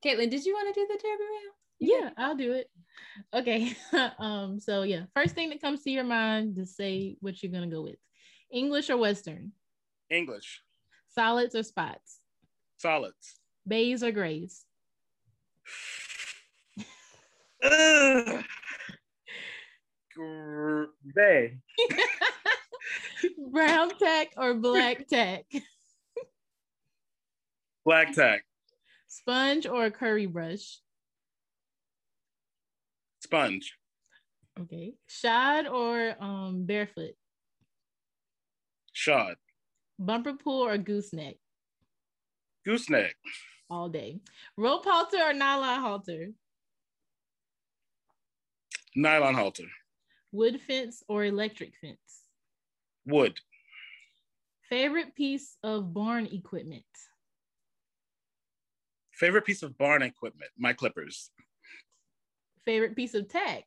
Caitlin, 0.03 0.29
did 0.29 0.45
you 0.45 0.53
want 0.53 0.73
to 0.73 0.79
do 0.81 0.87
the 0.87 0.99
Derby 1.01 1.23
round? 1.23 1.53
yeah, 1.79 2.09
I'll 2.17 2.35
do 2.35 2.51
it. 2.53 2.69
Okay. 3.33 3.75
um, 4.19 4.59
so 4.59 4.83
yeah, 4.83 5.03
first 5.15 5.33
thing 5.35 5.49
that 5.49 5.61
comes 5.61 5.81
to 5.83 5.89
your 5.91 6.03
mind, 6.03 6.55
just 6.55 6.75
say 6.75 7.17
what 7.21 7.41
you're 7.41 7.51
gonna 7.51 7.67
go 7.67 7.81
with. 7.81 7.95
English 8.51 8.89
or 8.89 8.97
Western? 8.97 9.51
English, 10.09 10.61
Solids 11.09 11.55
or 11.55 11.63
spots? 11.63 12.19
solids. 12.77 13.39
Bays 13.67 14.03
or 14.03 14.11
grays? 14.11 14.64
Ugh. 17.63 18.43
Gr- 20.13 20.83
Bay. 21.15 21.57
Brown 23.51 23.89
tack 23.97 24.29
or 24.37 24.53
black 24.53 25.07
tack? 25.09 25.45
Black 27.85 28.13
tack. 28.13 28.43
Sponge 29.07 29.65
or 29.65 29.89
curry 29.91 30.25
brush? 30.25 30.79
Sponge. 33.21 33.73
Okay. 34.59 34.93
Shod 35.07 35.67
or 35.67 36.15
um 36.19 36.65
barefoot? 36.65 37.15
Shod. 38.93 39.35
Bumper 39.99 40.33
pull 40.33 40.61
or 40.65 40.77
gooseneck? 40.77 41.37
Gooseneck. 42.65 43.15
All 43.69 43.89
day. 43.89 44.19
Rope 44.57 44.85
halter 44.85 45.17
or 45.17 45.33
nylon 45.33 45.81
halter? 45.81 46.31
Nylon 48.95 49.33
halter. 49.33 49.65
Wood 50.31 50.61
fence 50.61 51.03
or 51.07 51.25
electric 51.25 51.73
fence? 51.81 52.23
Wood. 53.05 53.39
Favorite 54.69 55.15
piece 55.15 55.57
of 55.63 55.93
barn 55.93 56.25
equipment? 56.27 56.83
Favorite 59.11 59.45
piece 59.45 59.63
of 59.63 59.77
barn 59.77 60.01
equipment? 60.01 60.51
My 60.57 60.73
clippers. 60.73 61.29
Favorite 62.65 62.95
piece 62.95 63.13
of 63.13 63.29
tack? 63.29 63.65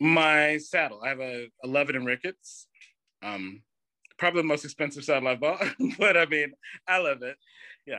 My 0.00 0.58
saddle. 0.58 1.00
I 1.02 1.08
have 1.08 1.20
a 1.20 1.48
11 1.62 1.96
in 1.96 2.04
Ricketts. 2.04 2.66
Um, 3.22 3.62
probably 4.18 4.42
the 4.42 4.48
most 4.48 4.64
expensive 4.64 5.04
saddle 5.04 5.28
I've 5.28 5.40
bought, 5.40 5.64
but 5.98 6.16
I 6.16 6.26
mean, 6.26 6.52
I 6.88 6.98
love 6.98 7.22
it. 7.22 7.36
Yeah. 7.86 7.98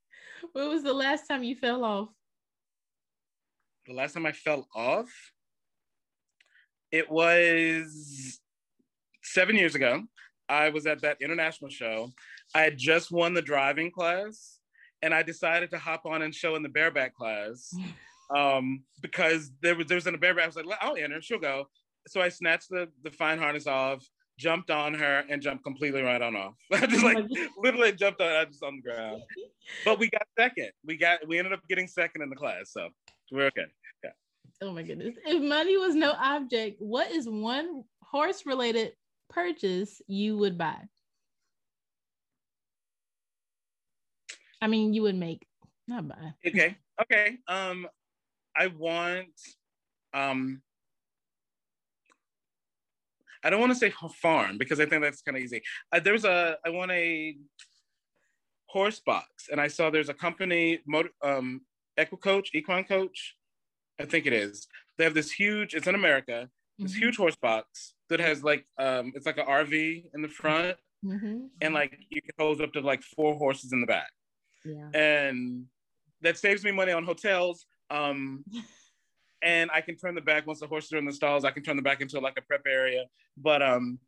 when 0.52 0.68
was 0.68 0.82
the 0.82 0.94
last 0.94 1.26
time 1.26 1.42
you 1.42 1.54
fell 1.54 1.84
off? 1.84 2.08
The 3.86 3.94
last 3.94 4.12
time 4.12 4.26
I 4.26 4.32
fell 4.32 4.68
off, 4.74 5.08
it 6.90 7.10
was 7.10 8.40
seven 9.22 9.56
years 9.56 9.74
ago. 9.74 10.02
I 10.48 10.70
was 10.70 10.86
at 10.86 11.02
that 11.02 11.18
international 11.20 11.70
show. 11.70 12.12
I 12.54 12.62
had 12.62 12.78
just 12.78 13.10
won 13.10 13.34
the 13.34 13.42
driving 13.42 13.90
class, 13.90 14.58
and 15.02 15.14
I 15.14 15.22
decided 15.22 15.70
to 15.70 15.78
hop 15.78 16.06
on 16.06 16.22
and 16.22 16.34
show 16.34 16.56
in 16.56 16.62
the 16.62 16.68
bareback 16.68 17.14
class 17.14 17.74
um, 18.36 18.84
because 19.02 19.50
there 19.62 19.74
was 19.74 19.86
there 19.86 19.96
was 19.96 20.06
in 20.06 20.14
a 20.14 20.18
bareback. 20.18 20.44
I 20.44 20.46
was 20.46 20.56
like, 20.56 20.66
"I'll 20.80 20.96
enter. 20.96 21.20
She'll 21.20 21.38
go." 21.38 21.66
So 22.06 22.20
I 22.20 22.30
snatched 22.30 22.70
the 22.70 22.88
the 23.02 23.10
fine 23.10 23.38
harness 23.38 23.66
off, 23.66 24.06
jumped 24.38 24.70
on 24.70 24.94
her, 24.94 25.24
and 25.28 25.42
jumped 25.42 25.64
completely 25.64 26.00
right 26.00 26.22
on 26.22 26.36
off. 26.36 26.54
I 26.72 26.86
just 26.86 27.04
like 27.04 27.18
literally 27.58 27.92
jumped 27.92 28.20
on. 28.20 28.28
I 28.28 28.44
just 28.44 28.62
on 28.62 28.76
the 28.76 28.82
ground. 28.82 29.22
But 29.84 29.98
we 29.98 30.08
got 30.08 30.22
second. 30.38 30.70
We 30.82 30.96
got 30.96 31.28
we 31.28 31.36
ended 31.38 31.52
up 31.52 31.60
getting 31.68 31.86
second 31.86 32.22
in 32.22 32.30
the 32.30 32.36
class, 32.36 32.70
so 32.72 32.88
we're 33.30 33.48
okay. 33.48 33.66
Yeah. 34.02 34.10
Oh 34.62 34.72
my 34.72 34.82
goodness. 34.82 35.14
If 35.26 35.42
money 35.42 35.76
was 35.76 35.94
no 35.94 36.12
object, 36.12 36.76
what 36.78 37.10
is 37.10 37.28
one 37.28 37.84
horse 38.02 38.46
related 38.46 38.92
purchase 39.28 40.00
you 40.06 40.38
would 40.38 40.56
buy? 40.56 40.78
I 44.62 44.68
mean, 44.68 44.94
you 44.94 45.02
would 45.02 45.16
make, 45.16 45.46
not 45.86 46.08
buy. 46.08 46.32
Okay. 46.46 46.78
Okay. 47.02 47.36
Um, 47.46 47.86
I 48.56 48.68
want. 48.68 49.28
Um, 50.14 50.62
I 53.44 53.50
don't 53.50 53.60
want 53.60 53.72
to 53.72 53.78
say 53.78 53.92
farm 54.16 54.58
because 54.58 54.80
I 54.80 54.86
think 54.86 55.02
that's 55.02 55.22
kind 55.22 55.36
of 55.36 55.42
easy. 55.42 55.62
Uh, 55.92 56.00
there's 56.00 56.24
a. 56.24 56.56
I 56.64 56.70
want 56.70 56.90
a 56.90 57.36
horse 58.66 59.00
box, 59.00 59.48
and 59.50 59.60
I 59.60 59.68
saw 59.68 59.90
there's 59.90 60.08
a 60.08 60.14
company, 60.14 60.80
motor, 60.86 61.10
um, 61.22 61.62
Equicoach, 61.98 62.48
Equine 62.54 62.84
Coach, 62.84 63.36
I 63.98 64.04
think 64.04 64.26
it 64.26 64.32
is. 64.32 64.68
They 64.96 65.04
have 65.04 65.14
this 65.14 65.30
huge. 65.32 65.74
It's 65.74 65.86
in 65.86 65.94
America. 65.94 66.48
This 66.78 66.92
Mhm. 66.94 66.98
huge 66.98 67.16
horse 67.16 67.36
box 67.36 67.94
that 68.08 68.20
has 68.20 68.44
like 68.44 68.66
um, 68.78 69.12
it's 69.16 69.26
like 69.26 69.38
an 69.38 69.46
RV 69.46 70.10
in 70.14 70.22
the 70.22 70.28
front, 70.28 70.76
Mhm. 71.04 71.48
and 71.60 71.74
like 71.74 71.98
you 72.10 72.22
can 72.22 72.30
hose 72.38 72.60
up 72.60 72.72
to 72.74 72.80
like 72.80 73.02
four 73.02 73.34
horses 73.36 73.72
in 73.72 73.80
the 73.80 73.86
back 73.86 74.12
Yeah. 74.64 74.90
and 74.94 75.66
that 76.20 76.38
saves 76.38 76.62
me 76.64 76.70
money 76.72 76.92
on 76.92 77.04
hotels. 77.04 77.66
Um, 77.90 78.44
and 79.42 79.70
I 79.72 79.80
can 79.80 79.96
turn 79.96 80.14
the 80.14 80.20
back 80.20 80.46
once 80.46 80.60
the 80.60 80.66
horses 80.66 80.92
are 80.92 80.98
in 80.98 81.04
the 81.04 81.12
stalls. 81.12 81.44
I 81.44 81.50
can 81.50 81.62
turn 81.62 81.76
the 81.76 81.82
back 81.82 82.00
into 82.00 82.20
like 82.20 82.38
a 82.38 82.42
prep 82.42 82.62
area. 82.66 83.04
But 83.36 83.62
um, 83.62 83.98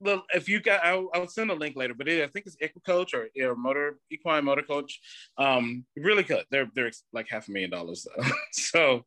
well, 0.00 0.24
if 0.34 0.48
you 0.48 0.60
got, 0.60 0.84
I'll, 0.84 1.08
I'll 1.14 1.28
send 1.28 1.50
a 1.50 1.54
link 1.54 1.76
later. 1.76 1.94
But 1.94 2.08
it, 2.08 2.22
I 2.22 2.26
think 2.26 2.46
it's 2.46 2.56
Equicoach 2.56 3.14
or, 3.14 3.28
or 3.42 3.56
Motor 3.56 3.98
Equine 4.10 4.44
Motor 4.44 4.62
Coach. 4.62 5.00
Um, 5.38 5.84
really 5.96 6.22
good. 6.22 6.44
They're 6.50 6.68
they're 6.74 6.90
like 7.12 7.26
half 7.28 7.48
a 7.48 7.50
million 7.50 7.70
dollars 7.70 8.06
though. 8.16 8.24
so 8.52 9.04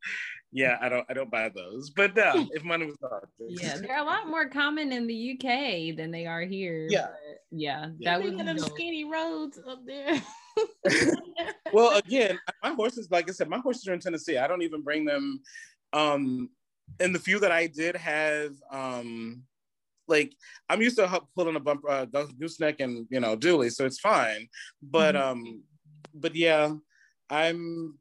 yeah, 0.51 0.77
I 0.81 0.89
don't 0.89 1.05
I 1.09 1.13
don't 1.13 1.29
buy 1.29 1.49
those. 1.49 1.91
But 1.91 2.15
no, 2.15 2.47
if 2.51 2.63
money 2.63 2.85
was 2.85 2.97
hard. 3.01 3.27
Yeah, 3.39 3.77
they're 3.77 3.99
a 3.99 4.03
lot 4.03 4.27
more 4.27 4.49
common 4.49 4.91
in 4.91 5.05
the 5.07 5.33
UK 5.33 5.95
than 5.95 6.11
they 6.11 6.25
are 6.25 6.41
here. 6.41 6.87
Yeah. 6.89 7.09
yeah, 7.51 7.89
Yeah. 7.99 8.11
that 8.11 8.25
Look 8.25 8.35
would 8.35 8.37
be 8.39 8.43
them 8.45 8.59
skinny 8.59 9.05
roads 9.05 9.59
up 9.67 9.85
there. 9.85 10.21
well 11.73 11.97
again 11.97 12.39
my 12.63 12.71
horses 12.71 13.09
like 13.11 13.29
i 13.29 13.33
said 13.33 13.49
my 13.49 13.59
horses 13.59 13.87
are 13.87 13.93
in 13.93 13.99
tennessee 13.99 14.37
i 14.37 14.47
don't 14.47 14.61
even 14.61 14.81
bring 14.81 15.05
them 15.05 15.41
um 15.93 16.49
and 16.99 17.13
the 17.13 17.19
few 17.19 17.39
that 17.39 17.51
i 17.51 17.67
did 17.67 17.95
have 17.95 18.53
um 18.71 19.43
like 20.07 20.33
i'm 20.69 20.81
used 20.81 20.97
to 20.97 21.07
help 21.07 21.27
pulling 21.35 21.55
a 21.55 21.59
bumper 21.59 21.89
uh, 21.89 22.05
gooseneck 22.39 22.79
and 22.79 23.05
you 23.09 23.19
know 23.19 23.35
dually 23.35 23.71
so 23.71 23.85
it's 23.85 23.99
fine 23.99 24.47
but 24.81 25.15
Mhm. 25.15 25.21
um 25.21 25.63
but 26.13 26.35
yeah 26.35 26.73
i'm 27.29 27.97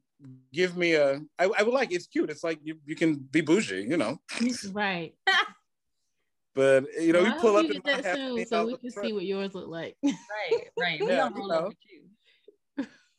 give 0.51 0.75
me 0.75 0.93
a 0.93 1.21
I, 1.37 1.45
I 1.59 1.63
would 1.63 1.73
like 1.73 1.91
it's 1.91 2.07
cute 2.07 2.29
it's 2.29 2.43
like 2.43 2.59
you, 2.63 2.79
you 2.85 2.95
can 2.95 3.15
be 3.15 3.41
bougie 3.41 3.83
you 3.87 3.97
know 3.97 4.17
right. 4.71 5.13
but 6.55 6.85
you 6.99 7.13
know 7.13 7.21
Well, 7.21 7.33
you 7.33 7.39
pull 7.39 7.55
up 7.55 7.65
you 7.65 7.75
in 7.75 7.81
my 7.85 8.01
soon 8.01 8.45
so 8.47 8.65
we 8.65 8.77
can 8.77 8.91
truck. 8.91 9.05
see 9.05 9.13
what 9.13 9.25
yours 9.25 9.53
look 9.53 9.67
like. 9.67 9.95
Right, 10.03 10.69
right. 10.79 10.99
We 10.99 11.11
Yeah, 11.11 11.17
don't 11.17 11.35
you 11.35 11.41
roll 11.41 11.51
up 11.51 11.63
know. 11.65 11.71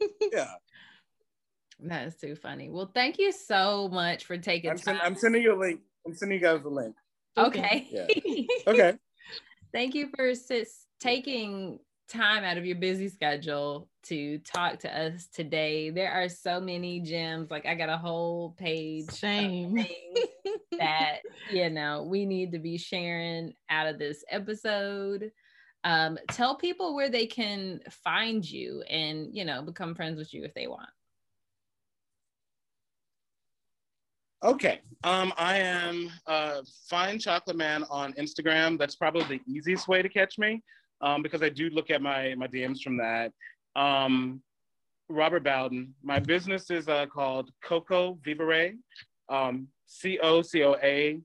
With 0.01 0.11
you. 0.21 0.31
yeah 0.33 0.51
That 1.81 2.09
is 2.09 2.17
too 2.17 2.35
funny. 2.35 2.71
Well, 2.71 2.91
thank 2.93 3.21
you 3.21 3.31
so 3.31 3.89
much 3.89 4.25
for 4.25 4.37
taking 4.37 4.71
I'm, 4.71 4.77
time. 4.79 4.83
send, 4.83 5.01
I'm 5.01 5.15
sending 5.15 5.43
you 5.43 5.55
a 5.55 5.59
link. 5.61 5.81
I'm 6.05 6.13
sending 6.15 6.41
you 6.41 6.45
guys 6.45 6.65
a 6.65 6.69
link. 6.69 6.97
okay. 7.37 7.87
Yeah. 7.91 8.07
Okay. 8.67 8.95
Thank 9.73 9.95
you 9.95 10.09
for 10.17 10.35
sis- 10.35 10.87
taking 10.99 11.79
time 12.09 12.43
out 12.43 12.57
of 12.57 12.67
your 12.67 12.77
busy 12.77 13.09
schedule 13.09 13.89
to 14.05 14.39
talk 14.39 14.81
to 14.81 14.99
us 14.99 15.29
today. 15.33 15.91
There 15.91 16.11
are 16.11 16.29
so 16.29 16.59
many 16.59 17.01
gems. 17.01 17.51
Like 17.51 17.67
I 17.67 17.75
got 17.75 17.91
a 17.91 17.97
whole 17.99 18.57
page 18.59 19.09
of 19.09 19.17
Shame. 19.17 19.87
that 20.79 21.19
you 21.53 21.71
know 21.71 22.07
we 22.09 22.25
need 22.27 22.53
to 22.53 22.59
be 22.59 22.77
sharing 22.79 23.53
out 23.71 23.87
of 23.87 23.99
this 23.99 24.25
episode. 24.31 25.31
Um, 25.89 26.19
tell 26.31 26.55
people 26.55 26.95
where 26.95 27.09
they 27.09 27.25
can 27.25 27.81
find 28.05 28.45
you 28.49 28.83
and 28.91 29.35
you 29.35 29.47
know 29.47 29.63
become 29.63 29.95
friends 29.95 30.19
with 30.19 30.35
you 30.35 30.45
if 30.45 30.53
they 30.53 30.67
want. 30.67 30.91
Okay. 34.45 34.81
Um, 35.03 35.33
I 35.39 35.57
am 35.57 36.11
uh, 36.27 36.61
Fine 36.91 37.21
Chocolate 37.21 37.57
Man 37.57 37.85
on 37.91 38.13
Instagram. 38.13 38.79
That's 38.79 38.97
probably 38.97 39.39
the 39.39 39.41
easiest 39.51 39.89
way 39.89 40.03
to 40.03 40.11
catch 40.11 40.37
me 40.37 40.63
um, 41.01 41.23
because 41.23 41.43
I 41.43 41.49
do 41.49 41.71
look 41.71 41.89
at 41.91 42.03
my 42.03 42.35
my 42.37 42.49
DMs 42.49 42.83
from 42.83 42.99
that. 42.99 43.33
Um, 43.75 44.43
Robert 45.09 45.43
Bowden. 45.43 45.95
My 46.03 46.19
business 46.19 46.71
is 46.71 46.87
uh, 46.87 47.07
called 47.07 47.51
Cocoa 47.65 48.19
Vivere. 48.23 48.75
Um, 49.31 49.69
C 49.87 50.19
O 50.23 50.43
C 50.43 50.63
O 50.65 50.75
A 50.83 51.19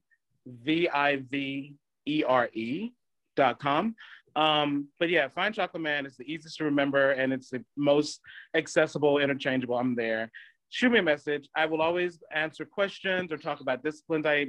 V 0.45 0.87
I 0.87 1.17
V 1.29 1.75
E 2.07 2.23
R 2.25 2.49
E 2.53 2.93
dot 3.35 3.59
com. 3.59 3.93
Um, 4.35 4.87
but 4.99 5.09
yeah, 5.09 5.27
Fine 5.27 5.53
Chocolate 5.53 5.83
Man 5.83 6.05
is 6.05 6.17
the 6.17 6.25
easiest 6.25 6.57
to 6.57 6.63
remember 6.63 7.11
and 7.11 7.31
it's 7.31 7.49
the 7.49 7.63
most 7.77 8.19
accessible, 8.55 9.19
interchangeable. 9.19 9.75
I'm 9.77 9.95
there 9.95 10.31
shoot 10.73 10.91
me 10.91 10.97
a 10.97 11.03
message. 11.03 11.47
I 11.55 11.67
will 11.67 11.83
always 11.83 12.23
answer 12.33 12.65
questions 12.65 13.31
or 13.31 13.37
talk 13.37 13.61
about 13.61 13.83
disciplines. 13.83 14.25
I 14.25 14.47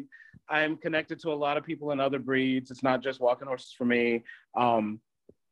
I'm 0.48 0.78
connected 0.78 1.20
to 1.20 1.32
a 1.32 1.34
lot 1.34 1.58
of 1.58 1.64
people 1.64 1.90
in 1.90 2.00
other 2.00 2.18
breeds. 2.18 2.70
It's 2.70 2.82
not 2.82 3.02
just 3.02 3.20
walking 3.20 3.46
horses 3.46 3.74
for 3.76 3.84
me. 3.84 4.22
Um, 4.56 5.00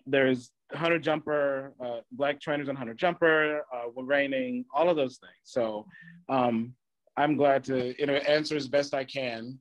there's 0.07 0.51
hunter 0.73 0.99
jumper, 0.99 1.75
uh, 1.85 2.01
black 2.11 2.41
trainers 2.41 2.71
on 2.71 2.77
hunter 2.77 2.95
jumper, 2.95 3.67
uh, 3.73 3.89
when 3.93 4.07
raining, 4.07 4.65
all 4.75 4.89
of 4.89 4.97
those 4.97 5.19
things. 5.19 5.43
So 5.45 5.87
um, 6.31 6.75
I'm 7.19 7.37
glad 7.37 7.65
to 7.65 7.95
you 7.99 8.07
know 8.07 8.15
answer 8.15 8.57
as 8.57 8.67
best 8.67 8.95
I 8.95 9.05
can 9.05 9.59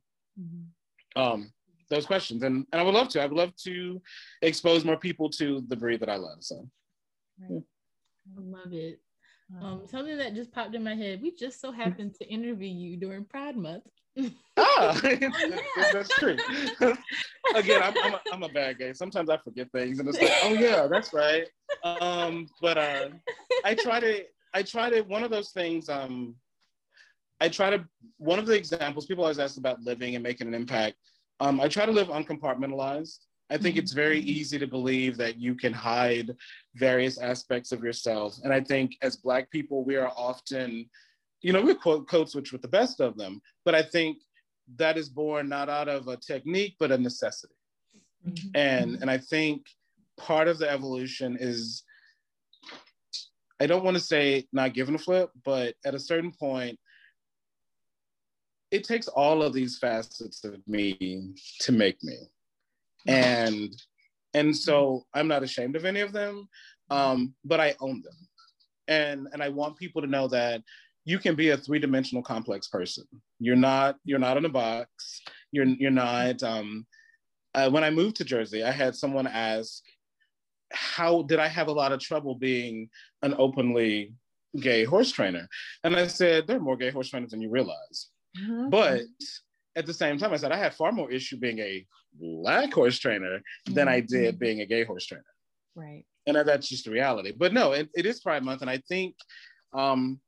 um, 1.18 1.52
those 1.92 2.08
questions, 2.08 2.42
and 2.44 2.66
and 2.72 2.82
I 2.82 2.84
would 2.84 2.96
love 2.96 3.10
to. 3.10 3.22
I 3.22 3.26
would 3.28 3.38
love 3.38 3.56
to 3.64 4.02
expose 4.42 4.84
more 4.84 4.98
people 4.98 5.30
to 5.32 5.64
the 5.68 5.76
breed 5.76 6.00
that 6.00 6.10
I 6.10 6.16
love. 6.16 6.38
So 6.40 6.68
I 7.48 7.62
love 8.38 8.74
it. 8.74 9.00
Um, 9.60 9.82
something 9.86 10.18
that 10.18 10.34
just 10.34 10.52
popped 10.52 10.76
in 10.76 10.84
my 10.84 10.96
head. 10.96 11.22
We 11.22 11.36
just 11.36 11.60
so 11.60 11.72
happened 11.72 12.16
to 12.16 12.28
interview 12.28 12.70
you 12.70 12.98
during 12.98 13.26
Pride 13.26 13.58
Month. 13.58 13.84
Ah, 14.58 15.00
that's, 15.02 15.94
that's 15.94 16.10
true. 16.20 16.38
Again, 17.56 17.82
I'm, 17.82 17.94
I'm, 18.04 18.14
a, 18.14 18.22
I'm 18.32 18.44
a 18.44 18.50
bad 18.50 18.78
guy. 18.78 18.92
Sometimes 18.92 19.30
I 19.30 19.38
forget 19.38 19.72
things, 19.72 20.00
and 20.00 20.08
it's 20.08 20.22
like, 20.22 20.32
oh 20.44 20.54
yeah, 20.54 20.88
that's 20.88 21.14
right. 21.14 21.48
Um, 21.84 22.48
but 22.62 22.78
uh, 22.78 23.10
I 23.66 23.74
try 23.74 24.00
to, 24.00 24.24
I 24.54 24.62
try 24.62 24.90
to. 24.90 25.02
One 25.02 25.24
of 25.24 25.32
those 25.32 25.52
things. 25.52 25.90
Um, 25.90 26.36
I 27.40 27.48
try 27.50 27.70
to. 27.70 27.86
One 28.18 28.38
of 28.38 28.46
the 28.46 28.54
examples 28.54 29.06
people 29.06 29.24
always 29.24 29.40
ask 29.40 29.58
about 29.58 29.82
living 29.82 30.16
and 30.16 30.24
making 30.24 30.48
an 30.48 30.54
impact. 30.54 30.98
Um, 31.42 31.60
I 31.60 31.68
try 31.68 31.86
to 31.86 31.92
live 31.92 32.08
uncompartmentalized. 32.08 33.18
I 33.50 33.58
think 33.58 33.76
it's 33.76 33.92
very 33.92 34.20
mm-hmm. 34.20 34.30
easy 34.30 34.60
to 34.60 34.68
believe 34.68 35.18
that 35.18 35.38
you 35.38 35.56
can 35.56 35.74
hide 35.74 36.34
various 36.76 37.18
aspects 37.18 37.74
of 37.74 37.84
yourself, 37.84 38.38
and 38.44 38.54
I 38.54 38.62
think 38.62 38.96
as 39.02 39.18
Black 39.18 39.52
people, 39.52 39.84
we 39.84 39.98
are 39.98 40.12
often 40.16 40.90
you 41.42 41.54
know, 41.54 41.62
we 41.62 41.74
quote 41.74 42.08
code 42.08 42.30
switch 42.30 42.52
with 42.52 42.62
the 42.62 42.68
best 42.68 43.02
of 43.02 43.18
them, 43.18 43.42
but 43.66 43.76
I 43.76 43.82
think 43.82 44.18
that 44.78 44.98
is 44.98 45.10
born 45.10 45.50
not 45.50 45.70
out 45.70 45.90
of 45.90 46.08
a 46.08 46.18
technique, 46.18 46.76
but 46.80 46.92
a 46.92 46.98
necessity. 46.98 47.56
Mm-hmm. 48.28 48.50
And 48.56 48.92
mm-hmm. 48.92 49.02
and 49.02 49.12
I 49.12 49.18
think 49.18 49.66
part 50.18 50.48
of 50.48 50.60
the 50.60 50.70
evolution 50.70 51.38
is 51.40 51.84
I 53.60 53.68
don't 53.68 53.84
want 53.84 53.98
to 53.98 54.04
say 54.04 54.48
not 54.54 54.74
giving 54.74 54.96
a 54.96 55.00
flip, 55.00 55.30
but 55.44 55.76
at 55.86 55.96
a 55.96 56.00
certain 56.00 56.32
point, 56.32 56.80
it 58.72 58.86
takes 58.86 59.08
all 59.10 59.44
of 59.44 59.54
these 59.54 59.78
facets 59.78 60.44
of 60.44 60.66
me 60.68 61.34
to 61.60 61.72
make 61.72 62.02
me. 62.04 62.18
And 63.08 63.76
and 64.34 64.56
so 64.56 65.06
I'm 65.14 65.28
not 65.28 65.44
ashamed 65.44 65.76
of 65.76 65.84
any 65.86 66.00
of 66.00 66.14
them, 66.14 66.48
um, 66.90 67.34
but 67.44 67.60
I 67.60 67.76
own 67.82 68.02
them. 68.02 68.16
And 68.88 69.28
and 69.34 69.44
I 69.44 69.50
want 69.50 69.78
people 69.78 70.02
to 70.02 70.08
know 70.08 70.28
that 70.30 70.62
you 71.04 71.20
can 71.20 71.36
be 71.36 71.50
a 71.50 71.58
three-dimensional 71.58 72.24
complex 72.24 72.68
person. 72.68 73.06
You're 73.40 73.56
not 73.56 73.98
you're 74.06 74.20
not 74.20 74.38
in 74.38 74.46
a 74.46 74.50
box. 74.50 75.22
You're 75.52 75.66
you're 75.66 75.92
not. 75.92 76.42
Um, 76.44 76.86
uh, 77.54 77.70
when 77.70 77.84
I 77.84 77.90
moved 77.90 78.16
to 78.18 78.24
Jersey, 78.24 78.64
I 78.64 78.72
had 78.72 78.96
someone 78.96 79.28
ask, 79.28 79.84
"How 80.72 81.24
did 81.24 81.40
I 81.40 81.48
have 81.48 81.68
a 81.68 81.74
lot 81.74 81.92
of 81.92 82.00
trouble 82.00 82.36
being 82.36 82.90
an 83.24 83.36
openly 83.38 84.14
gay 84.58 84.86
horse 84.86 85.12
trainer?" 85.12 85.48
And 85.84 85.96
I 85.96 86.08
said, 86.08 86.48
"There 86.48 86.58
are 86.58 86.62
more 86.62 86.78
gay 86.78 86.92
horse 86.92 87.10
trainers 87.10 87.32
than 87.32 87.42
you 87.42 87.50
realize." 87.50 88.08
But 88.70 89.02
at 89.76 89.86
the 89.86 89.94
same 89.94 90.18
time, 90.18 90.34
I 90.34 90.38
said 90.38 90.52
I 90.52 90.58
had 90.58 90.74
far 90.74 90.92
more 90.92 91.12
issue 91.12 91.38
being 91.38 91.60
a 91.60 91.86
black 92.14 92.74
horse 92.74 93.00
trainer 93.00 93.42
than 93.68 93.88
I 93.88 94.02
did 94.02 94.40
being 94.40 94.62
a 94.62 94.66
gay 94.66 94.84
horse 94.84 95.06
trainer 95.06 95.24
Right. 95.76 96.04
and 96.28 96.36
that's 96.36 96.68
just 96.68 96.86
the 96.86 96.92
reality. 96.92 97.32
But 97.36 97.54
no, 97.54 97.72
it, 97.72 97.90
it 97.96 98.06
is 98.06 98.20
Pride 98.20 98.44
Month, 98.44 98.62
and 98.62 98.70
I 98.70 98.82
think 98.90 99.16
um, 99.74 100.20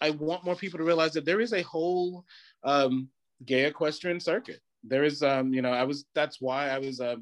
I 0.00 0.10
want 0.10 0.44
more 0.44 0.56
people 0.56 0.78
to 0.78 0.84
realize 0.84 1.12
that 1.12 1.24
there 1.24 1.40
is 1.40 1.52
a 1.52 1.62
whole 1.62 2.24
um, 2.64 3.08
gay 3.44 3.66
equestrian 3.66 4.20
circuit. 4.20 4.60
There 4.84 5.04
is, 5.04 5.22
um, 5.22 5.54
you 5.54 5.62
know, 5.62 5.70
I 5.72 5.84
was 5.84 6.06
that's 6.14 6.40
why 6.40 6.70
I 6.70 6.78
was 6.78 7.00
a 7.00 7.18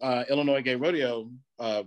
uh, 0.00 0.24
Illinois 0.30 0.62
Gay 0.62 0.76
Rodeo 0.76 1.30
uh, 1.58 1.82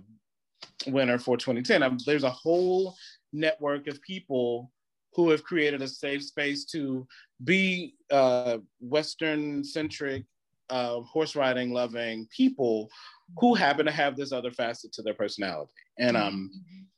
winner 0.86 1.18
for 1.18 1.36
2010. 1.36 1.82
Um, 1.82 1.98
there's 2.04 2.24
a 2.24 2.30
whole 2.30 2.94
network 3.32 3.86
of 3.86 4.00
people 4.02 4.70
who 5.16 5.30
have 5.30 5.42
created 5.42 5.82
a 5.82 5.88
safe 5.88 6.22
space 6.22 6.64
to 6.66 7.06
be 7.42 7.94
uh, 8.10 8.58
Western 8.80 9.64
centric, 9.64 10.24
uh, 10.68 11.00
horse 11.00 11.34
riding 11.34 11.72
loving 11.72 12.28
people 12.36 12.90
who 13.38 13.54
happen 13.54 13.86
to 13.86 13.92
have 13.92 14.16
this 14.16 14.30
other 14.30 14.50
facet 14.50 14.92
to 14.92 15.02
their 15.02 15.14
personality. 15.14 15.72
And 15.98 16.16
um, 16.16 16.50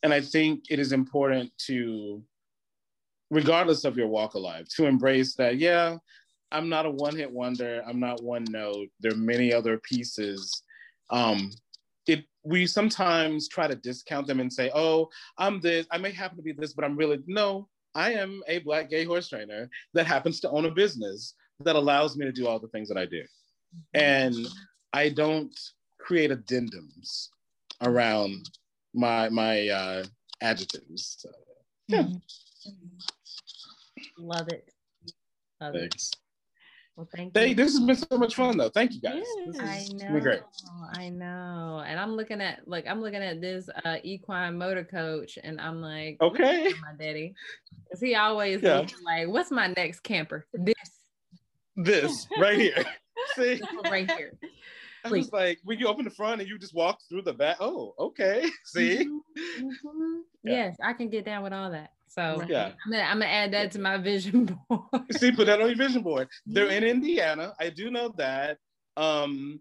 and 0.03 0.13
I 0.13 0.21
think 0.21 0.65
it 0.69 0.81
is 0.81 0.93
important 0.93 1.53
to, 1.67 2.23
regardless 3.31 3.85
of 3.85 3.97
your 3.97 4.09
walk 4.09 4.35
of 4.35 4.43
life, 4.43 4.67
to 4.77 4.87
embrace 4.87 5.37
that. 5.37 5.57
Yeah, 5.59 5.97
I'm 6.51 6.69
not 6.69 6.87
a 6.87 6.91
one 6.91 7.17
hit 7.17 7.31
wonder. 7.31 7.83
I'm 7.87 8.01
not 8.01 8.23
one 8.23 8.45
note. 8.51 8.89
There 9.01 9.13
are 9.13 9.17
many 9.17 9.53
other 9.53 9.79
pieces. 9.79 10.63
Um, 11.11 11.53
it 12.07 12.25
we 12.43 12.67
sometimes 12.67 13.49
try 13.49 13.69
to 13.69 13.77
discount 13.77 14.27
them 14.27 14.41
and 14.41 14.53
say, 14.53 14.71
oh, 14.75 15.09
I'm 15.37 15.61
this. 15.61 15.87
I 15.93 15.99
may 15.99 16.11
happen 16.11 16.37
to 16.37 16.43
be 16.43 16.53
this, 16.53 16.73
but 16.73 16.85
I'm 16.85 16.97
really 16.97 17.21
no. 17.27 17.69
I 17.99 18.13
am 18.13 18.43
a 18.47 18.61
black 18.61 18.89
gay 18.91 19.05
horse 19.05 19.29
trainer 19.29 19.69
that 19.95 20.07
happens 20.07 20.39
to 20.41 20.51
own 20.51 20.67
a 20.67 20.71
business 20.71 21.35
that 21.65 21.75
allows 21.75 22.17
me 22.17 22.25
to 22.27 22.31
do 22.33 22.47
all 22.47 22.61
the 22.61 22.69
things 22.69 22.89
that 22.89 22.97
I 22.97 23.07
do. 23.07 23.25
And 23.93 24.37
I 24.93 25.09
don't 25.09 25.59
create 25.99 26.31
addendums 26.31 27.29
around 27.83 28.49
my 28.95 29.29
my 29.31 29.69
uh, 29.69 30.05
adjectives. 30.41 31.17
So, 31.19 31.31
yeah, 31.89 32.07
Love 34.17 34.49
it. 34.49 34.71
Love 35.61 35.75
it. 35.75 35.95
Well, 36.99 37.09
thank 37.15 37.37
Hey, 37.37 37.51
you. 37.51 37.55
this 37.55 37.79
has 37.79 37.81
been 37.81 37.95
so 37.95 38.19
much 38.19 38.35
fun 38.35 38.57
though. 38.59 38.71
Thank 38.71 38.93
you 38.93 39.01
guys. 39.01 39.23
This 39.47 39.57
I 39.61 39.87
know. 39.93 40.21
great. 40.21 40.41
I 40.93 41.11
know. 41.11 41.81
And 41.87 42.01
I'm 42.01 42.17
looking 42.17 42.41
at 42.41 42.67
like 42.67 42.89
I'm 42.89 43.01
looking 43.01 43.23
at 43.23 43.41
this 43.41 43.71
uh 43.85 43.99
equine 44.03 44.59
motor 44.59 44.83
coach 44.83 45.39
and 45.41 45.61
I'm 45.61 45.81
like, 45.81 46.17
Okay. 46.21 46.73
My 46.83 46.95
daddy. 46.99 47.35
Cause 47.89 48.01
he 48.01 48.17
always 48.17 48.65
Yeah. 48.65 48.79
looking 48.79 48.99
like, 49.05 49.29
what's 49.29 49.53
my 49.53 49.69
next 49.77 50.01
camper? 50.01 50.45
This 50.53 50.75
This 51.77 52.27
right 52.37 52.59
here. 52.59 52.85
See, 53.37 53.61
right 53.89 54.11
here. 54.17 54.37
I 55.05 55.11
was 55.11 55.31
like, 55.33 55.61
when 55.63 55.79
you 55.79 55.87
open 55.87 56.05
the 56.05 56.11
front 56.11 56.41
and 56.41 56.51
you 56.51 56.59
just 56.59 56.75
walk 56.75 56.99
through 57.09 57.23
the 57.23 57.33
back. 57.33 57.59
Oh, 57.61 57.95
okay. 57.97 58.45
See, 58.65 59.07
Mhm, 59.07 59.71
mhm. 59.85 60.21
Yeah. 60.43 60.53
Yes, 60.67 60.77
I 60.83 60.95
can 60.95 61.11
get 61.11 61.25
down 61.25 61.45
with 61.45 61.53
all 61.53 61.71
that. 61.71 61.93
So 62.19 62.43
yeah. 62.49 62.73
I'm 62.85 62.91
gonna, 62.91 63.03
I'm 63.05 63.19
gonna 63.21 63.27
add 63.31 63.53
that 63.53 63.71
to 63.73 63.79
my 63.81 63.97
vision 63.97 64.45
board. 64.69 64.83
See, 65.13 65.31
put 65.31 65.47
that 65.47 65.61
on 65.61 65.69
your 65.69 65.77
vision 65.77 66.03
board. 66.03 66.27
They're 66.47 66.67
in 66.67 66.83
Indiana. 66.83 67.53
I 67.61 67.71
do 67.71 67.91
know 67.93 68.13
that. 68.17 68.59
Um, 68.97 69.61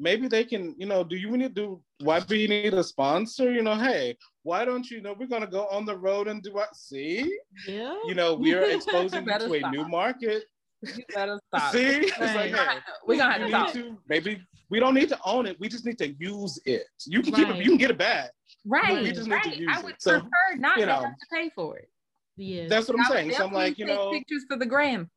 maybe 0.00 0.26
they 0.26 0.42
can, 0.42 0.74
you 0.78 0.86
know, 0.86 1.04
do 1.04 1.14
you 1.14 1.36
need 1.36 1.54
to 1.54 1.80
why 2.00 2.18
do 2.18 2.34
you 2.34 2.48
need 2.48 2.74
a 2.74 2.82
sponsor? 2.82 3.52
You 3.52 3.62
know, 3.62 3.76
hey, 3.76 4.16
why 4.42 4.64
don't 4.64 4.90
you, 4.90 4.96
you 4.96 5.02
know 5.04 5.14
we're 5.16 5.28
gonna 5.28 5.46
go 5.46 5.66
on 5.68 5.86
the 5.86 5.96
road 5.96 6.26
and 6.26 6.42
do 6.42 6.52
what 6.52 6.74
see? 6.74 7.38
Yeah. 7.68 7.94
You 8.06 8.14
know, 8.16 8.34
we 8.34 8.52
are 8.54 8.62
exposing 8.76 9.20
you 9.20 9.26
Better 9.26 9.46
to 9.46 9.64
a 9.64 9.70
new 9.70 9.86
market. 9.86 10.42
you 10.82 11.04
better 11.14 11.38
stop. 11.54 11.72
See? 11.72 11.86
It's 11.86 12.18
like, 12.18 12.52
hey, 12.52 12.78
We're 13.06 13.18
gonna 13.18 13.32
have 13.32 13.42
you 13.42 13.46
to 13.46 13.52
need 13.58 13.64
talk. 13.64 13.72
to 13.74 13.98
maybe 14.08 14.42
we 14.70 14.80
don't 14.80 14.94
need 14.94 15.10
to 15.10 15.18
own 15.24 15.46
it. 15.46 15.56
We 15.60 15.68
just 15.68 15.86
need 15.86 15.98
to 15.98 16.08
use 16.18 16.58
it. 16.64 16.82
You 17.06 17.22
can 17.22 17.32
keep 17.32 17.48
it, 17.48 17.56
you 17.58 17.66
can 17.70 17.76
get 17.78 17.90
it 17.92 17.98
back. 17.98 18.30
Right, 18.64 19.02
we 19.02 19.12
just 19.12 19.28
need 19.28 19.42
to 19.42 19.48
right. 19.50 19.56
use 19.56 19.70
I 19.72 19.78
it. 19.80 19.84
would 19.84 19.94
So, 19.98 20.12
prefer 20.20 20.56
not 20.56 20.78
you 20.78 20.86
know. 20.86 21.02
to 21.02 21.26
pay 21.32 21.50
for 21.54 21.76
it. 21.78 21.88
Yeah. 22.36 22.66
That's 22.68 22.88
what 22.88 22.98
I'm 22.98 23.04
I'll 23.04 23.12
saying. 23.12 23.32
So 23.32 23.46
I'm 23.46 23.52
like, 23.52 23.78
you 23.78 23.86
know, 23.86 24.10
pictures 24.10 24.44
for 24.48 24.56
the 24.56 24.66
gram. 24.66 25.10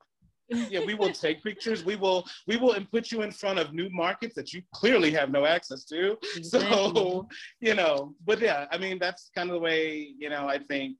yeah, 0.69 0.81
we 0.85 0.93
will 0.93 1.11
take 1.11 1.43
pictures. 1.43 1.83
We 1.83 1.95
will 1.95 2.25
we 2.45 2.57
will 2.57 2.73
and 2.73 2.89
put 2.91 3.11
you 3.11 3.23
in 3.23 3.31
front 3.31 3.57
of 3.57 3.73
new 3.73 3.89
markets 3.89 4.35
that 4.35 4.53
you 4.53 4.61
clearly 4.73 5.11
have 5.11 5.31
no 5.31 5.45
access 5.45 5.85
to. 5.85 6.17
Exactly. 6.35 6.69
So, 6.69 7.27
you 7.59 7.73
know, 7.73 8.13
but 8.25 8.39
yeah, 8.39 8.67
I 8.71 8.77
mean 8.77 8.99
that's 8.99 9.31
kind 9.35 9.49
of 9.49 9.55
the 9.55 9.59
way, 9.59 10.13
you 10.17 10.29
know, 10.29 10.47
I 10.47 10.59
think 10.59 10.97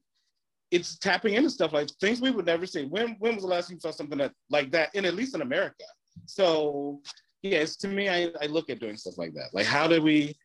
it's 0.72 0.98
tapping 0.98 1.34
into 1.34 1.48
stuff 1.48 1.72
like 1.72 1.88
things 2.00 2.20
we 2.20 2.30
would 2.32 2.46
never 2.46 2.66
see. 2.66 2.86
When 2.86 3.16
when 3.20 3.34
was 3.34 3.44
the 3.44 3.50
last 3.50 3.68
time 3.68 3.76
you 3.76 3.80
saw 3.80 3.92
something 3.92 4.18
that 4.18 4.32
like 4.50 4.72
that 4.72 4.92
in 4.94 5.04
at 5.04 5.14
least 5.14 5.34
in 5.34 5.42
America? 5.42 5.84
So 6.24 7.00
yeah, 7.42 7.58
it's 7.58 7.76
to 7.78 7.88
me, 7.88 8.08
I, 8.08 8.30
I 8.42 8.46
look 8.46 8.68
at 8.68 8.80
doing 8.80 8.96
stuff 8.96 9.16
like 9.16 9.34
that. 9.34 9.50
Like 9.52 9.66
how 9.66 9.86
do 9.86 10.02
we 10.02 10.36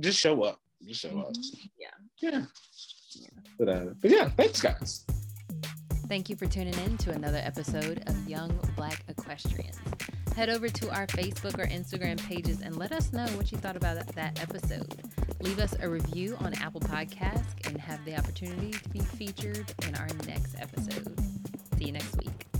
just 0.00 0.18
show 0.18 0.42
up? 0.42 0.58
Just 0.86 1.02
show 1.02 1.18
up. 1.18 1.32
Mm-hmm. 1.32 1.66
Yeah. 1.78 2.30
Yeah. 2.30 2.44
But, 3.58 3.68
uh, 3.68 3.86
but 4.00 4.10
yeah, 4.10 4.28
thanks 4.30 4.60
guys. 4.60 5.04
Thank 6.08 6.28
you 6.28 6.36
for 6.36 6.46
tuning 6.46 6.74
in 6.84 6.98
to 6.98 7.10
another 7.10 7.40
episode 7.42 8.02
of 8.06 8.28
Young 8.28 8.58
Black 8.76 9.02
Equestrians. 9.08 9.78
Head 10.36 10.48
over 10.48 10.68
to 10.68 10.90
our 10.90 11.06
Facebook 11.06 11.58
or 11.58 11.66
Instagram 11.66 12.22
pages 12.26 12.60
and 12.60 12.76
let 12.76 12.92
us 12.92 13.12
know 13.12 13.26
what 13.36 13.52
you 13.52 13.58
thought 13.58 13.76
about 13.76 14.06
that 14.14 14.40
episode. 14.42 14.94
Leave 15.40 15.58
us 15.58 15.74
a 15.80 15.88
review 15.88 16.36
on 16.40 16.54
Apple 16.54 16.80
Podcasts 16.80 17.66
and 17.66 17.78
have 17.78 18.04
the 18.04 18.16
opportunity 18.16 18.70
to 18.70 18.88
be 18.88 19.00
featured 19.00 19.72
in 19.86 19.94
our 19.96 20.08
next 20.26 20.54
episode. 20.58 21.18
See 21.78 21.86
you 21.86 21.92
next 21.92 22.16
week. 22.18 22.51